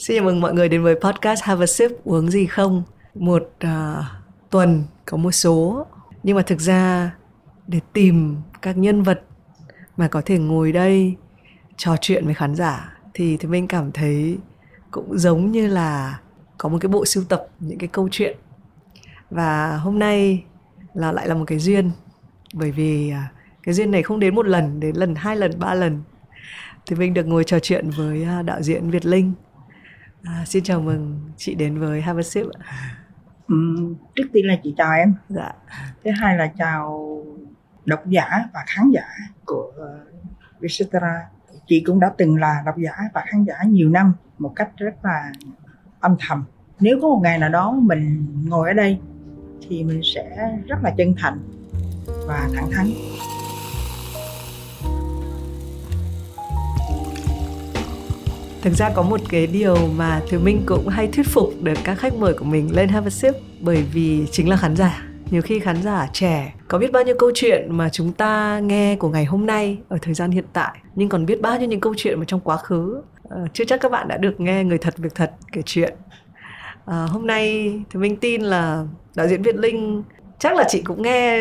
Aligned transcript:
Xin 0.00 0.16
chào 0.16 0.24
mừng 0.24 0.40
mọi 0.40 0.54
người 0.54 0.68
đến 0.68 0.82
với 0.82 0.94
podcast 0.94 1.42
Have 1.42 1.64
a 1.64 1.66
Sip 1.66 1.90
uống 2.04 2.30
gì 2.30 2.46
không. 2.46 2.82
Một 3.14 3.50
uh, 3.64 4.04
tuần 4.50 4.84
có 5.04 5.16
một 5.16 5.32
số. 5.32 5.86
Nhưng 6.22 6.36
mà 6.36 6.42
thực 6.42 6.60
ra 6.60 7.10
để 7.66 7.80
tìm 7.92 8.36
các 8.62 8.78
nhân 8.78 9.02
vật 9.02 9.22
mà 9.96 10.08
có 10.08 10.22
thể 10.24 10.38
ngồi 10.38 10.72
đây 10.72 11.16
trò 11.76 11.96
chuyện 12.00 12.24
với 12.24 12.34
khán 12.34 12.54
giả 12.54 12.98
thì 13.14 13.36
thì 13.36 13.48
mình 13.48 13.68
cảm 13.68 13.92
thấy 13.92 14.38
cũng 14.90 15.18
giống 15.18 15.50
như 15.50 15.66
là 15.66 16.20
có 16.58 16.68
một 16.68 16.78
cái 16.80 16.88
bộ 16.88 17.04
sưu 17.04 17.24
tập 17.24 17.46
những 17.60 17.78
cái 17.78 17.88
câu 17.88 18.08
chuyện. 18.12 18.36
Và 19.30 19.76
hôm 19.76 19.98
nay 19.98 20.44
là 20.94 21.12
lại 21.12 21.28
là 21.28 21.34
một 21.34 21.44
cái 21.46 21.58
duyên 21.58 21.90
bởi 22.54 22.70
vì 22.70 23.10
à, 23.10 23.32
cái 23.62 23.74
duyên 23.74 23.90
này 23.90 24.02
không 24.02 24.20
đến 24.20 24.34
một 24.34 24.46
lần 24.46 24.80
đến 24.80 24.96
lần 24.96 25.14
hai 25.14 25.36
lần 25.36 25.58
ba 25.58 25.74
lần. 25.74 26.02
Thì 26.86 26.96
mình 26.96 27.14
được 27.14 27.26
ngồi 27.26 27.44
trò 27.44 27.58
chuyện 27.58 27.90
với 27.90 28.24
à, 28.24 28.42
đạo 28.42 28.62
diễn 28.62 28.90
Việt 28.90 29.06
Linh 29.06 29.32
à, 30.24 30.44
xin 30.46 30.64
chào 30.64 30.80
mừng 30.80 31.20
chị 31.36 31.54
đến 31.54 31.78
với 31.78 32.00
Have 32.00 32.20
a 32.20 32.22
Sip 32.22 32.46
ừ, 33.48 33.54
trước 34.14 34.24
tiên 34.32 34.46
là 34.46 34.56
chị 34.62 34.74
chào 34.76 34.92
em. 34.92 35.14
Dạ. 35.28 35.52
Thứ 36.04 36.10
hai 36.20 36.36
là 36.36 36.46
chào 36.46 37.16
độc 37.84 38.06
giả 38.06 38.28
và 38.54 38.60
khán 38.66 38.90
giả 38.90 39.04
của 39.44 39.72
Vietcetera. 40.60 41.28
Chị 41.66 41.82
cũng 41.86 42.00
đã 42.00 42.12
từng 42.18 42.36
là 42.36 42.62
độc 42.66 42.74
giả 42.78 42.92
và 43.14 43.24
khán 43.26 43.44
giả 43.44 43.54
nhiều 43.66 43.88
năm 43.88 44.12
một 44.38 44.52
cách 44.56 44.70
rất 44.76 45.04
là 45.04 45.32
âm 46.00 46.16
thầm. 46.28 46.44
Nếu 46.80 46.98
có 47.02 47.08
một 47.08 47.20
ngày 47.22 47.38
nào 47.38 47.48
đó 47.48 47.72
mình 47.82 48.26
ngồi 48.48 48.68
ở 48.68 48.74
đây 48.74 48.98
thì 49.68 49.84
mình 49.84 50.00
sẽ 50.04 50.58
rất 50.66 50.76
là 50.82 50.94
chân 50.98 51.14
thành 51.18 51.38
và 52.26 52.48
thẳng 52.54 52.70
thắn 52.72 52.86
thực 58.62 58.74
ra 58.74 58.90
có 58.94 59.02
một 59.02 59.20
cái 59.28 59.46
điều 59.46 59.76
mà 59.96 60.20
thiếu 60.28 60.40
minh 60.40 60.62
cũng 60.66 60.88
hay 60.88 61.06
thuyết 61.06 61.26
phục 61.26 61.52
được 61.62 61.78
các 61.84 61.94
khách 61.94 62.14
mời 62.14 62.34
của 62.34 62.44
mình 62.44 62.74
lên 62.74 62.88
have 62.88 63.06
a 63.06 63.10
sip 63.10 63.34
bởi 63.60 63.84
vì 63.92 64.26
chính 64.30 64.48
là 64.48 64.56
khán 64.56 64.76
giả. 64.76 65.02
Nhiều 65.30 65.42
khi 65.42 65.60
khán 65.60 65.82
giả 65.82 66.08
trẻ 66.12 66.54
có 66.68 66.78
biết 66.78 66.92
bao 66.92 67.04
nhiêu 67.04 67.14
câu 67.18 67.30
chuyện 67.34 67.76
mà 67.76 67.88
chúng 67.88 68.12
ta 68.12 68.58
nghe 68.58 68.96
của 68.96 69.08
ngày 69.08 69.24
hôm 69.24 69.46
nay 69.46 69.78
ở 69.88 69.98
thời 70.02 70.14
gian 70.14 70.30
hiện 70.30 70.44
tại 70.52 70.78
nhưng 70.94 71.08
còn 71.08 71.26
biết 71.26 71.40
bao 71.40 71.58
nhiêu 71.58 71.68
những 71.68 71.80
câu 71.80 71.94
chuyện 71.96 72.18
mà 72.18 72.24
trong 72.24 72.40
quá 72.40 72.56
khứ 72.56 73.02
à, 73.30 73.36
chưa 73.52 73.64
chắc 73.64 73.80
các 73.80 73.92
bạn 73.92 74.08
đã 74.08 74.16
được 74.16 74.40
nghe 74.40 74.64
người 74.64 74.78
thật 74.78 74.94
việc 74.98 75.14
thật 75.14 75.32
kể 75.52 75.62
chuyện. 75.66 75.94
À, 76.86 77.06
hôm 77.10 77.26
nay 77.26 77.72
thì 77.90 78.00
minh 78.00 78.16
tin 78.16 78.42
là 78.42 78.84
đạo 79.16 79.28
diễn 79.28 79.42
việt 79.42 79.56
linh 79.56 80.02
chắc 80.40 80.56
là 80.56 80.64
chị 80.68 80.82
cũng 80.84 81.02
nghe 81.02 81.38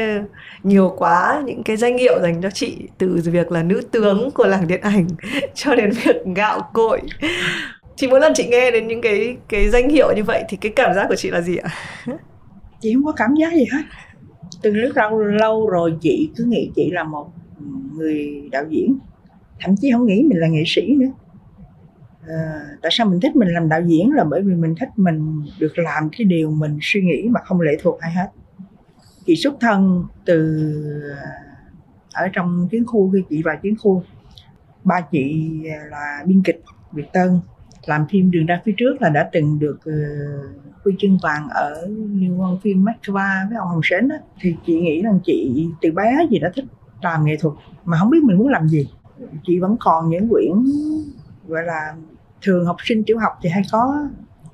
nhiều 0.63 0.93
quá 0.97 1.41
những 1.45 1.63
cái 1.63 1.77
danh 1.77 1.97
hiệu 1.97 2.19
dành 2.21 2.41
cho 2.41 2.49
chị 2.49 2.77
từ 2.97 3.21
việc 3.25 3.51
là 3.51 3.63
nữ 3.63 3.81
tướng 3.91 4.31
của 4.31 4.45
làng 4.47 4.67
điện 4.67 4.81
ảnh 4.81 5.07
cho 5.53 5.75
đến 5.75 5.91
việc 6.05 6.15
gạo 6.35 6.69
cội. 6.73 7.01
Chị 7.95 8.07
mỗi 8.07 8.19
lần 8.19 8.33
chị 8.35 8.47
nghe 8.47 8.71
đến 8.71 8.87
những 8.87 9.01
cái 9.01 9.37
cái 9.49 9.69
danh 9.69 9.89
hiệu 9.89 10.13
như 10.15 10.23
vậy 10.23 10.43
thì 10.49 10.57
cái 10.61 10.71
cảm 10.75 10.93
giác 10.95 11.05
của 11.09 11.15
chị 11.15 11.29
là 11.29 11.41
gì 11.41 11.57
ạ? 11.57 11.69
Chị 12.79 12.93
không 12.93 13.05
có 13.05 13.11
cảm 13.11 13.35
giác 13.39 13.53
gì 13.53 13.65
hết. 13.71 13.83
Từ 14.61 14.71
rất 14.71 14.97
lâu 14.97 15.19
lâu 15.19 15.69
rồi 15.69 15.93
chị 16.01 16.29
cứ 16.35 16.43
nghĩ 16.43 16.71
chị 16.75 16.91
là 16.91 17.03
một 17.03 17.27
người 17.93 18.49
đạo 18.51 18.63
diễn. 18.69 18.97
Thậm 19.59 19.75
chí 19.81 19.91
không 19.91 20.05
nghĩ 20.05 20.23
mình 20.29 20.39
là 20.39 20.47
nghệ 20.47 20.63
sĩ 20.65 20.95
nữa. 20.95 21.11
À, 22.27 22.61
tại 22.81 22.91
sao 22.93 23.07
mình 23.07 23.19
thích 23.19 23.35
mình 23.35 23.49
làm 23.49 23.69
đạo 23.69 23.81
diễn 23.85 24.11
là 24.11 24.23
bởi 24.23 24.41
vì 24.41 24.55
mình 24.55 24.75
thích 24.79 24.89
mình 24.95 25.41
được 25.59 25.79
làm 25.79 26.09
cái 26.17 26.25
điều 26.25 26.51
mình 26.51 26.77
suy 26.81 27.01
nghĩ 27.01 27.27
mà 27.29 27.39
không 27.43 27.61
lệ 27.61 27.77
thuộc 27.81 27.99
ai 27.99 28.11
hết 28.11 28.27
chị 29.25 29.35
xuất 29.35 29.53
thân 29.59 30.05
từ 30.25 30.63
ở 32.13 32.27
trong 32.33 32.67
chiến 32.71 32.85
khu 32.85 33.11
khi 33.13 33.19
chị 33.29 33.41
vào 33.43 33.55
chiến 33.63 33.75
khu. 33.79 34.03
Ba 34.83 35.01
chị 35.01 35.51
là 35.89 36.23
biên 36.25 36.43
kịch 36.43 36.63
Việt 36.91 37.13
Tân. 37.13 37.39
Làm 37.85 38.05
phim 38.09 38.31
đường 38.31 38.45
ra 38.45 38.61
phía 38.65 38.73
trước 38.77 39.01
là 39.01 39.09
đã 39.09 39.29
từng 39.31 39.59
được 39.59 39.79
uh, 39.79 40.83
huy 40.83 40.93
chương 40.99 41.17
vàng 41.23 41.47
ở 41.49 41.87
liên 41.87 42.41
quan 42.41 42.57
phim 42.59 42.85
Moscow 42.85 43.49
với 43.49 43.57
ông 43.57 43.67
Hồng 43.67 43.81
Sến 43.83 44.07
đó. 44.07 44.15
thì 44.41 44.55
chị 44.65 44.79
nghĩ 44.79 45.01
rằng 45.01 45.19
chị 45.25 45.67
từ 45.81 45.91
bé 45.91 46.17
chị 46.29 46.39
đã 46.39 46.51
thích 46.55 46.65
làm 47.01 47.25
nghệ 47.25 47.37
thuật 47.39 47.53
mà 47.85 47.97
không 47.97 48.09
biết 48.09 48.23
mình 48.23 48.37
muốn 48.37 48.47
làm 48.47 48.67
gì. 48.67 48.89
Chị 49.43 49.59
vẫn 49.59 49.77
còn 49.79 50.09
những 50.09 50.29
quyển 50.29 50.51
gọi 51.47 51.63
là 51.63 51.95
thường 52.41 52.65
học 52.65 52.75
sinh 52.83 53.03
tiểu 53.03 53.19
học 53.19 53.31
thì 53.41 53.49
hay 53.49 53.63
có 53.71 54.07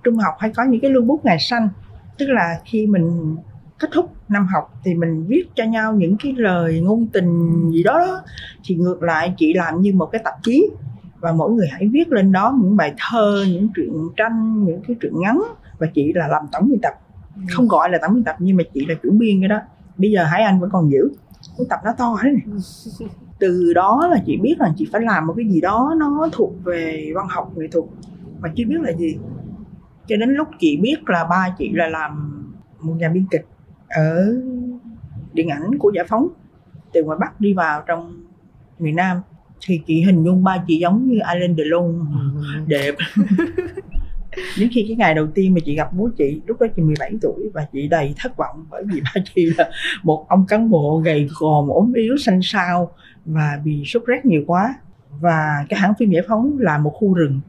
trung 0.04 0.18
học 0.18 0.34
hay 0.40 0.52
có 0.56 0.64
những 0.64 0.82
cái 0.82 0.92
lưu 0.92 1.04
bút 1.04 1.26
ngày 1.26 1.38
xanh. 1.40 1.70
Tức 2.18 2.26
là 2.30 2.60
khi 2.66 2.88
mình 2.88 3.36
kết 3.80 3.90
thúc 3.94 4.12
năm 4.30 4.48
học 4.54 4.74
thì 4.84 4.94
mình 4.94 5.26
viết 5.28 5.44
cho 5.56 5.64
nhau 5.64 5.94
những 5.94 6.16
cái 6.24 6.34
lời 6.38 6.82
ngôn 6.82 7.08
tình 7.08 7.62
gì 7.72 7.84
đó, 7.84 7.98
đó. 7.98 8.22
Thì 8.66 8.76
ngược 8.76 9.04
lại 9.04 9.34
chị 9.38 9.54
làm 9.54 9.82
như 9.82 9.94
một 9.94 10.06
cái 10.06 10.22
tạp 10.24 10.34
chí 10.44 10.70
và 11.20 11.32
mỗi 11.32 11.52
người 11.52 11.68
hãy 11.72 11.88
viết 11.94 12.08
lên 12.08 12.32
đó 12.32 12.58
những 12.62 12.78
bài 12.78 12.94
thơ 12.98 13.46
những 13.48 13.70
truyện 13.76 13.94
tranh 14.18 14.66
những 14.66 14.82
cái 14.88 14.96
truyện 15.02 15.14
ngắn. 15.16 15.42
Và 15.80 15.88
chị 15.94 16.14
là 16.16 16.28
làm 16.28 16.42
tổng 16.52 16.70
biên 16.70 16.80
tập. 16.82 16.94
Ừ. 17.36 17.42
không 17.52 17.68
gọi 17.68 17.90
là 17.90 17.98
tổng 18.02 18.14
biên 18.16 18.24
tập 18.24 18.36
nhưng 18.40 18.58
mà 18.58 18.64
chị 18.74 18.86
là 18.86 18.96
chủ 19.04 19.10
biên 19.12 19.40
cái 19.42 19.50
đó. 19.50 19.60
Bây 19.98 20.12
giờ 20.12 20.24
hải 20.24 20.42
anh 20.42 20.60
vẫn 20.60 20.70
còn 20.74 20.92
giữ. 20.92 21.10
Cái 21.58 21.66
tập 21.70 21.80
nó 21.86 21.92
to 21.98 22.18
thế 22.24 22.32
này. 22.32 22.60
Từ 23.40 23.74
đó 23.74 24.08
là 24.12 24.18
chị 24.26 24.38
biết 24.38 24.56
là 24.60 24.74
chị 24.78 24.88
phải 24.92 25.02
làm 25.02 25.28
một 25.28 25.34
cái 25.38 25.46
gì 25.50 25.62
đó 25.62 25.96
nó 25.98 26.30
thuộc 26.32 26.54
về 26.64 27.12
văn 27.16 27.28
học 27.30 27.52
nghệ 27.56 27.68
thuật 27.72 27.86
mà 28.40 28.50
chưa 28.56 28.64
biết 28.68 28.82
là 28.82 28.92
gì. 28.92 29.18
Cho 30.08 30.16
đến 30.16 30.30
lúc 30.30 30.48
chị 30.60 30.78
biết 30.82 30.96
là 31.08 31.24
ba 31.30 31.56
chị 31.58 31.72
là 31.74 31.88
làm 31.88 32.32
một 32.82 32.94
nhà 32.94 33.10
biên 33.10 33.26
kịch 33.32 33.46
ở 33.96 34.36
điện 35.34 35.50
ảnh 35.50 35.78
của 35.80 35.92
giải 35.96 36.06
phóng 36.10 36.28
từ 36.94 37.04
ngoài 37.04 37.18
bắc 37.22 37.42
đi 37.42 37.54
vào 37.54 37.84
trong 37.88 38.24
miền 38.80 38.96
nam 38.96 39.22
thì 39.68 39.82
chị 39.88 40.02
hình 40.02 40.24
dung 40.24 40.44
ba 40.44 40.64
chị 40.68 40.78
giống 40.78 41.08
như 41.08 41.20
Alain 41.20 41.56
Delon. 41.58 42.06
Đẹp. 42.68 42.96
Đến 44.60 44.70
khi 44.72 44.86
cái 44.88 44.96
ngày 44.96 45.14
đầu 45.14 45.28
tiên 45.28 45.54
mà 45.54 45.60
chị 45.66 45.76
gặp 45.76 45.94
bố 45.94 46.10
chị 46.18 46.42
lúc 46.48 46.62
đó 46.62 46.68
chị 46.76 46.82
17 46.82 47.12
tuổi 47.22 47.50
và 47.54 47.68
chị 47.74 47.88
đầy 47.88 48.14
thất 48.18 48.38
vọng 48.38 48.66
bởi 48.70 48.84
vì 48.94 49.02
ba 49.02 49.22
chị 49.36 49.46
là 49.58 49.70
một 50.04 50.26
ông 50.30 50.46
cán 50.48 50.70
bộ 50.70 51.02
gầy 51.06 51.30
gò 51.40 51.66
ốm 51.70 51.94
yếu 51.94 52.18
xanh 52.18 52.40
xao 52.44 52.92
và 53.26 53.60
bị 53.64 53.84
sốt 53.86 54.04
rét 54.06 54.26
nhiều 54.26 54.44
quá. 54.48 54.76
Và 55.20 55.66
cái 55.70 55.80
hãng 55.80 55.94
phim 56.00 56.10
giải 56.10 56.24
phóng 56.28 56.58
là 56.60 56.78
một 56.78 56.90
khu 56.94 57.14
rừng 57.14 57.42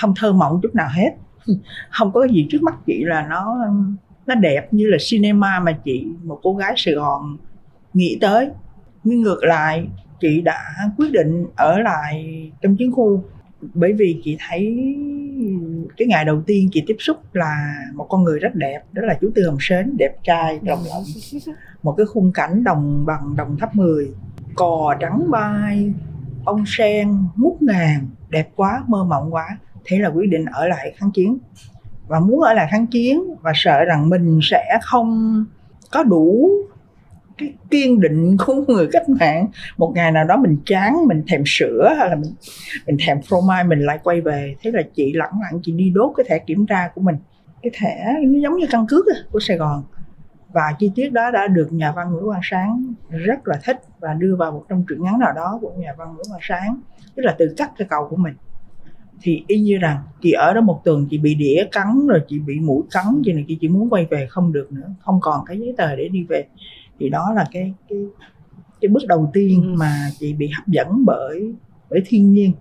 không 0.00 0.14
thơ 0.16 0.32
mộng 0.32 0.60
chút 0.62 0.74
nào 0.74 0.88
hết. 0.94 1.10
Không 1.90 2.12
có 2.12 2.20
cái 2.20 2.34
gì 2.34 2.46
trước 2.50 2.62
mắt 2.62 2.74
chị 2.86 3.04
là 3.04 3.26
nó 3.30 3.56
nó 4.26 4.34
đẹp 4.34 4.74
như 4.74 4.86
là 4.86 4.96
cinema 5.10 5.60
mà 5.60 5.72
chị, 5.72 6.06
một 6.24 6.40
cô 6.42 6.54
gái 6.54 6.74
Sài 6.76 6.94
Gòn 6.94 7.36
nghĩ 7.94 8.18
tới. 8.20 8.48
Nhưng 9.04 9.20
ngược 9.22 9.44
lại, 9.44 9.88
chị 10.20 10.40
đã 10.40 10.60
quyết 10.96 11.12
định 11.12 11.46
ở 11.56 11.78
lại 11.78 12.50
trong 12.62 12.76
chiến 12.76 12.92
khu. 12.92 13.24
Bởi 13.74 13.92
vì 13.92 14.20
chị 14.24 14.36
thấy 14.48 14.60
cái 15.96 16.08
ngày 16.08 16.24
đầu 16.24 16.42
tiên 16.46 16.68
chị 16.72 16.82
tiếp 16.86 16.96
xúc 16.98 17.16
là 17.32 17.74
một 17.94 18.06
con 18.08 18.24
người 18.24 18.38
rất 18.38 18.54
đẹp, 18.54 18.80
đó 18.92 19.02
là 19.06 19.18
chú 19.20 19.30
Tư 19.34 19.46
Hồng 19.46 19.56
Sến, 19.60 19.96
đẹp 19.98 20.16
trai, 20.22 20.60
lòng 20.62 20.84
lộng. 20.88 21.02
Một 21.82 21.94
cái 21.96 22.06
khung 22.06 22.32
cảnh 22.32 22.64
đồng 22.64 23.06
bằng, 23.06 23.36
đồng 23.36 23.56
tháp 23.60 23.74
10 23.74 24.08
cò 24.54 24.96
trắng 25.00 25.30
bay, 25.30 25.92
ông 26.44 26.64
sen 26.66 27.08
ngút 27.36 27.62
ngàn 27.62 28.06
đẹp 28.28 28.48
quá, 28.56 28.84
mơ 28.86 29.04
mộng 29.04 29.34
quá. 29.34 29.58
Thế 29.84 29.98
là 29.98 30.08
quyết 30.08 30.26
định 30.28 30.44
ở 30.44 30.68
lại 30.68 30.94
kháng 30.96 31.10
chiến 31.10 31.38
và 32.06 32.20
muốn 32.20 32.40
ở 32.40 32.52
lại 32.54 32.66
kháng 32.70 32.86
chiến 32.86 33.22
và 33.42 33.52
sợ 33.54 33.84
rằng 33.84 34.08
mình 34.08 34.40
sẽ 34.42 34.78
không 34.82 35.44
có 35.92 36.02
đủ 36.02 36.50
cái 37.38 37.54
kiên 37.70 38.00
định 38.00 38.36
của 38.46 38.54
người 38.68 38.88
cách 38.92 39.08
mạng. 39.08 39.46
Một 39.76 39.92
ngày 39.94 40.12
nào 40.12 40.24
đó 40.24 40.36
mình 40.36 40.58
chán, 40.66 41.06
mình 41.06 41.22
thèm 41.28 41.42
sữa 41.46 41.94
hay 41.98 42.08
là 42.08 42.16
mình 42.16 42.34
mình 42.86 42.96
thèm 43.06 43.22
phô 43.22 43.40
mai, 43.40 43.64
mình 43.64 43.80
lại 43.80 43.98
quay 44.02 44.20
về. 44.20 44.56
Thế 44.62 44.70
là 44.74 44.82
chị 44.94 45.12
lẳng 45.12 45.32
lặng, 45.42 45.60
chị 45.62 45.72
đi 45.72 45.90
đốt 45.94 46.12
cái 46.16 46.26
thẻ 46.28 46.38
kiểm 46.38 46.66
tra 46.66 46.88
của 46.94 47.00
mình. 47.00 47.16
Cái 47.62 47.70
thẻ 47.74 48.14
nó 48.26 48.38
giống 48.40 48.56
như 48.56 48.66
căn 48.70 48.86
cước 48.88 49.04
của 49.32 49.40
Sài 49.40 49.56
Gòn. 49.56 49.84
Và 50.52 50.72
chi 50.78 50.90
tiết 50.94 51.12
đó 51.12 51.30
đã 51.30 51.46
được 51.46 51.72
nhà 51.72 51.92
văn 51.92 52.12
Nguyễn 52.12 52.24
Quang 52.24 52.40
Sáng 52.42 52.94
rất 53.10 53.48
là 53.48 53.60
thích 53.64 53.80
và 54.00 54.14
đưa 54.14 54.36
vào 54.36 54.52
một 54.52 54.64
trong 54.68 54.84
truyện 54.88 55.04
ngắn 55.04 55.18
nào 55.18 55.32
đó 55.32 55.58
của 55.60 55.72
nhà 55.76 55.94
văn 55.98 56.08
Nguyễn 56.14 56.26
Quang 56.28 56.40
Sáng. 56.42 56.80
Tức 57.16 57.22
là 57.22 57.34
từ 57.38 57.54
cắt 57.56 57.70
cái 57.78 57.88
cầu 57.90 58.06
của 58.10 58.16
mình 58.16 58.34
thì 59.20 59.44
y 59.46 59.60
như 59.60 59.78
rằng 59.78 59.98
chị 60.22 60.32
ở 60.32 60.54
đó 60.54 60.60
một 60.60 60.80
tuần 60.84 61.06
chị 61.10 61.18
bị 61.18 61.34
đĩa 61.34 61.64
cắn 61.72 62.06
rồi 62.06 62.20
chị 62.28 62.38
bị 62.38 62.60
mũi 62.60 62.82
cắn 62.90 63.22
chị 63.24 63.32
này 63.32 63.44
chị 63.48 63.58
chỉ 63.60 63.68
muốn 63.68 63.90
quay 63.90 64.06
về 64.10 64.26
không 64.30 64.52
được 64.52 64.72
nữa 64.72 64.94
không 65.00 65.18
còn 65.20 65.44
cái 65.46 65.58
giấy 65.58 65.74
tờ 65.76 65.96
để 65.96 66.08
đi 66.08 66.24
về. 66.28 66.44
Thì 66.98 67.08
đó 67.08 67.32
là 67.36 67.44
cái 67.52 67.74
cái 67.88 67.98
cái 68.80 68.88
bước 68.88 69.06
đầu 69.08 69.30
tiên 69.32 69.62
ừ. 69.62 69.74
mà 69.78 70.10
chị 70.18 70.32
bị 70.32 70.48
hấp 70.48 70.66
dẫn 70.66 71.04
bởi 71.04 71.54
bởi 71.90 72.02
thiên 72.06 72.32
nhiên. 72.32 72.52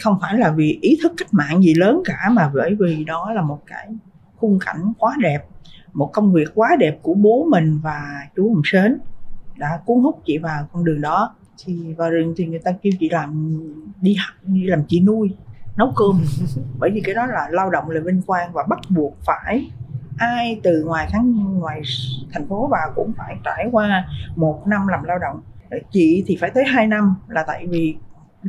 Không 0.00 0.18
phải 0.20 0.38
là 0.38 0.52
vì 0.52 0.78
ý 0.82 0.98
thức 1.02 1.12
cách 1.16 1.28
mạng 1.34 1.62
gì 1.62 1.74
lớn 1.74 2.02
cả 2.04 2.30
mà 2.32 2.50
bởi 2.54 2.74
vì 2.74 3.04
đó 3.04 3.32
là 3.32 3.42
một 3.42 3.60
cái 3.66 3.88
khung 4.36 4.58
cảnh 4.58 4.92
quá 4.98 5.16
đẹp 5.20 5.40
một 5.92 6.10
công 6.12 6.32
việc 6.32 6.48
quá 6.54 6.76
đẹp 6.78 6.98
của 7.02 7.14
bố 7.14 7.46
mình 7.50 7.78
và 7.82 8.02
chú 8.36 8.54
Hồng 8.54 8.62
Sến 8.64 8.98
đã 9.56 9.80
cuốn 9.86 10.02
hút 10.02 10.22
chị 10.24 10.38
vào 10.38 10.68
con 10.72 10.84
đường 10.84 11.00
đó. 11.00 11.34
Thì 11.64 11.94
vào 11.94 12.10
rừng 12.10 12.34
thì 12.36 12.46
người 12.46 12.58
ta 12.58 12.72
kêu 12.82 12.92
chị 13.00 13.08
làm 13.08 13.60
đi 14.00 14.16
đi 14.42 14.66
làm 14.66 14.82
chị 14.88 15.00
nuôi 15.00 15.30
nấu 15.78 15.92
cơm. 15.96 16.24
Bởi 16.78 16.90
vì 16.90 17.00
cái 17.04 17.14
đó 17.14 17.26
là 17.26 17.48
lao 17.50 17.70
động 17.70 17.90
là 17.90 18.00
vinh 18.04 18.22
quang 18.22 18.52
và 18.52 18.62
bắt 18.68 18.78
buộc 18.88 19.16
phải 19.26 19.70
ai 20.18 20.60
từ 20.62 20.84
ngoài 20.84 21.08
kháng 21.10 21.58
ngoài 21.58 21.82
thành 22.32 22.48
phố 22.48 22.68
vào 22.70 22.92
cũng 22.94 23.12
phải 23.16 23.36
trải 23.44 23.68
qua 23.72 24.06
một 24.36 24.62
năm 24.66 24.86
làm 24.86 25.04
lao 25.04 25.18
động. 25.18 25.40
Chị 25.90 26.24
thì 26.26 26.36
phải 26.40 26.50
tới 26.50 26.64
2 26.64 26.86
năm 26.86 27.14
là 27.28 27.44
tại 27.46 27.66
vì 27.66 27.96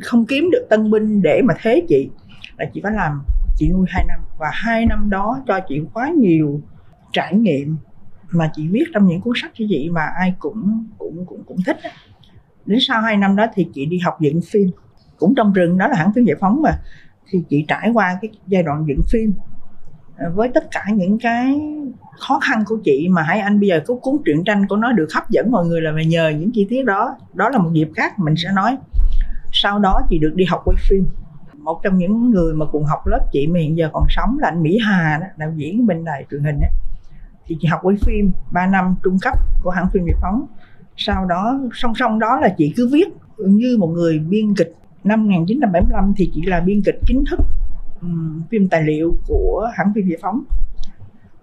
không 0.02 0.26
kiếm 0.26 0.48
được 0.52 0.66
tân 0.70 0.90
binh 0.90 1.22
để 1.22 1.42
mà 1.44 1.54
thế 1.62 1.82
chị. 1.88 2.10
Là 2.56 2.66
chị 2.74 2.80
phải 2.82 2.92
làm 2.92 3.22
chị 3.56 3.70
nuôi 3.72 3.86
2 3.88 4.04
năm 4.08 4.20
và 4.38 4.50
hai 4.52 4.86
năm 4.86 5.10
đó 5.10 5.42
cho 5.46 5.60
chị 5.68 5.82
quá 5.94 6.08
nhiều 6.08 6.60
trải 7.12 7.34
nghiệm 7.34 7.76
mà 8.30 8.50
chị 8.54 8.68
viết 8.68 8.84
trong 8.94 9.06
những 9.06 9.20
cuốn 9.20 9.34
sách 9.42 9.52
như 9.58 9.66
vậy 9.70 9.88
mà 9.92 10.02
ai 10.20 10.34
cũng 10.38 10.86
cũng 10.98 11.26
cũng 11.26 11.42
cũng 11.46 11.58
thích 11.66 11.76
đến 12.66 12.78
sau 12.82 13.02
hai 13.02 13.16
năm 13.16 13.36
đó 13.36 13.46
thì 13.54 13.66
chị 13.74 13.86
đi 13.86 13.98
học 13.98 14.20
dựng 14.20 14.40
phim. 14.50 14.70
Cũng 15.16 15.34
trong 15.34 15.52
rừng 15.52 15.78
đó 15.78 15.88
là 15.88 15.96
hãng 15.96 16.12
phim 16.14 16.24
giải 16.24 16.36
phóng 16.40 16.62
mà 16.62 16.70
thì 17.30 17.42
chị 17.48 17.64
trải 17.68 17.90
qua 17.94 18.18
cái 18.22 18.30
giai 18.46 18.62
đoạn 18.62 18.84
dựng 18.88 19.00
phim 19.12 19.32
à, 20.16 20.28
với 20.34 20.48
tất 20.54 20.64
cả 20.70 20.84
những 20.94 21.18
cái 21.18 21.60
khó 22.18 22.40
khăn 22.40 22.64
của 22.66 22.76
chị 22.84 23.08
mà 23.10 23.22
Hải 23.22 23.38
Anh 23.38 23.60
bây 23.60 23.68
giờ 23.68 23.80
có 23.86 23.94
cuốn 23.94 24.16
truyện 24.24 24.44
tranh 24.44 24.66
của 24.68 24.76
nó 24.76 24.92
được 24.92 25.08
hấp 25.14 25.30
dẫn 25.30 25.50
mọi 25.50 25.66
người 25.66 25.80
là 25.80 25.92
về 25.92 26.04
nhờ 26.04 26.28
những 26.28 26.50
chi 26.52 26.66
tiết 26.70 26.84
đó. 26.84 27.16
Đó 27.34 27.48
là 27.48 27.58
một 27.58 27.70
dịp 27.72 27.88
khác 27.96 28.18
mình 28.18 28.34
sẽ 28.36 28.48
nói. 28.54 28.76
Sau 29.52 29.78
đó 29.78 30.00
chị 30.10 30.18
được 30.18 30.32
đi 30.34 30.44
học 30.44 30.62
quay 30.64 30.76
phim. 30.88 31.06
Một 31.58 31.80
trong 31.82 31.98
những 31.98 32.30
người 32.30 32.54
mà 32.54 32.66
cùng 32.72 32.84
học 32.84 33.06
lớp 33.06 33.26
chị 33.32 33.46
mà 33.46 33.60
hiện 33.60 33.76
giờ 33.76 33.88
còn 33.92 34.04
sống 34.08 34.38
là 34.38 34.48
anh 34.48 34.62
Mỹ 34.62 34.78
Hà 34.86 35.18
đó, 35.20 35.26
đạo 35.36 35.52
diễn 35.56 35.86
bên 35.86 36.04
đài 36.04 36.26
truyền 36.30 36.42
hình 36.42 36.60
ấy. 36.60 36.70
thì 37.46 37.56
chị 37.60 37.68
học 37.68 37.80
quay 37.82 37.96
phim 37.96 38.32
3 38.52 38.66
năm 38.66 38.94
trung 39.04 39.18
cấp 39.22 39.38
của 39.62 39.70
hãng 39.70 39.88
phim 39.92 40.04
Việt 40.04 40.16
Phóng 40.22 40.46
sau 40.96 41.26
đó 41.26 41.60
song 41.74 41.92
song 41.94 42.18
đó 42.18 42.38
là 42.40 42.54
chị 42.58 42.72
cứ 42.76 42.88
viết 42.92 43.08
như 43.38 43.76
một 43.78 43.86
người 43.86 44.18
biên 44.18 44.54
kịch 44.54 44.74
năm 45.04 45.24
1975 45.24 46.12
thì 46.16 46.30
chị 46.34 46.42
là 46.42 46.60
biên 46.60 46.82
kịch 46.82 47.00
chính 47.06 47.24
thức 47.30 47.40
um, 48.00 48.42
phim 48.50 48.68
tài 48.68 48.82
liệu 48.82 49.16
của 49.26 49.70
hãng 49.74 49.92
phim 49.94 50.08
giải 50.08 50.18
Phóng. 50.22 50.44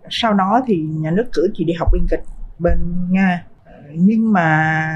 Sau 0.09 0.33
đó 0.33 0.62
thì 0.68 0.81
nhà 0.81 1.12
nước 1.12 1.25
cử 1.33 1.51
chị 1.54 1.63
đi 1.63 1.74
học 1.74 1.89
biên 1.94 2.07
kịch 2.09 2.24
bên 2.59 2.80
Nga. 3.09 3.45
Nhưng 3.94 4.33
mà 4.33 4.89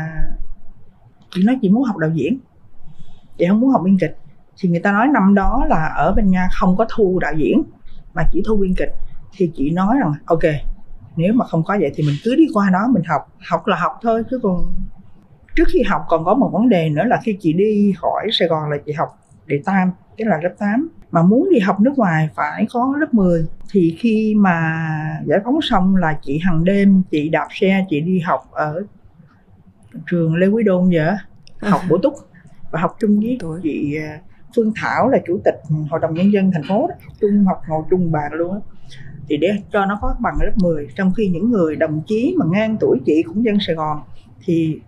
chị 1.32 1.44
nói 1.44 1.58
chị 1.62 1.70
muốn 1.70 1.84
học 1.84 1.98
đạo 1.98 2.10
diễn 2.14 2.40
chị 3.38 3.46
không 3.50 3.60
muốn 3.60 3.70
học 3.70 3.82
biên 3.86 3.98
kịch. 4.00 4.18
Thì 4.58 4.70
người 4.70 4.80
ta 4.80 4.92
nói 4.92 5.08
năm 5.14 5.36
đó 5.36 5.66
là 5.70 5.86
ở 5.86 6.14
bên 6.14 6.32
Nga 6.32 6.50
không 6.52 6.78
có 6.78 6.86
thu 6.96 7.20
đạo 7.20 7.34
diễn 7.38 7.64
mà 8.14 8.24
chỉ 8.32 8.44
thu 8.48 8.58
biên 8.58 8.74
kịch. 8.76 8.92
Thì 9.38 9.52
chị 9.56 9.70
nói 9.70 9.98
rằng 10.00 10.14
ok 10.26 10.44
nếu 11.16 11.34
mà 11.34 11.46
không 11.46 11.64
có 11.64 11.78
vậy 11.80 11.92
thì 11.96 12.04
mình 12.04 12.16
cứ 12.24 12.36
đi 12.36 12.44
qua 12.54 12.70
đó 12.70 12.80
mình 12.94 13.04
học. 13.04 13.22
Học 13.50 13.68
là 13.68 13.76
học 13.76 14.00
thôi 14.02 14.24
chứ 14.30 14.40
còn 14.44 14.74
trước 15.56 15.64
khi 15.68 15.84
học 15.84 16.02
còn 16.08 16.26
có 16.26 16.34
một 16.34 16.50
vấn 16.54 16.70
đề 16.70 16.90
nữa 16.90 17.04
là 17.04 17.20
khi 17.24 17.38
chị 17.40 17.54
đi 17.54 17.94
khỏi 17.98 18.28
Sài 18.32 18.48
Gòn 18.48 18.70
là 18.70 18.78
chị 18.86 18.92
học 18.92 19.10
đệ 19.46 19.62
tam 19.66 19.92
tức 20.18 20.26
là 20.28 20.40
lớp 20.44 20.54
8 20.58 20.90
mà 21.12 21.24
muốn 21.24 21.50
đi 21.54 21.60
học 21.60 21.80
nước 21.80 21.94
ngoài 21.98 22.30
phải 22.36 22.66
có 22.74 22.96
lớp 23.00 23.14
10 23.14 23.46
thì 23.72 23.98
khi 24.00 24.36
mà 24.38 24.86
giải 25.26 25.40
phóng 25.44 25.60
xong 25.62 25.96
là 25.96 26.20
chị 26.22 26.40
hàng 26.44 26.64
đêm 26.64 27.02
chị 27.12 27.30
đạp 27.30 27.48
xe 27.52 27.86
chị 27.90 28.02
đi 28.02 28.20
học 28.20 28.50
ở 28.52 28.84
trường 30.12 30.36
Lê 30.36 30.48
Quý 30.48 30.64
Đôn 30.64 30.90
giờ 30.90 31.16
học 31.62 31.82
bổ 31.90 31.98
túc 31.98 32.14
và 32.72 32.80
học 32.80 32.96
chung 33.00 33.20
với 33.20 33.38
chị 33.64 33.98
à, 33.98 34.20
Phương 34.56 34.72
Thảo 34.76 35.10
là 35.10 35.18
chủ 35.28 35.40
tịch 35.46 35.56
hội 35.90 36.00
đồng 36.00 36.14
nhân 36.14 36.34
dân 36.34 36.52
thành 36.54 36.64
phố 36.68 36.88
đó, 36.88 36.96
chung 37.22 37.46
học 37.46 37.62
ngồi 37.68 37.84
chung 37.90 38.12
bàn 38.12 38.34
luôn 38.34 38.54
á. 38.54 38.60
Thì 39.30 39.38
để 39.38 39.52
cho 39.72 39.86
nó 39.86 39.98
có 40.02 40.16
bằng 40.20 40.36
lớp 40.42 40.52
10 40.56 40.88
trong 40.96 41.14
khi 41.18 41.28
những 41.28 41.52
người 41.52 41.76
đồng 41.76 42.02
chí 42.08 42.36
mà 42.40 42.46
ngang 42.52 42.78
tuổi 42.80 43.00
chị 43.06 43.24
cũng 43.24 43.46
dân 43.46 43.58
Sài 43.60 43.76
Gòn 43.76 44.02
thì 44.46 44.80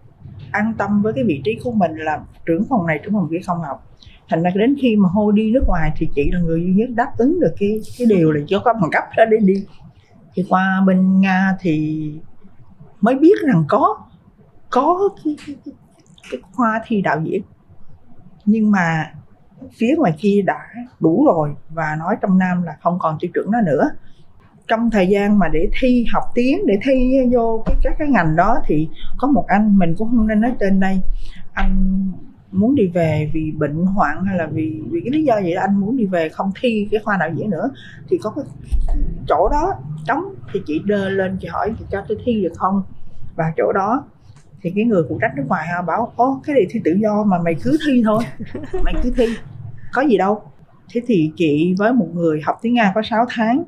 an 0.53 0.73
tâm 0.77 1.01
với 1.01 1.13
cái 1.13 1.23
vị 1.23 1.41
trí 1.43 1.59
của 1.63 1.71
mình 1.71 1.95
là 1.95 2.19
trưởng 2.45 2.63
phòng 2.69 2.87
này 2.87 2.99
trưởng 3.03 3.13
phòng 3.13 3.27
kia 3.31 3.39
không 3.45 3.61
học. 3.61 3.89
Thành 4.29 4.43
ra 4.43 4.51
đến 4.55 4.75
khi 4.81 4.95
mà 4.95 5.09
hô 5.09 5.31
đi 5.31 5.51
nước 5.51 5.63
ngoài 5.67 5.91
thì 5.97 6.09
chị 6.15 6.31
là 6.31 6.39
người 6.39 6.61
duy 6.61 6.73
nhất 6.73 6.89
đáp 6.95 7.11
ứng 7.17 7.39
được 7.39 7.53
cái 7.59 7.81
cái 7.97 8.07
điều 8.07 8.31
là 8.31 8.41
cho 8.47 8.59
có 8.65 8.73
bằng 8.73 8.91
cấp 8.91 9.03
đó 9.17 9.23
để 9.31 9.37
đi. 9.37 9.65
Thì 10.33 10.45
qua 10.49 10.83
bên 10.85 11.19
nga 11.19 11.57
thì 11.59 12.03
mới 13.01 13.15
biết 13.15 13.35
rằng 13.47 13.63
có 13.67 13.97
có 14.69 15.09
cái, 15.23 15.35
cái, 15.47 15.55
cái, 15.65 15.73
cái 16.31 16.41
khoa 16.51 16.81
thi 16.85 17.01
đạo 17.01 17.21
diễn. 17.23 17.41
Nhưng 18.45 18.71
mà 18.71 19.13
phía 19.77 19.95
ngoài 19.97 20.13
kia 20.19 20.41
đã 20.45 20.59
đủ 20.99 21.25
rồi 21.25 21.55
và 21.69 21.95
nói 21.99 22.15
trong 22.21 22.37
nam 22.37 22.63
là 22.63 22.77
không 22.81 22.99
còn 22.99 23.17
tiêu 23.19 23.31
chuẩn 23.33 23.51
đó 23.51 23.59
nữa 23.65 23.89
trong 24.67 24.89
thời 24.89 25.07
gian 25.07 25.39
mà 25.39 25.47
để 25.47 25.69
thi 25.79 26.05
học 26.13 26.23
tiếng, 26.33 26.65
để 26.65 26.73
thi 26.83 27.17
vô 27.31 27.63
cái, 27.65 27.75
các 27.83 27.95
cái 27.99 28.07
ngành 28.07 28.35
đó 28.35 28.59
thì 28.65 28.89
có 29.17 29.27
một 29.27 29.45
anh, 29.47 29.77
mình 29.77 29.95
cũng 29.97 30.09
không 30.09 30.27
nên 30.27 30.41
nói 30.41 30.51
tên 30.59 30.79
đây. 30.79 31.01
Anh 31.53 32.05
muốn 32.51 32.75
đi 32.75 32.87
về 32.87 33.29
vì 33.33 33.51
bệnh 33.51 33.85
hoạn 33.85 34.25
hay 34.25 34.37
là 34.37 34.47
vì 34.51 34.81
vì 34.89 35.01
cái 35.03 35.11
lý 35.11 35.23
do 35.23 35.33
vậy 35.43 35.55
là 35.55 35.61
anh 35.61 35.79
muốn 35.79 35.97
đi 35.97 36.05
về 36.05 36.29
không 36.29 36.51
thi 36.61 36.87
cái 36.91 37.01
khoa 37.03 37.17
đạo 37.19 37.29
diễn 37.35 37.49
nữa, 37.49 37.69
thì 38.09 38.17
có 38.17 38.29
cái 38.35 38.45
chỗ 39.27 39.49
đó 39.51 39.73
trống 40.07 40.23
thì 40.53 40.61
chị 40.65 40.81
đơ 40.85 41.09
lên, 41.09 41.37
chị 41.41 41.47
hỏi 41.47 41.73
chị 41.79 41.85
cho 41.91 42.03
tôi 42.07 42.17
thi 42.25 42.43
được 42.43 42.53
không? 42.55 42.83
Và 43.35 43.53
chỗ 43.57 43.71
đó 43.71 44.03
thì 44.61 44.71
cái 44.75 44.85
người 44.85 45.03
phụ 45.09 45.17
trách 45.21 45.31
nước 45.35 45.43
ngoài 45.47 45.67
họ 45.75 45.81
bảo 45.81 46.11
ô 46.15 46.41
cái 46.45 46.53
này 46.53 46.65
thi 46.69 46.79
tự 46.83 46.91
do 47.01 47.23
mà 47.23 47.37
mày 47.45 47.55
cứ 47.63 47.77
thi 47.87 48.03
thôi, 48.05 48.23
mày 48.83 48.93
cứ 49.03 49.13
thi, 49.17 49.25
có 49.93 50.01
gì 50.01 50.17
đâu. 50.17 50.41
Thế 50.93 51.01
thì 51.07 51.31
chị 51.35 51.75
với 51.77 51.93
một 51.93 52.07
người 52.13 52.41
học 52.45 52.55
tiếng 52.61 52.73
nga 52.73 52.91
có 52.95 53.01
6 53.09 53.25
tháng 53.29 53.63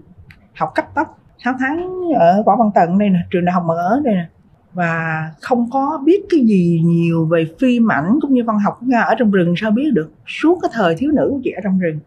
học 0.55 0.71
cấp 0.75 0.85
tốc 0.95 1.19
6 1.43 1.53
tháng 1.59 1.99
ở 2.19 2.43
võ 2.45 2.55
văn 2.55 2.71
tần 2.75 2.97
đây 2.97 3.09
nè, 3.09 3.19
trường 3.31 3.45
đại 3.45 3.53
học 3.53 3.63
mở 3.65 4.01
đây 4.03 4.13
nè. 4.13 4.25
Và 4.73 5.29
không 5.41 5.69
có 5.71 6.01
biết 6.05 6.25
cái 6.29 6.39
gì 6.39 6.81
nhiều 6.85 7.25
về 7.25 7.47
phim 7.59 7.91
ảnh 7.91 8.19
cũng 8.21 8.33
như 8.33 8.43
văn 8.43 8.59
học 8.59 8.77
của 8.79 8.85
nga 8.89 9.01
ở 9.01 9.15
trong 9.17 9.31
rừng, 9.31 9.53
sao 9.57 9.71
biết 9.71 9.91
được? 9.93 10.11
Suốt 10.27 10.59
cái 10.61 10.71
thời 10.73 10.95
thiếu 10.95 11.11
nữ 11.11 11.27
của 11.31 11.39
chị 11.43 11.51
ở 11.51 11.61
trong 11.63 11.79
rừng. 11.79 11.99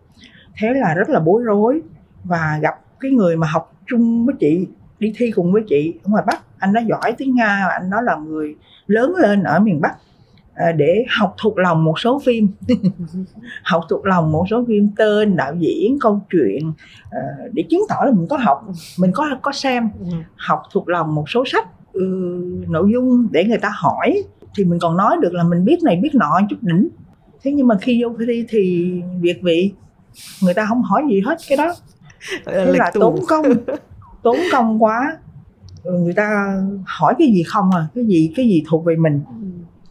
Thế 0.61 0.75
là 0.75 0.95
rất 0.95 1.09
là 1.09 1.21
bối 1.21 1.43
rối 1.45 1.83
và 2.25 2.59
gặp 2.63 2.75
cái 3.01 3.11
người 3.11 3.37
mà 3.37 3.47
học 3.47 3.73
chung 3.87 4.27
với 4.27 4.35
chị, 4.41 4.67
đi 4.99 5.13
thi 5.17 5.31
cùng 5.31 5.53
với 5.53 5.63
chị 5.69 5.95
ở 6.05 6.11
ngoài 6.11 6.25
bắc. 6.27 6.41
Anh 6.59 6.73
đó 6.73 6.81
giỏi 6.87 7.15
tiếng 7.19 7.35
nga 7.35 7.65
và 7.67 7.73
anh 7.73 7.91
đó 7.91 8.01
là 8.01 8.17
người 8.17 8.57
lớn 8.87 9.15
lên 9.17 9.43
ở 9.43 9.59
miền 9.61 9.81
bắc 9.81 9.95
để 10.77 11.05
học 11.19 11.35
thuộc 11.43 11.59
lòng 11.59 11.85
một 11.85 11.99
số 11.99 12.21
phim. 12.25 12.49
Học 13.63 13.83
thuộc 13.91 14.07
lòng 14.07 14.33
một 14.33 14.45
số 14.51 14.65
phim 14.69 14.89
tên 14.97 15.37
đạo 15.37 15.55
diễn 15.59 15.99
câu 16.01 16.21
chuyện 16.31 16.73
à, 17.11 17.21
để 17.53 17.65
chứng 17.71 17.83
tỏ 17.89 17.97
là 18.05 18.13
mình 18.13 18.27
có 18.31 18.37
học 18.37 18.67
mình 18.99 19.11
có 19.15 19.27
có 19.43 19.53
xem. 19.53 19.89
Ừ. 20.01 20.07
học 20.37 20.63
thuộc 20.73 20.89
lòng 20.89 21.15
một 21.15 21.25
số 21.29 21.45
sách 21.47 21.69
ừ, 21.93 22.05
nội 22.69 22.91
dung 22.93 23.29
để 23.31 23.45
người 23.45 23.59
ta 23.59 23.71
hỏi. 23.75 24.23
Thì 24.57 24.65
mình 24.65 24.79
còn 24.79 24.97
nói 24.97 25.17
được 25.21 25.33
là 25.33 25.45
mình 25.45 25.65
biết 25.65 25.83
này 25.83 25.97
biết 25.97 26.15
nọ 26.15 26.41
chút 26.51 26.57
đỉnh. 26.61 26.89
Thế 27.43 27.53
nhưng 27.53 27.67
mà 27.67 27.79
khi 27.81 28.03
vô 28.03 28.15
thi 28.27 28.45
thì 28.49 28.93
việc 29.21 29.43
vị 29.43 29.73
người 30.43 30.55
ta 30.55 30.67
không 30.69 30.83
hỏi 30.83 31.03
gì 31.11 31.21
hết 31.21 31.37
cái 31.49 31.59
đó. 31.59 31.75
Thế 32.47 32.73
là 32.79 32.91
tốn 32.95 33.19
công 33.29 33.47
tốn 34.23 34.37
công 34.53 34.83
quá. 34.83 35.19
Ừ, 35.85 35.99
người 35.99 36.15
ta 36.15 36.57
hỏi 36.87 37.15
cái 37.19 37.29
gì 37.29 37.43
không 37.43 37.71
à 37.75 37.87
cái 37.95 38.05
gì 38.05 38.33
cái 38.37 38.47
gì 38.47 38.63
thuộc 38.69 38.85
về 38.85 38.97
mình 38.97 39.21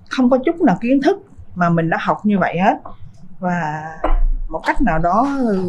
không 0.09 0.29
có 0.29 0.37
chút 0.45 0.61
nào 0.61 0.77
kiến 0.81 1.01
thức 1.01 1.17
mà 1.55 1.69
mình 1.69 1.89
đã 1.89 1.97
học 2.01 2.17
như 2.23 2.39
vậy 2.39 2.57
hết 2.59 2.77
và 3.39 3.83
một 4.49 4.61
cách 4.65 4.81
nào 4.81 4.99
đó 4.99 5.37
ừ, 5.39 5.63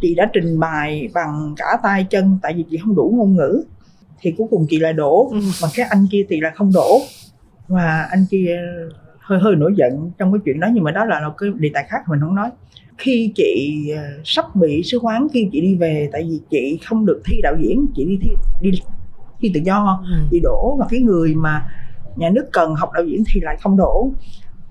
chị 0.00 0.14
đã 0.14 0.30
trình 0.32 0.60
bày 0.60 1.08
bằng 1.14 1.54
cả 1.56 1.78
tay 1.82 2.06
chân 2.10 2.38
tại 2.42 2.54
vì 2.56 2.64
chị 2.70 2.78
không 2.82 2.94
đủ 2.94 3.14
ngôn 3.16 3.36
ngữ 3.36 3.64
thì 4.20 4.34
cuối 4.38 4.46
cùng 4.50 4.66
chị 4.70 4.78
lại 4.78 4.92
đổ 4.92 5.28
ừ. 5.32 5.40
mà 5.62 5.68
cái 5.74 5.86
anh 5.90 6.06
kia 6.10 6.26
thì 6.28 6.40
là 6.40 6.50
không 6.54 6.72
đổ 6.74 6.98
và 7.68 8.08
anh 8.10 8.26
kia 8.30 8.60
hơi 9.18 9.38
hơi 9.38 9.56
nổi 9.56 9.74
giận 9.76 10.10
trong 10.18 10.32
cái 10.32 10.40
chuyện 10.44 10.60
đó 10.60 10.68
nhưng 10.72 10.84
mà 10.84 10.90
đó 10.90 11.04
là 11.04 11.28
một 11.28 11.34
cái 11.38 11.50
đề 11.56 11.70
tài 11.74 11.84
khác 11.88 11.98
mình 12.08 12.20
không 12.20 12.34
nói 12.34 12.50
khi 12.98 13.32
chị 13.34 13.82
ờ, 13.96 14.02
sắp 14.24 14.56
bị 14.56 14.82
sứ 14.82 14.98
quán 14.98 15.26
khi 15.32 15.48
chị 15.52 15.60
đi 15.60 15.74
về 15.74 16.08
tại 16.12 16.22
vì 16.30 16.40
chị 16.50 16.78
không 16.84 17.06
được 17.06 17.22
thi 17.24 17.40
đạo 17.42 17.54
diễn 17.60 17.86
chị 17.96 18.04
đi 18.04 18.18
thi 18.22 18.30
đi 18.60 18.80
thi 19.40 19.50
tự 19.54 19.60
do 19.64 20.02
ừ. 20.04 20.16
chị 20.30 20.40
đổ 20.42 20.76
và 20.78 20.86
cái 20.90 21.00
người 21.00 21.34
mà 21.34 21.68
nhà 22.16 22.30
nước 22.30 22.48
cần 22.52 22.74
học 22.74 22.90
đạo 22.94 23.04
diễn 23.04 23.24
thì 23.32 23.40
lại 23.40 23.56
không 23.62 23.76
đổ. 23.76 24.10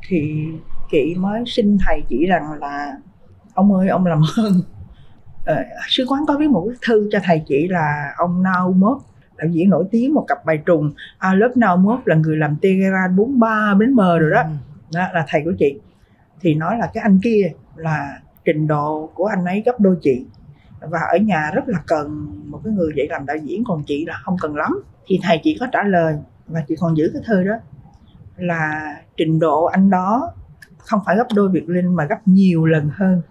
Thì 0.07 0.45
chị 0.91 1.15
mới 1.17 1.43
xin 1.47 1.77
thầy 1.85 2.01
chỉ 2.09 2.25
rằng 2.25 2.53
là 2.59 2.93
ông 3.53 3.73
ơi 3.73 3.87
ông 3.89 4.05
làm 4.05 4.21
ơn. 4.37 4.53
Ờ, 5.45 5.55
sứ 5.87 6.05
quán 6.09 6.21
có 6.27 6.37
viết 6.39 6.47
một 6.47 6.61
bức 6.65 6.75
thư 6.87 7.09
cho 7.11 7.19
thầy 7.23 7.41
chị 7.47 7.67
là 7.67 8.13
ông 8.17 8.43
Nao 8.43 8.71
Mốt. 8.71 8.97
Đạo 9.37 9.47
diễn 9.51 9.69
nổi 9.69 9.85
tiếng 9.91 10.13
một 10.13 10.25
cặp 10.27 10.45
bài 10.45 10.57
trùng 10.65 10.93
à, 11.17 11.33
lớp 11.33 11.51
Nao 11.55 11.77
Mốt 11.77 11.99
là 12.05 12.15
người 12.15 12.37
làm 12.37 12.55
Tehran 12.61 13.15
43 13.15 13.73
bến 13.79 13.95
bờ 13.95 14.19
rồi 14.19 14.31
đó. 14.31 14.41
Ừ. 14.41 14.49
đó 14.93 15.07
là 15.13 15.25
thầy 15.27 15.41
của 15.45 15.53
chị. 15.59 15.79
Thì 16.41 16.53
nói 16.53 16.77
là 16.77 16.89
cái 16.93 17.01
anh 17.01 17.19
kia 17.23 17.51
là 17.75 18.19
trình 18.45 18.67
độ 18.67 19.09
của 19.13 19.25
anh 19.25 19.45
ấy 19.45 19.63
gấp 19.65 19.79
đôi 19.79 19.97
chị. 20.01 20.25
Và 20.79 20.99
ở 21.11 21.17
nhà 21.17 21.51
rất 21.53 21.67
là 21.67 21.79
cần 21.87 22.27
một 22.45 22.61
cái 22.63 22.73
người 22.73 22.91
dạy 22.95 23.07
làm 23.09 23.25
đạo 23.25 23.37
diễn 23.37 23.63
còn 23.67 23.83
chị 23.83 24.05
là 24.05 24.19
không 24.23 24.37
cần 24.41 24.55
lắm. 24.55 24.71
Thì 25.07 25.19
thầy 25.23 25.39
chị 25.43 25.57
có 25.59 25.67
trả 25.71 25.83
lời 25.83 26.15
và 26.47 26.63
chị 26.67 26.75
còn 26.79 26.97
giữ 26.97 27.11
cái 27.13 27.21
thư 27.25 27.43
đó 27.43 27.55
là 28.37 28.95
trình 29.17 29.39
độ 29.39 29.65
anh 29.65 29.89
đó 29.89 30.33
không 30.77 30.99
phải 31.05 31.17
gấp 31.17 31.27
đôi 31.35 31.49
Việt 31.49 31.69
Linh 31.69 31.95
mà 31.95 32.05
gấp 32.05 32.19
nhiều 32.25 32.65
lần 32.65 32.89
hơn. 32.93 33.21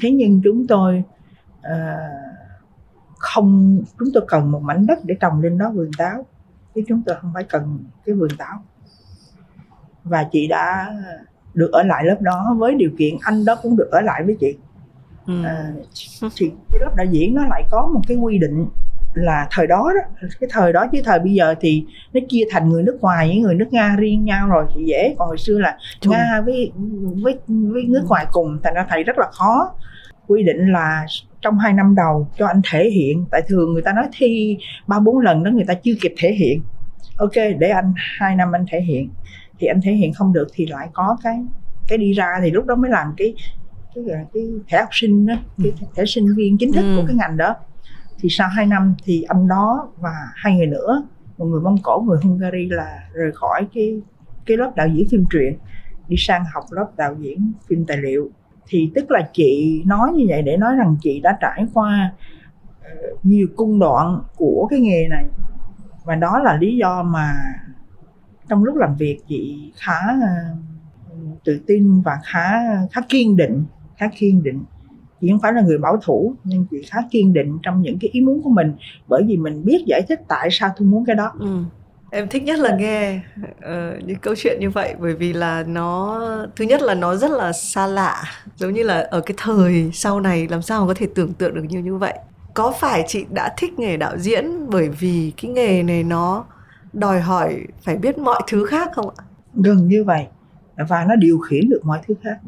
Thế 0.00 0.10
nhưng 0.10 0.40
chúng 0.44 0.66
tôi 0.66 1.02
uh, 1.58 1.72
không 3.18 3.80
chúng 3.98 4.08
tôi 4.14 4.24
cần 4.28 4.50
một 4.50 4.62
mảnh 4.62 4.86
đất 4.86 4.98
để 5.04 5.16
trồng 5.20 5.42
lên 5.42 5.58
đó 5.58 5.70
vườn 5.70 5.90
táo 5.98 6.26
chứ 6.74 6.82
chúng 6.88 7.02
tôi 7.06 7.16
không 7.20 7.30
phải 7.34 7.44
cần 7.44 7.84
cái 8.04 8.14
vườn 8.14 8.30
táo. 8.38 8.62
Và 10.04 10.24
chị 10.32 10.46
đã 10.46 10.96
được 11.54 11.72
ở 11.72 11.82
lại 11.82 12.04
lớp 12.04 12.16
đó 12.20 12.56
với 12.58 12.74
điều 12.74 12.90
kiện 12.98 13.14
anh 13.20 13.44
đó 13.44 13.56
cũng 13.62 13.76
được 13.76 13.88
ở 13.90 14.00
lại 14.00 14.22
với 14.24 14.36
chị. 14.40 14.56
Ừ. 15.26 15.44
à, 15.44 15.72
thì 16.36 16.52
cái 16.70 16.80
lớp 16.80 16.96
đạo 16.96 17.06
diễn 17.10 17.34
nó 17.34 17.46
lại 17.46 17.64
có 17.70 17.90
một 17.94 18.00
cái 18.08 18.16
quy 18.16 18.38
định 18.38 18.66
là 19.14 19.46
thời 19.50 19.66
đó 19.66 19.92
đó 19.94 20.28
cái 20.40 20.50
thời 20.52 20.72
đó 20.72 20.86
chứ 20.92 21.00
thời 21.04 21.18
bây 21.18 21.32
giờ 21.32 21.54
thì 21.60 21.84
nó 22.12 22.20
chia 22.28 22.44
thành 22.50 22.68
người 22.68 22.82
nước 22.82 22.98
ngoài 23.00 23.28
với 23.28 23.36
người 23.36 23.54
nước 23.54 23.72
nga 23.72 23.96
riêng 23.98 24.24
nhau 24.24 24.48
rồi 24.48 24.64
thì 24.74 24.84
dễ 24.84 25.14
còn 25.18 25.28
hồi 25.28 25.38
xưa 25.38 25.58
là 25.58 25.78
Chung. 26.00 26.12
nga 26.12 26.40
với 26.44 26.72
với 27.22 27.38
với 27.46 27.84
nước 27.88 28.04
ngoài 28.08 28.26
cùng 28.32 28.58
thành 28.62 28.74
ra 28.74 28.86
thầy 28.88 29.02
rất 29.02 29.18
là 29.18 29.26
khó 29.32 29.74
quy 30.26 30.42
định 30.42 30.72
là 30.72 31.06
trong 31.40 31.58
2 31.58 31.72
năm 31.72 31.94
đầu 31.94 32.28
cho 32.38 32.46
anh 32.46 32.60
thể 32.70 32.90
hiện 32.90 33.24
tại 33.30 33.42
thường 33.48 33.72
người 33.72 33.82
ta 33.82 33.92
nói 33.92 34.04
thi 34.16 34.58
ba 34.86 34.98
bốn 35.00 35.18
lần 35.18 35.44
đó 35.44 35.50
người 35.50 35.64
ta 35.68 35.74
chưa 35.74 35.94
kịp 36.00 36.14
thể 36.18 36.32
hiện 36.32 36.62
ok 37.16 37.34
để 37.58 37.68
anh 37.68 37.92
hai 38.18 38.36
năm 38.36 38.52
anh 38.52 38.64
thể 38.70 38.80
hiện 38.80 39.10
thì 39.58 39.66
anh 39.66 39.80
thể 39.84 39.92
hiện 39.92 40.12
không 40.12 40.32
được 40.32 40.46
thì 40.54 40.66
lại 40.66 40.88
có 40.92 41.16
cái 41.22 41.36
cái 41.88 41.98
đi 41.98 42.12
ra 42.12 42.26
thì 42.42 42.50
lúc 42.50 42.66
đó 42.66 42.74
mới 42.74 42.90
làm 42.90 43.14
cái 43.16 43.34
cái 43.94 44.04
cái 44.34 44.42
thẻ 44.68 44.80
học 44.80 44.88
sinh 44.92 45.26
đó, 45.26 45.34
cái 45.62 45.72
ừ. 45.80 45.86
thẻ 45.96 46.04
sinh 46.06 46.26
viên 46.36 46.58
chính 46.58 46.72
thức 46.72 46.82
ừ. 46.82 46.96
của 46.96 47.06
cái 47.06 47.16
ngành 47.16 47.36
đó 47.36 47.56
thì 48.18 48.28
sau 48.28 48.48
2 48.48 48.66
năm 48.66 48.94
thì 49.04 49.22
anh 49.22 49.48
đó 49.48 49.88
và 49.96 50.12
hai 50.34 50.56
người 50.56 50.66
nữa, 50.66 51.02
một 51.38 51.46
người 51.46 51.60
mông 51.60 51.76
cổ 51.82 52.04
người 52.06 52.18
hungary 52.22 52.68
là 52.70 53.08
rời 53.12 53.32
khỏi 53.32 53.66
cái 53.74 54.00
cái 54.46 54.56
lớp 54.56 54.72
đạo 54.76 54.88
diễn 54.88 55.08
phim 55.10 55.24
truyện, 55.30 55.58
đi 56.08 56.16
sang 56.18 56.44
học 56.54 56.64
lớp 56.70 56.90
đạo 56.96 57.16
diễn 57.18 57.52
phim 57.68 57.84
tài 57.86 57.96
liệu. 57.96 58.30
Thì 58.68 58.90
tức 58.94 59.10
là 59.10 59.28
chị 59.32 59.82
nói 59.86 60.12
như 60.14 60.24
vậy 60.28 60.42
để 60.42 60.56
nói 60.56 60.76
rằng 60.76 60.96
chị 61.00 61.20
đã 61.20 61.38
trải 61.40 61.66
qua 61.74 62.12
ờ, 62.82 62.90
nhiều 63.22 63.46
cung 63.56 63.78
đoạn 63.78 64.20
của 64.36 64.66
cái 64.70 64.80
nghề 64.80 65.08
này. 65.08 65.24
Và 66.04 66.14
đó 66.14 66.38
là 66.38 66.56
lý 66.56 66.76
do 66.76 67.02
mà 67.02 67.34
trong 68.48 68.64
lúc 68.64 68.76
làm 68.76 68.96
việc 68.96 69.18
chị 69.28 69.72
khá 69.76 69.98
ờ, 70.22 70.56
tự 71.44 71.60
tin 71.66 72.00
và 72.00 72.18
khá 72.24 72.50
khá 72.92 73.00
kiên 73.08 73.36
định, 73.36 73.64
khá 73.96 74.08
kiên 74.18 74.42
định 74.42 74.64
chị 75.20 75.28
không 75.30 75.40
phải 75.40 75.52
là 75.52 75.60
người 75.60 75.78
bảo 75.78 75.96
thủ 76.04 76.34
nhưng 76.44 76.66
chị 76.70 76.82
khá 76.90 76.98
kiên 77.10 77.32
định 77.32 77.58
trong 77.62 77.82
những 77.82 77.98
cái 78.00 78.10
ý 78.12 78.20
muốn 78.20 78.42
của 78.42 78.50
mình 78.50 78.74
bởi 79.08 79.22
vì 79.26 79.36
mình 79.36 79.64
biết 79.64 79.84
giải 79.86 80.02
thích 80.08 80.20
tại 80.28 80.48
sao 80.50 80.70
tôi 80.78 80.88
muốn 80.88 81.04
cái 81.04 81.16
đó. 81.16 81.32
Ừ. 81.38 81.58
em 82.10 82.28
thích 82.28 82.42
nhất 82.42 82.58
là 82.58 82.76
nghe 82.76 83.20
uh, 83.40 84.04
những 84.04 84.18
câu 84.18 84.34
chuyện 84.36 84.60
như 84.60 84.70
vậy 84.70 84.94
bởi 85.00 85.14
vì 85.14 85.32
là 85.32 85.62
nó 85.62 86.20
thứ 86.56 86.64
nhất 86.64 86.82
là 86.82 86.94
nó 86.94 87.16
rất 87.16 87.30
là 87.30 87.52
xa 87.52 87.86
lạ 87.86 88.22
giống 88.56 88.72
như 88.72 88.82
là 88.82 89.06
ở 89.10 89.20
cái 89.20 89.34
thời 89.36 89.90
sau 89.92 90.20
này 90.20 90.48
làm 90.48 90.62
sao 90.62 90.80
mà 90.80 90.86
có 90.86 90.94
thể 90.94 91.06
tưởng 91.14 91.32
tượng 91.32 91.54
được 91.54 91.64
như 91.68 91.78
như 91.78 91.96
vậy. 91.96 92.14
Có 92.54 92.72
phải 92.80 93.04
chị 93.06 93.24
đã 93.30 93.54
thích 93.58 93.78
nghề 93.78 93.96
đạo 93.96 94.18
diễn 94.18 94.70
bởi 94.70 94.88
vì 94.88 95.32
cái 95.42 95.50
nghề 95.50 95.82
này 95.82 96.04
nó 96.04 96.44
đòi 96.92 97.20
hỏi 97.20 97.60
phải 97.82 97.96
biết 97.96 98.18
mọi 98.18 98.40
thứ 98.46 98.64
khác 98.64 98.90
không 98.94 99.10
ạ? 99.16 99.24
Gần 99.54 99.88
như 99.88 100.04
vậy 100.04 100.26
và 100.88 101.04
nó 101.08 101.16
điều 101.16 101.38
khiển 101.38 101.68
được 101.68 101.80
mọi 101.84 101.98
thứ 102.06 102.14
khác. 102.22 102.38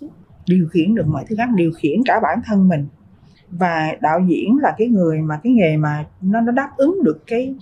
Ừ 0.00 0.06
điều 0.48 0.68
khiển 0.68 0.94
được 0.94 1.06
mọi 1.06 1.24
thứ 1.28 1.36
khác, 1.38 1.48
điều 1.54 1.72
khiển 1.72 2.00
cả 2.04 2.20
bản 2.22 2.38
thân 2.46 2.68
mình. 2.68 2.86
Và 3.50 3.92
đạo 4.00 4.20
diễn 4.28 4.58
là 4.62 4.74
cái 4.78 4.88
người 4.88 5.20
mà, 5.20 5.40
cái 5.42 5.52
nghề 5.52 5.76
mà 5.76 6.04
nó 6.22 6.40
nó 6.40 6.52
đáp 6.52 6.70
ứng 6.76 7.04
được 7.04 7.22
cái 7.26 7.54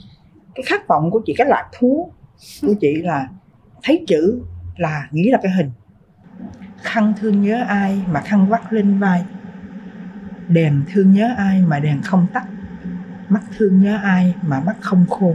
cái 0.54 0.62
khát 0.66 0.88
vọng 0.88 1.10
của 1.10 1.22
chị, 1.26 1.34
cái 1.36 1.46
lạc 1.46 1.68
thú 1.78 2.12
của 2.62 2.74
chị 2.80 2.94
là 2.94 3.28
thấy 3.82 4.04
chữ 4.06 4.40
là 4.76 5.08
nghĩ 5.10 5.30
là 5.30 5.38
cái 5.42 5.52
hình. 5.52 5.70
Khăn 6.82 7.12
thương 7.20 7.42
nhớ 7.42 7.64
ai 7.68 8.02
mà 8.12 8.20
khăn 8.20 8.48
vắt 8.48 8.72
lên 8.72 8.98
vai. 8.98 9.24
Đèn 10.48 10.82
thương 10.92 11.12
nhớ 11.12 11.34
ai 11.36 11.62
mà 11.68 11.80
đèn 11.80 12.02
không 12.02 12.26
tắt. 12.34 12.44
Mắt 13.28 13.42
thương 13.56 13.82
nhớ 13.82 13.98
ai 14.02 14.34
mà 14.42 14.60
mắt 14.60 14.76
không 14.80 15.04
khô. 15.10 15.34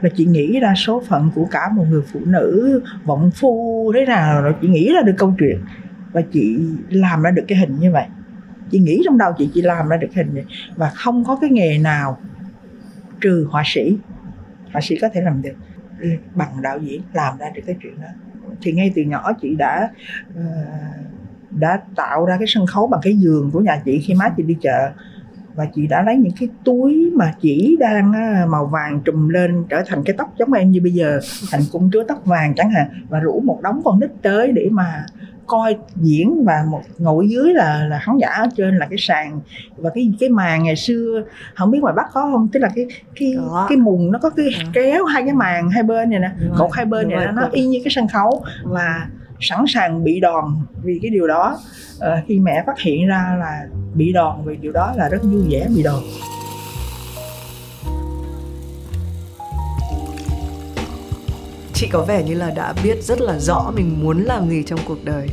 Là 0.00 0.10
chị 0.16 0.26
nghĩ 0.26 0.60
ra 0.60 0.74
số 0.76 1.02
phận 1.08 1.30
của 1.34 1.44
cả 1.50 1.68
một 1.72 1.84
người 1.88 2.02
phụ 2.12 2.20
nữ 2.24 2.82
vọng 3.04 3.30
phu 3.34 3.92
thế 3.94 4.06
nào 4.06 4.42
rồi 4.42 4.54
chị 4.62 4.68
nghĩ 4.68 4.92
ra 4.94 5.00
được 5.02 5.14
câu 5.18 5.34
chuyện 5.38 5.60
và 6.12 6.22
chị 6.32 6.58
làm 6.88 7.22
ra 7.22 7.30
được 7.30 7.44
cái 7.48 7.58
hình 7.58 7.78
như 7.78 7.92
vậy. 7.92 8.06
Chị 8.70 8.78
nghĩ 8.78 9.02
trong 9.04 9.18
đầu 9.18 9.32
chị 9.38 9.50
chị 9.54 9.62
làm 9.62 9.88
ra 9.88 9.96
được 9.96 10.14
hình 10.14 10.34
này 10.34 10.44
và 10.76 10.90
không 10.94 11.24
có 11.24 11.38
cái 11.40 11.50
nghề 11.50 11.78
nào 11.78 12.18
trừ 13.20 13.46
họa 13.50 13.62
sĩ. 13.66 13.96
Họa 14.72 14.80
sĩ 14.80 14.96
có 15.00 15.08
thể 15.08 15.20
làm 15.20 15.42
được. 15.42 15.54
Ừ, 16.00 16.08
bằng 16.34 16.62
đạo 16.62 16.78
diễn 16.78 17.02
làm 17.12 17.38
ra 17.38 17.46
được 17.54 17.62
cái 17.66 17.76
chuyện 17.82 18.00
đó. 18.00 18.08
Thì 18.62 18.72
ngay 18.72 18.92
từ 18.94 19.02
nhỏ 19.02 19.32
chị 19.42 19.54
đã 19.54 19.90
uh, 20.30 20.44
đã 21.50 21.80
tạo 21.96 22.26
ra 22.26 22.36
cái 22.38 22.46
sân 22.48 22.66
khấu 22.66 22.86
bằng 22.86 23.00
cái 23.02 23.16
giường 23.16 23.50
của 23.50 23.60
nhà 23.60 23.82
chị 23.84 23.98
khi 23.98 24.14
má 24.14 24.28
chị 24.36 24.42
đi 24.42 24.56
chợ. 24.60 24.90
Và 25.54 25.66
chị 25.74 25.86
đã 25.86 26.02
lấy 26.02 26.16
những 26.16 26.32
cái 26.40 26.48
túi 26.64 27.10
mà 27.14 27.34
chỉ 27.40 27.76
đang 27.80 28.12
màu 28.50 28.66
vàng 28.66 29.00
trùm 29.04 29.28
lên 29.28 29.64
trở 29.68 29.82
thành 29.86 30.02
cái 30.04 30.14
tóc 30.18 30.34
giống 30.38 30.52
em 30.52 30.70
như 30.70 30.80
bây 30.82 30.92
giờ. 30.92 31.20
Thành 31.50 31.60
cung 31.72 31.90
chúa 31.92 32.04
tóc 32.08 32.26
vàng 32.26 32.54
chẳng 32.56 32.70
hạn. 32.70 32.88
Và 33.08 33.20
rủ 33.20 33.40
một 33.40 33.60
đống 33.62 33.80
con 33.84 34.00
nít 34.00 34.10
tới 34.22 34.52
để 34.52 34.68
mà 34.70 35.06
coi 35.46 35.76
diễn 35.96 36.44
và 36.44 36.64
một 36.70 36.80
ngồi 36.98 37.28
dưới 37.28 37.54
là 37.54 37.86
là 37.90 37.98
khán 37.98 38.16
giả 38.18 38.28
ở 38.28 38.46
trên 38.56 38.78
là 38.78 38.86
cái 38.86 38.98
sàn 38.98 39.40
và 39.76 39.90
cái 39.94 40.12
cái 40.20 40.28
màn 40.28 40.64
ngày 40.64 40.76
xưa. 40.76 41.22
Không 41.54 41.70
biết 41.70 41.78
ngoài 41.82 41.94
bắc 41.96 42.06
có 42.12 42.20
không? 42.32 42.48
Tức 42.52 42.60
là 42.60 42.68
cái 42.74 42.86
cái 43.20 43.34
Đó. 43.36 43.66
cái 43.68 43.78
mùng 43.78 44.12
nó 44.12 44.18
có 44.18 44.30
cái 44.30 44.46
à. 44.58 44.64
kéo 44.72 45.04
hai 45.04 45.22
cái 45.22 45.34
màn 45.34 45.70
hai 45.70 45.82
bên 45.82 46.10
này 46.10 46.20
nè 46.20 46.30
cột 46.58 46.70
hai 46.72 46.84
bên 46.84 47.08
này 47.08 47.28
nó 47.32 47.42
y 47.52 47.66
như 47.66 47.78
cái 47.84 47.92
sân 47.94 48.08
khấu 48.08 48.44
và 48.64 49.06
sẵn 49.40 49.64
sàng 49.68 50.04
bị 50.04 50.20
đòn 50.20 50.44
vì 50.82 50.98
cái 51.02 51.10
điều 51.10 51.26
đó. 51.26 51.58
À, 52.00 52.22
khi 52.28 52.38
mẹ 52.38 52.62
phát 52.66 52.80
hiện 52.80 53.06
ra 53.06 53.36
là 53.38 53.62
bị 53.94 54.12
đòn 54.12 54.36
vì 54.44 54.56
điều 54.56 54.72
đó 54.72 54.92
là 54.96 55.08
rất 55.08 55.22
vui 55.22 55.42
vẻ 55.50 55.66
bị 55.76 55.82
đòn 55.82 56.00
chị 61.82 61.88
có 61.88 62.04
vẻ 62.04 62.22
như 62.22 62.34
là 62.34 62.50
đã 62.50 62.74
biết 62.84 63.02
rất 63.02 63.20
là 63.20 63.38
rõ 63.38 63.72
mình 63.74 64.02
muốn 64.02 64.22
làm 64.22 64.48
gì 64.48 64.62
trong 64.62 64.78
cuộc 64.88 65.04
đời. 65.04 65.28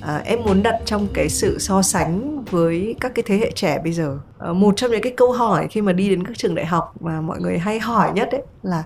À, 0.00 0.22
em 0.24 0.42
muốn 0.44 0.62
đặt 0.62 0.80
trong 0.84 1.08
cái 1.14 1.28
sự 1.28 1.58
so 1.58 1.82
sánh 1.82 2.44
với 2.44 2.94
các 3.00 3.12
cái 3.14 3.22
thế 3.26 3.36
hệ 3.36 3.50
trẻ 3.54 3.78
bây 3.84 3.92
giờ. 3.92 4.18
À, 4.38 4.52
một 4.52 4.76
trong 4.76 4.90
những 4.90 5.02
cái 5.02 5.12
câu 5.16 5.32
hỏi 5.32 5.66
khi 5.70 5.82
mà 5.82 5.92
đi 5.92 6.08
đến 6.08 6.26
các 6.26 6.38
trường 6.38 6.54
đại 6.54 6.66
học 6.66 6.94
mà 7.00 7.20
mọi 7.20 7.40
người 7.40 7.58
hay 7.58 7.78
hỏi 7.78 8.12
nhất 8.14 8.28
ấy 8.32 8.42
là 8.62 8.84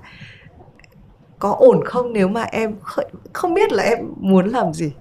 có 1.38 1.56
ổn 1.58 1.84
không 1.84 2.12
nếu 2.12 2.28
mà 2.28 2.42
em 2.42 2.74
không 3.32 3.54
biết 3.54 3.72
là 3.72 3.82
em 3.82 3.98
muốn 4.16 4.48
làm 4.48 4.72
gì. 4.72 4.92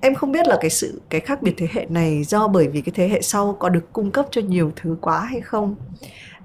Em 0.00 0.14
không 0.14 0.32
biết 0.32 0.46
là 0.46 0.58
cái 0.60 0.70
sự 0.70 1.02
cái 1.10 1.20
khác 1.20 1.42
biệt 1.42 1.54
thế 1.56 1.68
hệ 1.72 1.86
này 1.88 2.24
do 2.24 2.48
bởi 2.48 2.68
vì 2.68 2.80
cái 2.80 2.92
thế 2.96 3.08
hệ 3.08 3.22
sau 3.22 3.56
có 3.58 3.68
được 3.68 3.92
cung 3.92 4.10
cấp 4.10 4.26
cho 4.30 4.40
nhiều 4.40 4.72
thứ 4.76 4.96
quá 5.00 5.20
hay 5.20 5.40
không 5.40 5.76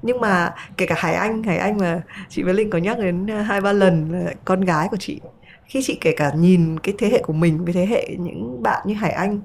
nhưng 0.01 0.19
mà 0.19 0.53
kể 0.77 0.85
cả 0.85 0.95
hải 0.97 1.15
anh 1.15 1.43
hải 1.43 1.57
anh 1.57 1.77
mà 1.77 2.01
chị 2.29 2.43
với 2.43 2.53
linh 2.53 2.69
có 2.69 2.77
nhắc 2.77 2.99
đến 2.99 3.27
hai 3.27 3.61
ba 3.61 3.73
lần 3.73 4.25
con 4.45 4.61
gái 4.61 4.87
của 4.91 4.97
chị. 4.97 5.21
Khi 5.65 5.81
chị 5.83 5.97
kể 6.01 6.13
cả 6.17 6.31
nhìn 6.35 6.79
cái 6.79 6.95
thế 6.97 7.09
hệ 7.09 7.21
của 7.21 7.33
mình 7.33 7.65
với 7.65 7.73
thế 7.73 7.85
hệ 7.85 8.15
những 8.19 8.63
bạn 8.63 8.81
như 8.85 8.93
hải 8.93 9.11
anh 9.11 9.39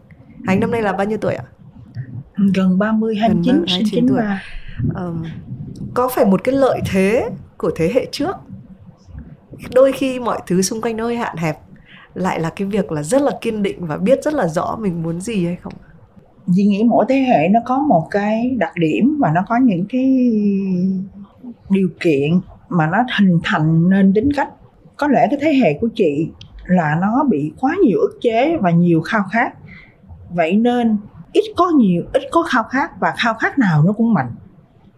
hải 0.44 0.54
anh 0.54 0.60
năm 0.60 0.70
nay 0.70 0.82
là 0.82 0.92
bao 0.92 1.06
nhiêu 1.06 1.18
tuổi 1.18 1.34
ạ? 1.34 1.44
Gần 2.54 2.78
30 2.78 3.16
29 3.16 3.54
gần 3.54 3.64
29 3.68 4.08
tuổi. 4.08 4.22
um, 4.94 5.24
có 5.94 6.08
phải 6.08 6.24
một 6.24 6.44
cái 6.44 6.54
lợi 6.54 6.80
thế 6.90 7.28
của 7.56 7.70
thế 7.76 7.92
hệ 7.94 8.06
trước? 8.12 8.36
Đôi 9.74 9.92
khi 9.92 10.20
mọi 10.20 10.40
thứ 10.46 10.62
xung 10.62 10.80
quanh 10.82 10.96
nó 10.96 11.04
hơi 11.04 11.16
hạn 11.16 11.36
hẹp 11.36 11.58
lại 12.14 12.40
là 12.40 12.50
cái 12.56 12.68
việc 12.68 12.92
là 12.92 13.02
rất 13.02 13.22
là 13.22 13.32
kiên 13.40 13.62
định 13.62 13.86
và 13.86 13.96
biết 13.96 14.18
rất 14.24 14.34
là 14.34 14.48
rõ 14.48 14.76
mình 14.80 15.02
muốn 15.02 15.20
gì 15.20 15.46
hay 15.46 15.56
không 15.62 15.72
Duy 16.46 16.64
nghĩ 16.64 16.84
mỗi 16.84 17.04
thế 17.08 17.16
hệ 17.16 17.48
nó 17.48 17.60
có 17.64 17.78
một 17.78 18.06
cái 18.10 18.56
đặc 18.58 18.72
điểm 18.76 19.18
và 19.20 19.32
nó 19.34 19.40
có 19.48 19.56
những 19.56 19.84
cái 19.88 20.30
điều 21.70 21.88
kiện 22.00 22.40
mà 22.68 22.86
nó 22.86 22.98
hình 23.18 23.38
thành 23.44 23.90
nên 23.90 24.12
tính 24.14 24.28
cách. 24.36 24.48
Có 24.96 25.08
lẽ 25.08 25.26
cái 25.30 25.38
thế 25.42 25.54
hệ 25.54 25.78
của 25.80 25.88
chị 25.94 26.28
là 26.66 26.98
nó 27.00 27.24
bị 27.30 27.52
quá 27.60 27.76
nhiều 27.84 27.98
ức 27.98 28.18
chế 28.20 28.56
và 28.56 28.70
nhiều 28.70 29.00
khao 29.00 29.22
khát. 29.32 29.52
Vậy 30.30 30.56
nên 30.56 30.96
ít 31.32 31.44
có 31.56 31.70
nhiều, 31.76 32.02
ít 32.12 32.22
có 32.30 32.42
khao 32.42 32.62
khát 32.62 33.00
và 33.00 33.14
khao 33.16 33.34
khát 33.34 33.58
nào 33.58 33.82
nó 33.82 33.92
cũng 33.92 34.14
mạnh. 34.14 34.30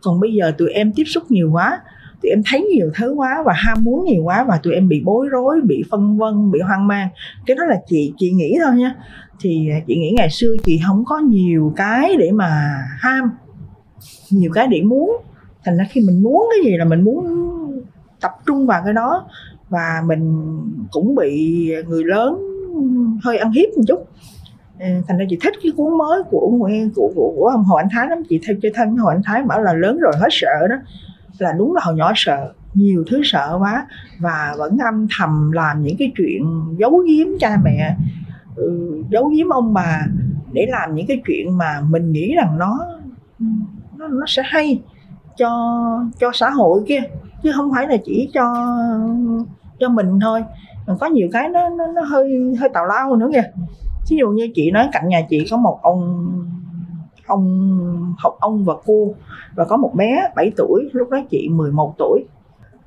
Còn 0.03 0.21
bây 0.21 0.35
giờ 0.35 0.53
tụi 0.59 0.71
em 0.71 0.93
tiếp 0.97 1.05
xúc 1.05 1.23
nhiều 1.29 1.51
quá, 1.53 1.81
tụi 2.23 2.31
em 2.31 2.43
thấy 2.47 2.61
nhiều 2.75 2.91
thứ 2.95 3.13
quá 3.13 3.43
và 3.47 3.53
ham 3.57 3.85
muốn 3.85 4.05
nhiều 4.05 4.23
quá 4.25 4.45
và 4.49 4.61
tụi 4.63 4.75
em 4.75 4.89
bị 4.89 5.03
bối 5.05 5.29
rối, 5.31 5.61
bị 5.65 5.83
phân 5.91 6.19
vân, 6.19 6.51
bị 6.51 6.61
hoang 6.61 6.87
mang. 6.87 7.09
Cái 7.47 7.57
đó 7.57 7.65
là 7.65 7.77
chị 7.87 8.13
chị 8.17 8.31
nghĩ 8.31 8.59
thôi 8.65 8.77
nha 8.77 8.95
thì 9.41 9.69
chị 9.87 9.97
nghĩ 9.97 10.13
ngày 10.17 10.31
xưa 10.31 10.55
chị 10.65 10.81
không 10.87 11.05
có 11.05 11.19
nhiều 11.19 11.73
cái 11.77 12.17
để 12.19 12.31
mà 12.33 12.79
ham 12.99 13.31
nhiều 14.31 14.51
cái 14.55 14.67
để 14.67 14.83
muốn. 14.83 15.17
Thành 15.65 15.77
ra 15.77 15.85
khi 15.91 16.01
mình 16.01 16.23
muốn 16.23 16.49
cái 16.51 16.71
gì 16.71 16.77
là 16.77 16.85
mình 16.85 17.05
muốn 17.05 17.27
tập 18.21 18.31
trung 18.47 18.67
vào 18.67 18.83
cái 18.85 18.93
đó 18.93 19.27
và 19.69 20.03
mình 20.07 20.51
cũng 20.91 21.15
bị 21.15 21.69
người 21.89 22.05
lớn 22.05 22.39
hơi 23.23 23.39
ăn 23.39 23.53
hiếp 23.53 23.69
một 23.77 23.83
chút. 23.89 24.09
Ờ, 24.81 24.87
thành 25.09 25.19
ra 25.19 25.25
chị 25.31 25.39
thích 25.43 25.55
cái 25.63 25.73
cuốn 25.77 25.99
mới 25.99 26.23
của 26.31 26.51
của 26.95 27.13
của, 27.15 27.33
của 27.37 27.47
ông 27.47 27.65
hồ 27.65 27.77
anh 27.77 27.89
thái 27.93 28.07
lắm. 28.09 28.19
Chị 28.29 28.41
theo 28.47 28.57
chơi 28.63 28.73
thân 28.75 28.91
với 28.91 28.99
hồ 28.99 29.09
anh 29.09 29.23
thái 29.25 29.43
bảo 29.43 29.63
là 29.63 29.73
lớn 29.73 29.99
rồi 29.99 30.13
hết 30.21 30.29
sợ 30.31 30.69
đó. 30.71 30.77
Là 31.39 31.53
đúng 31.59 31.75
là 31.75 31.81
hồi 31.85 31.95
nhỏ 31.95 32.13
sợ 32.17 32.53
nhiều 32.75 33.05
thứ 33.11 33.21
sợ 33.25 33.57
quá 33.59 33.87
và 34.19 34.55
vẫn 34.59 34.79
âm 34.79 35.07
thầm 35.19 35.53
làm 35.53 35.83
những 35.83 35.97
cái 35.99 36.13
chuyện 36.17 36.43
giấu 36.79 36.99
giếm 36.99 37.27
cha 37.41 37.57
mẹ. 37.65 37.97
Ừ, 38.57 39.03
giấu 39.11 39.29
giếm 39.29 39.49
ông 39.49 39.75
bà 39.75 40.07
để 40.53 40.67
làm 40.69 40.95
những 40.95 41.07
cái 41.07 41.23
chuyện 41.27 41.59
mà 41.59 41.81
mình 41.89 42.13
nghĩ 42.13 42.35
rằng 42.35 42.59
nó 42.59 42.79
nó, 43.99 44.09
nó 44.09 44.27
sẽ 44.27 44.43
hay 44.47 44.83
cho 45.37 45.51
cho 46.19 46.31
xã 46.35 46.51
hội 46.51 46.83
kia. 46.87 47.01
Chứ 47.43 47.53
không 47.55 47.71
phải 47.75 47.89
là 47.89 47.97
chỉ 48.05 48.31
cho 48.35 48.55
cho 49.79 49.89
mình 49.89 50.21
thôi. 50.21 50.45
Còn 50.87 50.99
có 50.99 51.07
nhiều 51.07 51.29
cái 51.33 51.49
nó 51.49 51.69
nó, 51.69 51.87
nó 51.87 52.03
hơi 52.03 52.55
hơi 52.61 52.69
tào 52.75 52.87
lao 52.87 53.17
nữa 53.17 53.29
kìa. 53.33 53.51
Ví 54.11 54.17
dụ 54.17 54.29
như 54.31 54.49
chị 54.55 54.71
nói 54.71 54.89
cạnh 54.93 55.09
nhà 55.09 55.21
chị 55.31 55.47
có 55.51 55.57
một 55.57 55.79
ông 55.83 56.31
ông 57.27 58.15
học 58.19 58.37
ông 58.41 58.65
và 58.65 58.75
cô 58.87 59.15
và 59.55 59.65
có 59.65 59.77
một 59.77 59.93
bé 59.95 60.29
7 60.37 60.53
tuổi 60.57 60.89
lúc 60.93 61.11
đó 61.11 61.21
chị 61.31 61.49
11 61.49 61.95
tuổi. 61.99 62.25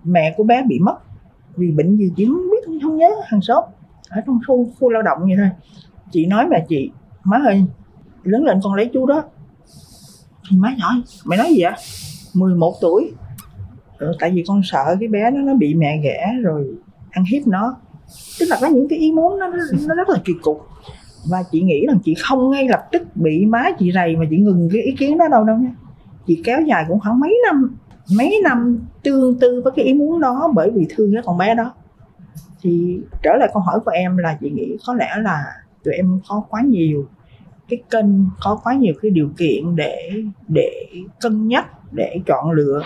Mẹ 0.04 0.34
của 0.38 0.44
bé 0.44 0.64
bị 0.68 0.80
mất 0.80 0.96
vì 1.56 1.72
bệnh 1.72 1.98
gì 1.98 2.12
chị 2.16 2.26
không 2.26 2.50
biết 2.52 2.80
không 2.84 2.98
nhớ 2.98 3.10
hàng 3.26 3.42
xóm 3.42 3.64
ở 4.10 4.22
trong 4.26 4.40
khu 4.48 4.70
khu 4.80 4.90
lao 4.90 5.02
động 5.02 5.18
vậy 5.22 5.36
thôi. 5.38 5.50
Chị 6.12 6.26
nói 6.26 6.48
mẹ 6.50 6.66
chị 6.70 6.92
má 7.24 7.38
ơi 7.46 7.64
lớn 8.24 8.44
lên 8.44 8.60
con 8.64 8.74
lấy 8.74 8.90
chú 8.94 9.06
đó. 9.06 9.24
Thì 10.50 10.58
má 10.58 10.76
hỏi 10.80 11.02
mày 11.26 11.38
nói 11.38 11.48
gì 11.50 11.64
vậy? 11.64 11.74
11 12.34 12.76
tuổi. 12.82 13.12
Ừ, 13.98 14.12
tại 14.20 14.32
vì 14.32 14.44
con 14.48 14.62
sợ 14.64 14.96
cái 15.00 15.08
bé 15.08 15.32
nó 15.32 15.42
nó 15.42 15.54
bị 15.54 15.74
mẹ 15.74 16.00
ghẻ 16.04 16.34
rồi 16.42 16.76
ăn 17.12 17.26
hiếp 17.26 17.48
nó. 17.48 17.76
Tức 18.40 18.46
là 18.50 18.58
có 18.62 18.68
những 18.68 18.88
cái 18.88 19.00
ý 19.00 19.12
muốn 19.12 19.40
nó 19.40 19.48
nó 19.88 19.96
rất 19.96 20.10
là 20.10 20.20
kỳ 20.26 20.34
cục. 20.42 20.68
Và 21.30 21.44
chị 21.52 21.62
nghĩ 21.62 21.86
rằng 21.88 22.00
chị 22.04 22.14
không 22.14 22.50
ngay 22.50 22.68
lập 22.70 22.86
tức 22.92 23.16
bị 23.16 23.46
má 23.46 23.64
chị 23.80 23.92
rầy 23.94 24.16
mà 24.16 24.26
chị 24.30 24.38
ngừng 24.38 24.70
cái 24.74 24.82
ý 24.82 24.92
kiến 24.92 25.18
đó 25.18 25.28
đâu 25.32 25.44
đâu 25.44 25.58
nha. 25.58 25.72
Chị 26.28 26.42
kéo 26.44 26.62
dài 26.62 26.86
cũng 26.88 27.00
khoảng 27.00 27.20
mấy 27.20 27.40
năm 27.46 27.78
mấy 28.18 28.40
năm 28.44 28.80
tương 29.04 29.40
tư 29.40 29.62
với 29.64 29.74
cái 29.76 29.86
ý 29.86 29.94
muốn 29.94 30.20
đó 30.20 30.52
bởi 30.56 30.72
vì 30.72 30.86
thương 30.90 31.14
cái 31.14 31.22
con 31.26 31.38
bé 31.38 31.56
đó 31.56 31.74
thì 32.62 33.00
trở 33.24 33.36
lại 33.40 33.50
câu 33.54 33.62
hỏi 33.62 33.80
của 33.86 33.92
em 33.92 34.18
là 34.18 34.38
chị 34.42 34.50
nghĩ 34.50 34.78
có 34.86 34.94
lẽ 34.94 35.16
là 35.22 35.44
tụi 35.84 35.94
em 35.94 36.20
có 36.28 36.44
quá 36.50 36.62
nhiều 36.62 37.08
cái 37.70 37.84
kênh 37.90 38.06
có 38.40 38.60
quá 38.64 38.74
nhiều 38.74 38.94
cái 39.02 39.12
điều 39.12 39.30
kiện 39.38 39.76
để 39.76 40.12
để 40.48 40.88
cân 41.20 41.48
nhắc 41.48 41.66
để 41.92 42.20
chọn 42.26 42.52
lựa. 42.52 42.82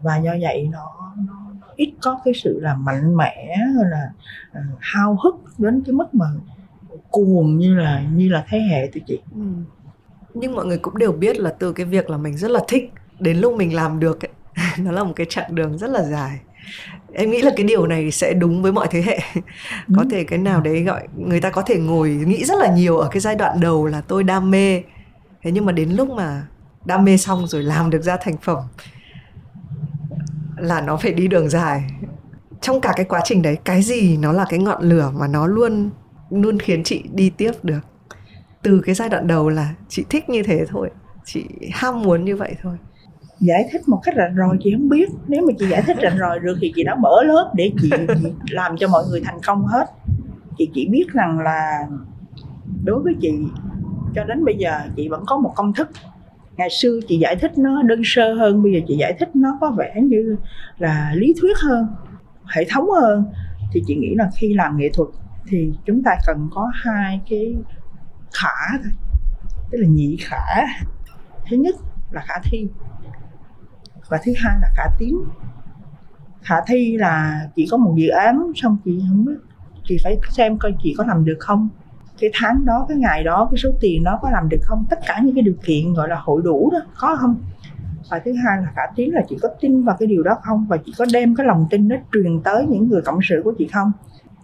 Và 0.00 0.16
do 0.16 0.32
vậy 0.40 0.68
nó, 0.72 1.14
nó 1.26 1.54
ít 1.76 1.94
có 2.02 2.20
cái 2.24 2.34
sự 2.34 2.60
là 2.60 2.74
mạnh 2.74 3.16
mẽ 3.16 3.56
hay 3.56 3.90
là 3.90 4.10
uh, 4.58 4.78
hao 4.80 5.18
hức 5.22 5.34
đến 5.58 5.82
cái 5.86 5.92
mức 5.92 6.14
mà 6.14 6.26
cuồng 7.10 7.58
như 7.58 7.74
là 7.74 8.04
như 8.14 8.28
là 8.28 8.44
thế 8.48 8.58
hệ 8.58 8.90
tụi 8.92 9.02
chị. 9.06 9.20
Ừ. 9.34 9.40
nhưng 10.34 10.54
mọi 10.54 10.66
người 10.66 10.78
cũng 10.78 10.98
đều 10.98 11.12
biết 11.12 11.38
là 11.38 11.54
từ 11.58 11.72
cái 11.72 11.86
việc 11.86 12.10
là 12.10 12.16
mình 12.16 12.36
rất 12.36 12.50
là 12.50 12.60
thích 12.68 12.92
đến 13.18 13.38
lúc 13.38 13.56
mình 13.56 13.74
làm 13.74 14.00
được 14.00 14.24
ấy, 14.24 14.30
nó 14.78 14.92
là 14.92 15.04
một 15.04 15.12
cái 15.16 15.26
chặng 15.30 15.54
đường 15.54 15.78
rất 15.78 15.90
là 15.90 16.02
dài 16.02 16.40
em 17.14 17.30
nghĩ 17.30 17.42
là 17.42 17.50
cái 17.56 17.66
điều 17.66 17.86
này 17.86 18.10
sẽ 18.10 18.34
đúng 18.34 18.62
với 18.62 18.72
mọi 18.72 18.86
thế 18.90 19.02
hệ. 19.02 19.18
Có 19.96 20.02
ừ. 20.02 20.08
thể 20.10 20.24
cái 20.24 20.38
nào 20.38 20.60
đấy 20.60 20.82
gọi 20.82 21.08
người 21.16 21.40
ta 21.40 21.50
có 21.50 21.62
thể 21.62 21.78
ngồi 21.78 22.10
nghĩ 22.10 22.44
rất 22.44 22.58
là 22.58 22.74
nhiều 22.74 22.98
ở 22.98 23.08
cái 23.08 23.20
giai 23.20 23.34
đoạn 23.34 23.60
đầu 23.60 23.86
là 23.86 24.00
tôi 24.00 24.24
đam 24.24 24.50
mê. 24.50 24.82
Thế 25.42 25.50
nhưng 25.52 25.66
mà 25.66 25.72
đến 25.72 25.90
lúc 25.90 26.10
mà 26.10 26.46
đam 26.84 27.04
mê 27.04 27.16
xong 27.16 27.46
rồi 27.46 27.62
làm 27.62 27.90
được 27.90 28.02
ra 28.02 28.16
thành 28.16 28.36
phẩm 28.36 28.58
là 30.56 30.80
nó 30.80 30.96
phải 30.96 31.12
đi 31.12 31.28
đường 31.28 31.48
dài. 31.48 31.84
Trong 32.60 32.80
cả 32.80 32.92
cái 32.96 33.06
quá 33.08 33.20
trình 33.24 33.42
đấy 33.42 33.56
cái 33.64 33.82
gì 33.82 34.16
nó 34.16 34.32
là 34.32 34.46
cái 34.48 34.58
ngọn 34.58 34.82
lửa 34.82 35.12
mà 35.14 35.26
nó 35.26 35.46
luôn 35.46 35.90
luôn 36.30 36.58
khiến 36.58 36.82
chị 36.84 37.02
đi 37.12 37.30
tiếp 37.30 37.52
được? 37.62 37.80
Từ 38.62 38.82
cái 38.86 38.94
giai 38.94 39.08
đoạn 39.08 39.26
đầu 39.26 39.48
là 39.48 39.74
chị 39.88 40.04
thích 40.10 40.28
như 40.28 40.42
thế 40.42 40.64
thôi 40.68 40.90
chị 41.24 41.44
ham 41.72 42.02
muốn 42.02 42.24
như 42.24 42.36
vậy 42.36 42.54
thôi 42.62 42.76
giải 43.40 43.68
thích 43.72 43.88
một 43.88 44.00
cách 44.02 44.14
rành 44.14 44.34
ròi 44.36 44.56
chị 44.60 44.72
không 44.72 44.88
biết. 44.88 45.10
Nếu 45.28 45.46
mà 45.46 45.52
chị 45.58 45.66
giải 45.66 45.82
thích 45.82 45.96
rành 46.00 46.18
ròi 46.18 46.40
được 46.40 46.56
thì 46.60 46.72
chị 46.76 46.84
đã 46.84 46.94
mở 46.94 47.22
lớp 47.22 47.52
để 47.54 47.72
chị, 47.82 47.90
chị 48.08 48.28
làm 48.50 48.76
cho 48.76 48.88
mọi 48.88 49.04
người 49.10 49.20
thành 49.24 49.38
công 49.46 49.66
hết. 49.66 49.86
Chị 50.58 50.70
chỉ 50.74 50.88
biết 50.90 51.04
rằng 51.12 51.38
là 51.38 51.86
đối 52.84 53.02
với 53.02 53.14
chị 53.20 53.30
cho 54.14 54.24
đến 54.24 54.44
bây 54.44 54.56
giờ 54.58 54.80
chị 54.96 55.08
vẫn 55.08 55.24
có 55.26 55.38
một 55.38 55.52
công 55.54 55.72
thức. 55.72 55.90
Ngày 56.56 56.70
xưa 56.70 57.00
chị 57.08 57.18
giải 57.18 57.36
thích 57.36 57.58
nó 57.58 57.82
đơn 57.82 58.00
sơ 58.04 58.34
hơn 58.34 58.62
bây 58.62 58.72
giờ 58.72 58.80
chị 58.88 58.96
giải 58.96 59.14
thích 59.18 59.36
nó 59.36 59.58
có 59.60 59.70
vẻ 59.78 59.94
như 60.02 60.36
là 60.78 61.12
lý 61.14 61.34
thuyết 61.40 61.58
hơn 61.58 61.86
hệ 62.54 62.64
thống 62.70 62.90
hơn. 62.90 63.24
Thì 63.72 63.82
chị 63.86 63.96
nghĩ 63.96 64.14
là 64.16 64.30
khi 64.36 64.54
làm 64.54 64.76
nghệ 64.76 64.90
thuật 64.94 65.08
thì 65.48 65.72
chúng 65.86 66.02
ta 66.02 66.16
cần 66.26 66.48
có 66.54 66.70
hai 66.84 67.20
cái 67.30 67.54
khả 68.32 68.78
thôi. 68.82 68.92
Tức 69.70 69.78
là 69.78 69.88
nhị 69.88 70.16
khả. 70.20 70.66
Thứ 71.50 71.56
nhất 71.56 71.74
là 72.10 72.22
khả 72.26 72.34
thi 72.44 72.68
và 74.14 74.20
thứ 74.24 74.32
hai 74.36 74.58
là 74.60 74.68
khả 74.76 74.82
tiến. 74.98 75.16
Khả 76.42 76.54
thi 76.66 76.96
là 76.96 77.46
chỉ 77.56 77.68
có 77.70 77.76
một 77.76 77.94
dự 77.96 78.08
án, 78.08 78.52
xong 78.54 78.76
chị 78.84 79.02
không 79.08 79.24
biết, 79.24 79.32
chị 79.84 79.96
phải 80.04 80.18
xem 80.30 80.58
coi 80.58 80.74
chị 80.82 80.94
có 80.98 81.04
làm 81.06 81.24
được 81.24 81.36
không. 81.40 81.68
Cái 82.20 82.30
tháng 82.34 82.64
đó, 82.64 82.86
cái 82.88 82.98
ngày 82.98 83.24
đó, 83.24 83.48
cái 83.50 83.58
số 83.58 83.70
tiền 83.80 84.04
đó 84.04 84.18
có 84.22 84.30
làm 84.30 84.48
được 84.48 84.60
không? 84.62 84.84
Tất 84.90 84.98
cả 85.06 85.20
những 85.24 85.34
cái 85.34 85.42
điều 85.42 85.54
kiện 85.64 85.94
gọi 85.94 86.08
là 86.08 86.16
hội 86.18 86.42
đủ 86.44 86.70
đó, 86.72 86.78
có 86.98 87.16
không? 87.20 87.36
Và 88.10 88.18
thứ 88.24 88.32
hai 88.44 88.56
là 88.62 88.72
khả 88.76 88.82
tiến 88.96 89.14
là 89.14 89.22
chị 89.28 89.36
có 89.42 89.48
tin 89.60 89.84
vào 89.84 89.96
cái 89.98 90.06
điều 90.06 90.22
đó 90.22 90.36
không? 90.42 90.66
Và 90.68 90.76
chị 90.86 90.92
có 90.98 91.06
đem 91.12 91.34
cái 91.34 91.46
lòng 91.46 91.66
tin 91.70 91.88
đó 91.88 91.96
truyền 92.12 92.40
tới 92.44 92.66
những 92.66 92.88
người 92.88 93.02
cộng 93.02 93.18
sự 93.22 93.40
của 93.44 93.52
chị 93.58 93.68
không? 93.72 93.92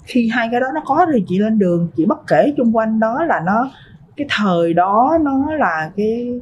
Khi 0.05 0.31
hai 0.33 0.49
cái 0.51 0.61
đó 0.61 0.67
nó 0.75 0.81
có 0.87 1.07
thì 1.13 1.25
chị 1.29 1.39
lên 1.39 1.59
đường, 1.59 1.89
chị 1.97 2.07
bất 2.07 2.27
kể 2.27 2.55
chung 2.57 2.77
quanh 2.77 3.01
đó 3.01 3.25
là 3.25 3.41
nó, 3.47 3.71
cái 4.17 4.27
thời 4.31 4.75
đó 4.75 5.19
nó 5.23 5.55
là 5.55 5.91
cái 5.97 6.41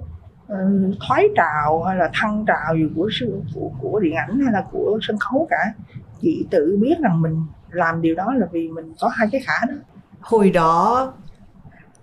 thoái 1.09 1.29
trào 1.37 1.83
hay 1.83 1.97
là 1.97 2.11
thăng 2.15 2.45
trào 2.47 2.77
gì 2.77 2.85
của 2.97 3.09
của, 3.55 3.71
của 3.81 4.01
điện 4.01 4.15
ảnh 4.15 4.41
hay 4.41 4.53
là 4.53 4.65
của 4.71 4.99
sân 5.03 5.19
khấu 5.19 5.47
cả. 5.51 5.73
Chị 6.21 6.47
tự 6.51 6.79
biết 6.81 6.95
rằng 7.01 7.23
mình 7.23 7.47
làm 7.71 8.03
điều 8.03 8.15
đó 8.15 8.35
là 8.35 8.47
vì 8.53 8.69
mình 8.69 8.95
có 9.01 9.09
hai 9.09 9.29
cái 9.33 9.41
khả 9.41 9.67
đó. 9.69 9.75
Hồi 10.21 10.51
đó 10.51 11.13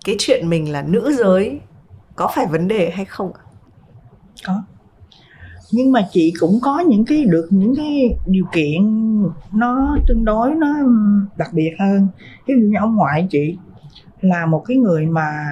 cái 0.05 0.15
chuyện 0.19 0.49
mình 0.49 0.71
là 0.71 0.81
nữ 0.81 1.15
giới 1.17 1.59
có 2.15 2.31
phải 2.35 2.45
vấn 2.45 2.67
đề 2.67 2.89
hay 2.89 3.05
không 3.05 3.31
có. 4.45 4.63
Nhưng 5.71 5.91
mà 5.91 6.07
chị 6.11 6.33
cũng 6.39 6.59
có 6.61 6.79
những 6.79 7.05
cái 7.05 7.25
được 7.25 7.47
những 7.49 7.73
cái 7.77 8.17
điều 8.25 8.45
kiện 8.51 8.81
nó 9.53 9.97
tương 10.07 10.25
đối 10.25 10.55
nó 10.55 10.73
đặc 11.37 11.49
biệt 11.53 11.75
hơn. 11.79 12.07
Ví 12.47 12.53
dụ 12.53 12.67
như 12.67 12.77
ông 12.79 12.95
ngoại 12.95 13.27
chị 13.29 13.57
là 14.21 14.45
một 14.45 14.63
cái 14.67 14.77
người 14.77 15.05
mà 15.05 15.45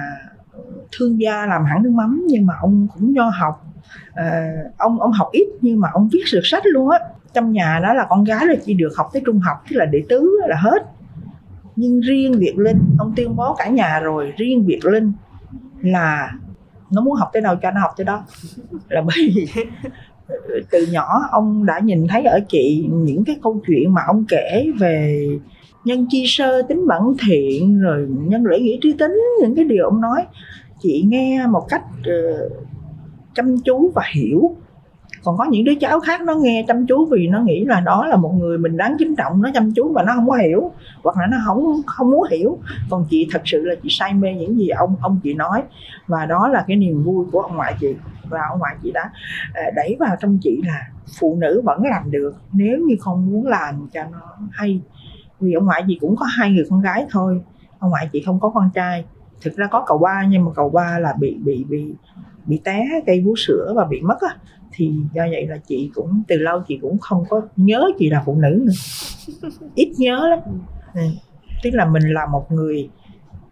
thương 0.98 1.20
gia 1.20 1.46
làm 1.46 1.64
hãng 1.64 1.82
nước 1.82 1.90
mắm 1.90 2.24
nhưng 2.28 2.46
mà 2.46 2.54
ông 2.60 2.86
cũng 2.94 3.14
do 3.14 3.32
học. 3.34 3.66
À, 4.14 4.52
ông 4.78 5.00
ông 5.00 5.12
học 5.12 5.28
ít 5.32 5.46
nhưng 5.60 5.80
mà 5.80 5.88
ông 5.92 6.08
viết 6.12 6.22
được 6.32 6.40
sách 6.44 6.62
luôn 6.66 6.90
á. 6.90 6.98
Trong 7.32 7.52
nhà 7.52 7.80
đó 7.82 7.94
là 7.94 8.06
con 8.08 8.24
gái 8.24 8.46
là 8.46 8.54
chỉ 8.64 8.74
được 8.74 8.90
học 8.96 9.10
tới 9.12 9.22
trung 9.26 9.38
học 9.38 9.56
tức 9.70 9.76
là 9.76 9.84
đệ 9.84 10.02
tứ 10.08 10.40
là 10.48 10.56
hết. 10.56 10.82
Nhưng 11.76 12.00
riêng 12.00 12.32
Việt 12.38 12.58
Linh 12.58 12.96
ông 12.98 13.12
tuyên 13.16 13.36
bố 13.36 13.54
cả 13.58 13.68
nhà 13.68 14.00
rồi 14.00 14.32
riêng 14.36 14.64
Việt 14.66 14.84
Linh 14.84 15.12
là 15.80 16.32
nó 16.90 17.00
muốn 17.00 17.14
học 17.14 17.30
tới 17.32 17.42
đâu 17.42 17.56
cho 17.62 17.70
nó 17.70 17.80
học 17.80 17.90
tới 17.96 18.04
đó. 18.04 18.24
Là 18.88 19.02
bởi 19.02 19.32
vì 19.34 19.46
từ 20.70 20.86
nhỏ 20.86 21.28
ông 21.30 21.66
đã 21.66 21.78
nhìn 21.78 22.06
thấy 22.08 22.22
ở 22.24 22.40
chị 22.48 22.88
những 22.90 23.24
cái 23.24 23.36
câu 23.42 23.60
chuyện 23.66 23.94
mà 23.94 24.02
ông 24.06 24.24
kể 24.28 24.70
về 24.78 25.28
nhân 25.84 26.06
chi 26.10 26.24
sơ 26.26 26.62
tính 26.62 26.86
bẩn 26.86 27.14
thiện 27.26 27.80
rồi 27.80 28.08
nhân 28.10 28.46
lễ 28.46 28.58
nghĩa 28.60 28.76
trí 28.82 28.92
tính 28.92 29.22
những 29.40 29.54
cái 29.54 29.64
điều 29.64 29.84
ông 29.84 30.00
nói 30.00 30.26
chị 30.80 31.04
nghe 31.08 31.46
một 31.46 31.66
cách 31.68 31.84
uh, 31.98 32.52
chăm 33.34 33.58
chú 33.64 33.92
và 33.94 34.02
hiểu. 34.14 34.56
Còn 35.24 35.36
có 35.36 35.44
những 35.44 35.64
đứa 35.64 35.74
cháu 35.80 36.00
khác 36.00 36.22
nó 36.22 36.34
nghe 36.34 36.64
chăm 36.68 36.86
chú 36.86 37.06
vì 37.10 37.28
nó 37.28 37.40
nghĩ 37.40 37.64
là 37.64 37.80
đó 37.80 38.06
là 38.06 38.16
một 38.16 38.32
người 38.38 38.58
mình 38.58 38.76
đáng 38.76 38.96
kính 38.98 39.16
trọng 39.16 39.42
nó 39.42 39.50
chăm 39.54 39.72
chú 39.72 39.92
và 39.92 40.02
nó 40.02 40.12
không 40.14 40.28
có 40.28 40.36
hiểu 40.36 40.70
hoặc 41.02 41.16
là 41.16 41.26
nó 41.26 41.36
không 41.46 41.82
không 41.86 42.10
muốn 42.10 42.26
hiểu. 42.30 42.58
Còn 42.90 43.06
chị 43.10 43.28
thật 43.30 43.42
sự 43.44 43.64
là 43.64 43.74
chị 43.82 43.88
say 43.90 44.14
mê 44.14 44.34
những 44.34 44.58
gì 44.58 44.68
ông 44.68 44.96
ông 45.00 45.20
chị 45.22 45.34
nói. 45.34 45.62
Và 46.06 46.26
đó 46.26 46.48
là 46.48 46.64
cái 46.66 46.76
niềm 46.76 47.02
vui 47.02 47.26
của 47.32 47.40
ông 47.40 47.56
ngoại 47.56 47.74
chị. 47.80 47.94
Và 48.28 48.40
ông 48.50 48.58
ngoại 48.58 48.76
chị 48.82 48.92
đã 48.92 49.10
ờ, 49.54 49.62
đẩy 49.76 49.96
vào 50.00 50.16
trong 50.20 50.38
chị 50.42 50.60
là 50.64 50.80
phụ 51.20 51.36
nữ 51.40 51.62
vẫn 51.64 51.82
làm 51.82 52.10
được 52.10 52.34
nếu 52.52 52.78
như 52.78 52.96
không 53.00 53.30
muốn 53.30 53.46
làm 53.46 53.88
cho 53.92 54.02
nó 54.12 54.18
hay. 54.50 54.80
Vì 55.40 55.52
ông 55.52 55.64
ngoại 55.64 55.84
chị 55.88 55.98
cũng 56.00 56.16
có 56.16 56.26
hai 56.26 56.50
người 56.50 56.64
con 56.70 56.80
gái 56.80 57.06
thôi. 57.10 57.40
Ông 57.78 57.90
ngoại 57.90 58.08
chị 58.12 58.22
không 58.26 58.40
có 58.40 58.48
con 58.48 58.70
trai 58.74 59.04
thực 59.44 59.56
ra 59.56 59.66
có 59.70 59.84
cậu 59.86 59.98
ba 59.98 60.24
nhưng 60.28 60.44
mà 60.44 60.50
cậu 60.54 60.68
ba 60.68 60.98
là 60.98 61.14
bị 61.20 61.36
bị 61.44 61.64
bị 61.68 61.94
bị 62.46 62.60
té 62.64 62.86
cây 63.06 63.20
vú 63.20 63.36
sữa 63.36 63.72
và 63.76 63.84
bị 63.84 64.00
mất 64.00 64.20
á. 64.20 64.36
Thì 64.72 64.92
do 65.14 65.22
vậy 65.30 65.46
là 65.46 65.56
chị 65.66 65.90
cũng 65.94 66.22
từ 66.28 66.36
lâu 66.36 66.62
chị 66.68 66.78
cũng 66.82 66.98
không 66.98 67.24
có 67.28 67.42
nhớ 67.56 67.90
chị 67.98 68.10
là 68.10 68.22
phụ 68.26 68.34
nữ 68.34 68.66
nữa. 68.66 68.72
Ít 69.74 69.92
nhớ 69.98 70.28
lắm. 70.28 70.38
Ừ. 70.94 71.00
tức 71.62 71.70
là 71.72 71.84
mình 71.84 72.02
là 72.02 72.26
một 72.26 72.52
người 72.52 72.88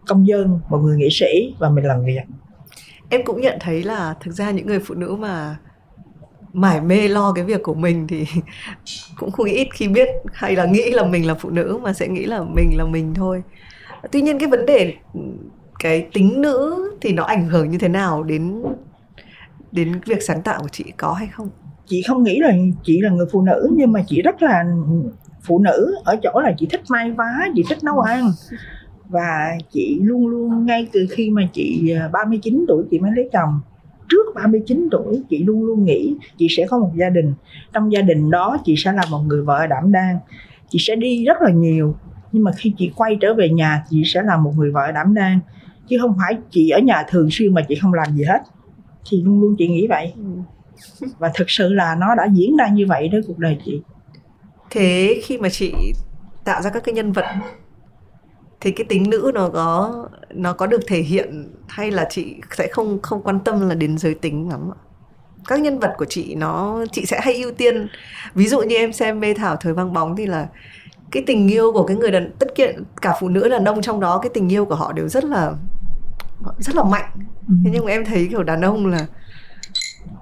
công 0.07 0.27
dân 0.27 0.59
một 0.69 0.77
người 0.77 0.97
nghệ 0.97 1.07
sĩ 1.11 1.55
và 1.59 1.69
mình 1.69 1.85
làm 1.85 2.05
việc 2.05 2.21
em 3.13 3.23
cũng 3.23 3.41
nhận 3.41 3.57
thấy 3.59 3.83
là 3.83 4.15
thực 4.19 4.31
ra 4.31 4.51
những 4.51 4.67
người 4.67 4.79
phụ 4.79 4.95
nữ 4.95 5.15
mà 5.19 5.57
mải 6.53 6.81
mê 6.81 7.07
lo 7.07 7.33
cái 7.33 7.43
việc 7.43 7.63
của 7.63 7.73
mình 7.73 8.07
thì 8.07 8.25
cũng 9.17 9.31
không 9.31 9.45
ít 9.45 9.67
khi 9.73 9.87
biết 9.87 10.09
hay 10.33 10.55
là 10.55 10.65
nghĩ 10.65 10.91
là 10.91 11.05
mình 11.05 11.27
là 11.27 11.33
phụ 11.33 11.49
nữ 11.49 11.79
mà 11.83 11.93
sẽ 11.93 12.07
nghĩ 12.07 12.25
là 12.25 12.43
mình 12.43 12.77
là 12.77 12.85
mình 12.85 13.13
thôi. 13.13 13.43
Tuy 14.11 14.21
nhiên 14.21 14.39
cái 14.39 14.49
vấn 14.49 14.65
đề 14.65 14.93
cái 15.79 16.07
tính 16.13 16.41
nữ 16.41 16.91
thì 17.01 17.13
nó 17.13 17.23
ảnh 17.23 17.47
hưởng 17.49 17.71
như 17.71 17.77
thế 17.77 17.87
nào 17.87 18.23
đến 18.23 18.63
đến 19.71 19.91
việc 20.05 20.23
sáng 20.23 20.41
tạo 20.41 20.59
của 20.61 20.67
chị 20.71 20.83
có 20.97 21.13
hay 21.13 21.27
không? 21.27 21.49
Chị 21.85 22.01
không 22.01 22.23
nghĩ 22.23 22.39
là 22.39 22.53
chị 22.83 23.01
là 23.01 23.09
người 23.09 23.25
phụ 23.31 23.41
nữ, 23.41 23.69
nhưng 23.77 23.91
mà 23.91 24.03
chị 24.07 24.21
rất 24.21 24.41
là 24.41 24.63
phụ 25.43 25.59
nữ. 25.59 25.95
Ở 26.03 26.15
chỗ 26.23 26.41
là 26.43 26.51
chị 26.57 26.67
thích 26.71 26.81
may 26.89 27.11
vá, 27.11 27.31
chị 27.55 27.63
thích 27.69 27.83
nấu 27.83 27.99
ăn. 27.99 28.31
Và 29.09 29.57
chị 29.71 29.99
luôn 30.01 30.27
luôn, 30.27 30.65
ngay 30.65 30.87
từ 30.93 31.07
khi 31.11 31.29
mà 31.29 31.41
chị 31.53 31.93
à, 31.99 32.09
39 32.13 32.65
tuổi 32.67 32.83
chị 32.91 32.99
mới 32.99 33.11
lấy 33.15 33.29
chồng. 33.33 33.59
Trước 34.09 34.35
39 34.35 34.87
tuổi 34.91 35.23
chị 35.29 35.43
luôn 35.43 35.63
luôn 35.63 35.85
nghĩ 35.85 36.15
chị 36.37 36.47
sẽ 36.57 36.65
có 36.69 36.77
một 36.79 36.91
gia 36.95 37.09
đình. 37.09 37.33
Trong 37.73 37.91
gia 37.91 38.01
đình 38.01 38.31
đó 38.31 38.57
chị 38.65 38.75
sẽ 38.77 38.91
là 38.91 39.03
một 39.11 39.19
người 39.27 39.41
vợ 39.41 39.67
đảm 39.67 39.91
đang. 39.91 40.19
Chị 40.69 40.79
sẽ 40.81 40.95
đi 40.95 41.25
rất 41.25 41.41
là 41.41 41.51
nhiều. 41.51 41.95
Nhưng 42.31 42.43
mà 42.43 42.51
khi 42.57 42.73
chị 42.77 42.91
quay 42.95 43.17
trở 43.21 43.33
về 43.33 43.49
nhà, 43.49 43.83
chị 43.89 44.03
sẽ 44.05 44.21
là 44.23 44.37
một 44.37 44.53
người 44.57 44.71
vợ 44.71 44.91
đảm 44.91 45.13
đang 45.13 45.39
chứ 45.89 45.97
không 46.01 46.15
phải 46.17 46.37
chị 46.51 46.69
ở 46.69 46.79
nhà 46.79 47.03
thường 47.09 47.27
xuyên 47.31 47.53
mà 47.53 47.61
chị 47.69 47.75
không 47.81 47.93
làm 47.93 48.15
gì 48.15 48.23
hết. 48.23 48.39
Thì 49.11 49.21
luôn 49.21 49.41
luôn 49.41 49.55
chị 49.57 49.67
nghĩ 49.67 49.87
vậy. 49.87 50.13
Ừ. 50.15 51.07
và 51.19 51.31
thực 51.35 51.49
sự 51.49 51.73
là 51.73 51.95
nó 51.95 52.15
đã 52.15 52.27
diễn 52.33 52.57
ra 52.57 52.67
như 52.67 52.85
vậy 52.87 53.07
đó 53.07 53.17
cuộc 53.27 53.37
đời 53.37 53.57
chị. 53.65 53.81
Thế 54.69 55.21
khi 55.23 55.37
mà 55.37 55.49
chị 55.49 55.73
tạo 56.43 56.61
ra 56.61 56.69
các 56.69 56.83
cái 56.83 56.93
nhân 56.93 57.11
vật 57.11 57.25
thì 58.61 58.71
cái 58.71 58.85
tính 58.85 59.09
nữ 59.09 59.31
nó 59.33 59.49
có 59.49 59.93
nó 60.29 60.53
có 60.53 60.67
được 60.67 60.81
thể 60.87 60.99
hiện 60.99 61.53
hay 61.67 61.91
là 61.91 62.07
chị 62.09 62.35
sẽ 62.51 62.67
không 62.71 63.01
không 63.01 63.21
quan 63.23 63.39
tâm 63.39 63.69
là 63.69 63.75
đến 63.75 63.97
giới 63.97 64.13
tính 64.13 64.49
lắm 64.49 64.71
ạ? 64.71 64.79
Các 65.47 65.61
nhân 65.61 65.79
vật 65.79 65.93
của 65.97 66.05
chị 66.05 66.35
nó 66.35 66.85
chị 66.91 67.05
sẽ 67.05 67.19
hay 67.21 67.33
ưu 67.33 67.51
tiên. 67.51 67.87
Ví 68.33 68.47
dụ 68.47 68.61
như 68.61 68.75
em 68.75 68.93
xem 68.93 69.19
mê 69.19 69.33
thảo 69.33 69.55
thời 69.55 69.73
vang 69.73 69.93
bóng 69.93 70.15
thì 70.15 70.25
là 70.25 70.47
cái 71.13 71.23
tình 71.27 71.47
yêu 71.47 71.71
của 71.73 71.83
cái 71.83 71.97
người 71.97 72.11
đàn 72.11 72.31
tất 72.39 72.55
kiện 72.55 72.83
cả 73.01 73.13
phụ 73.19 73.29
nữ 73.29 73.49
đàn 73.49 73.65
ông 73.65 73.81
trong 73.81 73.99
đó 73.99 74.17
cái 74.17 74.29
tình 74.33 74.51
yêu 74.51 74.65
của 74.65 74.75
họ 74.75 74.91
đều 74.91 75.07
rất 75.07 75.23
là 75.23 75.53
rất 76.59 76.75
là 76.75 76.83
mạnh. 76.83 77.09
Ừ. 77.47 77.53
thế 77.63 77.69
nhưng 77.73 77.85
mà 77.85 77.91
em 77.91 78.05
thấy 78.05 78.27
kiểu 78.29 78.43
đàn 78.43 78.61
ông 78.61 78.87
là 78.87 79.05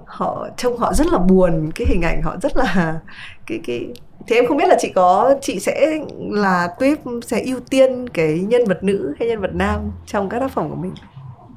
họ 0.04 0.48
trông 0.56 0.78
họ 0.78 0.92
rất 0.94 1.06
là 1.06 1.18
buồn 1.18 1.70
cái 1.74 1.86
hình 1.90 2.02
ảnh 2.02 2.22
họ 2.22 2.36
rất 2.42 2.56
là 2.56 3.00
cái 3.46 3.60
cái 3.64 3.88
thì 4.26 4.36
em 4.36 4.46
không 4.46 4.56
biết 4.56 4.68
là 4.68 4.76
chị 4.80 4.92
có 4.94 5.34
chị 5.40 5.58
sẽ 5.58 5.98
là 6.30 6.68
tuyếp 6.80 6.98
sẽ 7.26 7.42
ưu 7.42 7.60
tiên 7.70 8.08
cái 8.08 8.38
nhân 8.38 8.62
vật 8.66 8.84
nữ 8.84 9.14
hay 9.18 9.28
nhân 9.28 9.40
vật 9.40 9.54
nam 9.54 9.80
trong 10.06 10.28
các 10.28 10.40
tác 10.40 10.50
phẩm 10.52 10.70
của 10.70 10.76
mình? 10.76 10.92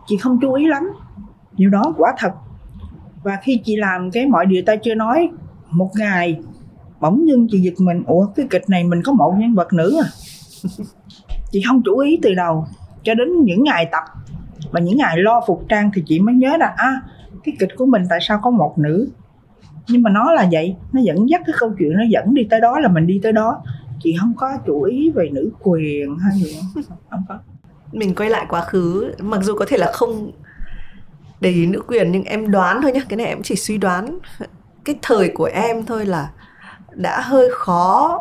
Chị 0.07 0.17
không 0.17 0.39
chú 0.41 0.53
ý 0.53 0.67
lắm. 0.67 0.83
Điều 1.51 1.69
đó 1.69 1.93
quả 1.97 2.13
thật. 2.17 2.31
Và 3.23 3.37
khi 3.43 3.61
chị 3.65 3.75
làm 3.75 4.11
cái 4.11 4.27
mọi 4.27 4.45
điều 4.45 4.63
ta 4.65 4.75
chưa 4.75 4.95
nói 4.95 5.29
một 5.69 5.89
ngày 5.99 6.39
bỗng 6.99 7.27
dưng 7.27 7.47
chị 7.51 7.59
giật 7.59 7.73
mình. 7.77 8.03
Ủa 8.07 8.25
cái 8.35 8.47
kịch 8.49 8.69
này 8.69 8.83
mình 8.83 9.01
có 9.03 9.13
một 9.13 9.33
nhân 9.37 9.55
vật 9.55 9.73
nữ 9.73 10.01
à? 10.03 10.09
Chị 11.51 11.63
không 11.67 11.81
chú 11.85 11.97
ý 11.97 12.19
từ 12.21 12.33
đầu 12.33 12.67
cho 13.03 13.13
đến 13.13 13.27
những 13.43 13.63
ngày 13.63 13.89
tập. 13.91 14.03
Và 14.71 14.79
những 14.79 14.97
ngày 14.97 15.17
lo 15.17 15.41
phục 15.47 15.65
trang 15.69 15.91
thì 15.93 16.03
chị 16.05 16.19
mới 16.19 16.35
nhớ 16.35 16.57
là 16.57 16.73
à 16.77 17.01
cái 17.43 17.55
kịch 17.59 17.69
của 17.77 17.85
mình 17.85 18.03
tại 18.09 18.19
sao 18.21 18.39
có 18.43 18.51
một 18.51 18.77
nữ? 18.77 19.09
Nhưng 19.87 20.01
mà 20.01 20.09
nó 20.09 20.33
là 20.33 20.49
vậy 20.51 20.75
nó 20.93 21.01
dẫn 21.01 21.29
dắt 21.29 21.41
cái 21.45 21.55
câu 21.59 21.73
chuyện 21.79 21.93
nó 21.93 22.03
dẫn 22.09 22.33
đi 22.33 22.47
tới 22.49 22.61
đó 22.61 22.79
là 22.79 22.89
mình 22.89 23.07
đi 23.07 23.19
tới 23.23 23.31
đó. 23.31 23.61
Chị 23.99 24.15
không 24.19 24.33
có 24.37 24.51
chú 24.65 24.81
ý 24.81 25.11
về 25.15 25.29
nữ 25.31 25.51
quyền 25.59 26.17
hay 26.17 26.39
gì 26.39 26.59
không 27.09 27.23
có. 27.29 27.39
Mình 27.91 28.15
quay 28.15 28.29
lại 28.29 28.45
quá 28.49 28.61
khứ 28.61 29.11
mặc 29.19 29.43
dù 29.43 29.55
có 29.55 29.65
thể 29.67 29.77
là 29.77 29.91
không 29.93 30.31
để 31.41 31.49
ý 31.49 31.65
nữ 31.65 31.81
quyền 31.87 32.11
nhưng 32.11 32.23
em 32.23 32.51
đoán 32.51 32.79
thôi 32.81 32.91
nhá 32.91 33.01
cái 33.09 33.17
này 33.17 33.25
em 33.25 33.41
chỉ 33.43 33.55
suy 33.55 33.77
đoán. 33.77 34.19
Cái 34.85 34.95
thời 35.01 35.29
của 35.29 35.49
em 35.53 35.85
thôi 35.85 36.05
là 36.05 36.29
đã 36.95 37.21
hơi 37.21 37.49
khó. 37.53 38.19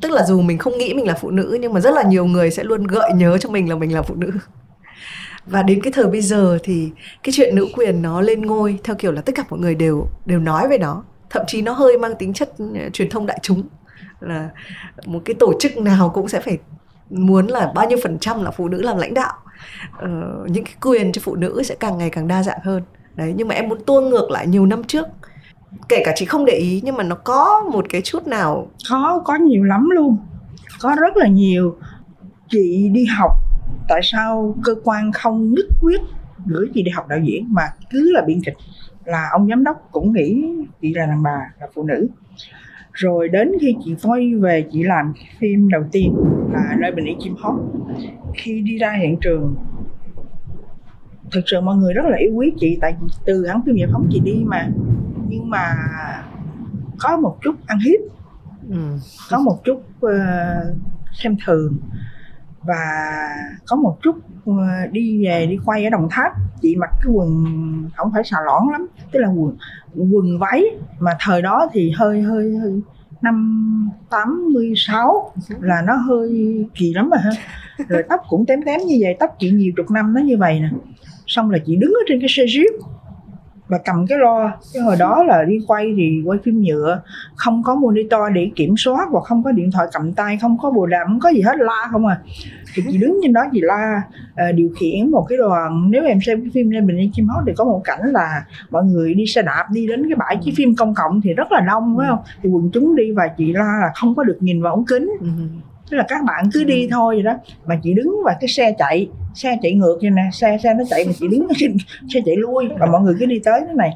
Tức 0.00 0.10
là 0.10 0.24
dù 0.24 0.40
mình 0.40 0.58
không 0.58 0.78
nghĩ 0.78 0.94
mình 0.94 1.06
là 1.06 1.14
phụ 1.14 1.30
nữ 1.30 1.58
nhưng 1.60 1.72
mà 1.72 1.80
rất 1.80 1.94
là 1.94 2.02
nhiều 2.02 2.24
người 2.26 2.50
sẽ 2.50 2.64
luôn 2.64 2.86
gợi 2.86 3.10
nhớ 3.14 3.38
cho 3.38 3.50
mình 3.50 3.68
là 3.68 3.76
mình 3.76 3.94
là 3.94 4.02
phụ 4.02 4.14
nữ. 4.14 4.30
Và 5.46 5.62
đến 5.62 5.80
cái 5.82 5.92
thời 5.92 6.06
bây 6.06 6.20
giờ 6.20 6.58
thì 6.62 6.90
cái 7.22 7.32
chuyện 7.32 7.54
nữ 7.54 7.66
quyền 7.74 8.02
nó 8.02 8.20
lên 8.20 8.46
ngôi 8.46 8.78
theo 8.84 8.96
kiểu 8.96 9.12
là 9.12 9.20
tất 9.20 9.32
cả 9.34 9.44
mọi 9.50 9.60
người 9.60 9.74
đều 9.74 10.06
đều 10.26 10.38
nói 10.38 10.68
về 10.68 10.78
nó. 10.78 11.04
Thậm 11.30 11.42
chí 11.46 11.62
nó 11.62 11.72
hơi 11.72 11.98
mang 11.98 12.14
tính 12.18 12.32
chất 12.32 12.54
ờ, 12.58 12.90
truyền 12.92 13.10
thông 13.10 13.26
đại 13.26 13.38
chúng. 13.42 13.62
Là 14.20 14.50
một 15.06 15.20
cái 15.24 15.34
tổ 15.34 15.52
chức 15.60 15.78
nào 15.78 16.10
cũng 16.14 16.28
sẽ 16.28 16.40
phải 16.40 16.58
muốn 17.10 17.46
là 17.46 17.72
bao 17.74 17.88
nhiêu 17.88 17.98
phần 18.02 18.18
trăm 18.18 18.42
là 18.44 18.50
phụ 18.50 18.68
nữ 18.68 18.82
làm 18.82 18.96
lãnh 18.96 19.14
đạo. 19.14 19.34
Ờ, 19.98 20.08
những 20.46 20.64
cái 20.64 20.74
quyền 20.80 21.12
cho 21.12 21.22
phụ 21.24 21.34
nữ 21.34 21.62
sẽ 21.62 21.74
càng 21.80 21.98
ngày 21.98 22.10
càng 22.10 22.28
đa 22.28 22.42
dạng 22.42 22.60
hơn. 22.62 22.82
Đấy 23.14 23.34
nhưng 23.36 23.48
mà 23.48 23.54
em 23.54 23.68
muốn 23.68 23.84
tua 23.84 24.00
ngược 24.00 24.30
lại 24.30 24.46
nhiều 24.46 24.66
năm 24.66 24.84
trước 24.84 25.06
kể 25.88 26.02
cả 26.04 26.12
chị 26.16 26.24
không 26.24 26.44
để 26.44 26.52
ý, 26.52 26.80
nhưng 26.84 26.96
mà 26.96 27.04
nó 27.04 27.16
có 27.24 27.70
một 27.72 27.86
cái 27.88 28.00
chút 28.04 28.26
nào 28.26 28.66
có 28.90 29.22
có 29.24 29.34
nhiều 29.34 29.64
lắm 29.64 29.90
luôn. 29.90 30.18
Có 30.80 30.96
rất 31.00 31.16
là 31.16 31.26
nhiều. 31.26 31.76
Chị 32.48 32.88
đi 32.92 33.04
học, 33.04 33.30
tại 33.88 34.00
sao 34.02 34.54
cơ 34.64 34.74
quan 34.84 35.12
không 35.12 35.52
nhất 35.52 35.66
quyết 35.82 36.00
gửi 36.46 36.66
chị 36.74 36.82
đi 36.82 36.90
học 36.90 37.08
đạo 37.08 37.18
diễn 37.24 37.46
mà 37.48 37.62
cứ 37.90 38.12
là 38.12 38.22
biên 38.26 38.40
kịch? 38.44 38.56
Là 39.04 39.28
ông 39.32 39.48
giám 39.48 39.64
đốc 39.64 39.88
cũng 39.92 40.12
nghĩ 40.12 40.44
chị 40.80 40.94
là 40.94 41.06
đàn 41.06 41.22
bà, 41.22 41.40
là 41.60 41.66
phụ 41.74 41.82
nữ. 41.82 42.08
Rồi 42.92 43.28
đến 43.28 43.52
khi 43.60 43.74
chị 43.84 43.94
quay 44.02 44.34
về 44.34 44.64
chị 44.72 44.82
làm 44.82 45.12
phim 45.38 45.68
đầu 45.68 45.82
tiên 45.92 46.16
là 46.52 46.76
nơi 46.78 46.92
bình 46.92 47.04
yên 47.04 47.18
chim 47.20 47.34
hót. 47.38 47.54
Khi 48.34 48.60
đi 48.60 48.78
ra 48.78 48.92
hiện 49.00 49.16
trường, 49.20 49.54
thực 51.32 51.40
sự 51.46 51.60
mọi 51.60 51.76
người 51.76 51.94
rất 51.94 52.04
là 52.06 52.16
yêu 52.18 52.32
quý 52.34 52.52
chị, 52.60 52.78
tại 52.80 52.94
vì 53.00 53.08
từ 53.26 53.46
hãng 53.46 53.60
phim 53.66 53.76
giải 53.76 53.88
phóng 53.92 54.06
chị 54.10 54.20
đi 54.24 54.42
mà 54.44 54.68
nhưng 55.28 55.50
mà 55.50 55.74
có 56.98 57.16
một 57.16 57.38
chút 57.42 57.54
ăn 57.66 57.78
hiếp 57.78 58.00
ừ. 58.70 58.98
có 59.30 59.38
một 59.38 59.60
chút 59.64 59.82
uh, 60.06 60.76
xem 61.12 61.36
thường 61.46 61.78
và 62.66 62.84
có 63.66 63.76
một 63.76 63.98
chút 64.02 64.16
ờ, 64.46 64.52
đi 64.92 65.24
về 65.24 65.46
đi 65.46 65.58
quay 65.64 65.84
ở 65.84 65.90
đồng 65.90 66.08
tháp. 66.10 66.32
Chị 66.62 66.76
mặc 66.76 66.90
cái 67.02 67.12
quần 67.12 67.44
không 67.96 68.10
phải 68.12 68.24
xà 68.24 68.36
lõn 68.46 68.72
lắm 68.72 68.86
tức 69.12 69.18
là 69.20 69.28
quần 69.28 69.56
quần 69.94 70.38
váy 70.38 70.64
mà 70.98 71.16
thời 71.20 71.42
đó 71.42 71.68
thì 71.72 71.90
hơi 71.90 72.22
hơi 72.22 72.56
hơi 72.56 72.80
năm 73.22 73.90
86 74.10 75.32
là 75.60 75.82
nó 75.86 75.94
hơi 75.94 76.64
kỳ 76.74 76.94
lắm 76.94 77.10
rồi 77.10 77.20
ha. 77.20 77.30
Rồi 77.88 78.02
tóc 78.08 78.20
cũng 78.28 78.46
tém 78.46 78.62
tém 78.62 78.80
như 78.86 78.96
vậy 79.00 79.16
tóc 79.20 79.36
chị 79.38 79.50
nhiều 79.50 79.72
chục 79.76 79.90
năm 79.90 80.14
nó 80.14 80.20
như 80.20 80.36
vậy 80.36 80.60
nè. 80.60 80.68
Xong 81.26 81.50
là 81.50 81.58
chị 81.66 81.76
đứng 81.76 81.90
ở 81.90 82.02
trên 82.08 82.20
cái 82.20 82.28
xe 82.28 82.42
jeep 82.44 82.78
và 83.68 83.78
cầm 83.84 84.06
cái 84.06 84.18
lo 84.18 84.52
cái 84.74 84.82
hồi 84.82 84.96
đó 84.98 85.24
là 85.24 85.44
đi 85.44 85.58
quay 85.66 85.94
thì 85.96 86.22
quay 86.24 86.38
phim 86.44 86.62
nhựa 86.62 87.00
không 87.36 87.62
có 87.62 87.74
monitor 87.74 88.20
để 88.32 88.50
kiểm 88.56 88.74
soát 88.76 89.08
và 89.12 89.20
không 89.20 89.42
có 89.42 89.52
điện 89.52 89.70
thoại 89.70 89.86
cầm 89.92 90.12
tay 90.12 90.38
không 90.40 90.58
có 90.58 90.70
bồ 90.70 90.86
đàm 90.86 91.06
không 91.06 91.20
có 91.20 91.28
gì 91.28 91.40
hết 91.40 91.56
la 91.58 91.88
không 91.90 92.06
à. 92.06 92.18
Thì 92.74 92.82
chị 92.90 92.98
đứng 92.98 93.20
trên 93.22 93.32
đó 93.32 93.44
chị 93.52 93.60
la 93.62 94.02
uh, 94.32 94.54
điều 94.54 94.70
khiển 94.80 95.10
một 95.10 95.26
cái 95.28 95.38
đoàn 95.38 95.90
nếu 95.90 96.04
em 96.04 96.18
xem 96.20 96.40
cái 96.40 96.50
phim 96.54 96.70
lên 96.70 96.86
bình 96.86 96.96
yên 96.96 97.10
chim 97.12 97.28
hót 97.28 97.44
thì 97.46 97.52
có 97.56 97.64
một 97.64 97.80
cảnh 97.84 98.00
là 98.04 98.44
mọi 98.70 98.84
người 98.84 99.14
đi 99.14 99.26
xe 99.26 99.42
đạp 99.42 99.64
đi 99.72 99.86
đến 99.86 100.02
cái 100.08 100.16
bãi 100.16 100.36
chiếu 100.42 100.54
phim 100.56 100.76
công 100.76 100.94
cộng 100.94 101.20
thì 101.20 101.34
rất 101.34 101.52
là 101.52 101.60
đông 101.60 101.94
phải 101.98 102.06
không? 102.08 102.18
Thì 102.42 102.48
quần 102.48 102.70
chúng 102.72 102.96
đi 102.96 103.12
và 103.12 103.28
chị 103.28 103.52
la 103.52 103.78
là 103.80 103.90
không 103.94 104.14
có 104.14 104.22
được 104.22 104.38
nhìn 104.40 104.62
vào 104.62 104.72
ống 104.72 104.84
kính. 104.84 105.10
Ừ 105.20 105.26
tức 105.90 105.96
là 105.96 106.04
các 106.08 106.24
bạn 106.26 106.44
cứ 106.52 106.64
đi 106.64 106.82
ừ. 106.82 106.88
thôi 106.90 107.14
vậy 107.14 107.22
đó. 107.22 107.34
Mà 107.66 107.80
chị 107.82 107.94
đứng 107.94 108.16
và 108.24 108.36
cái 108.40 108.48
xe 108.48 108.74
chạy 108.78 109.08
xe 109.34 109.56
chạy 109.62 109.72
ngược 109.72 109.98
như 110.00 110.10
nè 110.10 110.28
xe 110.32 110.58
xe 110.62 110.74
nó 110.74 110.84
chạy 110.90 111.04
mà 111.06 111.12
chị 111.18 111.28
đứng 111.28 111.46
trên 111.56 111.76
xe 112.14 112.20
chạy 112.24 112.36
lui 112.36 112.68
và 112.78 112.86
mọi 112.86 113.02
người 113.02 113.14
cứ 113.20 113.26
đi 113.26 113.40
tới 113.44 113.60
thế 113.68 113.74
này. 113.74 113.90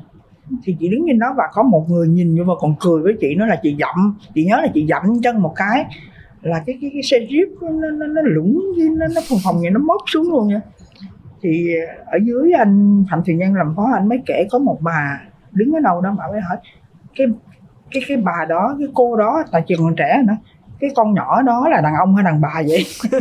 Thì 0.65 0.77
chị 0.81 0.89
đứng 0.89 1.05
trên 1.09 1.19
đó 1.19 1.35
và 1.37 1.45
có 1.53 1.63
một 1.63 1.87
người 1.91 2.09
nhìn 2.09 2.35
nhưng 2.35 2.47
mà 2.47 2.55
còn 2.59 2.75
cười 2.81 3.03
với 3.03 3.15
chị 3.21 3.35
nó 3.35 3.47
là 3.47 3.57
chị 3.63 3.77
dậm 3.81 4.19
chị 4.35 4.45
nhớ 4.45 4.57
là 4.57 4.69
chị 4.75 4.87
dậm 4.89 5.03
chân 5.23 5.43
một 5.43 5.53
cái 5.57 5.85
là 6.43 6.63
cái 6.67 6.79
cái, 6.81 6.91
cái 6.93 7.03
xe 7.03 7.19
jeep 7.19 7.47
nó 7.61 7.91
nó, 7.91 8.07
nó 8.07 8.23
lũng 8.25 8.63
nó 8.99 9.07
nó 9.15 9.21
phồng 9.29 9.39
phồng 9.45 9.61
vậy 9.61 9.71
nó 9.71 9.81
móc 9.81 10.01
xuống 10.07 10.31
luôn 10.31 10.49
nha. 10.49 10.61
Thì 11.43 11.75
ở 12.07 12.19
dưới 12.25 12.53
anh 12.53 13.05
phạm 13.11 13.25
thùy 13.25 13.35
nhân 13.35 13.55
làm 13.55 13.75
phó 13.77 13.91
anh 13.95 14.09
mới 14.09 14.19
kể 14.27 14.47
có 14.51 14.59
một 14.59 14.79
bà 14.81 15.21
đứng 15.53 15.73
ở 15.73 15.81
đâu 15.81 16.01
đó 16.01 16.15
mà 16.19 16.25
mới 16.31 16.41
hỏi 16.41 16.57
cái 17.17 17.27
cái 17.91 18.03
cái 18.09 18.17
bà 18.17 18.47
đó 18.49 18.77
cái 18.79 18.89
cô 18.95 19.17
đó 19.17 19.45
tại 19.53 19.63
chị 19.67 19.75
còn 19.79 19.97
trẻ 19.97 20.23
nữa 20.27 20.37
cái 20.81 20.91
con 20.97 21.15
nhỏ 21.15 21.43
đó 21.43 21.69
là 21.69 21.81
đàn 21.81 21.95
ông 21.95 22.15
hay 22.15 22.25
đàn 22.25 22.41
bà 22.41 22.63
vậy? 22.69 22.85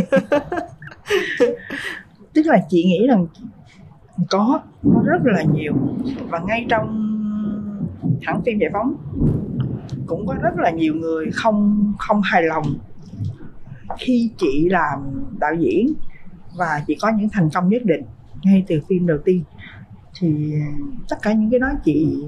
Tức 2.34 2.42
là 2.46 2.58
chị 2.70 2.84
nghĩ 2.84 3.08
rằng 3.08 3.28
có 4.30 4.62
có 4.94 5.02
rất 5.06 5.22
là 5.24 5.44
nhiều. 5.54 5.74
Và 6.30 6.40
ngay 6.40 6.66
trong 6.70 7.06
hãng 8.22 8.42
phim 8.46 8.60
giải 8.60 8.70
phóng 8.74 8.96
cũng 10.06 10.28
có 10.28 10.36
rất 10.42 10.58
là 10.58 10.70
nhiều 10.70 10.96
người 10.96 11.30
không 11.34 11.94
không 12.00 12.22
hài 12.22 12.44
lòng 12.44 12.66
khi 13.98 14.32
chị 14.38 14.70
làm 14.70 15.00
đạo 15.40 15.54
diễn 15.60 15.94
và 16.58 16.84
chị 16.88 16.98
có 17.02 17.12
những 17.18 17.30
thành 17.30 17.50
công 17.54 17.70
nhất 17.70 17.82
định 17.86 18.02
ngay 18.44 18.66
từ 18.68 18.82
phim 18.88 19.08
đầu 19.08 19.18
tiên. 19.26 19.44
Thì 20.20 20.54
tất 21.10 21.16
cả 21.22 21.34
những 21.34 21.50
cái 21.52 21.60
đó 21.60 21.68
chị 21.84 22.24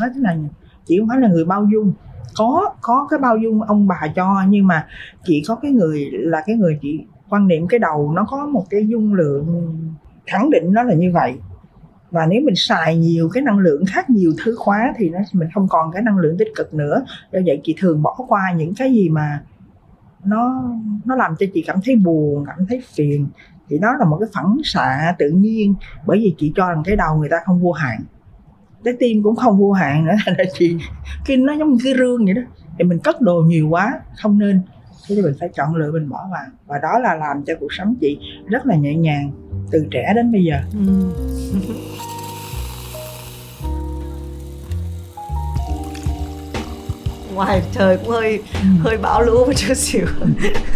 nói 0.00 0.08
thế 0.14 0.20
này 0.20 0.38
chị 0.86 0.98
không 0.98 1.08
phải 1.08 1.20
là 1.20 1.28
người 1.28 1.44
bao 1.44 1.68
dung 1.72 1.92
có 2.36 2.74
có 2.80 3.06
cái 3.10 3.18
bao 3.18 3.36
dung 3.36 3.62
ông 3.62 3.88
bà 3.88 4.00
cho, 4.16 4.42
nhưng 4.48 4.66
mà 4.66 4.86
chỉ 5.24 5.42
có 5.48 5.54
cái 5.54 5.70
người 5.70 6.04
là 6.12 6.42
cái 6.46 6.56
người 6.56 6.78
chị 6.82 7.00
quan 7.28 7.48
niệm 7.48 7.68
cái 7.68 7.78
đầu 7.78 8.12
nó 8.12 8.26
có 8.28 8.46
một 8.46 8.64
cái 8.70 8.86
dung 8.86 9.14
lượng 9.14 9.74
khẳng 10.26 10.50
định 10.50 10.72
nó 10.72 10.82
là 10.82 10.94
như 10.94 11.10
vậy. 11.12 11.36
Và 12.10 12.26
nếu 12.26 12.42
mình 12.44 12.54
xài 12.56 12.96
nhiều 12.96 13.28
cái 13.32 13.42
năng 13.42 13.58
lượng 13.58 13.84
khác 13.86 14.10
nhiều 14.10 14.32
thứ 14.44 14.54
khóa 14.58 14.94
thì 14.96 15.08
nó, 15.08 15.18
mình 15.32 15.48
không 15.54 15.68
còn 15.68 15.92
cái 15.92 16.02
năng 16.02 16.18
lượng 16.18 16.36
tích 16.38 16.48
cực 16.56 16.74
nữa. 16.74 17.04
Do 17.32 17.40
vậy 17.46 17.60
chị 17.64 17.74
thường 17.78 18.02
bỏ 18.02 18.16
qua 18.28 18.52
những 18.56 18.74
cái 18.74 18.92
gì 18.92 19.08
mà 19.08 19.42
nó 20.24 20.62
nó 21.04 21.14
làm 21.14 21.36
cho 21.38 21.46
chị 21.54 21.64
cảm 21.66 21.76
thấy 21.84 21.96
buồn, 21.96 22.44
cảm 22.46 22.66
thấy 22.68 22.82
phiền. 22.94 23.26
Thì 23.68 23.78
đó 23.78 23.96
là 23.98 24.04
một 24.04 24.16
cái 24.20 24.28
phản 24.34 24.56
xạ 24.64 25.14
tự 25.18 25.30
nhiên. 25.30 25.74
Bởi 26.06 26.18
vì 26.18 26.34
chị 26.38 26.52
cho 26.56 26.68
rằng 26.68 26.82
cái 26.84 26.96
đầu 26.96 27.16
người 27.16 27.28
ta 27.28 27.36
không 27.44 27.60
vô 27.60 27.72
hạn 27.72 28.00
trái 28.88 28.96
tim 29.00 29.22
cũng 29.22 29.36
không 29.36 29.58
vô 29.58 29.72
hạn 29.72 30.06
nữa 30.06 30.14
là 30.38 30.44
chị 30.58 30.76
khi 31.24 31.36
nó 31.36 31.52
giống 31.52 31.72
như 31.72 31.78
cái 31.84 31.94
rương 31.98 32.24
vậy 32.24 32.34
đó. 32.34 32.42
Thì 32.78 32.84
mình 32.84 32.98
cất 32.98 33.20
đồ 33.20 33.42
nhiều 33.46 33.68
quá 33.68 34.00
không 34.22 34.38
nên. 34.38 34.60
Thế 35.08 35.14
thì 35.14 35.22
mình 35.22 35.34
phải 35.40 35.48
chọn 35.56 35.76
lựa 35.76 35.92
mình 35.92 36.08
bỏ 36.08 36.18
vào. 36.32 36.44
Và 36.66 36.78
đó 36.78 36.98
là 36.98 37.14
làm 37.14 37.42
cho 37.46 37.54
cuộc 37.60 37.72
sống 37.72 37.94
chị 38.00 38.18
rất 38.46 38.66
là 38.66 38.76
nhẹ 38.76 38.94
nhàng 38.94 39.30
từ 39.70 39.86
trẻ 39.90 40.12
đến 40.16 40.32
bây 40.32 40.44
giờ. 40.44 40.56
Ừ. 40.72 40.78
ngoài 47.34 47.62
trời 47.72 47.96
cũng 47.96 48.08
hơi 48.10 48.42
ừ. 48.52 48.68
hơi 48.78 48.96
bão 48.96 49.22
lũ 49.22 49.44
một 49.46 49.52
chút 49.56 49.74
xíu. 49.74 50.06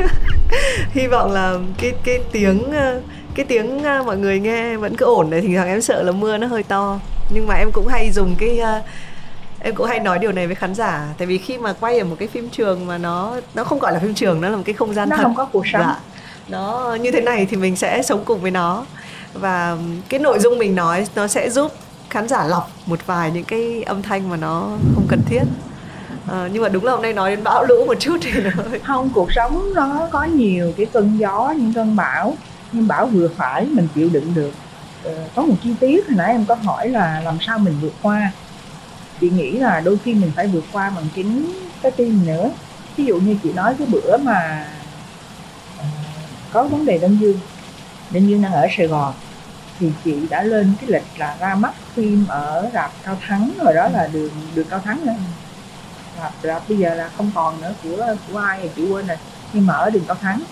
Hy 0.92 1.07
vọng 1.07 1.33
là 1.33 1.59
cái 1.79 1.92
cái 2.05 2.18
tiếng 2.33 2.62
cái 3.35 3.47
tiếng 3.47 3.83
à, 3.83 4.03
mọi 4.07 4.16
người 4.16 4.40
nghe 4.40 4.77
vẫn 4.77 4.97
cứ 4.97 5.07
ổn 5.07 5.31
đấy 5.31 5.40
thì 5.40 5.57
thằng 5.57 5.68
em 5.68 5.83
sợ 5.83 6.03
là 6.03 6.12
mưa 6.12 6.37
nó 6.38 6.47
hơi 6.47 6.62
to. 6.62 6.99
Nhưng 7.35 7.47
mà 7.47 7.55
em 7.55 7.71
cũng 7.73 7.87
hay 7.87 8.11
dùng 8.11 8.35
cái 8.38 8.61
uh, 8.61 8.85
em 9.61 9.75
cũng 9.75 9.87
hay 9.87 10.01
nói 10.01 10.18
điều 10.18 10.33
này 10.33 10.47
với 10.47 10.55
khán 10.55 10.75
giả. 10.75 11.09
Tại 11.18 11.27
vì 11.27 11.38
khi 11.38 11.59
mà 11.59 11.73
quay 11.73 11.99
ở 11.99 12.05
một 12.05 12.16
cái 12.18 12.29
phim 12.29 12.49
trường 12.49 12.87
mà 12.87 12.99
nó 12.99 13.37
nó 13.55 13.64
không 13.64 13.79
gọi 13.79 13.92
là 13.92 13.99
phim 13.99 14.14
trường 14.14 14.40
nó 14.40 14.49
là 14.49 14.57
một 14.57 14.62
cái 14.66 14.75
không 14.75 14.95
gian 14.95 15.09
nó 15.09 15.16
thật. 15.16 15.23
không 15.23 15.35
có 15.35 15.45
cuộc 15.45 15.66
sống. 15.66 15.83
Dạ. 15.83 16.01
nó 16.49 16.95
như 17.01 17.11
thế 17.11 17.21
này 17.21 17.47
thì 17.51 17.57
mình 17.57 17.77
sẽ 17.77 18.03
sống 18.03 18.25
cùng 18.25 18.40
với 18.40 18.51
nó. 18.51 18.85
Và 19.33 19.77
cái 20.09 20.21
nội 20.21 20.38
dung 20.38 20.59
mình 20.59 20.75
nói 20.75 21.07
nó 21.14 21.27
sẽ 21.27 21.51
giúp 21.51 21.73
khán 22.11 22.29
giả 22.29 22.45
lọc 22.45 22.71
một 22.87 23.07
vài 23.07 23.31
những 23.31 23.45
cái 23.45 23.83
âm 23.83 24.03
thanh 24.03 24.31
mà 24.31 24.37
nó 24.37 24.71
không 24.95 25.07
cần 25.09 25.21
thiết. 25.27 25.42
À, 26.31 26.49
nhưng 26.53 26.62
mà 26.62 26.68
đúng 26.68 26.85
là 26.85 26.92
hôm 26.92 27.03
nay 27.03 27.12
nói 27.12 27.31
đến 27.31 27.45
bão 27.45 27.64
lũ 27.64 27.85
một 27.87 28.01
chút 28.01 28.16
thì 28.23 28.31
nó 28.33 28.51
không 28.85 29.11
cuộc 29.14 29.33
sống 29.33 29.75
nó 29.75 30.09
có 30.11 30.25
nhiều 30.25 30.73
cái 30.77 30.87
cơn 30.87 31.18
gió 31.18 31.55
những 31.59 31.73
cơn 31.75 31.97
bão 31.97 32.37
nhưng 32.72 32.87
bảo 32.87 33.06
vừa 33.06 33.28
phải, 33.37 33.66
mình 33.66 33.88
chịu 33.94 34.11
đựng 34.11 34.35
được. 34.35 34.54
Ờ, 35.02 35.30
có 35.35 35.42
một 35.42 35.58
chi 35.61 35.76
tiết 35.80 36.00
hồi 36.08 36.16
nãy 36.16 36.32
em 36.32 36.46
có 36.46 36.54
hỏi 36.54 36.88
là 36.88 37.20
làm 37.24 37.38
sao 37.40 37.58
mình 37.58 37.80
vượt 37.80 37.94
qua. 38.02 38.32
Chị 39.20 39.30
nghĩ 39.30 39.58
là 39.58 39.80
đôi 39.80 39.98
khi 40.04 40.14
mình 40.14 40.32
phải 40.37 40.48
vượt 40.48 40.64
qua 40.72 40.90
bằng 40.90 41.11
chính 41.14 41.54
cái 41.82 41.92
tim 41.96 42.26
nữa. 42.26 42.50
Ví 42.96 43.04
dụ 43.06 43.20
như 43.20 43.38
chị 43.42 43.52
nói 43.52 43.74
cái 43.78 43.87
bữa 43.87 44.16
mà 44.18 44.66
ờ, 45.76 45.85
có 46.50 46.68
vấn 46.68 46.85
đề 46.85 46.98
đông 46.98 47.20
dương 47.20 47.40
đông 48.11 48.28
dương 48.28 48.42
đang 48.42 48.52
ở 48.52 48.66
sài 48.70 48.87
gòn, 48.87 49.14
thì 49.78 49.94
chị 50.04 50.28
đã 50.30 50.42
lên 50.42 50.76
cái 50.80 50.88
lịch 50.90 51.18
là 51.18 51.37
ra 51.40 51.54
mắt 51.54 51.74
phim 51.94 52.26
ở 52.26 52.70
rạp 52.74 52.90
cao 53.02 53.18
thắng 53.20 53.54
rồi 53.64 53.74
đó, 53.74 53.88
là 53.88 54.08
đường 54.08 54.54
đường 54.54 54.68
cao 54.68 54.80
thắng 54.85 55.06
nữa. 55.06 55.12
Rạp 56.16 56.32
rạp 56.42 56.68
bây 56.68 56.78
giờ 56.78 56.94
là 56.94 57.08
không 57.08 57.32
còn 57.35 57.61
nữa 57.61 57.74
của 57.82 58.06
của 58.26 58.37
ai 58.37 58.61
thì 58.62 58.68
chị 58.76 58.85
quên 58.85 59.06
rồi. 59.06 59.16
Nhưng 59.52 59.66
mà 59.66 59.74
ở 59.74 59.90
đường 59.90 60.06
cao 60.06 60.16
thắng 60.20 60.44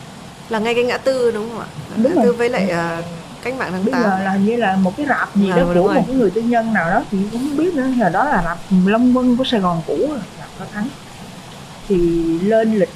là 0.50 0.58
ngay 0.58 0.74
cái 0.74 0.84
ngã 0.84 0.96
tư 0.96 1.30
đúng 1.30 1.50
không 1.50 1.60
ạ? 1.60 1.66
Đúng 1.96 2.04
ngã 2.04 2.14
rồi. 2.14 2.24
tư 2.24 2.32
với 2.32 2.48
lại 2.48 2.72
uh, 2.72 3.04
cách 3.42 3.54
mạng 3.54 3.68
tháng 3.72 3.84
bây 3.84 3.94
giờ 3.94 4.18
là 4.24 4.36
như 4.36 4.56
là 4.56 4.76
một 4.76 4.96
cái 4.96 5.06
rạp 5.06 5.36
gì 5.36 5.50
à, 5.50 5.56
đó 5.56 5.64
của 5.74 5.92
một 5.92 6.04
cái 6.06 6.16
người 6.16 6.30
tư 6.30 6.40
nhân 6.40 6.72
nào 6.72 6.90
đó 6.90 7.04
thì 7.10 7.18
cũng 7.32 7.40
không 7.40 7.56
biết 7.56 7.74
nữa. 7.74 7.86
Là 7.98 8.08
đó 8.08 8.24
là 8.24 8.42
rạp 8.44 8.58
Long 8.86 9.12
Vân 9.12 9.36
của 9.36 9.44
Sài 9.44 9.60
Gòn 9.60 9.82
cũ 9.86 10.08
rạp 10.38 10.48
cao 10.58 10.68
thắng. 10.72 10.88
Thì 11.88 11.96
lên 12.38 12.78
lịch 12.78 12.92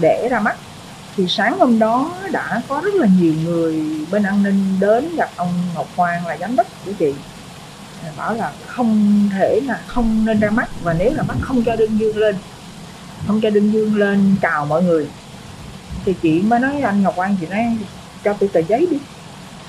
để 0.00 0.28
ra 0.30 0.40
mắt. 0.40 0.56
Thì 1.16 1.26
sáng 1.28 1.58
hôm 1.58 1.78
đó 1.78 2.14
đã 2.32 2.62
có 2.68 2.80
rất 2.84 2.94
là 2.94 3.06
nhiều 3.20 3.34
người 3.44 3.84
bên 4.10 4.22
an 4.22 4.42
ninh 4.42 4.76
đến 4.80 5.16
gặp 5.16 5.30
ông 5.36 5.52
Ngọc 5.74 5.88
Hoàng 5.96 6.26
là 6.26 6.36
giám 6.36 6.56
đốc 6.56 6.66
của 6.86 6.92
chị. 6.98 7.14
Bảo 8.16 8.34
là 8.34 8.52
không 8.66 9.28
thể 9.32 9.60
là 9.66 9.80
không 9.86 10.24
nên 10.24 10.40
ra 10.40 10.50
mắt 10.50 10.68
và 10.82 10.92
nếu 10.92 11.14
là 11.14 11.22
mắt 11.22 11.34
không 11.40 11.64
cho 11.64 11.76
đương 11.76 11.98
dương 11.98 12.16
lên 12.16 12.36
không 13.26 13.40
cho 13.40 13.50
đương 13.50 13.72
dương 13.72 13.96
lên 13.96 14.36
chào 14.42 14.66
mọi 14.66 14.82
người 14.82 15.08
thì 16.04 16.14
chị 16.22 16.42
mới 16.42 16.60
nói 16.60 16.80
anh 16.80 17.02
Ngọc 17.02 17.16
Anh 17.16 17.36
chị 17.40 17.46
nói 17.46 17.76
cho 18.24 18.32
tôi 18.40 18.50
tờ 18.52 18.60
giấy 18.68 18.86
đi. 18.90 18.98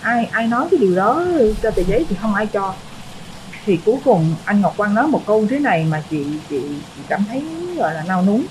Ai 0.02 0.26
ai 0.26 0.48
nói 0.48 0.68
cái 0.72 0.80
điều 0.80 0.96
đó 0.96 1.26
cho 1.64 1.72
tờ 1.72 1.84
giấy 1.84 2.06
thì 2.10 2.16
không 2.22 2.34
ai 2.34 2.48
cho. 2.48 2.74
Thì 3.66 3.78
cuối 3.86 3.96
cùng 4.04 4.36
anh 4.46 4.62
Ngọc 4.62 4.74
Quang 4.78 4.94
nói 4.94 5.08
một 5.08 5.22
câu 5.28 5.48
thế 5.50 5.60
này 5.60 5.86
mà 5.86 6.04
chị 6.10 6.26
chị, 6.50 6.60
chị 6.96 7.02
cảm 7.08 7.26
thấy 7.30 7.44
gọi 7.78 7.94
là 7.94 8.04
nao 8.08 8.24
núng. 8.26 8.46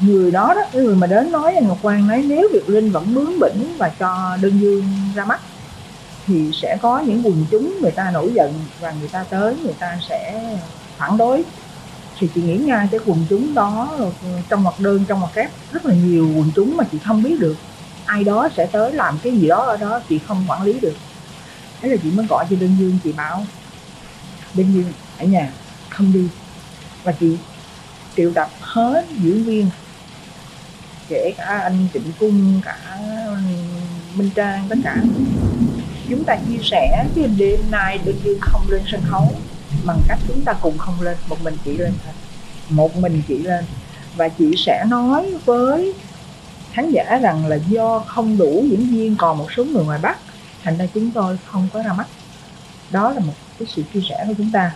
Người 0.00 0.30
đó 0.30 0.54
đó 0.56 0.62
cái 0.72 0.82
người 0.82 0.96
mà 0.96 1.06
đến 1.06 1.32
nói 1.32 1.54
anh 1.54 1.68
Ngọc 1.68 1.78
Quang 1.82 2.06
nói 2.06 2.22
nếu 2.22 2.48
Việt 2.52 2.68
Linh 2.68 2.92
vẫn 2.92 3.14
bướng 3.14 3.38
bỉnh 3.38 3.76
và 3.78 3.88
cho 3.98 4.36
đơn 4.42 4.60
dương 4.60 5.12
ra 5.14 5.24
mắt 5.24 5.40
thì 6.26 6.50
sẽ 6.52 6.76
có 6.82 7.00
những 7.00 7.26
quần 7.26 7.46
chúng 7.50 7.78
người 7.82 7.90
ta 7.90 8.10
nổi 8.14 8.32
giận 8.34 8.52
và 8.78 8.92
người 8.92 9.08
ta 9.08 9.24
tới 9.30 9.56
người 9.56 9.74
ta 9.78 9.98
sẽ 10.08 10.42
phản 10.96 11.16
đối 11.16 11.44
thì 12.18 12.28
chị 12.34 12.42
nghĩ 12.42 12.56
ngay 12.56 12.88
cái 12.90 13.00
quần 13.06 13.26
chúng 13.30 13.54
đó, 13.54 13.98
trong 14.48 14.64
mặt 14.64 14.80
đơn, 14.80 15.04
trong 15.08 15.20
mặt 15.20 15.28
kép, 15.34 15.50
rất 15.72 15.86
là 15.86 15.94
nhiều 15.94 16.32
quần 16.36 16.50
chúng 16.54 16.76
mà 16.76 16.84
chị 16.92 16.98
không 16.98 17.22
biết 17.22 17.40
được. 17.40 17.56
Ai 18.04 18.24
đó 18.24 18.48
sẽ 18.56 18.66
tới 18.66 18.92
làm 18.92 19.18
cái 19.22 19.32
gì 19.38 19.48
đó 19.48 19.64
ở 19.64 19.76
đó, 19.76 20.00
chị 20.08 20.18
không 20.18 20.44
quản 20.48 20.62
lý 20.62 20.80
được. 20.80 20.94
Thế 21.80 21.88
là 21.88 21.96
chị 22.02 22.10
mới 22.10 22.26
gọi 22.26 22.46
cho 22.50 22.56
đơn 22.60 22.76
dương, 22.78 22.98
chị 23.04 23.12
bảo 23.12 23.46
đơn 24.54 24.74
dương, 24.74 24.92
ở 25.18 25.26
nhà, 25.26 25.52
không 25.88 26.12
đi. 26.12 26.28
Và 27.04 27.12
chị 27.12 27.36
triệu 28.16 28.32
tập 28.32 28.50
hết 28.60 29.06
diễn 29.22 29.44
viên, 29.44 29.70
kể 31.08 31.34
cả 31.36 31.44
anh 31.44 31.86
Trịnh 31.92 32.12
Cung, 32.18 32.60
cả 32.64 32.98
Minh 34.14 34.30
Trang, 34.34 34.66
tất 34.68 34.76
cả. 34.84 34.96
Chúng 36.08 36.24
ta 36.24 36.36
chia 36.48 36.58
sẻ 36.62 37.04
cái 37.14 37.28
đêm 37.36 37.60
nay 37.70 37.98
đơn 38.04 38.16
dương 38.24 38.38
không 38.40 38.62
lên 38.68 38.82
sân 38.86 39.00
khấu 39.10 39.34
bằng 39.84 40.00
cách 40.08 40.18
chúng 40.28 40.44
ta 40.44 40.52
cùng 40.52 40.78
không 40.78 41.00
lên, 41.00 41.16
một 41.28 41.42
mình 41.42 41.56
chị 41.64 41.76
lên 41.76 41.92
thôi. 42.04 42.14
Một 42.68 42.96
mình 42.96 43.22
chị 43.28 43.38
lên. 43.38 43.64
Và 44.16 44.28
chị 44.28 44.54
sẽ 44.56 44.84
nói 44.88 45.34
với 45.44 45.94
khán 46.72 46.90
giả 46.90 47.18
rằng 47.22 47.46
là 47.46 47.56
do 47.68 47.98
không 47.98 48.38
đủ 48.38 48.64
diễn 48.70 48.86
viên 48.86 49.16
còn 49.16 49.38
một 49.38 49.52
số 49.56 49.64
người 49.64 49.84
ngoài 49.84 49.98
bắc, 50.02 50.18
thành 50.62 50.78
ra 50.78 50.86
chúng 50.94 51.10
tôi 51.10 51.38
không 51.44 51.68
có 51.72 51.82
ra 51.82 51.92
mắt. 51.92 52.06
Đó 52.90 53.10
là 53.10 53.20
một 53.20 53.34
cái 53.58 53.68
sự 53.76 53.82
chia 53.94 54.00
sẻ 54.08 54.24
của 54.28 54.34
chúng 54.38 54.50
ta. 54.50 54.74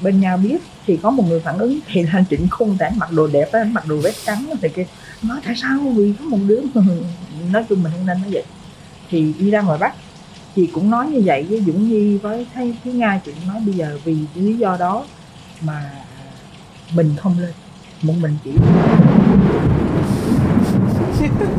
Bên 0.00 0.20
nhau 0.20 0.36
biết 0.36 0.58
thì 0.86 0.96
có 0.96 1.10
một 1.10 1.24
người 1.28 1.40
phản 1.40 1.58
ứng 1.58 1.78
thì 1.86 2.02
là 2.02 2.24
trịnh 2.30 2.48
khung 2.50 2.76
tại 2.78 2.92
mặc 2.96 3.12
đồ 3.12 3.26
đẹp 3.26 3.52
á, 3.52 3.64
mặc 3.64 3.86
đồ 3.86 3.96
vest 3.96 4.26
trắng 4.26 4.50
thì 4.62 4.68
kia 4.68 4.86
nói 5.22 5.40
tại 5.44 5.54
sao? 5.56 5.78
Vì 5.78 6.12
có 6.18 6.24
một 6.24 6.38
đứa. 6.46 6.60
Nói 7.50 7.64
chung 7.68 7.82
mình 7.82 7.92
không 7.92 8.06
nên 8.06 8.20
nói 8.20 8.30
vậy. 8.32 8.44
Thì 9.10 9.34
đi 9.38 9.50
ra 9.50 9.60
ngoài 9.60 9.78
bắc 9.78 9.94
chị 10.56 10.66
cũng 10.66 10.90
nói 10.90 11.06
như 11.06 11.22
vậy 11.24 11.46
với 11.48 11.62
dũng 11.66 11.88
nhi 11.88 12.18
với 12.18 12.46
thấy 12.54 12.74
phía 12.84 12.92
nga 12.92 13.20
chị 13.24 13.32
cũng 13.32 13.48
nói 13.48 13.62
bây 13.66 13.74
giờ 13.74 13.98
vì 14.04 14.16
lý 14.34 14.54
do 14.54 14.76
đó 14.76 15.04
mà 15.60 15.90
mình 16.94 17.14
không 17.16 17.38
lên 17.38 17.52
một 18.02 18.14
mình 18.20 18.36
chỉ 18.44 18.50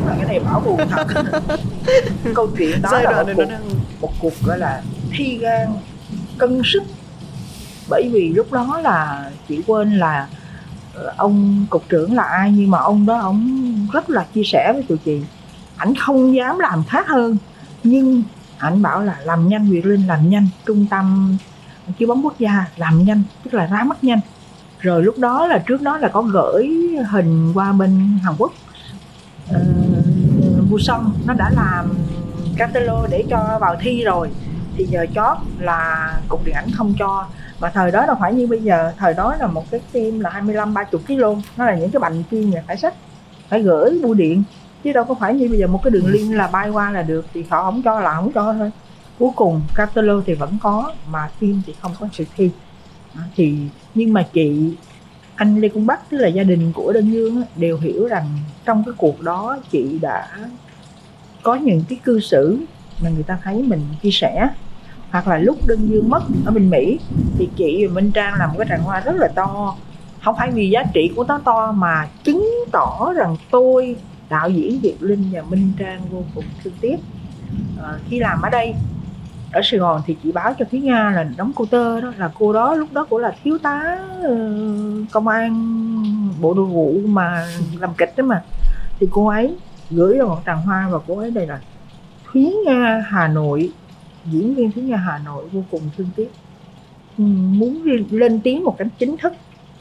là 0.06 0.14
cái 0.16 0.24
này 0.26 0.40
bảo 0.40 0.60
buồn 0.60 0.80
thật. 0.90 1.06
Câu 2.34 2.50
chuyện 2.58 2.82
đó 2.82 2.88
Giai 2.92 3.04
là 3.04 3.22
một 3.22 3.32
cuộc, 3.36 3.44
đang... 3.44 3.62
một 4.00 4.12
cuộc 4.20 4.32
gọi 4.42 4.58
là 4.58 4.82
thi 5.10 5.38
gan 5.38 5.68
cân 6.38 6.62
sức. 6.64 6.82
Bởi 7.88 8.10
vì 8.12 8.28
lúc 8.28 8.52
đó 8.52 8.80
là 8.82 9.30
chị 9.48 9.62
quên 9.66 9.98
là 9.98 10.28
ờ, 10.94 11.14
ông 11.16 11.66
cục 11.70 11.88
trưởng 11.88 12.14
là 12.14 12.22
ai 12.22 12.52
nhưng 12.56 12.70
mà 12.70 12.78
ông 12.78 13.06
đó 13.06 13.18
ông 13.18 13.76
rất 13.92 14.10
là 14.10 14.26
chia 14.34 14.44
sẻ 14.44 14.72
với 14.72 14.82
tụi 14.82 14.98
chị. 14.98 15.20
Ảnh 15.76 15.94
không 15.94 16.34
dám 16.34 16.58
làm 16.58 16.84
khác 16.88 17.08
hơn 17.08 17.36
nhưng 17.84 18.22
ảnh 18.62 18.82
bảo 18.82 19.02
là 19.02 19.16
làm 19.24 19.48
nhanh 19.48 19.66
Việt 19.66 19.86
Linh 19.86 20.06
làm 20.06 20.30
nhanh 20.30 20.48
trung 20.66 20.86
tâm 20.90 21.36
chiếu 21.98 22.08
bóng 22.08 22.24
quốc 22.24 22.38
gia 22.38 22.64
làm 22.76 23.04
nhanh 23.04 23.22
tức 23.44 23.54
là 23.54 23.66
ra 23.66 23.82
mắt 23.84 24.04
nhanh. 24.04 24.20
Rồi 24.80 25.02
lúc 25.02 25.18
đó 25.18 25.46
là 25.46 25.58
trước 25.58 25.82
đó 25.82 25.98
là 25.98 26.08
có 26.08 26.22
gửi 26.22 26.70
hình 27.10 27.52
qua 27.54 27.72
bên 27.72 28.18
Hàn 28.22 28.34
Quốc. 28.38 28.52
Ờ, 29.52 29.60
uh, 30.58 30.70
Busan 30.70 31.00
nó 31.26 31.34
đã 31.34 31.50
làm 31.56 31.94
catalog 32.56 33.06
để 33.10 33.24
cho 33.30 33.58
vào 33.60 33.76
thi 33.80 34.02
rồi. 34.04 34.30
Thì 34.76 34.84
giờ 34.84 35.06
chót 35.14 35.36
là 35.58 36.12
cục 36.28 36.44
điện 36.44 36.54
ảnh 36.54 36.70
không 36.74 36.94
cho. 36.98 37.26
Mà 37.60 37.70
thời 37.70 37.90
đó 37.90 38.06
đâu 38.06 38.16
phải 38.20 38.34
như 38.34 38.46
bây 38.46 38.62
giờ 38.62 38.92
thời 38.98 39.14
đó 39.14 39.36
là 39.40 39.46
một 39.46 39.70
cái 39.70 39.80
phim 39.90 40.20
là 40.20 40.30
25 40.30 40.74
30 40.74 41.02
kg 41.06 41.22
nó 41.56 41.66
là 41.66 41.74
những 41.74 41.90
cái 41.90 42.00
bành 42.00 42.22
phim 42.30 42.50
này 42.50 42.62
phải 42.66 42.76
sách 42.76 42.94
phải 43.48 43.62
gửi 43.62 44.00
bưu 44.02 44.14
điện 44.14 44.42
chứ 44.84 44.92
đâu 44.92 45.04
có 45.04 45.14
phải 45.14 45.34
như 45.34 45.48
bây 45.48 45.58
giờ 45.58 45.66
một 45.66 45.80
cái 45.84 45.90
đường 45.90 46.06
link 46.06 46.34
là 46.34 46.46
bay 46.46 46.70
qua 46.70 46.90
là 46.90 47.02
được 47.02 47.26
thì 47.34 47.44
họ 47.50 47.62
không 47.62 47.82
cho 47.82 48.00
là 48.00 48.14
không 48.14 48.32
cho 48.32 48.52
thôi. 48.52 48.70
Cuối 49.18 49.30
cùng 49.36 49.60
catalog 49.74 50.22
thì 50.26 50.34
vẫn 50.34 50.58
có 50.62 50.92
mà 51.10 51.30
phim 51.38 51.62
thì 51.66 51.74
không 51.80 51.92
có 52.00 52.08
sự 52.12 52.24
thi. 52.36 52.50
Thì 53.36 53.58
nhưng 53.94 54.12
mà 54.12 54.22
chị 54.32 54.74
anh 55.34 55.60
Lê 55.60 55.68
Cung 55.68 55.86
Bắc 55.86 56.10
tức 56.10 56.18
là 56.18 56.28
gia 56.28 56.42
đình 56.42 56.72
của 56.72 56.92
Đơn 56.92 57.12
Dương 57.12 57.42
đều 57.56 57.78
hiểu 57.78 58.06
rằng 58.06 58.26
trong 58.64 58.84
cái 58.86 58.94
cuộc 58.98 59.20
đó 59.20 59.58
chị 59.70 59.98
đã 59.98 60.28
có 61.42 61.54
những 61.54 61.84
cái 61.88 61.98
cư 62.04 62.20
xử 62.20 62.58
mà 63.02 63.10
người 63.10 63.22
ta 63.22 63.38
thấy 63.42 63.62
mình 63.62 63.80
chia 64.02 64.10
sẻ. 64.10 64.48
Hoặc 65.10 65.28
là 65.28 65.38
lúc 65.38 65.66
Đơn 65.66 65.88
Dương 65.88 66.08
mất 66.08 66.22
ở 66.44 66.52
bên 66.52 66.70
Mỹ 66.70 66.98
thì 67.38 67.48
chị 67.56 67.86
và 67.86 67.94
Minh 67.94 68.10
Trang 68.10 68.34
làm 68.38 68.48
một 68.48 68.54
cái 68.58 68.66
tràng 68.70 68.82
hoa 68.82 69.00
rất 69.00 69.16
là 69.16 69.28
to. 69.28 69.76
Không 70.24 70.34
phải 70.38 70.50
vì 70.50 70.70
giá 70.70 70.82
trị 70.94 71.12
của 71.16 71.24
nó 71.24 71.40
to 71.44 71.72
mà 71.72 72.08
chứng 72.24 72.50
tỏ 72.72 73.12
rằng 73.16 73.36
tôi 73.50 73.96
đạo 74.32 74.50
diễn 74.50 74.80
Việt 74.80 74.96
Linh 75.00 75.24
và 75.32 75.42
Minh 75.42 75.72
Trang 75.78 76.00
vô 76.10 76.22
cùng 76.34 76.44
thương 76.64 76.72
tiếc. 76.80 76.96
À, 77.82 77.98
khi 78.08 78.18
làm 78.18 78.42
ở 78.42 78.50
đây 78.50 78.74
ở 79.52 79.60
Sài 79.64 79.80
Gòn 79.80 80.02
thì 80.06 80.16
chị 80.22 80.32
báo 80.32 80.54
cho 80.58 80.64
Thúy 80.70 80.80
Nga 80.80 81.10
là 81.10 81.24
đóng 81.36 81.52
cô 81.54 81.64
tơ 81.64 82.00
đó 82.00 82.12
là 82.18 82.30
cô 82.38 82.52
đó 82.52 82.74
lúc 82.74 82.92
đó 82.92 83.06
cũng 83.10 83.18
là 83.18 83.36
thiếu 83.42 83.58
tá 83.58 83.98
ờ, 84.22 84.36
công 85.10 85.28
an 85.28 85.52
bộ 86.40 86.54
nội 86.54 86.66
vụ 86.66 86.94
mà 87.06 87.46
làm 87.80 87.90
kịch 87.98 88.12
đó 88.16 88.24
mà. 88.24 88.42
Thì 89.00 89.06
cô 89.10 89.28
ấy 89.28 89.56
gửi 89.90 90.18
ra 90.18 90.24
một 90.24 90.38
tràng 90.46 90.62
hoa 90.62 90.88
và 90.90 90.98
cô 91.06 91.18
ấy 91.18 91.30
đây 91.30 91.46
là 91.46 91.60
Thúy 92.32 92.54
Nga 92.66 93.04
Hà 93.08 93.28
Nội 93.28 93.72
diễn 94.24 94.54
viên 94.54 94.72
Thúy 94.72 94.82
Nga 94.82 94.96
Hà 94.96 95.18
Nội 95.24 95.44
vô 95.52 95.64
cùng 95.70 95.82
thương 95.96 96.08
tiếc. 96.16 96.30
Ừ, 97.18 97.24
muốn 97.58 97.82
lên 98.10 98.40
tiếng 98.40 98.64
một 98.64 98.74
cách 98.78 98.88
chính 98.98 99.16
thức 99.16 99.32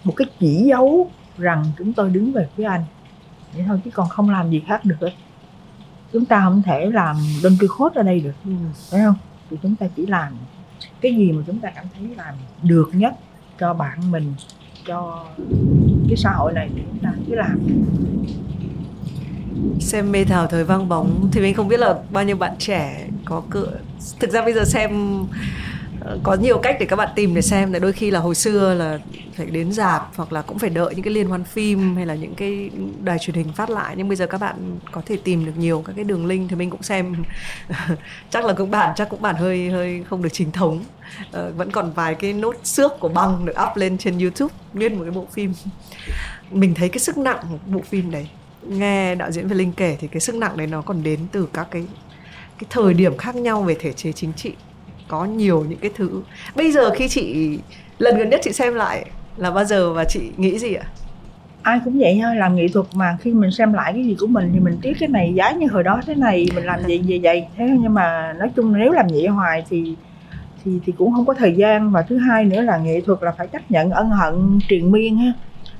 một 0.03 0.13
cái 0.15 0.27
chỉ 0.39 0.63
dấu 0.69 1.09
rằng 1.37 1.65
chúng 1.77 1.93
tôi 1.93 2.09
đứng 2.09 2.31
về 2.31 2.47
phía 2.55 2.63
anh 2.63 2.83
vậy 3.53 3.63
thôi 3.67 3.79
chứ 3.85 3.91
còn 3.93 4.09
không 4.09 4.29
làm 4.29 4.49
gì 4.49 4.61
khác 4.67 4.85
được 4.85 4.99
ấy. 4.99 5.13
chúng 6.13 6.25
ta 6.25 6.41
không 6.43 6.61
thể 6.65 6.85
làm 6.85 7.17
đơn 7.43 7.57
cư 7.59 7.67
khốt 7.67 7.93
ở 7.93 8.03
đây 8.03 8.19
được 8.19 8.35
ừ. 8.45 8.51
phải 8.91 9.01
không 9.01 9.15
thì 9.49 9.57
chúng 9.63 9.75
ta 9.75 9.87
chỉ 9.95 10.05
làm 10.05 10.33
cái 11.01 11.15
gì 11.15 11.31
mà 11.31 11.43
chúng 11.47 11.59
ta 11.59 11.69
cảm 11.69 11.85
thấy 11.93 12.15
làm 12.17 12.35
được 12.63 12.89
nhất 12.93 13.13
cho 13.59 13.73
bạn 13.73 14.11
mình 14.11 14.33
cho 14.87 15.25
cái 16.07 16.17
xã 16.17 16.31
hội 16.31 16.53
này 16.53 16.69
thì 16.75 16.81
chúng 16.89 16.99
ta 16.99 17.13
cứ 17.27 17.35
làm 17.35 17.59
xem 19.79 20.11
mê 20.11 20.25
thảo 20.25 20.47
thời 20.47 20.63
vang 20.63 20.89
bóng 20.89 21.29
thì 21.31 21.41
mình 21.41 21.53
không 21.53 21.67
biết 21.67 21.79
là 21.79 21.95
bao 22.11 22.23
nhiêu 22.23 22.35
bạn 22.35 22.55
trẻ 22.59 23.07
có 23.25 23.41
cự 23.49 23.67
thực 24.19 24.31
ra 24.31 24.41
bây 24.41 24.53
giờ 24.53 24.63
xem 24.65 24.91
có 26.23 26.33
nhiều 26.33 26.59
cách 26.63 26.77
để 26.79 26.85
các 26.85 26.95
bạn 26.95 27.09
tìm 27.15 27.35
để 27.35 27.41
xem 27.41 27.71
đôi 27.81 27.93
khi 27.93 28.11
là 28.11 28.19
hồi 28.19 28.35
xưa 28.35 28.73
là 28.73 28.99
phải 29.35 29.45
đến 29.45 29.71
dạp 29.71 30.09
hoặc 30.15 30.33
là 30.33 30.41
cũng 30.41 30.59
phải 30.59 30.69
đợi 30.69 30.95
những 30.95 31.03
cái 31.03 31.13
liên 31.13 31.27
hoan 31.27 31.43
phim 31.43 31.95
hay 31.95 32.05
là 32.05 32.15
những 32.15 32.35
cái 32.35 32.69
đài 33.03 33.19
truyền 33.19 33.35
hình 33.35 33.53
phát 33.53 33.69
lại. 33.69 33.95
Nhưng 33.97 34.07
bây 34.07 34.15
giờ 34.15 34.27
các 34.27 34.37
bạn 34.37 34.79
có 34.91 35.01
thể 35.05 35.17
tìm 35.23 35.45
được 35.45 35.57
nhiều 35.57 35.83
các 35.85 35.93
cái 35.95 36.05
đường 36.05 36.25
link 36.25 36.49
thì 36.49 36.55
mình 36.55 36.69
cũng 36.69 36.83
xem. 36.83 37.15
Chắc 38.29 38.45
là 38.45 38.53
cũng 38.53 38.71
bản 38.71 38.93
chắc 38.95 39.09
cũng 39.09 39.21
bản 39.21 39.35
hơi 39.35 39.69
hơi 39.69 40.03
không 40.09 40.21
được 40.21 40.29
chính 40.33 40.51
thống. 40.51 40.83
Uh, 41.27 41.57
vẫn 41.57 41.71
còn 41.71 41.91
vài 41.91 42.15
cái 42.15 42.33
nốt 42.33 42.55
xước 42.63 42.99
của 42.99 43.09
băng 43.09 43.45
được 43.45 43.55
up 43.71 43.77
lên 43.77 43.97
trên 43.97 44.19
youtube 44.19 44.55
nguyên 44.73 44.97
một 44.97 45.03
cái 45.03 45.11
bộ 45.11 45.27
phim. 45.31 45.53
Mình 46.51 46.73
thấy 46.73 46.89
cái 46.89 46.99
sức 46.99 47.17
nặng 47.17 47.37
của 47.51 47.57
bộ 47.65 47.81
phim 47.81 48.11
đấy 48.11 48.27
nghe 48.67 49.15
đạo 49.15 49.31
diễn 49.31 49.47
Việt 49.47 49.55
Linh 49.55 49.71
kể 49.71 49.97
thì 49.99 50.07
cái 50.07 50.19
sức 50.19 50.35
nặng 50.35 50.57
đấy 50.57 50.67
nó 50.67 50.81
còn 50.81 51.03
đến 51.03 51.19
từ 51.31 51.47
các 51.53 51.67
cái 51.71 51.85
cái 52.59 52.67
thời 52.69 52.93
điểm 52.93 53.17
khác 53.17 53.35
nhau 53.35 53.61
về 53.61 53.75
thể 53.79 53.93
chế 53.93 54.11
chính 54.11 54.33
trị 54.33 54.53
có 55.11 55.25
nhiều 55.25 55.65
những 55.69 55.79
cái 55.79 55.91
thứ. 55.95 56.21
Bây 56.55 56.71
giờ 56.71 56.91
khi 56.95 57.07
chị 57.07 57.57
lần 57.99 58.17
gần 58.17 58.29
nhất 58.29 58.39
chị 58.43 58.51
xem 58.51 58.73
lại 58.73 59.05
là 59.37 59.51
bao 59.51 59.65
giờ 59.65 59.93
và 59.93 60.05
chị 60.05 60.19
nghĩ 60.37 60.59
gì 60.59 60.73
ạ? 60.73 60.85
Ai 61.61 61.79
cũng 61.85 61.99
vậy 61.99 62.19
thôi 62.23 62.35
làm 62.35 62.55
nghệ 62.55 62.67
thuật 62.73 62.85
mà 62.93 63.17
khi 63.21 63.33
mình 63.33 63.51
xem 63.51 63.73
lại 63.73 63.93
cái 63.93 64.03
gì 64.03 64.15
của 64.19 64.27
mình 64.27 64.49
thì 64.53 64.59
mình 64.59 64.77
tiếc 64.81 64.93
cái 64.99 65.09
này 65.09 65.33
giá 65.35 65.51
như 65.51 65.67
hồi 65.67 65.83
đó 65.83 66.01
thế 66.05 66.15
này 66.15 66.47
mình 66.55 66.65
làm 66.65 66.83
gì 66.87 66.99
gì 66.99 67.19
vậy? 67.23 67.45
Thế 67.57 67.65
nhưng 67.81 67.93
mà 67.93 68.33
nói 68.39 68.49
chung 68.55 68.77
nếu 68.77 68.91
làm 68.91 69.07
vậy 69.07 69.27
hoài 69.27 69.63
thì 69.69 69.95
thì 70.65 70.71
thì 70.85 70.93
cũng 70.97 71.11
không 71.13 71.25
có 71.25 71.33
thời 71.33 71.55
gian. 71.55 71.91
Và 71.91 72.01
thứ 72.01 72.17
hai 72.17 72.45
nữa 72.45 72.61
là 72.61 72.77
nghệ 72.77 73.01
thuật 73.01 73.23
là 73.23 73.31
phải 73.37 73.47
chấp 73.47 73.71
nhận 73.71 73.91
ân 73.91 74.09
hận 74.09 74.59
triền 74.69 74.91
miên 74.91 75.17
ha. 75.17 75.33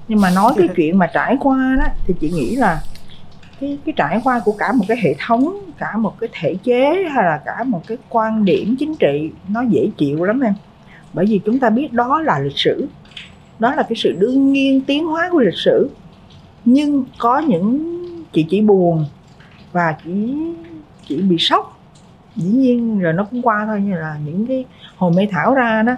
Nhưng 0.07 0.21
mà 0.21 0.29
nói 0.29 0.53
cái 0.57 0.67
chuyện 0.75 0.97
mà 0.97 1.07
trải 1.13 1.37
qua 1.39 1.75
đó 1.79 1.85
thì 2.07 2.13
chị 2.19 2.29
nghĩ 2.29 2.55
là 2.55 2.81
cái 3.61 3.77
cái 3.85 3.93
trải 3.95 4.21
qua 4.23 4.41
của 4.45 4.51
cả 4.51 4.71
một 4.71 4.85
cái 4.87 4.97
hệ 5.01 5.15
thống 5.19 5.57
cả 5.77 5.97
một 5.97 6.19
cái 6.19 6.29
thể 6.33 6.55
chế 6.63 7.03
hay 7.11 7.25
là 7.25 7.41
cả 7.45 7.63
một 7.63 7.81
cái 7.87 7.97
quan 8.09 8.45
điểm 8.45 8.75
chính 8.79 8.95
trị 8.95 9.31
nó 9.49 9.61
dễ 9.61 9.89
chịu 9.97 10.23
lắm 10.23 10.39
em. 10.39 10.53
Bởi 11.13 11.25
vì 11.25 11.41
chúng 11.45 11.59
ta 11.59 11.69
biết 11.69 11.93
đó 11.93 12.21
là 12.21 12.39
lịch 12.39 12.57
sử. 12.57 12.87
Đó 13.59 13.75
là 13.75 13.83
cái 13.83 13.95
sự 13.95 14.15
đương 14.19 14.53
nhiên 14.53 14.81
tiến 14.81 15.05
hóa 15.05 15.29
của 15.31 15.39
lịch 15.39 15.57
sử. 15.57 15.89
Nhưng 16.65 17.03
có 17.19 17.39
những 17.39 17.97
chị 18.33 18.45
chỉ 18.49 18.61
buồn 18.61 19.05
và 19.71 19.95
chỉ 20.05 20.33
chỉ 21.07 21.21
bị 21.21 21.35
sốc. 21.39 21.79
Dĩ 22.35 22.49
nhiên 22.49 22.99
rồi 22.99 23.13
nó 23.13 23.23
cũng 23.23 23.41
qua 23.41 23.63
thôi 23.65 23.81
như 23.81 23.95
là 23.95 24.17
những 24.25 24.45
cái 24.47 24.65
hồi 24.97 25.11
mê 25.15 25.27
thảo 25.31 25.53
ra 25.53 25.83
đó 25.83 25.93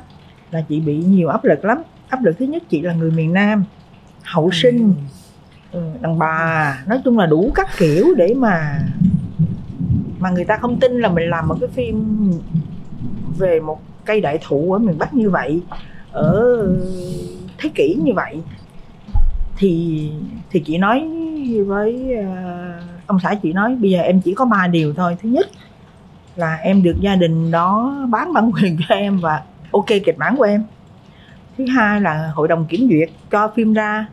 là 0.52 0.62
chị 0.70 0.80
bị 0.80 0.98
nhiều 0.98 1.30
áp 1.30 1.46
lực 1.46 1.66
lắm. 1.66 1.78
Áp 2.10 2.24
lực 2.24 2.38
thứ 2.40 2.46
nhất 2.46 2.64
chị 2.70 2.82
là 2.82 2.94
người 2.94 3.12
miền 3.12 3.34
nam 3.34 3.64
hậu 4.24 4.52
sinh. 4.52 4.80
Ừ, 4.80 5.23
đàn 6.02 6.20
bà 6.20 6.84
nói 6.88 7.02
chung 7.06 7.18
là 7.18 7.26
đủ 7.26 7.52
các 7.56 7.68
kiểu 7.78 8.14
để 8.18 8.34
mà 8.38 8.80
mà 10.20 10.30
người 10.30 10.46
ta 10.46 10.58
không 10.58 10.80
tin 10.80 11.00
là 11.00 11.10
mình 11.10 11.30
làm 11.30 11.48
một 11.48 11.56
cái 11.60 11.70
phim 11.70 12.16
về 13.38 13.60
một 13.60 13.82
cây 14.06 14.22
đại 14.22 14.40
thụ 14.48 14.74
ở 14.74 14.80
miền 14.80 14.98
bắc 14.98 15.14
như 15.14 15.30
vậy 15.30 15.62
ở 16.12 16.68
thế 17.58 17.70
kỷ 17.76 17.98
như 18.04 18.14
vậy. 18.14 18.42
Thì 19.58 20.10
thì 20.50 20.60
chị 20.60 20.78
nói 20.78 21.10
với 21.68 22.16
uh, 22.20 23.08
ông 23.08 23.20
xã 23.24 23.36
chị 23.36 23.54
nói 23.54 23.76
bây 23.76 23.92
giờ 23.92 24.00
em 24.00 24.22
chỉ 24.22 24.34
có 24.34 24.46
ba 24.46 24.68
điều 24.68 24.94
thôi. 24.94 25.18
Thứ 25.22 25.30
nhất 25.30 25.48
là 26.36 26.56
em 26.56 26.84
được 26.84 26.96
gia 27.00 27.16
đình 27.16 27.52
đó 27.52 27.96
bán 28.10 28.34
bản 28.34 28.52
quyền 28.52 28.78
cho 28.88 28.96
em 28.96 29.20
và 29.20 29.42
ok 29.72 29.88
kịch 29.88 30.18
bản 30.18 30.38
của 30.38 30.44
em. 30.44 30.64
Thứ 31.58 31.66
hai 31.66 32.02
là 32.02 32.32
hội 32.36 32.48
đồng 32.48 32.66
kiểm 32.66 32.90
duyệt 32.90 33.10
cho 33.32 33.52
phim 33.56 33.74
ra 33.74 34.06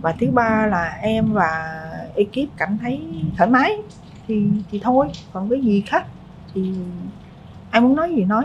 và 0.00 0.14
thứ 0.20 0.30
ba 0.30 0.66
là 0.66 0.98
em 1.02 1.32
và 1.32 1.82
ekip 2.14 2.48
cảm 2.56 2.78
thấy 2.78 3.00
thoải 3.36 3.50
mái 3.50 3.76
thì 4.28 4.46
thì 4.70 4.80
thôi. 4.82 5.06
Còn 5.32 5.50
cái 5.50 5.60
gì 5.60 5.82
khác 5.86 6.06
thì 6.54 6.72
ai 7.70 7.82
muốn 7.82 7.96
nói 7.96 8.14
gì 8.14 8.24
nói. 8.24 8.44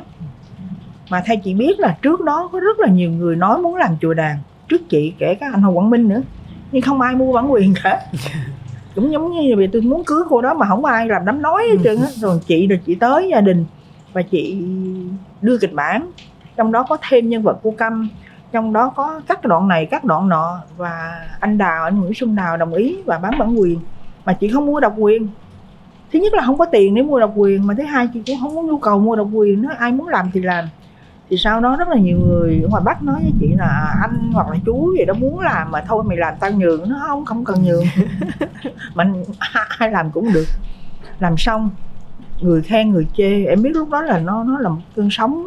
Mà 1.10 1.24
theo 1.26 1.38
chị 1.44 1.54
biết 1.54 1.80
là 1.80 1.98
trước 2.02 2.22
đó 2.22 2.50
có 2.52 2.60
rất 2.60 2.80
là 2.80 2.88
nhiều 2.88 3.12
người 3.12 3.36
nói 3.36 3.58
muốn 3.58 3.76
làm 3.76 3.98
chùa 4.02 4.14
đàn 4.14 4.38
trước 4.68 4.90
chị 4.90 5.14
kể 5.18 5.36
cả 5.36 5.50
anh 5.54 5.62
Hồ 5.62 5.72
Quảng 5.72 5.90
Minh 5.90 6.08
nữa. 6.08 6.22
Nhưng 6.72 6.82
không 6.82 7.02
ai 7.02 7.16
mua 7.16 7.34
bản 7.34 7.52
quyền 7.52 7.74
cả. 7.84 8.02
Cũng 8.96 9.12
giống 9.12 9.32
như 9.32 9.56
vì 9.58 9.68
tôi 9.68 9.82
muốn 9.82 10.04
cưới 10.04 10.24
cô 10.30 10.42
đó 10.42 10.54
mà 10.54 10.66
không 10.68 10.86
ai 10.86 11.08
làm 11.08 11.26
đám 11.26 11.42
nói 11.42 11.64
hết 11.72 11.78
trơn 11.84 11.98
á. 11.98 12.08
Rồi 12.16 12.40
chị 12.48 12.68
rồi 12.68 12.80
chị 12.86 12.96
tới 12.96 13.30
gia 13.32 13.42
đình 13.42 13.66
và 14.14 14.22
chị 14.22 14.62
đưa 15.42 15.58
kịch 15.58 15.74
bản. 15.74 16.12
Trong 16.56 16.72
đó 16.72 16.84
có 16.90 16.98
thêm 17.10 17.30
nhân 17.30 17.44
vật 17.44 17.60
cô 17.64 17.74
câm 17.78 18.10
trong 18.52 18.74
đó 18.74 18.90
có 18.90 19.22
các 19.28 19.46
đoạn 19.46 19.68
này 19.68 19.86
các 19.86 20.04
đoạn 20.04 20.30
nọ 20.30 20.60
và 20.78 21.26
anh 21.40 21.58
đào 21.58 21.84
anh 21.84 22.00
nguyễn 22.00 22.14
xuân 22.14 22.36
đào 22.36 22.58
đồng 22.58 22.74
ý 22.74 22.98
và 23.06 23.18
bán 23.18 23.40
bản 23.40 23.60
quyền 23.60 23.80
mà 24.26 24.34
chị 24.34 24.48
không 24.48 24.66
mua 24.66 24.80
độc 24.80 24.94
quyền. 24.98 25.28
Thứ 26.14 26.20
nhất 26.20 26.34
là 26.34 26.44
không 26.46 26.58
có 26.58 26.66
tiền 26.66 26.96
để 26.96 27.02
mua 27.02 27.20
độc 27.20 27.34
quyền 27.36 27.68
mà 27.68 27.74
thứ 27.78 27.84
hai 27.84 28.08
chị 28.14 28.24
cũng 28.28 28.38
không 28.42 28.56
có 28.56 28.62
nhu 28.62 28.78
cầu 28.78 29.00
mua 29.00 29.16
độc 29.16 29.28
quyền 29.34 29.62
nữa 29.62 29.70
ai 29.78 29.92
muốn 29.92 30.08
làm 30.08 30.30
thì 30.34 30.42
làm. 30.42 30.66
Thì 31.30 31.38
sau 31.38 31.62
đó 31.62 31.76
rất 31.76 31.88
là 31.88 31.96
nhiều 31.96 32.18
người 32.28 32.62
ở 32.64 32.70
ngoài 32.70 32.84
bắc 32.86 33.04
nói 33.04 33.16
với 33.22 33.34
chị 33.40 33.54
là 33.58 33.96
anh 34.02 34.32
hoặc 34.34 34.50
là 34.50 34.58
chú 34.66 34.94
gì 34.98 35.06
đó 35.06 35.14
muốn 35.14 35.40
làm 35.40 35.72
mà 35.72 35.82
thôi 35.88 36.04
mày 36.08 36.18
làm 36.18 36.34
tao 36.40 36.52
nhường 36.52 36.90
nó 36.90 36.98
không 37.08 37.26
không 37.26 37.46
cần 37.46 37.64
nhường. 37.64 37.86
Mình 38.96 39.24
ai 39.80 39.92
làm 39.92 40.12
cũng 40.12 40.34
được. 40.34 40.46
Làm 41.20 41.38
xong 41.38 41.70
người 42.42 42.62
khen 42.62 42.92
người 42.92 43.08
chê 43.18 43.46
em 43.46 43.62
biết 43.62 43.72
lúc 43.74 43.90
đó 43.90 44.02
là 44.02 44.20
nó 44.20 44.44
nó 44.44 44.60
là 44.60 44.70
một 44.70 44.82
cơn 44.96 45.10
sóng 45.12 45.44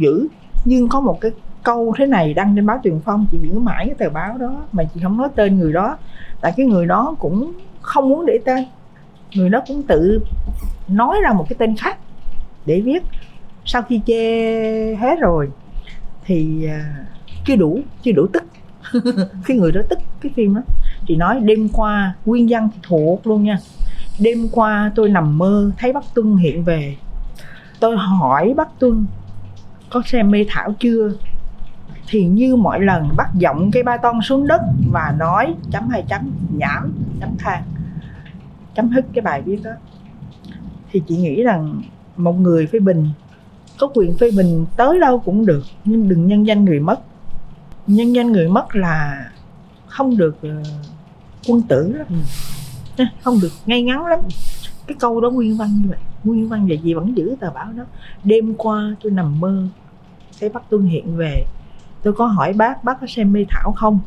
dữ 0.00 0.28
nhưng 0.64 0.88
có 0.88 1.00
một 1.00 1.20
cái 1.20 1.30
câu 1.62 1.94
thế 1.98 2.06
này 2.06 2.34
đăng 2.34 2.56
trên 2.56 2.66
báo 2.66 2.80
truyền 2.84 3.00
Phong, 3.04 3.26
chị 3.32 3.38
giữ 3.42 3.58
mãi 3.58 3.86
cái 3.86 3.94
tờ 3.94 4.10
báo 4.10 4.38
đó, 4.38 4.62
mà 4.72 4.84
chị 4.94 5.00
không 5.02 5.16
nói 5.16 5.28
tên 5.34 5.58
người 5.58 5.72
đó. 5.72 5.96
Tại 6.40 6.52
cái 6.56 6.66
người 6.66 6.86
đó 6.86 7.14
cũng 7.18 7.52
không 7.80 8.08
muốn 8.08 8.26
để 8.26 8.38
tên. 8.44 8.64
Người 9.34 9.48
đó 9.48 9.60
cũng 9.66 9.82
tự 9.82 10.20
nói 10.88 11.16
ra 11.22 11.32
một 11.32 11.46
cái 11.48 11.56
tên 11.58 11.76
khác 11.76 11.98
để 12.66 12.80
viết. 12.80 13.02
Sau 13.64 13.82
khi 13.82 14.00
chê 14.06 14.94
hết 14.94 15.20
rồi 15.20 15.50
thì 16.24 16.66
à, 16.66 16.94
chưa 17.44 17.56
đủ 17.56 17.80
chưa 18.02 18.12
đủ 18.12 18.26
tức. 18.32 18.42
Cái 19.46 19.56
người 19.56 19.72
đó 19.72 19.80
tức 19.88 19.98
cái 20.20 20.32
phim 20.36 20.54
đó. 20.54 20.60
Chị 21.06 21.16
nói, 21.16 21.40
đêm 21.40 21.68
qua 21.68 22.14
nguyên 22.24 22.46
văn 22.50 22.68
thì 22.72 22.78
thuộc 22.82 23.26
luôn 23.26 23.44
nha. 23.44 23.58
Đêm 24.20 24.48
qua 24.52 24.92
tôi 24.94 25.08
nằm 25.08 25.38
mơ 25.38 25.70
thấy 25.78 25.92
bắc 25.92 26.04
tuân 26.14 26.36
hiện 26.36 26.64
về. 26.64 26.96
Tôi 27.80 27.96
hỏi 27.96 28.54
bắc 28.56 28.68
tuân, 28.78 29.06
có 29.90 30.02
xem 30.06 30.30
mê 30.30 30.44
thảo 30.48 30.74
chưa? 30.80 31.12
Thì 32.06 32.24
như 32.24 32.56
mọi 32.56 32.80
lần 32.80 33.08
bắt 33.16 33.28
giọng 33.34 33.70
cây 33.70 33.82
ba 33.82 33.96
ton 33.96 34.22
xuống 34.22 34.46
đất 34.46 34.60
và 34.92 35.14
nói 35.18 35.54
chấm 35.70 35.88
hai 35.88 36.04
chấm 36.08 36.30
nhảm 36.56 36.92
chấm 37.20 37.36
than 37.38 37.62
chấm 38.74 38.88
hết 38.88 39.02
cái 39.12 39.22
bài 39.22 39.42
viết 39.42 39.62
đó. 39.62 39.70
Thì 40.90 41.02
chị 41.08 41.16
nghĩ 41.16 41.42
rằng 41.42 41.82
một 42.16 42.40
người 42.40 42.66
phê 42.66 42.78
bình 42.78 43.08
có 43.78 43.88
quyền 43.94 44.16
phê 44.18 44.30
bình 44.36 44.66
tới 44.76 45.00
đâu 45.00 45.18
cũng 45.18 45.46
được 45.46 45.64
nhưng 45.84 46.08
đừng 46.08 46.26
nhân 46.26 46.46
danh 46.46 46.64
người 46.64 46.80
mất. 46.80 47.00
Nhân 47.86 48.14
danh 48.14 48.32
người 48.32 48.48
mất 48.48 48.76
là 48.76 49.30
không 49.86 50.16
được 50.16 50.36
uh, 50.46 50.66
quân 51.48 51.62
tử 51.62 51.92
lắm. 51.96 52.06
Ừ. 52.96 53.04
không 53.22 53.38
được 53.42 53.52
ngay 53.66 53.82
ngắn 53.82 54.06
lắm. 54.06 54.20
Cái 54.86 54.96
câu 55.00 55.20
đó 55.20 55.30
nguyên 55.30 55.56
văn 55.56 55.68
như 55.82 55.88
vậy 55.88 55.98
nguyên 56.24 56.48
văn 56.48 56.66
và 56.68 56.76
chị 56.84 56.94
vẫn 56.94 57.16
giữ 57.16 57.36
tờ 57.40 57.50
báo 57.50 57.72
đó. 57.72 57.84
Đêm 58.24 58.54
qua 58.54 58.94
tôi 59.02 59.12
nằm 59.12 59.40
mơ 59.40 59.66
thấy 60.40 60.48
bác 60.48 60.70
tuân 60.70 60.82
hiện 60.82 61.16
về 61.16 61.44
tôi 62.02 62.12
có 62.12 62.26
hỏi 62.26 62.52
bác 62.52 62.84
bác 62.84 63.00
có 63.00 63.06
xem 63.06 63.32
mê 63.32 63.44
thảo 63.48 63.72
không? 63.72 64.00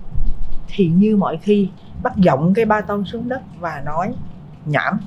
Thì 0.67 0.87
như 0.87 1.17
mọi 1.17 1.37
khi, 1.37 1.69
bác 2.03 2.15
giọng 2.15 2.53
cái 2.53 2.65
ba 2.65 2.81
tông 2.81 3.05
xuống 3.05 3.29
đất 3.29 3.41
và 3.59 3.81
nói, 3.85 4.13
nhảm. 4.65 4.99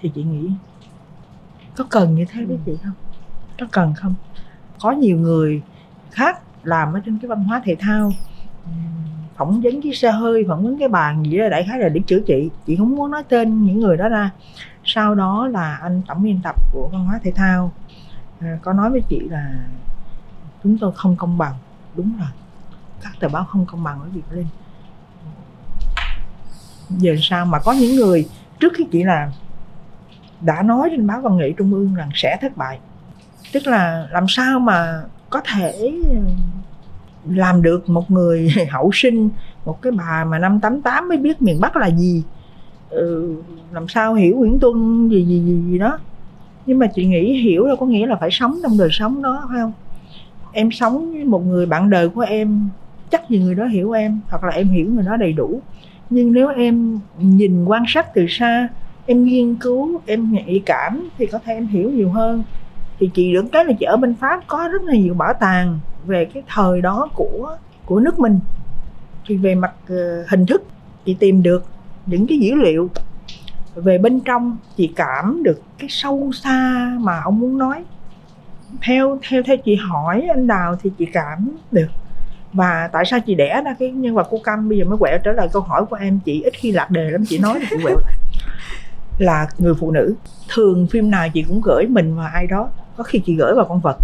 Thì 0.00 0.10
chị 0.14 0.22
nghĩ, 0.22 0.50
có 1.76 1.84
cần 1.90 2.14
như 2.14 2.24
thế 2.30 2.44
với 2.44 2.58
chị 2.66 2.72
không? 2.84 2.94
Có 3.60 3.66
cần 3.72 3.94
không? 3.94 4.14
Có 4.80 4.90
nhiều 4.90 5.18
người 5.18 5.62
khác 6.10 6.38
làm 6.62 6.92
ở 6.92 7.00
trên 7.06 7.18
cái 7.18 7.28
văn 7.28 7.44
hóa 7.44 7.62
thể 7.64 7.76
thao, 7.80 8.12
phỏng 9.36 9.60
vấn 9.60 9.82
cái 9.82 9.94
xe 9.94 10.10
hơi, 10.10 10.44
phỏng 10.48 10.64
vấn 10.64 10.78
cái 10.78 10.88
bàn 10.88 11.22
gì 11.24 11.38
đó, 11.38 11.48
đại 11.48 11.64
khái 11.68 11.78
là 11.78 11.88
để 11.88 12.00
chữa 12.06 12.20
chị 12.26 12.50
chị 12.66 12.76
không 12.76 12.96
muốn 12.96 13.10
nói 13.10 13.22
tên 13.28 13.64
những 13.64 13.80
người 13.80 13.96
đó 13.96 14.08
ra. 14.08 14.30
Sau 14.84 15.14
đó 15.14 15.48
là 15.48 15.74
anh 15.82 16.02
tổng 16.08 16.22
biên 16.22 16.40
tập 16.42 16.54
của 16.72 16.88
văn 16.92 17.04
hóa 17.04 17.20
thể 17.22 17.32
thao. 17.36 17.72
À, 18.40 18.58
có 18.62 18.72
nói 18.72 18.90
với 18.90 19.02
chị 19.08 19.20
là 19.30 19.66
chúng 20.64 20.78
tôi 20.78 20.92
không 20.94 21.16
công 21.16 21.38
bằng. 21.38 21.54
Đúng 21.94 22.12
rồi. 22.18 22.28
Các 23.02 23.12
tờ 23.20 23.28
báo 23.28 23.44
không 23.44 23.66
công 23.66 23.82
bằng 23.82 24.00
với 24.00 24.10
việc 24.10 24.22
lên 24.30 24.46
giờ 26.98 27.16
sao 27.20 27.46
mà 27.46 27.58
có 27.58 27.72
những 27.72 27.96
người 27.96 28.28
trước 28.60 28.72
khi 28.76 28.84
chị 28.92 29.02
làm 29.02 29.28
đã 30.40 30.62
nói 30.62 30.88
trên 30.90 31.06
báo 31.06 31.20
văn 31.20 31.36
nghệ 31.36 31.52
trung 31.56 31.74
ương 31.74 31.94
rằng 31.94 32.10
sẽ 32.14 32.38
thất 32.40 32.56
bại. 32.56 32.78
Tức 33.52 33.66
là 33.66 34.08
làm 34.10 34.24
sao 34.28 34.60
mà 34.60 35.02
có 35.30 35.40
thể 35.52 35.92
làm 37.28 37.62
được 37.62 37.88
một 37.88 38.10
người 38.10 38.48
hậu 38.70 38.90
sinh 38.92 39.28
một 39.64 39.82
cái 39.82 39.92
bà 39.92 40.24
mà 40.24 40.38
năm 40.38 40.60
88 40.60 41.08
mới 41.08 41.18
biết 41.18 41.42
miền 41.42 41.60
Bắc 41.60 41.76
là 41.76 41.90
gì. 41.90 42.22
Ừ, 42.90 43.34
làm 43.72 43.88
sao 43.88 44.14
hiểu 44.14 44.36
Nguyễn 44.36 44.58
Tuân 44.60 45.08
gì 45.08 45.24
gì 45.26 45.40
gì 45.40 45.62
gì 45.70 45.78
đó. 45.78 45.98
Nhưng 46.66 46.78
mà 46.78 46.86
chị 46.94 47.06
nghĩ 47.06 47.42
hiểu 47.42 47.66
đâu 47.66 47.76
có 47.76 47.86
nghĩa 47.86 48.06
là 48.06 48.16
phải 48.20 48.28
sống 48.32 48.58
trong 48.62 48.78
đời 48.78 48.88
sống 48.92 49.22
đó 49.22 49.46
phải 49.48 49.60
không? 49.60 49.72
Em 50.52 50.70
sống 50.70 51.12
với 51.12 51.24
một 51.24 51.46
người 51.46 51.66
bạn 51.66 51.90
đời 51.90 52.08
của 52.08 52.20
em, 52.20 52.68
chắc 53.10 53.28
gì 53.28 53.38
người 53.38 53.54
đó 53.54 53.64
hiểu 53.64 53.92
em, 53.92 54.20
hoặc 54.28 54.44
là 54.44 54.50
em 54.50 54.68
hiểu 54.68 54.86
người 54.86 55.04
đó 55.04 55.16
đầy 55.16 55.32
đủ. 55.32 55.60
Nhưng 56.10 56.32
nếu 56.32 56.48
em 56.48 57.00
nhìn 57.18 57.64
quan 57.64 57.82
sát 57.88 58.14
từ 58.14 58.26
xa, 58.28 58.68
em 59.06 59.24
nghiên 59.24 59.54
cứu, 59.54 60.00
em 60.06 60.32
nhạy 60.32 60.62
cảm, 60.66 61.08
thì 61.18 61.26
có 61.26 61.38
thể 61.38 61.54
em 61.54 61.66
hiểu 61.66 61.90
nhiều 61.90 62.10
hơn. 62.10 62.42
Thì 62.98 63.10
chị 63.14 63.32
được 63.32 63.44
cái 63.52 63.64
là 63.64 63.72
chị 63.80 63.86
ở 63.86 63.96
bên 63.96 64.14
pháp, 64.14 64.40
có 64.46 64.68
rất 64.72 64.82
là 64.82 64.94
nhiều 64.94 65.14
bảo 65.14 65.32
tàng 65.40 65.78
về 66.06 66.24
cái 66.24 66.42
thời 66.48 66.80
đó 66.80 67.08
của 67.14 67.56
của 67.84 68.00
nước 68.00 68.18
mình. 68.18 68.40
Thì 69.26 69.36
về 69.36 69.54
mặt 69.54 69.72
ờ, 69.88 70.24
hình 70.28 70.46
thức, 70.46 70.62
chị 71.04 71.16
tìm 71.20 71.42
được 71.42 71.64
những 72.06 72.26
cái 72.26 72.38
dữ 72.38 72.54
liệu. 72.54 72.90
Về 73.74 73.98
bên 73.98 74.20
trong, 74.20 74.56
chị 74.76 74.92
cảm 74.96 75.42
được 75.42 75.62
cái 75.78 75.88
sâu 75.90 76.30
xa 76.32 76.90
mà 77.00 77.20
ông 77.24 77.40
muốn 77.40 77.58
nói 77.58 77.84
theo 78.82 79.18
theo 79.28 79.42
theo 79.42 79.56
chị 79.56 79.74
hỏi 79.76 80.22
anh 80.28 80.46
đào 80.46 80.76
thì 80.82 80.90
chị 80.98 81.06
cảm 81.12 81.50
được. 81.70 81.88
Và 82.52 82.88
tại 82.92 83.04
sao 83.04 83.20
chị 83.20 83.34
đẻ 83.34 83.62
ra 83.64 83.74
cái 83.78 83.90
nhân 83.90 84.14
vật 84.14 84.26
cô 84.30 84.38
cam 84.44 84.68
bây 84.68 84.78
giờ 84.78 84.84
mới 84.84 84.98
quẹo 84.98 85.18
trở 85.24 85.32
lại 85.32 85.48
câu 85.52 85.62
hỏi 85.62 85.84
của 85.90 85.96
em. 85.96 86.20
Chị 86.24 86.42
ít 86.42 86.52
khi 86.56 86.72
lạc 86.72 86.90
đề 86.90 87.10
lắm 87.10 87.24
chị 87.28 87.38
nói 87.38 87.58
thì 87.60 87.66
chị 87.70 87.76
quẹo. 87.82 87.96
Là 89.18 89.46
người 89.58 89.74
phụ 89.74 89.90
nữ. 89.90 90.14
Thường 90.48 90.86
phim 90.86 91.10
nào 91.10 91.28
chị 91.28 91.42
cũng 91.42 91.60
gửi 91.64 91.86
mình 91.86 92.16
vào 92.16 92.30
ai 92.32 92.46
đó. 92.46 92.68
Có 92.96 93.04
khi 93.04 93.18
chị 93.18 93.36
gửi 93.36 93.54
vào 93.54 93.64
con 93.68 93.80
vật. 93.80 93.96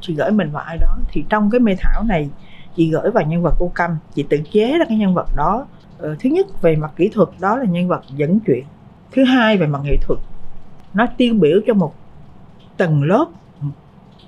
Chị 0.00 0.14
gửi 0.14 0.30
mình 0.30 0.50
vào 0.50 0.62
ai 0.62 0.78
đó. 0.78 0.98
Thì 1.12 1.24
trong 1.28 1.50
cái 1.50 1.60
mê 1.60 1.76
thảo 1.78 2.02
này 2.04 2.30
chị 2.76 2.90
gửi 2.90 3.10
vào 3.10 3.24
nhân 3.24 3.42
vật 3.42 3.54
cô 3.58 3.72
câm 3.74 3.90
chị 4.14 4.22
tự 4.22 4.38
chế 4.52 4.78
ra 4.78 4.84
cái 4.88 4.98
nhân 4.98 5.14
vật 5.14 5.36
đó. 5.36 5.66
Ờ, 5.98 6.16
thứ 6.20 6.30
nhất 6.30 6.62
về 6.62 6.76
mặt 6.76 6.90
kỹ 6.96 7.08
thuật 7.08 7.28
đó 7.40 7.56
là 7.56 7.64
nhân 7.64 7.88
vật 7.88 8.02
dẫn 8.16 8.38
chuyện. 8.46 8.64
Thứ 9.12 9.24
hai 9.24 9.56
về 9.56 9.66
mặt 9.66 9.80
nghệ 9.82 9.96
thuật. 10.02 10.18
Nó 10.94 11.06
tiêu 11.16 11.34
biểu 11.34 11.60
cho 11.66 11.74
một 11.74 11.94
tầng 12.76 13.02
lớp 13.02 13.26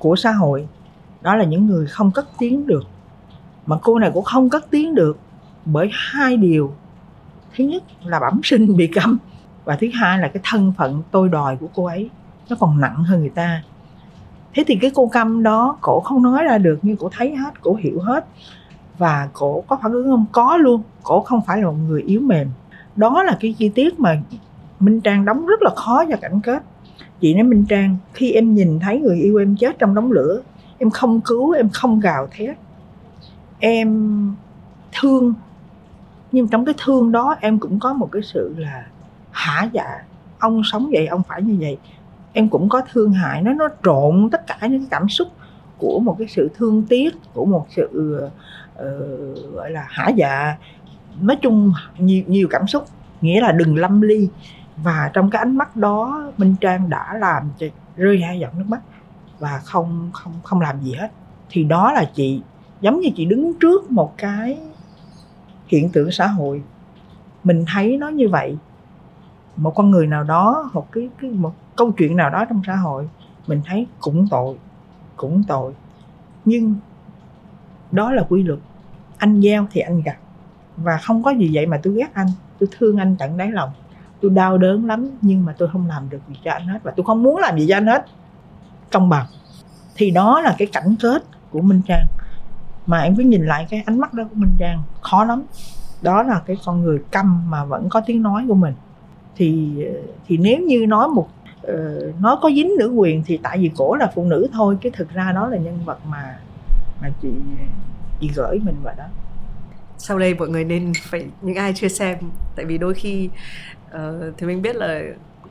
của 0.00 0.16
xã 0.16 0.32
hội. 0.32 0.68
Đó 1.20 1.36
là 1.36 1.44
những 1.44 1.66
người 1.66 1.86
không 1.86 2.10
cất 2.10 2.28
tiếng 2.38 2.66
được. 2.66 2.84
Mà 3.66 3.76
cô 3.82 3.98
này 3.98 4.10
cũng 4.14 4.24
không 4.24 4.50
cất 4.50 4.70
tiếng 4.70 4.94
được 4.94 5.18
bởi 5.64 5.90
hai 5.92 6.36
điều. 6.36 6.72
Thứ 7.56 7.64
nhất 7.64 7.82
là 8.04 8.20
bẩm 8.20 8.40
sinh 8.44 8.76
bị 8.76 8.86
câm 8.86 9.18
và 9.64 9.76
thứ 9.76 9.86
hai 9.94 10.18
là 10.18 10.28
cái 10.28 10.42
thân 10.44 10.72
phận 10.78 11.02
tôi 11.10 11.28
đòi 11.28 11.56
của 11.56 11.66
cô 11.74 11.84
ấy, 11.84 12.10
nó 12.48 12.56
còn 12.60 12.80
nặng 12.80 13.04
hơn 13.04 13.20
người 13.20 13.30
ta. 13.30 13.62
Thế 14.54 14.64
thì 14.66 14.78
cái 14.80 14.90
cô 14.94 15.08
câm 15.08 15.42
đó, 15.42 15.78
cổ 15.80 16.00
không 16.00 16.22
nói 16.22 16.44
ra 16.44 16.58
được 16.58 16.78
nhưng 16.82 16.96
cổ 16.96 17.08
thấy 17.12 17.36
hết, 17.36 17.60
cổ 17.60 17.74
hiểu 17.74 18.00
hết 18.00 18.26
và 18.98 19.28
cổ 19.32 19.64
có 19.66 19.78
phản 19.82 19.92
ứng 19.92 20.10
không? 20.10 20.24
Có 20.32 20.56
luôn, 20.56 20.82
cổ 21.02 21.20
không 21.20 21.40
phải 21.46 21.58
là 21.62 21.66
một 21.66 21.76
người 21.88 22.02
yếu 22.02 22.20
mềm. 22.20 22.48
Đó 22.96 23.22
là 23.22 23.36
cái 23.40 23.54
chi 23.58 23.68
tiết 23.68 24.00
mà 24.00 24.22
minh 24.80 25.00
trang 25.00 25.24
đóng 25.24 25.46
rất 25.46 25.62
là 25.62 25.70
khó 25.76 26.04
cho 26.10 26.16
cảnh 26.20 26.40
kết 26.40 26.62
chị 27.20 27.34
nói 27.34 27.42
minh 27.42 27.64
trang 27.68 27.96
khi 28.12 28.32
em 28.32 28.54
nhìn 28.54 28.78
thấy 28.78 29.00
người 29.00 29.16
yêu 29.16 29.36
em 29.36 29.56
chết 29.56 29.78
trong 29.78 29.94
đống 29.94 30.12
lửa 30.12 30.42
em 30.80 30.90
không 30.90 31.20
cứu 31.20 31.50
em 31.50 31.68
không 31.72 32.00
gào 32.00 32.28
thét. 32.30 32.56
Em 33.58 34.34
thương 35.00 35.34
nhưng 36.32 36.48
trong 36.48 36.64
cái 36.64 36.74
thương 36.84 37.12
đó 37.12 37.36
em 37.40 37.58
cũng 37.58 37.78
có 37.78 37.92
một 37.92 38.08
cái 38.12 38.22
sự 38.22 38.54
là 38.58 38.86
hả 39.30 39.68
dạ. 39.72 40.02
Ông 40.38 40.62
sống 40.64 40.90
vậy 40.92 41.06
ông 41.06 41.22
phải 41.28 41.42
như 41.42 41.56
vậy. 41.60 41.78
Em 42.32 42.48
cũng 42.48 42.68
có 42.68 42.82
thương 42.92 43.12
hại 43.12 43.42
nó 43.42 43.52
nó 43.52 43.68
trộn 43.84 44.28
tất 44.32 44.46
cả 44.46 44.66
những 44.66 44.86
cảm 44.90 45.08
xúc 45.08 45.28
của 45.78 46.00
một 46.00 46.16
cái 46.18 46.28
sự 46.28 46.50
thương 46.54 46.82
tiếc 46.88 47.14
của 47.34 47.44
một 47.44 47.66
sự 47.70 47.88
uh, 48.78 49.54
gọi 49.54 49.70
là 49.70 49.86
hả 49.88 50.08
dạ. 50.08 50.56
Nói 51.20 51.36
chung 51.36 51.72
nhiều 51.98 52.24
nhiều 52.26 52.48
cảm 52.50 52.66
xúc 52.66 52.84
nghĩa 53.20 53.40
là 53.40 53.52
đừng 53.52 53.76
lâm 53.76 54.00
ly 54.00 54.28
và 54.82 55.10
trong 55.12 55.30
cái 55.30 55.38
ánh 55.38 55.56
mắt 55.56 55.76
đó 55.76 56.22
minh 56.36 56.54
trang 56.60 56.90
đã 56.90 57.14
làm 57.14 57.50
cho 57.58 57.66
rơi 57.96 58.20
hai 58.22 58.38
giọt 58.38 58.54
nước 58.56 58.64
mắt 58.68 58.80
và 59.38 59.60
không 59.64 60.10
không 60.12 60.32
không 60.42 60.60
làm 60.60 60.80
gì 60.80 60.94
hết. 60.94 61.08
Thì 61.50 61.64
đó 61.64 61.92
là 61.92 62.04
chị 62.14 62.42
giống 62.80 63.00
như 63.00 63.08
chị 63.16 63.24
đứng 63.24 63.54
trước 63.54 63.90
một 63.90 64.14
cái 64.18 64.58
hiện 65.66 65.90
tượng 65.92 66.10
xã 66.10 66.26
hội. 66.26 66.62
Mình 67.44 67.64
thấy 67.72 67.96
nó 67.96 68.08
như 68.08 68.28
vậy. 68.28 68.56
Một 69.56 69.72
con 69.74 69.90
người 69.90 70.06
nào 70.06 70.24
đó 70.24 70.70
một 70.72 70.92
cái, 70.92 71.08
cái 71.20 71.30
một 71.30 71.54
câu 71.76 71.92
chuyện 71.92 72.16
nào 72.16 72.30
đó 72.30 72.44
trong 72.44 72.62
xã 72.66 72.76
hội 72.76 73.08
mình 73.46 73.62
thấy 73.66 73.86
cũng 74.00 74.26
tội 74.30 74.56
cũng 75.16 75.42
tội. 75.48 75.72
Nhưng 76.44 76.74
đó 77.90 78.12
là 78.12 78.26
quy 78.28 78.42
luật. 78.42 78.58
Anh 79.18 79.42
gieo 79.42 79.66
thì 79.70 79.80
anh 79.80 80.02
gặt 80.02 80.16
và 80.76 80.98
không 81.02 81.22
có 81.22 81.30
gì 81.30 81.50
vậy 81.52 81.66
mà 81.66 81.80
tôi 81.82 81.94
ghét 81.94 82.14
anh 82.14 82.28
tôi 82.58 82.68
thương 82.78 82.96
anh 82.96 83.16
tận 83.18 83.36
đáy 83.36 83.50
lòng 83.50 83.70
tôi 84.20 84.30
đau 84.30 84.58
đớn 84.58 84.86
lắm 84.86 85.08
nhưng 85.20 85.44
mà 85.44 85.54
tôi 85.58 85.68
không 85.72 85.86
làm 85.86 86.10
được 86.10 86.18
gì 86.28 86.34
cho 86.44 86.50
anh 86.52 86.66
hết 86.66 86.78
và 86.82 86.92
tôi 86.96 87.06
không 87.06 87.22
muốn 87.22 87.36
làm 87.36 87.58
gì 87.58 87.66
cho 87.68 87.76
anh 87.76 87.86
hết. 87.86 88.04
Công 88.92 89.08
bằng 89.08 89.26
thì 89.94 90.10
đó 90.10 90.40
là 90.40 90.54
cái 90.58 90.68
cảnh 90.72 90.94
kết 91.00 91.22
của 91.50 91.60
minh 91.60 91.80
trang. 91.86 92.06
Mà 92.86 92.98
em 92.98 93.16
cứ 93.16 93.22
nhìn 93.22 93.46
lại 93.46 93.66
cái 93.70 93.82
ánh 93.86 93.98
mắt 93.98 94.14
đó 94.14 94.24
của 94.24 94.34
minh 94.34 94.54
trang 94.58 94.82
khó 95.00 95.24
lắm. 95.24 95.42
Đó 96.02 96.22
là 96.22 96.42
cái 96.46 96.56
con 96.64 96.82
người 96.82 96.98
câm 97.10 97.50
mà 97.50 97.64
vẫn 97.64 97.88
có 97.88 98.00
tiếng 98.06 98.22
nói 98.22 98.44
của 98.48 98.54
mình. 98.54 98.74
Thì 99.36 99.70
thì 100.26 100.36
nếu 100.36 100.58
như 100.60 100.86
nói 100.86 101.08
một 101.08 101.28
uh, 101.72 102.20
nói 102.20 102.36
có 102.42 102.50
dính 102.50 102.72
nữ 102.78 102.88
quyền 102.88 103.22
thì 103.26 103.38
tại 103.42 103.58
vì 103.58 103.70
cổ 103.76 103.94
là 103.94 104.12
phụ 104.14 104.24
nữ 104.24 104.48
thôi 104.52 104.76
cái 104.80 104.92
thực 104.96 105.10
ra 105.10 105.32
đó 105.32 105.48
là 105.48 105.56
nhân 105.56 105.78
vật 105.84 105.98
mà 106.06 106.38
mà 107.02 107.08
chị 107.22 107.28
chị 108.20 108.30
gửi 108.34 108.60
mình 108.64 108.76
vào 108.82 108.94
đó. 108.98 109.04
Sau 109.98 110.18
đây 110.18 110.34
mọi 110.34 110.48
người 110.48 110.64
nên 110.64 110.92
phải 111.02 111.26
những 111.42 111.56
ai 111.56 111.72
chưa 111.74 111.88
xem 111.88 112.18
tại 112.56 112.64
vì 112.64 112.78
đôi 112.78 112.94
khi 112.94 113.30
uh, 113.94 114.34
thì 114.36 114.46
mình 114.46 114.62
biết 114.62 114.76
là 114.76 115.02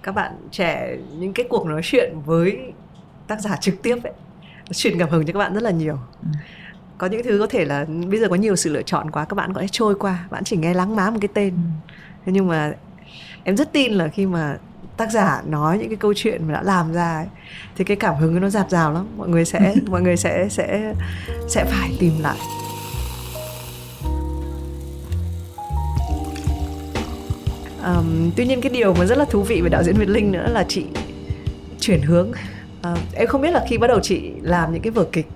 các 0.04 0.16
bạn 0.16 0.32
trẻ 0.52 0.98
những 1.18 1.34
cái 1.34 1.46
cuộc 1.50 1.66
nói 1.66 1.82
chuyện 1.84 2.14
với 2.26 2.74
tác 3.28 3.42
giả 3.42 3.56
trực 3.62 3.82
tiếp 3.82 3.98
ấy 4.04 4.14
truyền 4.72 5.00
cảm 5.00 5.10
hứng 5.10 5.26
cho 5.26 5.34
các 5.34 5.40
bạn 5.40 5.54
rất 5.54 5.64
là 5.64 5.72
nhiều 5.72 5.98
ừ. 6.22 6.28
có 6.98 7.08
những 7.08 7.24
thứ 7.24 7.40
có 7.40 7.48
thể 7.48 7.66
là 7.66 7.86
bây 8.10 8.20
giờ 8.20 8.28
có 8.30 8.36
nhiều 8.36 8.56
sự 8.56 8.74
lựa 8.74 8.82
chọn 8.82 9.12
quá 9.12 9.26
các 9.26 9.36
bạn 9.36 9.54
có 9.54 9.62
thể 9.62 9.68
trôi 9.72 9.96
qua 9.96 10.28
bạn 10.30 10.44
chỉ 10.44 10.58
nghe 10.58 10.74
lắng 10.74 10.96
má 10.96 11.10
một 11.10 11.18
cái 11.22 11.30
tên 11.34 11.54
ừ. 11.54 11.94
thế 12.26 12.32
nhưng 12.32 12.48
mà 12.48 12.74
em 13.44 13.58
rất 13.58 13.74
tin 13.74 13.94
là 13.94 14.08
khi 14.08 14.26
mà 14.26 14.58
tác 14.98 15.12
giả 15.12 15.42
nói 15.46 15.78
những 15.78 15.90
cái 15.90 15.98
câu 15.98 16.14
chuyện 16.16 16.48
mà 16.48 16.54
đã 16.54 16.64
làm 16.64 16.94
ra 16.94 17.16
ấy, 17.16 17.28
thì 17.76 17.84
cái 17.84 17.98
cảm 17.98 18.16
hứng 18.16 18.42
nó 18.42 18.50
dạt 18.50 18.70
dào 18.70 18.94
lắm 18.94 19.06
mọi 19.18 19.30
người 19.30 19.46
sẽ 19.46 19.76
mọi 19.88 20.02
người 20.02 20.18
sẽ 20.18 20.48
sẽ 20.50 20.94
sẽ 21.48 21.66
phải 21.66 21.92
tìm 22.00 22.14
lại 22.22 22.38
um, 27.84 28.32
tuy 28.36 28.46
nhiên 28.46 28.62
cái 28.62 28.72
điều 28.72 28.94
mà 28.94 29.06
rất 29.06 29.18
là 29.18 29.26
thú 29.26 29.44
vị 29.44 29.62
về 29.62 29.70
đạo 29.70 29.84
diễn 29.84 29.96
Việt 29.96 30.10
Linh 30.10 30.32
nữa 30.32 30.48
là 30.50 30.66
chị 30.68 30.86
chuyển 31.80 32.02
hướng. 32.02 32.32
Uh, 32.92 32.98
em 33.14 33.28
không 33.28 33.42
biết 33.42 33.52
là 33.52 33.66
khi 33.70 33.78
bắt 33.78 33.88
đầu 33.88 34.00
chị 34.00 34.32
làm 34.42 34.74
những 34.74 34.82
cái 34.82 34.92
vở 34.92 35.06
kịch 35.12 35.28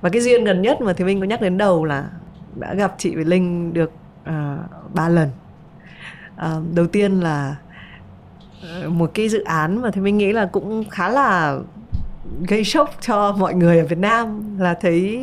và 0.00 0.08
cái 0.08 0.22
duyên 0.22 0.44
gần 0.44 0.62
nhất 0.62 0.80
mà 0.80 0.92
thì 0.92 1.04
Minh 1.04 1.20
có 1.20 1.26
nhắc 1.26 1.40
đến 1.40 1.58
đầu 1.58 1.84
là 1.84 2.10
đã 2.54 2.74
gặp 2.74 2.94
chị 2.98 3.14
Việt 3.14 3.26
Linh 3.26 3.72
được 3.72 3.92
uh, 4.22 5.10
lần. 5.10 5.30
Uh, 6.36 6.74
đầu 6.74 6.86
tiên 6.86 7.20
là 7.20 7.56
ờ, 8.62 8.90
một 8.90 9.10
cái 9.14 9.28
dự 9.28 9.44
án 9.44 9.82
mà 9.82 9.90
thì 9.90 10.00
mình 10.00 10.18
nghĩ 10.18 10.32
là 10.32 10.46
cũng 10.46 10.84
khá 10.90 11.08
là 11.08 11.58
gây 12.48 12.64
sốc 12.64 12.90
cho 13.00 13.32
mọi 13.38 13.54
người 13.54 13.78
ở 13.78 13.86
Việt 13.86 13.98
Nam 13.98 14.58
là 14.58 14.74
thấy 14.74 15.18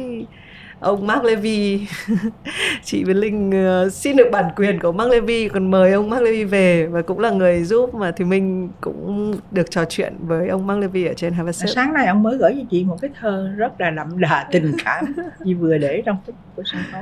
ông 0.83 1.07
Mark 1.07 1.23
Levy. 1.23 1.87
Chị 2.83 3.03
Việt 3.03 3.13
Linh 3.13 3.49
uh, 3.85 3.91
xin 3.93 4.17
được 4.17 4.29
bản 4.31 4.45
quyền 4.55 4.79
của 4.79 4.91
Mark 4.91 5.11
Levy 5.11 5.49
còn 5.49 5.71
mời 5.71 5.93
ông 5.93 6.09
Mark 6.09 6.23
Levy 6.23 6.43
về 6.43 6.85
và 6.85 7.01
cũng 7.01 7.19
là 7.19 7.29
người 7.29 7.63
giúp 7.63 7.95
mà 7.95 8.11
thì 8.11 8.25
mình 8.25 8.69
cũng 8.81 9.33
được 9.51 9.71
trò 9.71 9.85
chuyện 9.89 10.13
với 10.19 10.47
ông 10.47 10.67
Mark 10.67 10.81
Levy 10.81 11.05
ở 11.05 11.13
trên 11.13 11.33
Harvard 11.33 11.65
sáng 11.75 11.93
nay 11.93 12.07
ông 12.07 12.23
mới 12.23 12.37
gửi 12.37 12.53
cho 12.57 12.67
chị 12.71 12.83
một 12.83 12.97
cái 13.01 13.11
thơ 13.19 13.53
rất 13.57 13.81
là 13.81 13.89
đậm 13.89 14.19
đà 14.19 14.47
tình 14.51 14.71
cảm 14.85 15.05
chị 15.45 15.53
vừa 15.53 15.77
để 15.77 16.01
trong 16.05 16.17
cái 16.27 16.35
của 16.55 16.63
sân 16.65 16.81
khấu. 16.91 17.01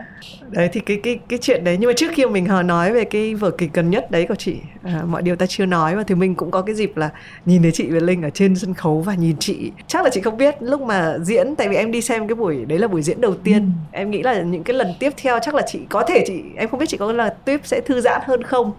Đấy 0.49 0.69
thì 0.73 0.79
cái 0.79 0.99
cái 1.03 1.19
cái 1.29 1.39
chuyện 1.41 1.63
đấy 1.63 1.77
nhưng 1.79 1.88
mà 1.88 1.93
trước 1.97 2.11
khi 2.13 2.25
mình 2.25 2.47
nói 2.65 2.93
về 2.93 3.03
cái 3.03 3.36
vở 3.36 3.51
kịch 3.51 3.73
gần 3.73 3.89
nhất 3.89 4.11
đấy 4.11 4.25
của 4.29 4.36
chị 4.36 4.57
à, 4.84 5.03
mọi 5.07 5.21
điều 5.21 5.36
ta 5.36 5.45
chưa 5.45 5.65
nói 5.65 5.95
và 5.95 6.03
thì 6.03 6.15
mình 6.15 6.36
cũng 6.36 6.51
có 6.51 6.61
cái 6.61 6.75
dịp 6.75 6.97
là 6.97 7.09
nhìn 7.45 7.61
thấy 7.61 7.71
chị 7.71 7.88
Việt 7.89 8.03
Linh 8.03 8.21
ở 8.21 8.29
trên 8.29 8.55
sân 8.55 8.73
khấu 8.73 9.01
và 9.01 9.15
nhìn 9.15 9.36
chị. 9.39 9.71
Chắc 9.88 10.03
là 10.03 10.09
chị 10.09 10.21
không 10.21 10.38
biết 10.38 10.55
lúc 10.59 10.82
mà 10.82 11.17
diễn 11.21 11.55
tại 11.55 11.69
vì 11.69 11.75
em 11.75 11.91
đi 11.91 12.01
xem 12.01 12.27
cái 12.27 12.36
buổi 12.36 12.65
đấy 12.65 12.79
là 12.79 12.88
buổi 12.88 13.01
diễn 13.01 13.21
đầu 13.21 13.36
tiên. 13.43 13.61
ừ 13.61 13.70
em 13.91 14.11
nghĩ 14.11 14.24
là 14.24 14.41
những 14.41 14.63
cái 14.63 14.76
lần 14.76 14.93
tiếp 14.99 15.13
theo 15.17 15.39
chắc 15.41 15.55
là 15.55 15.61
chị 15.67 15.80
có 15.89 16.03
thể 16.07 16.24
chị 16.28 16.43
em 16.55 16.69
không 16.69 16.80
biết 16.80 16.86
chị 16.89 16.97
có 16.97 17.11
là 17.11 17.30
tiếp 17.30 17.61
sẽ 17.63 17.82
thư 17.82 18.01
giãn 18.01 18.22
hơn 18.26 18.43
không. 18.43 18.72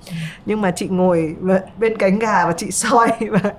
Nhưng 0.46 0.60
mà 0.60 0.70
chị 0.70 0.88
ngồi 0.88 1.36
bên 1.78 1.96
cánh 1.96 2.18
gà 2.18 2.46
và 2.46 2.52
chị 2.56 2.70
soi 2.70 3.08
và 3.30 3.40
và, 3.42 3.52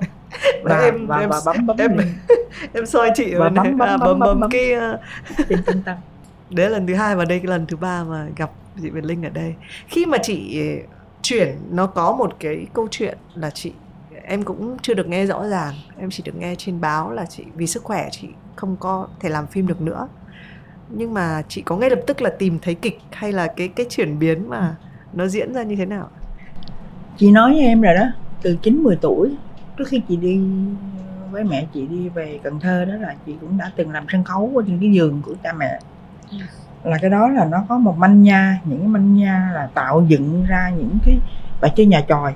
và 0.64 0.80
em 0.80 1.08
và, 1.08 1.20
em, 1.20 1.30
và 1.30 1.42
bấm, 1.46 1.66
bấm 1.66 1.78
em, 1.78 1.98
em 2.74 2.86
soi 2.86 3.12
chị 3.16 3.34
và 3.36 3.50
bấm, 3.50 3.78
bấm, 3.78 3.90
à, 3.90 3.98
bấm, 3.98 4.00
bấm, 4.00 4.20
bấm, 4.20 4.40
bấm 4.40 4.50
cái 4.50 4.76
uh... 4.76 5.00
đấy 6.50 6.70
là 6.70 6.70
lần 6.70 6.88
thứ 6.88 6.94
hai 6.94 7.16
và 7.16 7.26
đây 7.26 7.40
cái 7.40 7.48
lần 7.48 7.66
thứ 7.66 7.78
ba 7.78 8.04
mà 8.04 8.28
gặp 8.36 8.52
chị 8.82 8.90
Việt 8.90 9.04
Linh 9.04 9.26
ở 9.26 9.30
đây. 9.30 9.56
Khi 9.88 10.06
mà 10.06 10.18
chị 10.18 10.62
chuyển 11.22 11.58
nó 11.72 11.88
có 11.88 12.12
một 12.12 12.36
cái 12.40 12.68
câu 12.74 12.88
chuyện 12.92 13.18
là 13.36 13.50
chị 13.50 13.74
em 14.26 14.44
cũng 14.44 14.78
chưa 14.82 14.94
được 14.94 15.08
nghe 15.08 15.26
rõ 15.26 15.48
ràng. 15.48 15.74
Em 16.00 16.10
chỉ 16.10 16.24
được 16.24 16.36
nghe 16.36 16.56
trên 16.56 16.82
báo 16.82 17.12
là 17.12 17.26
chị 17.26 17.44
vì 17.56 17.68
sức 17.68 17.84
khỏe 17.84 18.10
chị 18.12 18.28
không 18.56 18.76
có 18.80 19.08
thể 19.20 19.30
làm 19.30 19.48
phim 19.48 19.68
được 19.68 19.82
nữa 19.82 20.08
nhưng 20.96 21.14
mà 21.14 21.42
chị 21.48 21.62
có 21.62 21.78
ngay 21.78 21.90
lập 21.90 22.00
tức 22.08 22.22
là 22.22 22.30
tìm 22.40 22.60
thấy 22.62 22.76
kịch 22.76 23.00
hay 23.12 23.32
là 23.32 23.48
cái 23.48 23.68
cái 23.68 23.86
chuyển 23.90 24.20
biến 24.20 24.50
mà 24.50 24.76
nó 25.14 25.28
diễn 25.28 25.54
ra 25.54 25.64
như 25.64 25.76
thế 25.76 25.86
nào 25.86 26.10
chị 27.18 27.32
nói 27.32 27.52
với 27.52 27.62
em 27.62 27.82
rồi 27.82 27.94
đó 27.94 28.06
từ 28.42 28.58
9 28.62 28.84
10 28.84 28.96
tuổi 28.96 29.36
trước 29.78 29.88
khi 29.88 30.02
chị 30.10 30.18
đi 30.18 30.42
với 31.32 31.44
mẹ 31.44 31.66
chị 31.74 31.88
đi 31.88 32.10
về 32.10 32.40
Cần 32.44 32.60
Thơ 32.60 32.86
đó 32.86 32.94
là 32.96 33.16
chị 33.26 33.34
cũng 33.42 33.58
đã 33.58 33.72
từng 33.76 33.92
làm 33.92 34.06
sân 34.10 34.24
khấu 34.24 34.52
ở 34.56 34.64
trên 34.68 34.80
cái 34.80 34.92
giường 34.92 35.22
của 35.26 35.34
cha 35.44 35.54
mẹ. 35.54 35.80
Là 36.84 36.98
cái 37.02 37.10
đó 37.10 37.30
là 37.30 37.46
nó 37.46 37.66
có 37.70 37.78
một 37.78 37.98
manh 37.98 38.24
nha 38.24 38.60
những 38.66 38.80
cái 38.80 38.88
manh 38.88 39.16
nha 39.16 39.52
là 39.54 39.70
tạo 39.74 40.06
dựng 40.08 40.46
ra 40.48 40.70
những 40.78 40.98
cái 41.06 41.18
bà 41.62 41.68
chơi 41.68 41.86
nhà 41.86 42.06
tròi 42.10 42.34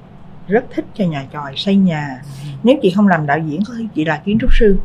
rất 0.47 0.65
thích 0.75 0.85
cho 0.93 1.05
nhà 1.05 1.25
tròi 1.33 1.53
xây 1.55 1.75
nhà. 1.75 2.21
Nếu 2.63 2.75
chị 2.81 2.93
không 2.95 3.07
làm 3.07 3.25
đạo 3.25 3.39
diễn 3.39 3.61
có 3.67 3.73
khi 3.77 3.87
chị 3.95 4.05
là 4.05 4.21
kiến 4.25 4.37
trúc 4.41 4.49
sư 4.53 4.79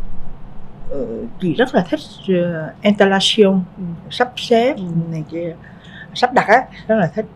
chị 1.41 1.55
rất 1.55 1.75
là 1.75 1.87
thích 1.91 2.01
uh, 2.33 2.83
installation 2.83 3.63
Ừ. 3.79 3.85
sắp 4.11 4.33
xếp 4.37 4.77
Ừ. 4.77 4.83
này 5.11 5.25
kia 5.31 5.57
sắp 6.15 6.33
đặt 6.33 6.47
á 6.49 6.65
rất 6.87 6.97
là 6.97 7.07
thích 7.15 7.27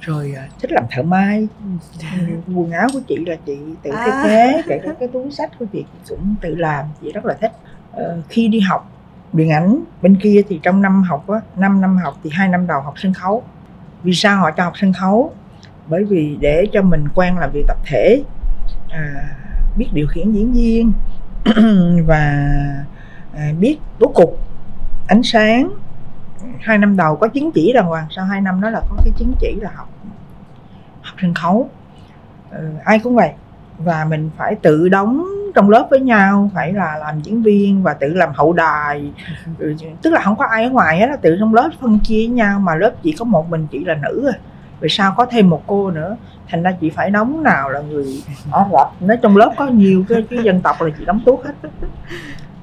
rồi 0.00 0.34
uh, 0.46 0.60
thích 0.60 0.72
làm 0.72 0.84
thợ 0.90 1.02
may 1.02 1.48
Ừ, 2.16 2.18
quần 2.54 2.70
áo 2.70 2.88
của 2.92 3.00
chị 3.08 3.16
là 3.26 3.36
chị 3.46 3.58
tự 3.82 3.90
thiết 4.04 4.10
À. 4.14 4.20
kế 4.22 4.62
kể 4.66 4.80
cả 4.84 4.92
cái 5.00 5.08
túi 5.12 5.30
sách 5.30 5.50
của 5.58 5.64
chị 5.72 5.84
cũng 6.08 6.34
tự 6.40 6.54
làm 6.54 6.84
chị 7.02 7.12
rất 7.12 7.24
là 7.24 7.34
thích 7.40 7.52
Ờ, 7.92 8.18
khi 8.28 8.48
đi 8.48 8.60
học 8.60 8.88
điện 9.32 9.50
ảnh 9.50 9.84
bên 10.02 10.16
kia 10.22 10.42
thì 10.48 10.60
trong 10.62 10.82
năm 10.82 11.02
học 11.02 11.28
á 11.28 11.40
năm 11.56 11.80
năm 11.80 11.96
học 11.96 12.18
thì 12.24 12.30
hai 12.32 12.48
năm 12.48 12.66
đầu 12.66 12.80
học 12.80 12.94
sân 12.96 13.12
khấu 13.14 13.42
vì 14.02 14.12
sao 14.14 14.40
họ 14.40 14.50
cho 14.50 14.64
học 14.64 14.72
sân 14.76 14.92
khấu 14.92 15.32
bởi 15.86 16.04
vì 16.04 16.36
để 16.40 16.64
cho 16.72 16.82
mình 16.82 17.04
quen 17.14 17.38
làm 17.38 17.50
việc 17.52 17.64
tập 17.68 17.76
thể 17.86 18.22
à, 18.90 19.22
biết 19.76 19.86
điều 19.92 20.06
khiển 20.06 20.32
diễn 20.32 20.52
viên 20.52 20.92
và 22.06 22.46
à, 23.34 23.52
biết 23.60 23.78
bố 23.98 24.08
cục 24.14 24.38
ánh 25.06 25.22
sáng. 25.22 25.70
Hai 26.60 26.78
năm 26.78 26.96
đầu 26.96 27.16
có 27.16 27.28
chứng 27.28 27.52
chỉ 27.52 27.72
đàng 27.72 27.86
hoàng 27.86 28.06
sau 28.10 28.24
hai 28.24 28.40
năm 28.40 28.60
đó 28.60 28.70
là 28.70 28.80
có 28.90 28.96
cái 29.04 29.12
chứng 29.16 29.32
chỉ 29.40 29.54
là 29.60 29.70
học 29.74 29.88
học 31.02 31.16
sân 31.22 31.34
khấu. 31.34 31.68
Ừ, 32.50 32.68
ai 32.84 32.98
cũng 32.98 33.14
vậy. 33.14 33.30
Và 33.78 34.04
mình 34.04 34.30
phải 34.36 34.54
tự 34.54 34.88
đóng 34.88 35.24
trong 35.54 35.70
lớp 35.70 35.86
với 35.90 36.00
nhau 36.00 36.50
phải 36.54 36.72
là 36.72 36.96
làm 36.98 37.20
diễn 37.20 37.42
viên 37.42 37.82
và 37.82 37.94
tự 37.94 38.08
làm 38.08 38.32
hậu 38.34 38.52
đài. 38.52 39.12
Ừ, 39.58 39.74
tức 40.02 40.12
là 40.12 40.20
không 40.20 40.36
có 40.36 40.44
ai 40.44 40.64
ở 40.64 40.70
ngoài 40.70 41.00
hết 41.00 41.06
là 41.06 41.16
tự 41.16 41.36
trong 41.40 41.54
lớp 41.54 41.70
phân 41.80 41.98
chia 41.98 42.18
với 42.18 42.28
nhau 42.28 42.60
mà 42.60 42.74
lớp 42.74 42.92
chỉ 43.02 43.14
có 43.18 43.24
một 43.24 43.50
mình 43.50 43.66
chị 43.70 43.84
là 43.84 43.94
nữ 43.94 44.20
rồi 44.24 44.32
vì 44.80 44.88
sao 44.88 45.14
có 45.16 45.26
thêm 45.26 45.50
một 45.50 45.62
cô 45.66 45.90
nữa? 45.90 46.16
Thành 46.48 46.62
ra 46.62 46.72
chị 46.80 46.90
phải 46.90 47.10
đóng 47.10 47.42
nào 47.42 47.70
là 47.70 47.80
người 47.80 48.06
Ả 48.52 48.64
Rập 48.72 49.02
nói 49.02 49.16
trong 49.22 49.36
lớp 49.36 49.52
có 49.56 49.66
nhiều 49.66 50.04
cái, 50.08 50.24
cái 50.30 50.38
dân 50.42 50.60
tộc 50.60 50.82
là 50.82 50.90
chị 50.98 51.04
đóng 51.04 51.20
tuốt 51.26 51.44
hết. 51.44 51.70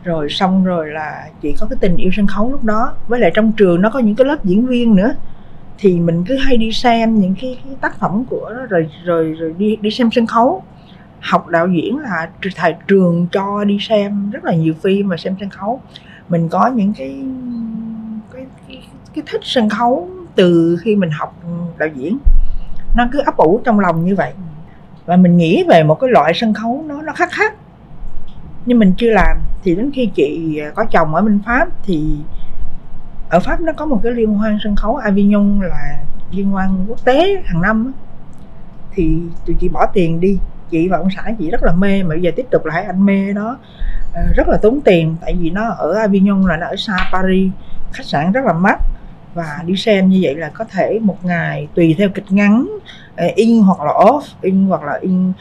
Rồi 0.04 0.30
xong 0.30 0.66
rồi 0.66 0.90
là 0.90 1.28
chị 1.42 1.56
có 1.60 1.68
cái 1.70 1.78
tình 1.82 1.98
yêu 1.98 2.12
sân 2.14 2.28
khấu 2.28 2.52
lúc 2.52 2.64
đó. 2.64 2.94
Với 3.08 3.20
lại 3.20 3.32
trong 3.34 3.52
trường 3.52 3.82
nó 3.82 3.90
có 3.90 4.00
những 4.00 4.16
cái 4.16 4.28
lớp 4.28 4.46
diễn 4.46 4.66
viên 4.68 4.96
nữa. 4.96 5.16
Thì 5.78 6.00
mình 6.00 6.24
cứ 6.28 6.38
hay 6.38 6.58
đi 6.58 6.72
xem 6.72 7.16
những 7.16 7.36
cái, 7.42 7.60
cái 7.66 7.76
tác 7.82 8.00
phẩm 8.00 8.26
của 8.30 8.52
nó 8.56 8.66
rồi 8.66 8.90
rồi 9.04 9.36
rồi 9.40 9.56
đi 9.58 9.76
đi 9.76 9.92
xem 9.92 10.10
sân 10.12 10.26
khấu. 10.26 10.64
Học 11.20 11.48
đạo 11.48 11.68
diễn 11.68 12.00
là 12.00 12.30
thầy 12.56 12.76
trường 12.88 13.28
cho 13.32 13.64
đi 13.64 13.78
xem 13.82 14.30
rất 14.30 14.46
là 14.46 14.56
nhiều 14.56 14.74
phim 14.84 15.08
mà 15.08 15.18
xem 15.18 15.36
sân 15.40 15.50
khấu. 15.50 15.82
Mình 16.30 16.50
có 16.50 16.68
những 16.68 16.94
cái 16.98 17.20
cái, 18.34 18.46
cái, 18.68 18.84
cái 19.16 19.24
thích 19.28 19.42
sân 19.44 19.70
khấu 19.70 20.10
từ 20.38 20.78
khi 20.82 20.96
mình 20.96 21.10
học 21.12 21.36
đạo 21.78 21.90
diễn, 21.96 22.18
nó 22.96 23.08
cứ 23.12 23.20
ấp 23.26 23.38
ủ 23.38 23.62
trong 23.64 23.80
lòng 23.80 24.06
như 24.06 24.16
vậy. 24.16 24.34
Và 25.06 25.16
mình 25.16 25.38
nghĩ 25.38 25.64
về 25.70 25.84
một 25.84 25.96
cái 25.96 26.10
loại 26.10 26.34
sân 26.36 26.54
khấu 26.54 26.84
nó 26.88 27.02
nó 27.02 27.14
khác 27.14 27.30
khác. 27.32 27.54
Nhưng 28.66 28.80
mình 28.80 28.94
chưa 28.98 29.12
làm, 29.12 29.38
thì 29.64 29.76
đến 29.76 29.92
khi 29.94 30.10
chị 30.16 30.58
à, 30.58 30.72
có 30.76 30.86
chồng 30.86 31.16
ở 31.16 31.22
bên 31.22 31.40
pháp 31.46 31.68
thì 31.84 32.16
ở 33.30 33.40
pháp 33.40 33.62
nó 33.62 33.74
có 33.74 33.86
một 33.86 34.00
cái 34.04 34.12
liên 34.12 34.34
hoan 34.34 34.58
sân 34.64 34.76
khấu 34.76 34.96
Avignon 34.96 35.60
là 35.62 36.00
liên 36.32 36.50
hoan 36.50 36.86
quốc 36.88 37.06
tế 37.06 37.42
hàng 37.46 37.62
năm 37.62 37.94
thì 38.92 39.18
tụi 39.46 39.56
chị 39.60 39.70
bỏ 39.70 39.86
tiền 39.94 40.20
đi, 40.20 40.40
chị 40.70 40.88
và 40.88 40.98
ông 40.98 41.08
xã 41.16 41.24
chị 41.40 41.52
rất 41.52 41.64
là 41.64 41.72
mê, 41.72 42.04
mà 42.04 42.10
bây 42.10 42.22
giờ 42.22 42.32
tiếp 42.36 42.46
tục 42.52 42.66
lại 42.66 42.84
anh 42.84 43.06
mê 43.06 43.34
đó. 43.34 43.58
Ờ, 44.14 44.22
rất 44.36 44.48
là 44.48 44.58
tốn 44.58 44.82
tiền, 44.82 45.16
tại 45.22 45.36
vì 45.40 45.50
nó 45.50 45.70
ở 45.70 45.94
Avignon 45.94 46.46
là 46.46 46.58
nó 46.58 46.68
ở 46.68 46.76
xa 46.76 46.98
Paris, 47.12 47.52
khách 47.92 48.06
sạn 48.06 48.32
rất 48.32 48.46
là 48.46 48.54
mắc 48.54 48.80
và 49.38 49.64
đi 49.66 49.76
xem 49.76 50.10
như 50.10 50.20
vậy 50.22 50.36
là 50.36 50.50
có 50.50 50.66
thể 50.66 51.00
một 51.02 51.26
ngày 51.26 51.68
tùy 51.76 51.96
theo 51.98 52.10
kịch 52.10 52.32
ngắn 52.32 52.68
ờ, 53.16 53.28
in 53.36 53.62
hoặc 53.62 53.80
là 53.82 53.94
off 53.94 54.22
in 54.42 54.66
hoặc 54.68 54.84
là 54.84 55.00
in 55.02 55.34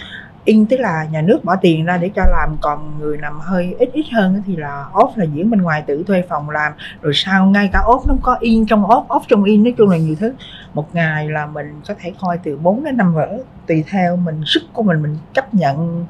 in 0.45 0.67
tức 0.67 0.81
là 0.81 1.07
nhà 1.13 1.23
nước 1.23 1.45
bỏ 1.45 1.57
tiền 1.57 1.85
ra 1.85 1.97
để 1.97 2.11
cho 2.17 2.23
làm 2.31 2.57
còn 2.61 2.99
người 2.99 3.19
làm 3.19 3.41
hơi 3.41 3.75
ít 3.79 3.89
ít 3.93 4.07
hơn 4.13 4.43
thì 4.47 4.57
là 4.57 4.87
off 4.93 5.11
là 5.17 5.25
diễn 5.25 5.51
bên 5.51 5.63
ngoài 5.63 5.83
tự 5.87 6.05
thuê 6.07 6.23
phòng 6.29 6.51
làm 6.51 6.73
rồi 7.03 7.13
sau 7.15 7.47
ngay 7.47 7.71
cả 7.73 7.81
off 7.87 8.03
nó 8.07 8.15
có 8.23 8.37
in 8.41 8.67
trong 8.67 8.83
off 8.83 9.07
off 9.07 9.21
trong 9.29 9.45
in 9.45 9.65
nói 9.65 9.75
chung 9.79 9.91
là 9.91 9.97
nhiều 9.97 10.15
thứ. 10.21 10.33
Một 10.75 10.95
ngày 10.95 11.29
là 11.29 11.47
mình 11.47 11.81
có 11.89 11.95
thể 12.01 12.13
coi 12.21 12.39
từ 12.39 12.57
4 12.57 12.85
đến 12.85 12.97
5 12.97 13.15
vở 13.15 13.39
tùy 13.67 13.85
theo 13.91 14.17
mình 14.17 14.43
sức 14.47 14.63
của 14.73 14.83
mình 14.83 15.03
mình 15.03 15.17
chấp 15.35 15.55
nhận 15.55 16.07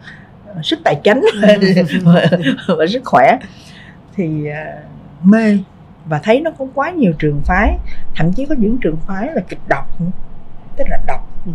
ờ, 0.46 0.62
sức 0.62 0.78
tài 0.84 1.00
chính 1.04 1.24
và, 1.42 1.56
và 2.78 2.86
sức 2.86 3.02
khỏe. 3.04 3.38
Thì 4.16 4.46
à, 4.46 4.82
mê 5.22 5.58
và 6.06 6.18
thấy 6.22 6.40
nó 6.40 6.50
có 6.58 6.66
quá 6.74 6.90
nhiều 6.90 7.12
trường 7.18 7.40
phái 7.44 7.78
thậm 8.14 8.32
chí 8.32 8.46
có 8.46 8.54
những 8.58 8.78
trường 8.78 8.96
phái 8.96 9.30
là 9.34 9.40
kịch 9.48 9.60
độc 9.68 9.86
tức 10.76 10.84
là 10.90 10.98
đọc 11.06 11.20
Ừ. 11.46 11.52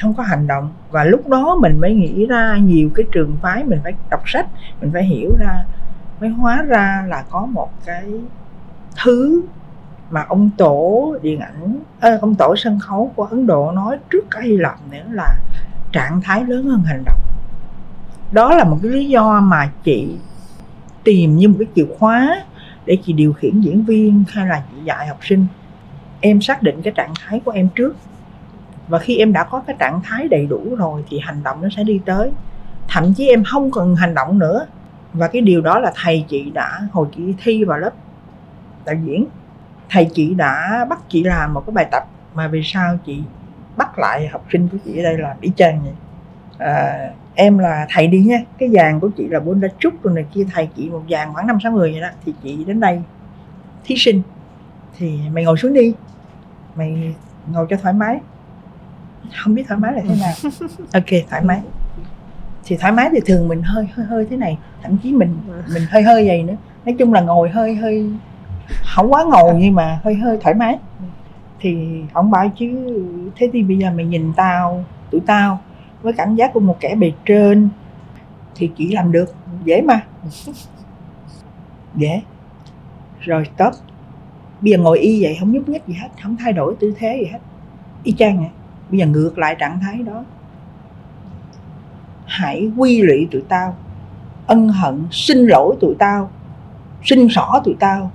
không 0.00 0.14
có 0.14 0.22
hành 0.22 0.46
động. 0.46 0.72
Và 0.90 1.04
lúc 1.04 1.28
đó 1.28 1.56
mình 1.60 1.80
mới 1.80 1.94
nghĩ 1.94 2.26
ra 2.26 2.56
nhiều 2.56 2.90
cái 2.94 3.06
trường 3.12 3.36
phái 3.42 3.64
mình 3.64 3.80
phải 3.82 3.94
đọc 4.10 4.22
sách 4.26 4.46
mình 4.80 4.90
phải 4.92 5.04
hiểu 5.04 5.36
ra 5.38 5.64
mới 6.20 6.30
hóa 6.30 6.62
ra 6.62 7.04
là 7.08 7.24
có 7.30 7.46
một 7.46 7.70
cái 7.84 8.04
thứ 9.04 9.42
mà 10.10 10.24
ông 10.28 10.50
tổ 10.58 11.14
điện 11.22 11.40
ảnh 11.40 11.78
ơ, 12.00 12.18
ông 12.20 12.34
tổ 12.34 12.54
sân 12.56 12.78
khấu 12.78 13.12
của 13.16 13.24
Ấn 13.24 13.46
Độ 13.46 13.72
nói 13.72 13.96
trước 14.10 14.24
cả 14.30 14.40
Hy 14.42 14.56
Lạp 14.56 14.78
nữa 14.90 15.02
là 15.10 15.34
trạng 15.92 16.20
thái 16.20 16.44
lớn 16.44 16.64
hơn 16.64 16.82
hành 16.86 17.02
động. 17.06 17.20
Đó 18.32 18.54
là 18.54 18.64
một 18.64 18.78
cái 18.82 18.92
lý 18.92 19.08
do 19.08 19.40
mà 19.40 19.70
chị 19.82 20.16
tìm 21.04 21.36
như 21.36 21.48
một 21.48 21.56
cái 21.58 21.66
chìa 21.76 21.86
khóa 21.98 22.44
để 22.88 22.96
chị 23.04 23.12
điều 23.12 23.32
khiển 23.32 23.60
diễn 23.60 23.84
viên 23.84 24.24
hay 24.28 24.46
là 24.46 24.62
chị 24.70 24.76
dạy 24.84 25.06
học 25.06 25.18
sinh. 25.22 25.46
Em 26.20 26.40
xác 26.40 26.62
định 26.62 26.82
cái 26.82 26.92
trạng 26.96 27.12
thái 27.20 27.40
của 27.44 27.50
em 27.50 27.68
trước. 27.74 27.96
Và 28.88 28.98
khi 28.98 29.18
em 29.18 29.32
đã 29.32 29.44
có 29.44 29.62
cái 29.66 29.76
trạng 29.78 30.00
thái 30.04 30.28
đầy 30.28 30.46
đủ 30.46 30.74
rồi 30.78 31.04
thì 31.08 31.18
hành 31.22 31.42
động 31.42 31.62
nó 31.62 31.68
sẽ 31.76 31.84
đi 31.84 32.00
tới. 32.04 32.30
Thậm 32.88 33.14
chí 33.14 33.28
em 33.28 33.44
không 33.44 33.70
cần 33.70 33.96
hành 33.96 34.14
động 34.14 34.38
nữa. 34.38 34.66
Và 35.12 35.28
cái 35.28 35.42
điều 35.42 35.60
đó 35.60 35.78
là 35.78 35.92
thầy 35.94 36.24
chị 36.28 36.50
đã 36.50 36.80
hồi 36.92 37.06
chị 37.16 37.34
thi 37.42 37.64
vào 37.64 37.78
lớp 37.78 37.90
đạo 38.84 38.96
diễn 39.04 39.26
thầy 39.90 40.08
chị 40.14 40.34
đã 40.34 40.86
bắt 40.88 40.98
chị 41.08 41.24
làm 41.24 41.54
một 41.54 41.62
cái 41.66 41.72
bài 41.72 41.86
tập 41.90 42.02
mà 42.34 42.48
vì 42.48 42.62
sao 42.64 42.98
chị 43.06 43.22
bắt 43.76 43.98
lại 43.98 44.28
học 44.28 44.46
sinh 44.52 44.68
của 44.68 44.78
chị 44.84 44.98
ở 44.98 45.02
đây 45.02 45.18
là 45.18 45.36
y 45.40 45.52
chang 45.56 45.82
vậy? 45.82 45.92
À, 46.58 47.10
em 47.40 47.58
là 47.58 47.86
thầy 47.90 48.06
đi 48.06 48.18
nha. 48.18 48.38
Cái 48.58 48.68
dàn 48.68 49.00
của 49.00 49.08
chị 49.16 49.28
là 49.28 49.40
bốn 49.40 49.60
đa 49.60 49.68
trúc 49.78 50.02
rồi 50.02 50.14
này 50.14 50.24
kia 50.34 50.46
thầy 50.52 50.68
chị 50.76 50.90
một 50.90 51.02
dàn 51.10 51.28
khoảng 51.32 51.46
năm 51.46 51.58
sáu 51.62 51.72
người 51.72 51.92
vậy 51.92 52.00
đó. 52.00 52.08
Thì 52.24 52.34
chị 52.42 52.64
đến 52.64 52.80
đây 52.80 53.00
thí 53.84 53.96
sinh. 53.98 54.22
Thì 54.98 55.18
mày 55.32 55.44
ngồi 55.44 55.56
xuống 55.56 55.72
đi. 55.72 55.94
Mày 56.74 57.14
ngồi 57.52 57.66
cho 57.70 57.76
thoải 57.76 57.94
mái. 57.94 58.20
Không 59.36 59.54
biết 59.54 59.64
thoải 59.68 59.80
mái 59.80 59.92
là 59.92 60.02
thế 60.08 60.14
nào. 60.20 60.32
Ok 60.92 61.20
thoải 61.30 61.42
mái. 61.42 61.60
Thì 62.64 62.76
thoải 62.76 62.92
mái 62.92 63.08
thì 63.12 63.20
thường 63.26 63.48
mình 63.48 63.62
hơi 63.62 63.88
hơi 63.94 64.06
hơi 64.06 64.26
thế 64.30 64.36
này. 64.36 64.58
Thậm 64.82 64.96
chí 65.02 65.12
mình 65.12 65.36
mình 65.74 65.82
hơi 65.90 66.02
hơi 66.02 66.28
vậy 66.28 66.42
nữa. 66.42 66.56
Nói 66.84 66.96
chung 66.98 67.12
là 67.12 67.20
ngồi 67.20 67.50
hơi 67.50 67.74
hơi 67.74 68.10
không 68.84 69.12
quá 69.12 69.24
ngồi 69.24 69.54
nhưng 69.58 69.74
mà 69.74 70.00
hơi 70.04 70.14
hơi 70.14 70.38
thoải 70.40 70.54
mái. 70.54 70.78
Thì 71.60 72.02
ông 72.12 72.30
bảo 72.30 72.50
chứ 72.58 72.68
thế 73.36 73.50
thì 73.52 73.62
bây 73.62 73.76
giờ 73.76 73.90
mày 73.96 74.04
nhìn 74.04 74.32
tao 74.36 74.84
tụi 75.10 75.20
tao 75.26 75.60
với 76.02 76.12
cảm 76.12 76.34
giác 76.34 76.50
của 76.54 76.60
một 76.60 76.76
kẻ 76.80 76.94
bề 76.94 77.12
trên 77.24 77.68
thì 78.54 78.70
chỉ 78.76 78.92
làm 78.92 79.12
được. 79.12 79.34
Dễ 79.64 79.82
mà. 79.82 80.06
Dễ. 81.96 82.22
Rồi 83.20 83.44
tốt 83.56 83.70
bây 84.60 84.72
giờ 84.72 84.78
ngồi 84.78 84.98
y 84.98 85.22
vậy, 85.22 85.36
không 85.40 85.52
nhúc 85.52 85.68
nhích 85.68 85.82
gì 85.86 85.94
hết, 85.94 86.08
không 86.22 86.36
thay 86.36 86.52
đổi 86.52 86.76
tư 86.80 86.94
thế 86.98 87.16
gì 87.20 87.30
hết. 87.32 87.38
Y 88.04 88.12
chang 88.18 88.38
vậy 88.38 88.48
bây 88.90 89.00
giờ 89.00 89.06
ngược 89.06 89.38
lại 89.38 89.56
trạng 89.58 89.80
thái 89.80 90.02
đó. 90.02 90.24
Hãy 92.26 92.70
quy 92.76 93.02
lụy 93.02 93.28
tụi 93.30 93.42
tao. 93.48 93.76
Ân 94.46 94.68
hận, 94.68 95.06
xin 95.10 95.38
lỗi 95.46 95.76
tụi 95.80 95.94
tao. 95.98 96.30
Xin 97.04 97.28
xỏ 97.30 97.60
tụi 97.64 97.74
tao. 97.80 98.12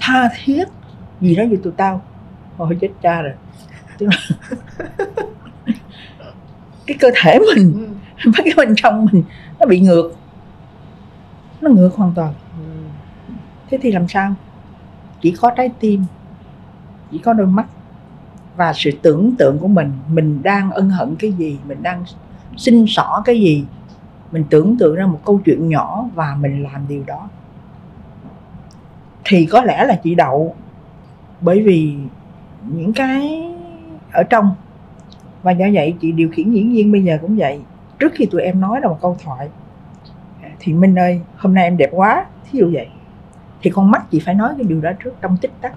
Tha 0.00 0.28
thiết 0.44 0.64
gì 1.20 1.34
đó 1.34 1.44
với 1.48 1.56
tụi 1.56 1.72
tao. 1.76 2.02
Thôi 2.58 2.78
chết 2.80 2.90
cha 3.02 3.22
rồi. 3.22 3.32
cái 6.86 6.96
cơ 7.00 7.10
thể 7.22 7.38
mình 7.38 7.94
mấy 8.24 8.44
cái 8.44 8.52
bên 8.56 8.74
trong 8.76 9.06
mình 9.12 9.22
nó 9.60 9.66
bị 9.66 9.80
ngược. 9.80 10.12
Nó 11.60 11.70
ngược 11.70 11.90
hoàn 11.96 12.12
toàn. 12.14 12.34
Thế 13.70 13.78
thì 13.82 13.92
làm 13.92 14.08
sao? 14.08 14.34
Chỉ 15.20 15.30
có 15.30 15.50
trái 15.50 15.70
tim 15.80 16.04
chỉ 17.10 17.18
có 17.18 17.32
đôi 17.32 17.46
mắt 17.46 17.66
và 18.56 18.72
sự 18.72 18.90
tưởng 19.02 19.34
tượng 19.38 19.58
của 19.58 19.68
mình. 19.68 19.92
Mình 20.08 20.42
đang 20.42 20.70
ân 20.70 20.90
hận 20.90 21.16
cái 21.16 21.32
gì? 21.32 21.58
Mình 21.66 21.82
đang 21.82 22.04
xin 22.56 22.84
xỏ 22.88 23.22
cái 23.24 23.40
gì? 23.40 23.64
Mình 24.32 24.44
tưởng 24.50 24.78
tượng 24.78 24.94
ra 24.94 25.06
một 25.06 25.20
câu 25.24 25.40
chuyện 25.44 25.68
nhỏ 25.68 26.04
và 26.14 26.36
mình 26.40 26.62
làm 26.62 26.88
điều 26.88 27.02
đó. 27.06 27.28
Thì 29.24 29.46
có 29.46 29.62
lẽ 29.62 29.84
là 29.84 30.00
chị 30.04 30.14
đậu. 30.14 30.56
Bởi 31.40 31.62
vì 31.62 31.96
những 32.62 32.92
cái 32.92 33.50
ở 34.12 34.22
trong 34.22 34.54
và 35.44 35.52
do 35.52 35.66
vậy, 35.72 35.94
chị 36.00 36.12
điều 36.12 36.28
khiển 36.28 36.52
diễn 36.52 36.72
viên 36.72 36.92
bây 36.92 37.04
giờ 37.04 37.18
cũng 37.20 37.36
vậy. 37.36 37.60
Trước 37.98 38.12
khi 38.14 38.26
tụi 38.26 38.42
em 38.42 38.60
nói 38.60 38.80
ra 38.80 38.88
một 38.88 38.98
câu 39.02 39.16
thoại 39.24 39.48
à, 40.42 40.48
thì 40.58 40.72
minh 40.72 40.98
ơi, 40.98 41.20
hôm 41.36 41.54
nay 41.54 41.64
em 41.64 41.76
đẹp 41.76 41.90
quá, 41.92 42.26
thí 42.44 42.58
dụ 42.58 42.70
vậy. 42.72 42.88
Thì 43.62 43.70
con 43.70 43.90
mắt 43.90 44.10
chị 44.10 44.20
phải 44.20 44.34
nói 44.34 44.54
cái 44.56 44.64
điều 44.64 44.80
đó 44.80 44.90
trước 45.04 45.14
trong 45.20 45.36
tích 45.36 45.52
tắc. 45.60 45.72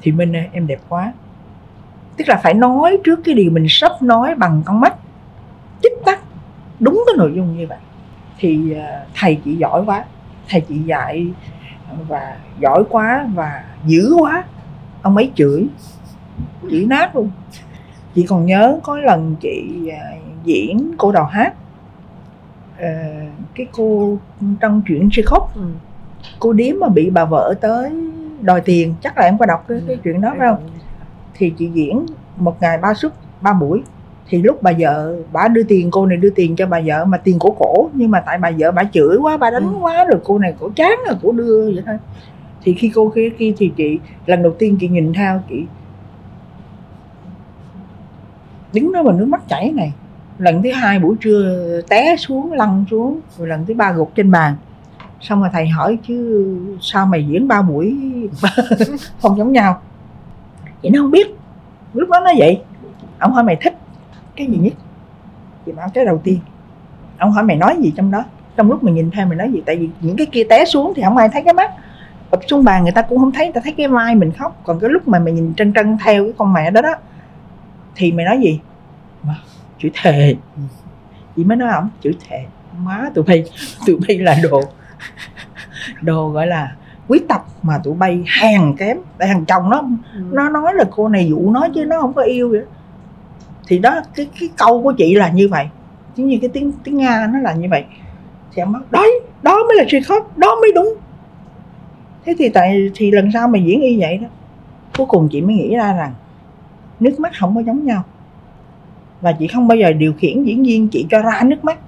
Thì 0.00 0.12
minh 0.12 0.36
ơi, 0.36 0.48
em 0.52 0.66
đẹp 0.66 0.80
quá. 0.88 1.12
Tức 2.16 2.28
là 2.28 2.36
phải 2.42 2.54
nói 2.54 2.98
trước 3.04 3.20
cái 3.24 3.34
điều 3.34 3.50
mình 3.50 3.66
sắp 3.68 3.92
nói 4.02 4.34
bằng 4.34 4.62
con 4.64 4.80
mắt. 4.80 4.94
Tích 5.82 5.92
tắc, 6.04 6.20
đúng 6.80 7.04
cái 7.06 7.14
nội 7.18 7.32
dung 7.36 7.56
như 7.56 7.66
vậy. 7.66 7.78
Thì 8.38 8.72
à, 8.72 9.06
thầy 9.14 9.40
chị 9.44 9.56
giỏi 9.56 9.82
quá, 9.86 10.04
thầy 10.48 10.60
chị 10.60 10.78
dạy 10.78 11.26
và 12.08 12.36
giỏi 12.60 12.84
quá 12.90 13.26
và 13.34 13.64
dữ 13.86 14.14
quá. 14.20 14.44
Ông 15.02 15.16
ấy 15.16 15.30
chửi 15.34 15.66
chửi 16.70 16.86
nát 16.86 17.16
luôn 17.16 17.30
chị 18.18 18.24
còn 18.28 18.46
nhớ 18.46 18.80
có 18.82 18.96
lần 18.98 19.36
chị 19.40 19.88
à, 19.92 20.12
diễn 20.44 20.90
cô 20.98 21.12
đào 21.12 21.24
hát 21.24 21.54
ờ, 22.78 22.88
cái 23.54 23.66
cô 23.72 24.16
trong 24.60 24.82
chuyện 24.86 25.08
si 25.12 25.22
khóc 25.22 25.52
ừ. 25.54 25.60
cô 26.38 26.52
điếm 26.52 26.76
mà 26.80 26.88
bị 26.88 27.10
bà 27.10 27.24
vợ 27.24 27.54
tới 27.60 27.90
đòi 28.40 28.60
tiền 28.60 28.94
chắc 29.02 29.18
là 29.18 29.24
em 29.24 29.38
có 29.38 29.46
đọc 29.46 29.64
cái, 29.68 29.78
cái 29.86 29.96
Ừ, 29.96 30.00
chuyện 30.04 30.20
đó 30.20 30.34
phải 30.38 30.48
không? 30.48 30.68
Thì 31.34 31.52
chị 31.58 31.70
diễn 31.74 32.06
một 32.36 32.56
ngày 32.60 32.78
ba 32.78 32.94
suất 32.94 33.12
ba 33.40 33.52
buổi. 33.52 33.82
Thì 34.28 34.42
lúc 34.42 34.62
bà 34.62 34.72
vợ 34.78 35.16
bà 35.32 35.48
đưa 35.48 35.62
tiền 35.62 35.90
cô 35.90 36.06
này 36.06 36.16
đưa 36.16 36.30
tiền 36.30 36.56
cho 36.56 36.66
bà 36.66 36.80
vợ 36.86 37.04
mà 37.04 37.18
tiền 37.18 37.38
của 37.38 37.50
cổ 37.50 37.90
nhưng 37.94 38.10
mà 38.10 38.20
tại 38.20 38.38
bà 38.38 38.50
vợ 38.58 38.72
bà 38.72 38.84
chửi 38.92 39.16
quá 39.16 39.36
bà 39.36 39.50
đánh 39.50 39.72
Ừ. 39.72 39.78
quá 39.80 40.04
rồi 40.04 40.20
cô 40.24 40.38
này 40.38 40.54
cổ 40.60 40.70
chán 40.76 40.92
rồi 41.06 41.16
cổ 41.22 41.32
đưa 41.32 41.64
vậy 41.74 41.82
thôi. 41.86 41.96
Thì 42.62 42.74
khi 42.74 42.90
cô 42.94 43.12
kia 43.14 43.30
kia 43.38 43.52
thì 43.58 43.72
chị 43.76 43.98
lần 44.26 44.42
đầu 44.42 44.52
tiên 44.58 44.76
chị 44.80 44.88
nhìn 44.88 45.12
theo 45.12 45.42
chị 45.48 45.64
đứng 48.72 48.92
đó 48.92 49.02
mà 49.02 49.12
nước 49.12 49.28
mắt 49.28 49.48
chảy 49.48 49.70
này. 49.70 49.92
Lần 50.38 50.62
thứ 50.62 50.72
hai 50.72 50.98
buổi 50.98 51.16
trưa 51.20 51.80
té 51.88 52.16
xuống, 52.16 52.52
lăn 52.52 52.84
xuống, 52.90 53.20
rồi 53.36 53.48
lần 53.48 53.66
thứ 53.66 53.74
ba 53.74 53.92
gục 53.92 54.14
trên 54.14 54.30
bàn. 54.30 54.54
Xong 55.20 55.40
rồi 55.40 55.50
thầy 55.52 55.68
hỏi, 55.68 55.98
chứ 56.08 56.46
sao 56.80 57.06
mày 57.06 57.26
diễn 57.26 57.48
ba 57.48 57.62
buổi 57.62 57.96
không 59.22 59.38
giống 59.38 59.52
nhau? 59.52 59.80
Chị 60.82 60.88
nó 60.88 61.00
không 61.02 61.10
biết. 61.10 61.26
Lúc 61.94 62.08
đó 62.08 62.20
nó 62.20 62.30
vậy. 62.38 62.62
Ông 63.18 63.32
hỏi 63.32 63.44
mày 63.44 63.56
thích 63.56 63.76
cái 64.36 64.46
gì 64.46 64.56
nhất? 64.56 64.72
Chị 65.66 65.72
bảo, 65.72 65.88
cái 65.94 66.04
đầu 66.04 66.20
tiên. 66.24 66.38
Ông 67.18 67.32
hỏi, 67.32 67.44
mày 67.44 67.56
nói 67.56 67.76
gì 67.80 67.92
trong 67.96 68.10
đó? 68.10 68.24
Trong 68.56 68.70
lúc 68.70 68.84
mày 68.84 68.94
nhìn 68.94 69.10
theo 69.10 69.26
mày 69.26 69.36
nói 69.36 69.52
gì? 69.52 69.62
Tại 69.66 69.76
vì 69.76 69.88
những 70.00 70.16
cái 70.16 70.26
kia 70.26 70.44
té 70.50 70.64
xuống 70.64 70.92
thì 70.96 71.02
không 71.02 71.16
ai 71.16 71.28
thấy 71.28 71.42
cái 71.42 71.54
mắt. 71.54 71.70
Bật 72.30 72.40
xuống 72.46 72.64
bàn 72.64 72.82
người 72.82 72.92
ta 72.92 73.02
cũng 73.02 73.18
không 73.18 73.32
thấy, 73.32 73.46
người 73.46 73.52
ta 73.52 73.60
thấy 73.64 73.74
cái 73.76 73.88
vai 73.88 74.14
mình 74.14 74.32
khóc. 74.32 74.60
Còn 74.64 74.80
cái 74.80 74.90
lúc 74.90 75.08
mà 75.08 75.18
mày 75.18 75.32
nhìn 75.32 75.54
trân 75.54 75.72
trân 75.72 75.96
theo 76.04 76.24
cái 76.24 76.32
con 76.38 76.52
mẹ 76.52 76.70
đó 76.70 76.80
đó 76.80 76.94
thì 77.98 78.12
mày 78.12 78.24
nói 78.24 78.38
gì? 78.42 78.60
Mà 79.22 79.34
chữ 79.78 79.88
thề. 80.02 80.36
Chị 81.36 81.44
mới 81.44 81.56
nói 81.56 81.72
ổng 81.72 81.88
chữ 82.00 82.12
thề. 82.28 82.44
Má 82.78 83.10
tụi 83.14 83.24
bay 83.24 83.44
tụi 83.86 83.96
bay 84.08 84.18
là 84.18 84.36
đồ 84.42 84.62
đồ 86.02 86.28
gọi 86.28 86.46
là 86.46 86.76
quý 87.08 87.20
tộc 87.28 87.48
mà 87.62 87.78
tụi 87.84 87.94
bay 87.94 88.24
hàng 88.26 88.76
kém 88.78 88.98
tại 89.18 89.28
thằng 89.28 89.44
chồng 89.44 89.70
nó. 89.70 89.82
Ừ. 90.14 90.20
nó 90.32 90.48
nói 90.48 90.74
là 90.74 90.84
cô 90.90 91.08
này 91.08 91.28
dụ 91.28 91.50
nó 91.50 91.68
chứ 91.74 91.84
nó 91.84 92.00
không 92.00 92.12
có 92.12 92.22
yêu 92.22 92.48
vậy 92.50 92.62
thì 93.66 93.78
đó 93.78 94.00
cái 94.14 94.26
cái 94.40 94.48
câu 94.56 94.82
của 94.82 94.92
chị 94.92 95.14
là 95.14 95.28
như 95.28 95.48
vậy. 95.48 95.68
Giống 96.16 96.26
như 96.26 96.38
cái 96.40 96.50
tiếng 96.52 96.72
tiếng 96.84 96.96
nga 96.96 97.28
nó 97.32 97.38
là 97.38 97.52
như 97.52 97.68
vậy. 97.70 97.84
Thì 98.54 98.62
ông 98.62 98.72
nói 98.72 98.82
đấy 98.90 99.20
đó 99.42 99.64
mới 99.68 99.76
là 99.76 99.84
suy 99.88 100.00
khóc 100.00 100.38
đó 100.38 100.56
mới 100.60 100.72
đúng. 100.74 100.94
Thế 102.24 102.34
thì 102.38 102.48
tại 102.48 102.90
thì 102.94 103.10
lần 103.10 103.30
sau 103.32 103.48
mày 103.48 103.64
diễn 103.64 103.80
y 103.80 104.00
vậy 104.00 104.18
đó. 104.18 104.28
Cuối 104.96 105.06
cùng 105.06 105.28
chị 105.30 105.40
mới 105.40 105.54
nghĩ 105.54 105.76
ra 105.76 105.92
rằng 105.92 106.12
nước 107.00 107.20
mắt 107.20 107.32
không 107.40 107.54
có 107.54 107.60
giống 107.60 107.84
nhau. 107.84 108.02
Và 109.20 109.32
chị 109.32 109.46
không 109.46 109.68
bao 109.68 109.78
giờ 109.78 109.92
điều 109.92 110.12
khiển 110.12 110.44
diễn 110.44 110.62
viên 110.62 110.88
chị 110.88 111.06
cho 111.10 111.22
ra 111.22 111.42
nước 111.44 111.64
mắt, 111.64 111.78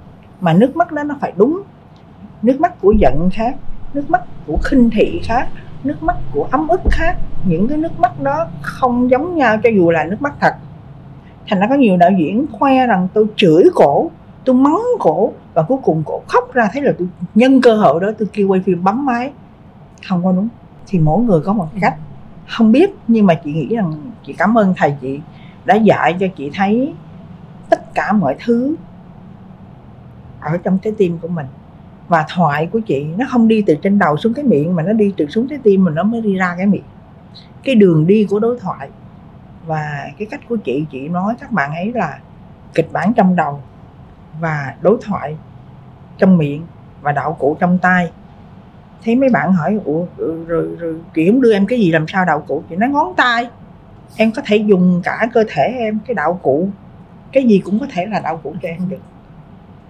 mà 0.40 0.52
nước 0.52 0.76
mắt 0.76 0.92
đó 0.92 1.02
nó 1.02 1.16
phải 1.20 1.32
đúng. 1.36 1.62
Nước 2.42 2.61
mắt 2.61 2.80
của 2.80 2.92
giận 2.92 3.30
khác, 3.32 3.54
nước 3.94 4.11
mắt 4.11 4.22
của 4.46 4.58
khinh 4.64 4.90
thị 4.90 5.20
khác, 5.24 5.48
nước 5.84 6.02
mắt 6.02 6.16
của 6.34 6.48
ấm 6.50 6.68
ức 6.68 6.80
khác. 6.90 7.16
Những 7.44 7.68
cái 7.68 7.78
nước 7.78 8.00
mắt 8.00 8.20
đó 8.20 8.46
không 8.62 9.11
giống 9.11 9.36
nhau 9.36 9.56
cho 9.62 9.70
dù 9.76 9.90
là 9.90 10.04
nước 10.04 10.22
mắt 10.22 10.34
thật. 10.40 10.54
Thành 11.48 11.61
ra 11.61 11.66
có 11.70 11.74
nhiều 11.74 11.96
đạo 11.96 12.11
diễn 12.18 12.46
khoe 12.52 12.86
rằng 12.86 13.08
tôi 13.14 13.26
chửi 13.36 13.64
cổ, 13.74 14.11
tôi 14.44 14.56
mắng 14.56 14.80
cổ, 14.98 15.32
và 15.54 15.62
cuối 15.62 15.78
cùng 15.82 16.02
cổ 16.06 16.22
khóc 16.28 16.52
ra 16.52 16.68
thấy 16.72 16.82
là 16.82 16.92
tôi 16.98 17.08
nhân 17.34 17.61
cơ 17.61 17.76
hội 17.76 18.00
đó 18.00 18.08
tôi 18.18 18.28
kêu 18.32 18.48
quay 18.48 18.61
phim 18.61 18.84
bấm 18.84 19.06
máy. 19.06 19.30
Không 20.08 20.24
có 20.24 20.32
đúng. 20.32 20.48
Thì 20.86 20.98
mỗi 20.98 21.22
người 21.22 21.40
có 21.40 21.52
một 21.52 21.66
cách. 21.80 21.94
Không 22.48 22.72
biết, 22.72 22.90
nhưng 23.08 23.26
mà 23.26 23.34
chị 23.34 23.52
nghĩ 23.52 23.76
rằng 23.76 23.92
chị 24.30 24.36
cảm 24.38 24.58
ơn 24.58 24.74
thầy 24.76 24.94
chị 25.00 25.20
đã 25.64 25.74
dạy 25.74 26.16
cho 26.20 26.26
chị 26.36 26.50
thấy 26.54 26.94
tất 27.70 27.94
cả 27.94 28.12
mọi 28.12 28.36
thứ 28.44 28.74
ở 30.40 30.58
trong 30.62 30.78
trái 30.78 30.92
tim 30.98 31.18
của 31.18 31.28
mình. 31.28 31.46
Và 32.08 32.24
thoại 32.34 32.66
của 32.66 32.80
chị 32.80 33.04
nó 33.18 33.26
không 33.30 33.48
đi 33.48 33.62
từ 33.62 33.74
trên 33.82 33.98
đầu 33.98 34.16
xuống 34.16 34.34
cái 34.34 34.44
miệng 34.44 34.74
mà 34.74 34.82
nó 34.82 34.92
đi 34.92 35.14
từ 35.16 35.26
xuống 35.26 35.48
trái 35.48 35.58
tim 35.62 35.84
mà 35.84 35.90
nó 35.90 36.02
mới 36.02 36.20
đi 36.20 36.36
ra 36.36 36.54
cái 36.56 36.66
miệng. 36.66 36.82
Cái 37.62 37.74
đường 37.74 38.06
đi 38.06 38.26
của 38.30 38.38
đối 38.38 38.58
thoại 38.60 38.88
và 39.66 40.10
cái 40.18 40.26
cách 40.30 40.40
của 40.48 40.56
chị 40.56 40.86
chị 40.90 41.08
nói 41.08 41.34
các 41.40 41.52
bạn 41.52 41.72
ấy 41.72 41.92
là 41.94 42.18
kịch 42.74 42.92
bản 42.92 43.12
trong 43.14 43.36
đầu 43.36 43.62
và 44.40 44.74
đối 44.80 44.98
thoại 45.02 45.36
trong 46.18 46.36
miệng 46.36 46.66
và 47.00 47.12
đạo 47.12 47.36
cụ 47.38 47.56
trong 47.60 47.78
tay 47.78 48.10
thấy 49.04 49.16
mấy 49.16 49.28
bạn 49.28 49.52
hỏi 49.52 49.78
ủa 49.84 50.04
rồi, 50.16 50.44
rồi, 50.46 50.76
rồi 50.78 50.94
chị 51.14 51.26
không 51.26 51.40
đưa 51.40 51.52
em 51.52 51.66
cái 51.66 51.78
gì 51.78 51.92
làm 51.92 52.08
sao 52.08 52.24
đạo 52.24 52.44
cụ? 52.46 52.62
Chị 52.70 52.76
nói 52.76 52.88
ngón 52.88 53.14
tay 53.16 53.50
em 54.16 54.32
có 54.32 54.42
thể 54.46 54.56
dùng 54.56 55.00
cả 55.04 55.28
cơ 55.34 55.44
thể 55.48 55.74
em 55.78 55.98
cái 56.06 56.14
đạo 56.14 56.40
cụ. 56.42 56.68
Cái 57.32 57.44
gì 57.44 57.62
cũng 57.64 57.80
có 57.80 57.86
thể 57.92 58.06
là 58.06 58.20
đạo 58.20 58.40
cụ 58.42 58.54
cho 58.62 58.68
em 58.68 58.88
được. 58.88 59.02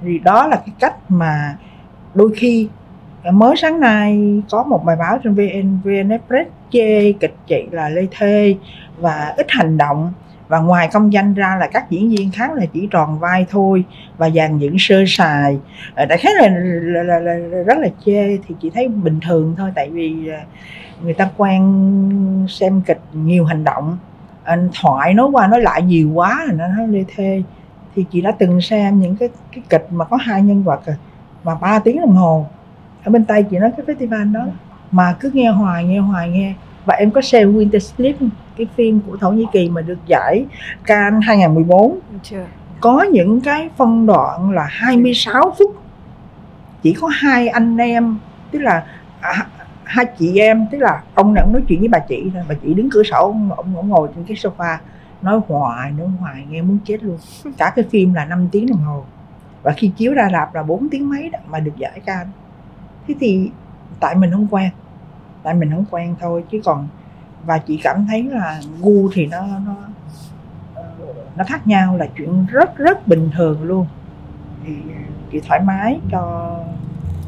Thì 0.03 0.19
đó 0.19 0.47
là 0.47 0.57
cái 0.57 0.75
cách 0.79 0.97
mà 1.09 1.57
đôi 2.15 2.31
khi 2.37 2.69
à, 3.23 3.31
mới 3.31 3.57
sáng 3.57 3.81
nay 3.81 4.41
có 4.51 4.65
một 4.65 4.85
bài 4.85 4.97
báo 4.97 5.19
trên 5.25 5.35
vn 5.35 5.79
vn 5.85 6.09
express 6.09 6.51
chê 6.71 7.13
kịch 7.13 7.35
chị 7.47 7.63
là 7.71 7.89
lê 7.89 8.07
thê 8.19 8.55
và 8.99 9.35
ít 9.37 9.47
hành 9.49 9.79
động. 9.79 10.13
Và 10.49 10.59
ngoài 10.61 10.89
công 10.93 11.13
danh 11.13 11.35
ra 11.35 11.57
là 11.61 11.67
các 11.67 11.91
diễn 11.91 12.11
viên 12.11 12.31
khác 12.31 12.53
là 12.53 12.67
chỉ 12.73 12.89
tròn 12.91 13.19
vai 13.19 13.47
thôi 13.51 13.85
và 14.19 14.31
dàn 14.31 14.59
dựng 14.59 14.77
sơ 14.79 15.05
sài. 15.07 15.59
À, 15.95 16.05
đại 16.05 16.19
khái 16.19 16.33
là, 16.35 16.49
là, 16.49 17.03
là, 17.03 17.19
là, 17.19 17.35
là 17.35 17.63
rất 17.63 17.79
là 17.79 17.89
chê 18.07 18.37
thì 18.37 18.55
chị 18.63 18.71
thấy 18.71 18.89
bình 18.89 19.21
thường 19.29 19.55
thôi 19.59 19.71
tại 19.75 19.91
vì 19.91 20.29
à, 20.29 20.45
người 21.03 21.15
ta 21.15 21.31
quen 21.37 22.47
xem 22.49 22.81
kịch 22.87 23.01
nhiều 23.13 23.45
hành 23.45 23.65
động 23.65 23.99
anh 24.45 24.69
thoại 24.81 25.15
nói 25.15 25.29
qua 25.33 25.47
nói 25.47 25.61
lại 25.61 25.83
nhiều 25.83 26.11
quá 26.15 26.45
rồi 26.47 26.57
nó 26.59 26.67
nói 26.67 26.89
lê 26.89 27.05
thê. 27.17 27.43
Thì 27.95 28.05
chị 28.11 28.21
đã 28.21 28.33
từng 28.39 28.61
xem 28.61 29.01
những 29.01 29.17
cái 29.17 29.29
cái 29.53 29.63
kịch 29.69 29.87
mà 29.91 30.05
có 30.05 30.17
hai 30.17 30.43
nhân 30.43 30.63
vật 30.63 30.87
rồi, 30.87 30.97
mà 31.45 31.55
ba 31.55 31.79
tiếng 31.79 32.01
đồng 32.01 32.17
hồ. 32.17 32.47
Ở 33.05 33.11
bên 33.11 33.25
tay 33.25 33.43
chị 33.43 33.59
nói 33.59 33.71
cái 33.77 33.87
festival 33.87 34.33
đó. 34.33 34.47
Mà 34.91 35.17
cứ 35.21 35.31
nghe 35.35 35.51
hoài 35.51 35.85
nghe 35.85 35.99
hoài 35.99 36.31
nghe. 36.31 36.55
Và 36.85 36.95
em 36.95 37.11
có 37.11 37.21
xem 37.21 37.53
Winter 37.53 37.79
Sleep 37.79 38.17
cái 38.57 38.67
phim 38.77 39.01
của 39.07 39.17
Thổ 39.17 39.31
Nhĩ 39.31 39.47
Kỳ 39.53 39.69
mà 39.69 39.81
được 39.81 39.99
giải 40.07 40.45
Cannes 40.85 41.25
2014 41.27 41.99
chưa. 42.23 42.45
Có 42.81 43.03
những 43.03 43.41
cái 43.41 43.69
phân 43.77 44.07
đoạn 44.07 44.51
là 44.51 44.67
26 44.71 45.55
phút. 45.59 45.77
Chỉ 46.83 46.93
có 46.93 47.09
hai 47.09 47.49
anh 47.49 47.77
em 47.77 48.19
tức 48.51 48.59
là 48.59 48.85
à, 49.21 49.47
hai 49.91 50.07
chị 50.19 50.39
em 50.39 50.67
tức 50.71 50.79
là 50.79 51.03
ông 51.15 51.35
này 51.35 51.43
ông 51.43 51.53
nói 51.53 51.63
chuyện 51.69 51.81
với 51.81 51.89
bà 51.89 51.99
chị 51.99 52.31
thôi. 52.35 52.43
Bà 52.49 52.55
chị 52.55 52.75
đứng 52.75 52.91
cửa 52.91 53.03
sổ 53.03 53.17
ông, 53.17 53.53
ông, 53.53 53.77
ông 53.77 53.89
ngồi 53.89 54.09
trên 54.15 54.25
cái 54.25 54.37
sofa 54.37 54.77
nói 55.23 55.41
hoài 55.49 55.91
nói 55.91 56.09
hoài 56.21 56.47
nghe 56.51 56.63
muốn 56.63 56.79
chết 56.85 57.03
luôn. 57.03 57.19
Cả 57.59 57.73
cái 57.77 57.85
phim 57.91 58.15
là 58.15 58.25
5 58.25 58.49
tiếng 58.53 58.67
đồng 58.67 58.79
hồ. 58.79 59.05
Và 59.63 59.73
khi 59.73 59.91
chiếu 59.97 60.15
ra 60.15 60.29
rạp 60.33 60.55
là 60.55 60.63
4 60.63 60.89
tiếng 60.89 61.09
mấy 61.09 61.31
đó 61.31 61.39
mà 61.49 61.61
được 61.61 61.77
giải 61.77 62.01
Cannes 62.01 62.35
thế 63.09 63.15
thì 63.21 63.51
tại 64.01 64.15
mình 64.15 64.31
không 64.33 64.47
quen 64.51 64.71
tại 65.43 65.55
mình 65.55 65.71
không 65.71 65.85
quen 65.91 66.15
thôi. 66.21 66.45
Chứ 66.51 66.61
còn 66.65 66.89
và 67.47 67.59
chị 67.59 67.81
cảm 67.83 68.07
thấy 68.07 68.23
là 68.23 68.61
gu 68.81 69.11
thì 69.13 69.27
nó 69.27 69.41
nó 69.67 69.75
ờ, 70.75 70.85
nó 71.37 71.45
khác 71.45 71.67
nhau 71.67 71.97
là 71.97 72.07
chuyện 72.17 72.47
rất 72.47 72.77
rất 72.77 73.09
bình 73.09 73.31
thường 73.37 73.63
luôn. 73.63 73.87
Thì 74.65 74.73
chị 75.33 75.41
thoải 75.49 75.61
mái 75.61 76.01
cho 76.11 76.57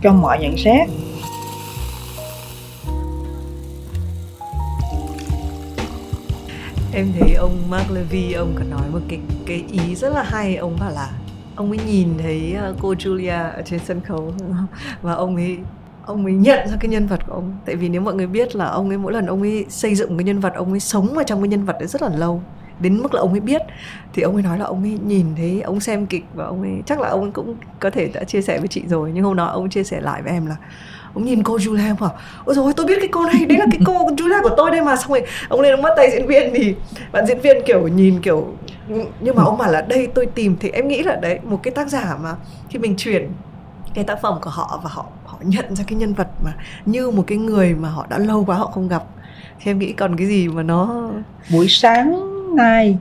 cho 0.03 0.13
mọi 0.13 0.39
nhận 0.41 0.57
xét 0.57 0.89
em 6.95 7.13
thấy 7.19 7.35
ông 7.35 7.71
Mark 7.71 7.91
Levy, 7.91 8.33
ông 8.33 8.55
có 8.59 8.65
nói 8.65 8.91
một 8.93 8.99
cái 9.09 9.21
cái 9.47 9.65
ý 9.73 9.95
rất 9.95 10.13
là 10.15 10.23
hay. 10.23 10.57
Ông 10.57 10.77
bảo 10.81 10.91
là 10.91 11.11
ông 11.57 11.71
ấy 11.71 11.79
nhìn 11.87 12.09
thấy 12.19 12.53
ờ, 12.53 12.75
cô 12.81 12.95
Julia 12.95 13.53
ở 13.53 13.63
trên 13.65 13.81
sân 13.85 14.01
khấu 14.01 14.33
và 15.03 15.13
ông 15.13 15.37
ấy 15.37 15.59
ông 16.07 16.25
ấy 16.25 16.35
nhận 16.35 16.69
ra 16.69 16.77
cái 16.81 16.89
nhân 16.89 17.07
vật 17.07 17.21
của 17.27 17.33
ông. 17.33 17.57
Tại 17.65 17.77
vì 17.77 17.89
nếu 17.89 18.01
mọi 18.01 18.15
người 18.15 18.27
biết 18.27 18.57
là 18.57 18.67
ông 18.67 18.89
ấy, 18.89 18.99
mỗi 18.99 19.13
lần 19.13 19.27
ông 19.27 19.43
ấy 19.43 19.67
xây 19.69 19.95
dựng 19.95 20.19
cái 20.19 20.25
nhân 20.25 20.41
vật, 20.41 20.55
ông 20.55 20.71
ấy 20.71 20.81
sống 20.81 21.19
ở 21.19 21.25
trong 21.27 21.43
cái 21.43 21.49
nhân 21.49 21.65
vật 21.65 21.77
đấy 21.79 21.89
rất 21.89 22.03
là 22.03 22.09
lâu, 22.09 22.43
đến 22.81 23.03
mức 23.03 23.15
là 23.15 23.21
ông 23.21 23.31
ấy 23.31 23.41
biết. 23.41 23.63
Thì 24.13 24.23
ông 24.23 24.35
ấy 24.35 24.43
nói 24.43 24.59
là 24.59 24.65
ông 24.65 24.83
ấy 24.83 24.99
nhìn 25.07 25.27
thấy, 25.37 25.61
ông 25.61 25.81
xem 25.81 26.07
kịch 26.07 26.25
và 26.35 26.45
ông 26.45 26.63
ấy, 26.63 26.83
chắc 26.87 27.01
là 27.01 27.09
ông 27.09 27.23
ấy 27.23 27.31
cũng 27.31 27.57
có 27.81 27.91
thể 27.91 28.11
đã 28.15 28.25
chia 28.25 28.43
sẻ 28.43 28.59
với 28.59 28.69
chị 28.69 28.83
rồi. 28.89 29.11
Nhưng 29.15 29.25
hôm 29.25 29.37
đó 29.37 29.47
ông 29.47 29.71
chia 29.71 29.85
sẻ 29.85 30.01
lại 30.01 30.23
với 30.23 30.33
em 30.33 30.47
là 30.47 30.57
ông 31.15 31.25
nhìn 31.25 31.43
cô 31.43 31.57
Julia 31.57 31.89
ông 31.89 31.97
bảo, 32.01 32.15
ôi 32.45 32.55
rồi 32.55 32.73
tôi 32.77 32.87
biết 32.87 32.97
cái 33.01 33.09
cô 33.13 33.27
này 33.27 33.47
đấy 33.47 33.59
là 33.59 33.67
cái 33.71 33.81
cô 33.87 34.09
Julia 34.09 34.43
của 34.43 34.55
tôi 34.57 34.71
đây 34.71 34.83
mà. 34.83 34.97
Xong 34.97 35.11
rồi 35.11 35.23
ông 35.49 35.61
lên 35.61 35.73
ông 35.73 35.83
bắt 35.83 35.93
tay 35.97 36.11
diễn 36.13 36.27
viên 36.27 36.51
thì 36.55 36.75
bạn 37.13 37.27
diễn 37.27 37.41
viên 37.41 37.57
kiểu 37.67 37.89
nhìn 37.89 38.21
kiểu, 38.21 38.55
nhưng 39.21 39.37
mà 39.37 39.43
ông 39.43 39.59
bảo 39.59 39.73
là, 39.73 39.81
đây, 39.81 40.09
tôi 40.15 40.27
tìm 40.27 40.57
thì 40.61 40.71
em 40.71 40.89
nghĩ 40.89 41.03
là, 41.03 41.17
đấy, 41.17 41.39
một 41.45 41.61
cái 41.63 41.73
tác 41.75 41.89
giả 41.89 42.17
mà 42.23 42.35
khi 42.69 42.79
mình 42.79 42.95
chuyển 42.97 43.31
cái 43.95 44.05
tác 44.05 44.23
phẩm 44.23 44.39
của 44.43 44.51
họ 44.51 44.81
và 44.85 44.91
họ 44.93 45.07
họ 45.27 45.39
nhận 45.43 45.77
ra 45.77 45.85
cái 45.87 45.99
nhân 45.99 46.15
vật 46.15 46.29
mà 46.45 46.53
như 46.87 47.11
một 47.11 47.25
cái 47.27 47.39
người 47.39 47.75
mà 47.75 47.89
họ 47.89 48.07
đã 48.11 48.19
lâu 48.19 48.45
quá 48.45 48.57
họ 48.57 48.67
không 48.67 48.89
gặp. 48.89 49.03
Thì 49.61 49.71
em 49.71 49.79
nghĩ 49.79 49.93
còn 49.93 50.17
cái 50.17 50.27
gì 50.27 50.49
mà 50.49 50.63
nó 50.63 51.11
buổi 51.53 51.67
sáng 51.69 52.21
nay, 52.57 52.99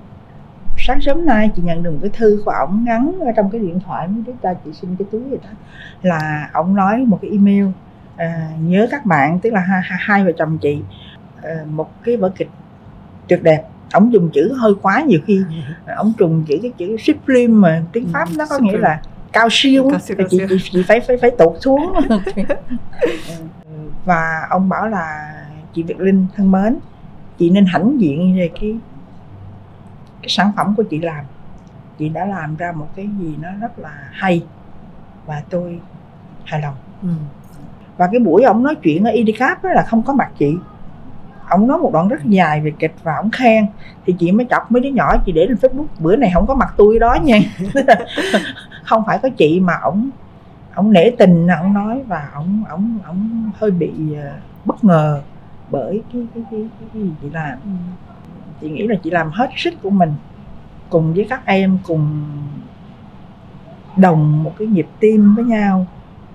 sáng 0.77 1.01
sớm 1.01 1.25
nay 1.25 1.49
chị 1.55 1.61
nhận 1.65 1.83
được 1.83 1.91
một 1.91 1.97
cái 2.01 2.11
thư 2.13 2.41
của 2.45 2.51
ổng 2.51 2.83
ngắn 2.85 3.19
ở 3.19 3.31
trong 3.35 3.49
cái 3.49 3.61
điện 3.61 3.79
thoại 3.85 4.07
mới 4.07 4.23
biết 4.27 4.33
cho 4.43 4.49
chị 4.65 4.71
xin 4.81 4.95
cái 4.99 5.05
túi 5.11 5.21
gì 5.31 5.37
đó, 5.43 5.49
là 6.01 6.49
ổng 6.53 6.75
nói 6.75 6.97
một 6.97 7.19
cái 7.21 7.31
email 7.31 7.65
à, 8.21 8.49
nhớ 8.59 8.87
các 8.91 9.05
bạn 9.05 9.39
tức 9.39 9.53
là 9.53 9.59
hai, 9.59 9.81
hai 9.83 10.25
vợ 10.25 10.31
chồng 10.37 10.57
chị 10.57 10.81
à, 11.43 11.55
một 11.69 12.03
cái 12.03 12.17
vở 12.17 12.31
kịch 12.35 12.49
tuyệt 13.27 13.43
đẹp. 13.43 13.63
Ổng 13.93 14.13
dùng 14.13 14.29
chữ 14.33 14.53
hơi 14.53 14.73
quá 14.81 15.03
nhiều 15.07 15.19
khi 15.25 15.41
ổng 15.97 16.13
trùng 16.17 16.43
chữ 16.47 16.59
cái 16.61 16.71
chữ 16.77 16.97
sublime 16.97 17.53
mà 17.53 17.83
tiếng 17.91 18.07
pháp 18.13 18.27
nó 18.37 18.45
có 18.49 18.59
nghĩa 18.61 18.77
là 18.77 19.01
cao 19.33 19.47
siêu, 19.51 19.87
cao 19.91 19.99
siêu, 19.99 20.17
cao 20.17 20.27
siêu. 20.29 20.47
Chị, 20.49 20.55
chị, 20.59 20.69
chị 20.71 20.83
phải 20.87 20.99
phải 20.99 21.17
phải 21.17 21.31
tụt 21.31 21.61
xuống. 21.61 21.93
Và 24.05 24.47
ông 24.49 24.69
bảo 24.69 24.87
là 24.87 25.33
chị 25.73 25.83
Việt 25.83 25.99
Linh 25.99 26.25
thân 26.35 26.51
mến 26.51 26.77
chị 27.37 27.49
nên 27.49 27.65
hãnh 27.65 28.01
diện 28.01 28.35
về 28.37 28.49
cái 28.61 28.77
cái 30.21 30.29
sản 30.29 30.51
phẩm 30.57 30.73
của 30.77 30.83
chị 30.83 30.99
làm. 30.99 31.25
Chị 31.99 32.09
đã 32.09 32.25
làm 32.25 32.55
ra 32.55 32.71
một 32.71 32.87
cái 32.95 33.09
gì 33.19 33.35
nó 33.41 33.49
rất 33.61 33.79
là 33.79 34.09
hay 34.11 34.43
và 35.25 35.43
tôi 35.49 35.79
hài 36.45 36.61
lòng. 36.61 36.75
Ừ 37.01 37.09
và 38.01 38.07
cái 38.11 38.19
buổi 38.19 38.43
ông 38.43 38.63
nói 38.63 38.75
chuyện 38.75 39.03
ở 39.03 39.11
IDCAP 39.11 39.63
đó 39.63 39.69
là 39.69 39.83
không 39.83 40.03
có 40.03 40.13
mặt 40.13 40.31
chị. 40.37 40.55
Ông 41.49 41.67
nói 41.67 41.77
một 41.77 41.89
đoạn 41.93 42.07
rất 42.07 42.25
dài 42.25 42.61
về 42.61 42.71
kịch 42.79 42.93
và 43.03 43.15
ông 43.15 43.31
khen. 43.31 43.65
Thì 44.05 44.15
chị 44.19 44.31
mới 44.31 44.47
chọc 44.49 44.71
mấy 44.71 44.81
đứa 44.81 44.89
nhỏ 44.89 45.17
chị 45.25 45.31
để 45.31 45.45
lên 45.45 45.57
facebook 45.61 45.85
bữa 45.99 46.15
này 46.15 46.31
không 46.33 46.47
có 46.47 46.55
mặt 46.55 46.73
tôi 46.77 46.99
đó 46.99 47.17
nha. 47.23 47.39
Không 48.83 49.03
phải 49.07 49.19
có 49.23 49.29
chị 49.37 49.59
mà 49.59 49.73
ổng 49.81 50.09
ổng 50.75 50.91
nể 50.91 51.09
tình 51.17 51.47
ổng 51.47 51.73
nói 51.73 52.01
và 52.07 52.29
ổng 52.33 52.63
ổng 52.69 52.97
ổng 53.07 53.51
hơi 53.59 53.71
bị 53.71 53.91
ờ, 54.23 54.31
bất 54.65 54.83
ngờ 54.83 55.21
bởi 55.69 56.01
cái 56.13 56.27
cái 56.33 56.43
cái 56.51 56.61
cái, 56.79 56.87
cái 56.93 57.01
gì 57.03 57.09
chị 57.21 57.29
làm. 57.29 57.57
Chị 58.61 58.69
nghĩ 58.69 58.87
là 58.87 58.95
chị 59.03 59.09
làm 59.09 59.31
hết 59.31 59.49
sức 59.57 59.73
của 59.83 59.89
mình 59.89 60.13
cùng 60.89 61.13
với 61.13 61.27
các 61.29 61.45
em 61.45 61.77
cùng 61.83 62.23
đồng 63.97 64.43
một 64.43 64.53
cái 64.57 64.67
nhịp 64.67 64.87
tim 64.99 65.35
với 65.35 65.45
nhau 65.45 65.85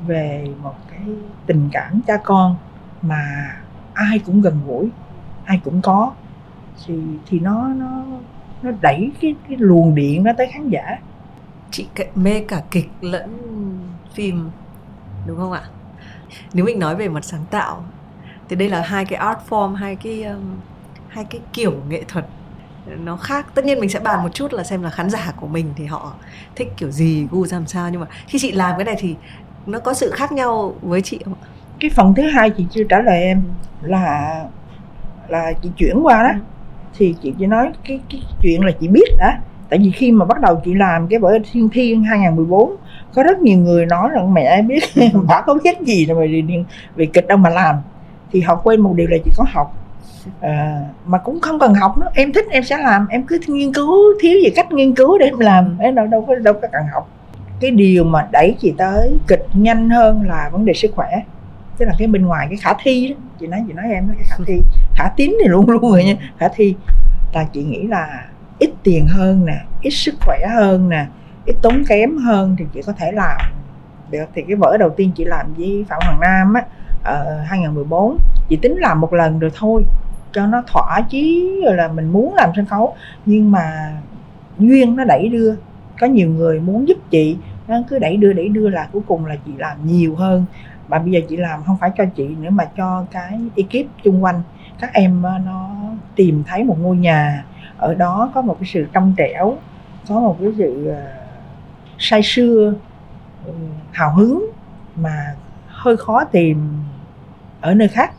về 0.07 0.47
một 0.63 0.75
cái 0.99 1.15
tình 1.47 1.69
cảm 1.73 2.01
cha 2.07 2.17
con 2.25 2.57
mà 3.03 3.53
ai 3.95 4.19
cũng 4.19 4.41
gần 4.41 4.61
gũi 4.67 4.89
ai 5.45 5.61
cũng 5.65 5.83
có. 5.83 6.13
Thì 6.87 6.95
thì 7.27 7.41
nó 7.41 7.69
nó 7.69 8.05
nó 8.63 8.71
đẩy 8.81 9.11
cái 9.21 9.35
cái 9.49 9.57
luồng 9.61 9.95
điện 9.95 10.25
nó 10.25 10.33
tới 10.39 10.47
khán 10.53 10.69
giả. 10.69 10.99
Chị 11.71 11.87
mê 12.15 12.45
cả 12.49 12.63
kịch 12.71 12.91
lẫn 13.01 13.39
phim 14.15 14.51
đúng 15.27 15.37
không 15.37 15.53
ạ? 15.53 15.63
Nếu 16.53 16.65
mình 16.65 16.79
nói 16.79 16.97
về 16.97 17.09
mặt 17.09 17.25
sáng 17.25 17.45
tạo 17.51 17.85
thì 18.49 18.57
đây 18.57 18.69
là 18.69 18.83
hai 18.83 19.05
cái 19.05 19.19
art 19.19 19.39
form 19.49 19.75
hai 19.75 19.97
cái 19.97 20.23
um, 20.23 20.57
hai 21.09 21.25
cái 21.25 21.41
kiểu 21.53 21.73
nghệ 21.89 22.05
thuật 22.09 22.27
nó 22.87 23.17
khác. 23.17 23.47
Tất 23.55 23.65
nhiên 23.65 23.81
mình 23.81 23.91
sẽ 23.91 24.01
bàn 24.01 24.23
một 24.23 24.29
chút 24.35 24.53
là 24.53 24.65
xem 24.65 24.83
là 24.83 24.91
khán 24.91 25.11
giả 25.11 25.33
của 25.37 25.47
mình 25.47 25.73
thì 25.77 25.87
họ 25.87 26.13
thích 26.55 26.73
kiểu 26.77 26.91
gì 26.91 27.27
gu 27.31 27.47
làm 27.51 27.67
sao. 27.67 27.91
Nhưng 27.91 28.01
mà 28.01 28.07
khi 28.27 28.39
chị 28.39 28.53
làm 28.53 28.77
cái 28.77 28.85
này 28.85 28.97
thì 28.99 29.17
nó 29.67 29.79
có 29.79 29.95
sự 29.95 30.11
khác 30.11 30.33
nhau 30.33 30.75
với 30.83 31.03
chị 31.03 31.21
không 31.25 31.35
ạ? 31.43 31.47
Cái 31.81 31.91
phần 31.95 32.15
thứ 32.15 32.23
hai 32.23 32.51
chị 32.51 32.67
chưa 32.71 32.85
trả 32.85 33.01
lời 33.03 33.23
em 33.23 33.43
là 33.83 34.45
là 35.29 35.53
chị 35.63 35.71
chuyển 35.77 36.07
qua 36.07 36.23
đó. 36.23 36.31
Thì 36.99 37.15
chị 37.23 37.35
chỉ 37.39 37.47
nói 37.47 37.71
cái 37.89 38.01
cái 38.11 38.23
chuyện 38.43 38.65
là 38.65 38.73
chị 38.81 38.89
biết 38.89 39.09
đã. 39.19 39.41
Tại 39.69 39.79
vì 39.79 39.91
khi 39.91 40.13
mà 40.13 40.25
bắt 40.25 40.41
đầu 40.41 40.61
chị 40.65 40.75
làm 40.75 41.09
cái 41.09 41.19
vở 41.19 41.39
thiên 41.53 41.69
thiên 41.69 42.05
2014 42.05 42.77
có 43.15 43.23
rất 43.23 43.39
nhiều 43.39 43.59
người 43.59 43.87
nói 43.87 44.09
rằng 44.13 44.35
mẹ 44.35 44.63
biết 44.63 44.85
bà 45.29 45.41
có 45.41 45.59
biết 45.65 45.81
gì 45.81 46.07
rồi 46.07 46.29
về, 46.29 46.65
về 46.97 47.07
kịch 47.07 47.27
đâu 47.27 47.39
mà 47.39 47.51
làm. 47.51 47.77
Thì 48.33 48.41
họ 48.41 48.57
quên 48.57 48.81
một 48.81 48.93
điều 48.97 49.07
là 49.11 49.17
chị 49.25 49.31
có 49.37 49.45
học. 49.49 49.75
À, 50.41 50.81
mà 51.07 51.19
cũng 51.19 51.41
không 51.41 51.59
cần 51.59 51.75
học 51.75 51.99
nữa. 51.99 52.09
Em 52.15 52.33
thích 52.33 52.47
em 52.51 52.63
sẽ 52.63 52.79
làm. 52.79 53.07
Em 53.09 53.23
cứ 53.23 53.41
nghiên 53.47 53.73
cứu 53.73 53.97
thiếu 54.21 54.39
gì 54.45 54.51
cách 54.51 54.73
nghiên 54.73 54.95
cứu 54.95 55.19
để 55.19 55.27
em 55.27 55.39
làm. 55.39 55.79
Em 55.79 55.95
đâu 55.95 56.07
đâu 56.07 56.25
có 56.29 56.35
đâu 56.35 56.55
có 56.55 56.69
cần 56.73 56.83
học 56.95 57.09
cái 57.61 57.71
điều 57.71 58.05
mà 58.05 58.29
đẩy 58.33 58.57
chị 58.61 58.75
tới 58.79 59.19
kịch 59.27 59.47
nhanh 59.53 59.91
hơn 59.91 60.23
là 60.23 60.49
vấn 60.53 60.65
đề 60.65 60.73
sức 60.73 60.91
khỏe. 60.95 61.11
Tức 61.79 61.85
là 61.85 61.93
cái 61.99 62.09
bên 62.09 62.27
ngoài 62.27 62.47
cái 62.51 62.57
khả 62.57 62.73
thi 62.83 63.09
đó 63.09 63.15
chị 63.41 63.47
nói 63.47 63.65
chị 63.67 63.73
nói 63.73 63.85
em 63.93 64.09
cái 64.09 64.25
khả 64.29 64.37
thi 64.47 64.61
khả 64.95 65.09
tín 65.17 65.37
thì 65.43 65.49
luôn 65.49 65.71
luôn 65.71 65.93
rồi 65.93 66.05
nha 66.05 66.15
khả 66.39 66.49
thi. 66.55 66.75
Là 67.33 67.45
chị 67.53 67.63
nghĩ 67.63 67.87
là 67.87 68.27
ít 68.59 68.71
tiền 68.83 69.07
hơn 69.07 69.47
nè 69.47 69.57
ít 69.83 69.91
sức 69.91 70.15
khỏe 70.21 70.39
hơn 70.55 70.89
nè 70.89 71.07
ít 71.47 71.57
tốn 71.63 71.85
kém 71.89 72.17
hơn 72.17 72.57
thì 72.59 72.65
chị 72.75 72.83
có 72.87 72.93
thể 72.93 73.13
làm 73.13 73.41
được. 74.11 74.25
Thì 74.35 74.43
cái 74.49 74.57
vở 74.57 74.77
đầu 74.77 74.91
tiên 74.91 75.11
chị 75.17 75.25
làm 75.25 75.55
với 75.55 75.85
phạm 75.89 76.01
hoàng 76.05 76.21
nam 76.21 76.55
á 76.55 76.63
ở 77.05 77.41
2014 77.47 78.19
chị 78.49 78.57
tính 78.57 78.77
làm 78.79 79.01
một 79.01 79.13
lần 79.13 79.39
rồi 79.39 79.51
thôi 79.55 79.85
cho 80.33 80.47
nó 80.47 80.63
thỏa 80.67 81.01
chí 81.11 81.53
rồi 81.65 81.77
là 81.77 81.89
mình 81.89 82.13
muốn 82.13 82.35
làm 82.35 82.51
sân 82.57 82.67
khấu. 82.67 82.95
Nhưng 83.27 83.51
mà 83.51 83.93
duyên 84.59 84.97
nó 84.97 85.05
đẩy 85.05 85.29
đưa 85.29 85.55
có 86.01 86.07
nhiều 86.07 86.31
người 86.31 86.61
muốn 86.61 86.89
giúp 86.89 86.99
chị, 87.11 87.37
nó 87.69 87.77
cứ 87.89 87.99
đẩy 87.99 88.17
đưa 88.17 88.33
đẩy 88.33 88.49
đưa 88.49 88.69
là 88.69 88.89
cuối 88.93 89.03
cùng 89.07 89.27
là 89.27 89.37
chị 89.47 89.53
làm 89.59 89.87
nhiều 89.87 90.15
hơn. 90.15 90.45
Mà 90.89 90.99
bây 90.99 91.11
giờ 91.11 91.21
chị 91.29 91.37
làm 91.37 91.63
không 91.63 91.77
phải 91.81 91.91
cho 91.97 92.05
chị 92.17 92.29
nữa 92.29 92.51
mà 92.51 92.65
cho 92.77 93.05
cái 93.11 93.41
ekip 93.57 93.87
chung 94.03 94.25
quanh. 94.25 94.43
Các 94.81 94.93
em 94.93 95.23
nó 95.23 95.71
tìm 96.15 96.43
thấy 96.47 96.65
một 96.65 96.77
ngôi 96.81 96.97
nhà, 96.97 97.45
ở 97.79 97.95
đó 97.95 98.31
có 98.35 98.43
một 98.43 98.57
cái 98.61 98.69
sự 98.73 98.87
trong 98.93 99.15
trẻo, 99.17 99.57
có 100.09 100.21
một 100.21 100.37
cái 100.41 100.51
sự 100.59 100.87
ờ, 100.87 101.03
say 101.99 102.21
sưa 102.25 102.75
ừ, 103.47 103.53
hào 103.93 104.15
hứng 104.15 104.51
mà 104.97 105.35
hơi 105.67 105.97
khó 105.97 106.25
tìm 106.25 106.81
ở 107.61 107.75
nơi 107.75 107.89
khác. 107.89 108.13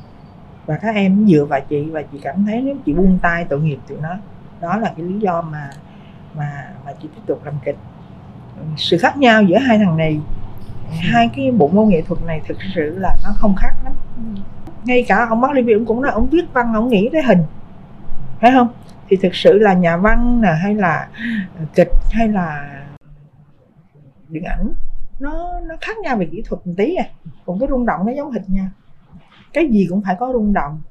Và 0.66 0.78
các 0.78 0.96
em 0.96 1.28
dựa 1.28 1.46
vào 1.46 1.60
chị 1.70 1.90
và 1.90 2.02
chị 2.02 2.20
cảm 2.22 2.46
thấy 2.46 2.62
nếu 2.62 2.76
chị 2.86 2.94
buông 2.94 3.20
tay 3.22 3.46
tội 3.46 3.60
nghiệp 3.60 3.80
tụi 3.88 3.98
nó, 4.02 4.16
đó 4.62 4.78
là 4.78 4.94
cái 4.98 5.06
lý 5.06 5.20
do 5.20 5.42
mà 5.42 5.70
mà 6.38 6.74
mà 6.86 6.94
chị 7.02 7.10
tiếp 7.16 7.22
tục 7.26 7.46
làm 7.46 7.54
kịch. 7.66 7.78
Sự 8.78 8.98
khác 8.98 9.18
nhau 9.18 9.44
giữa 9.44 9.58
hai 9.58 9.78
thằng 9.78 9.98
này, 9.98 10.20
hai 10.90 11.30
cái 11.36 11.52
bộ 11.52 11.68
môn 11.68 11.90
nghệ 11.90 12.02
thuật 12.02 12.22
này 12.26 12.42
thực 12.48 12.58
sự 12.76 12.98
là 13.00 13.16
nó 13.24 13.30
không 13.36 13.56
khác 13.56 13.74
lắm. 13.84 13.94
Ngay 14.84 15.06
cả 15.08 15.26
ông 15.30 15.42
bác 15.42 15.52
Levy 15.52 15.74
cũng 15.88 16.02
nói 16.02 16.12
ông 16.12 16.28
viết 16.30 16.46
văn, 16.54 16.74
ông 16.74 16.88
nghĩ 16.88 17.10
tới 17.12 17.24
hình. 17.24 17.44
Phải 18.42 18.52
không? 18.52 18.68
Thì 19.10 19.18
thực 19.22 19.36
sự 19.36 19.54
là 19.54 19.74
nhà 19.74 19.98
văn 19.98 20.42
nè, 20.42 20.52
hay 20.62 20.76
là 20.76 21.08
kịch, 21.76 21.92
hay 22.12 22.28
là 22.28 22.80
điện 24.30 24.44
ảnh, 24.44 24.74
nó 25.20 25.60
nó 25.60 25.76
khác 25.82 25.98
nhau 25.98 26.18
về 26.18 26.28
kỹ 26.32 26.44
thuật 26.46 26.68
một 26.68 26.74
tí 26.78 26.96
à. 26.96 27.06
Còn 27.46 27.60
cái 27.60 27.70
rung 27.72 27.86
động 27.86 28.06
nó 28.06 28.12
giống 28.12 28.32
hình 28.32 28.44
nha. 28.48 28.72
cái 29.54 29.68
gì 29.68 29.88
cũng 29.90 30.02
phải 30.02 30.16
có 30.20 30.30
rung 30.34 30.54
động. 30.54 30.82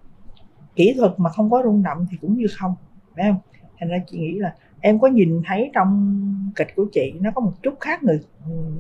Kỹ 0.77 0.95
thuật 0.99 1.13
mà 1.17 1.31
không 1.31 1.51
có 1.51 1.63
rung 1.65 1.83
động 1.83 2.07
thì 2.11 2.17
cũng 2.21 2.37
như 2.37 2.47
không, 2.59 2.75
phải 3.17 3.25
không? 3.25 3.39
Thành 3.79 3.89
ra 3.89 3.97
chị 4.07 4.19
nghĩ 4.19 4.39
là 4.39 4.55
em 4.81 4.99
có 4.99 5.09
nhìn 5.09 5.43
thấy 5.47 5.71
trong 5.75 6.23
kịch 6.57 6.69
của 6.77 6.87
chị, 6.93 7.15
nó 7.21 7.31
có 7.35 7.41
một 7.41 7.53
chút 7.63 7.75
khác 7.81 8.03
người, 8.03 8.21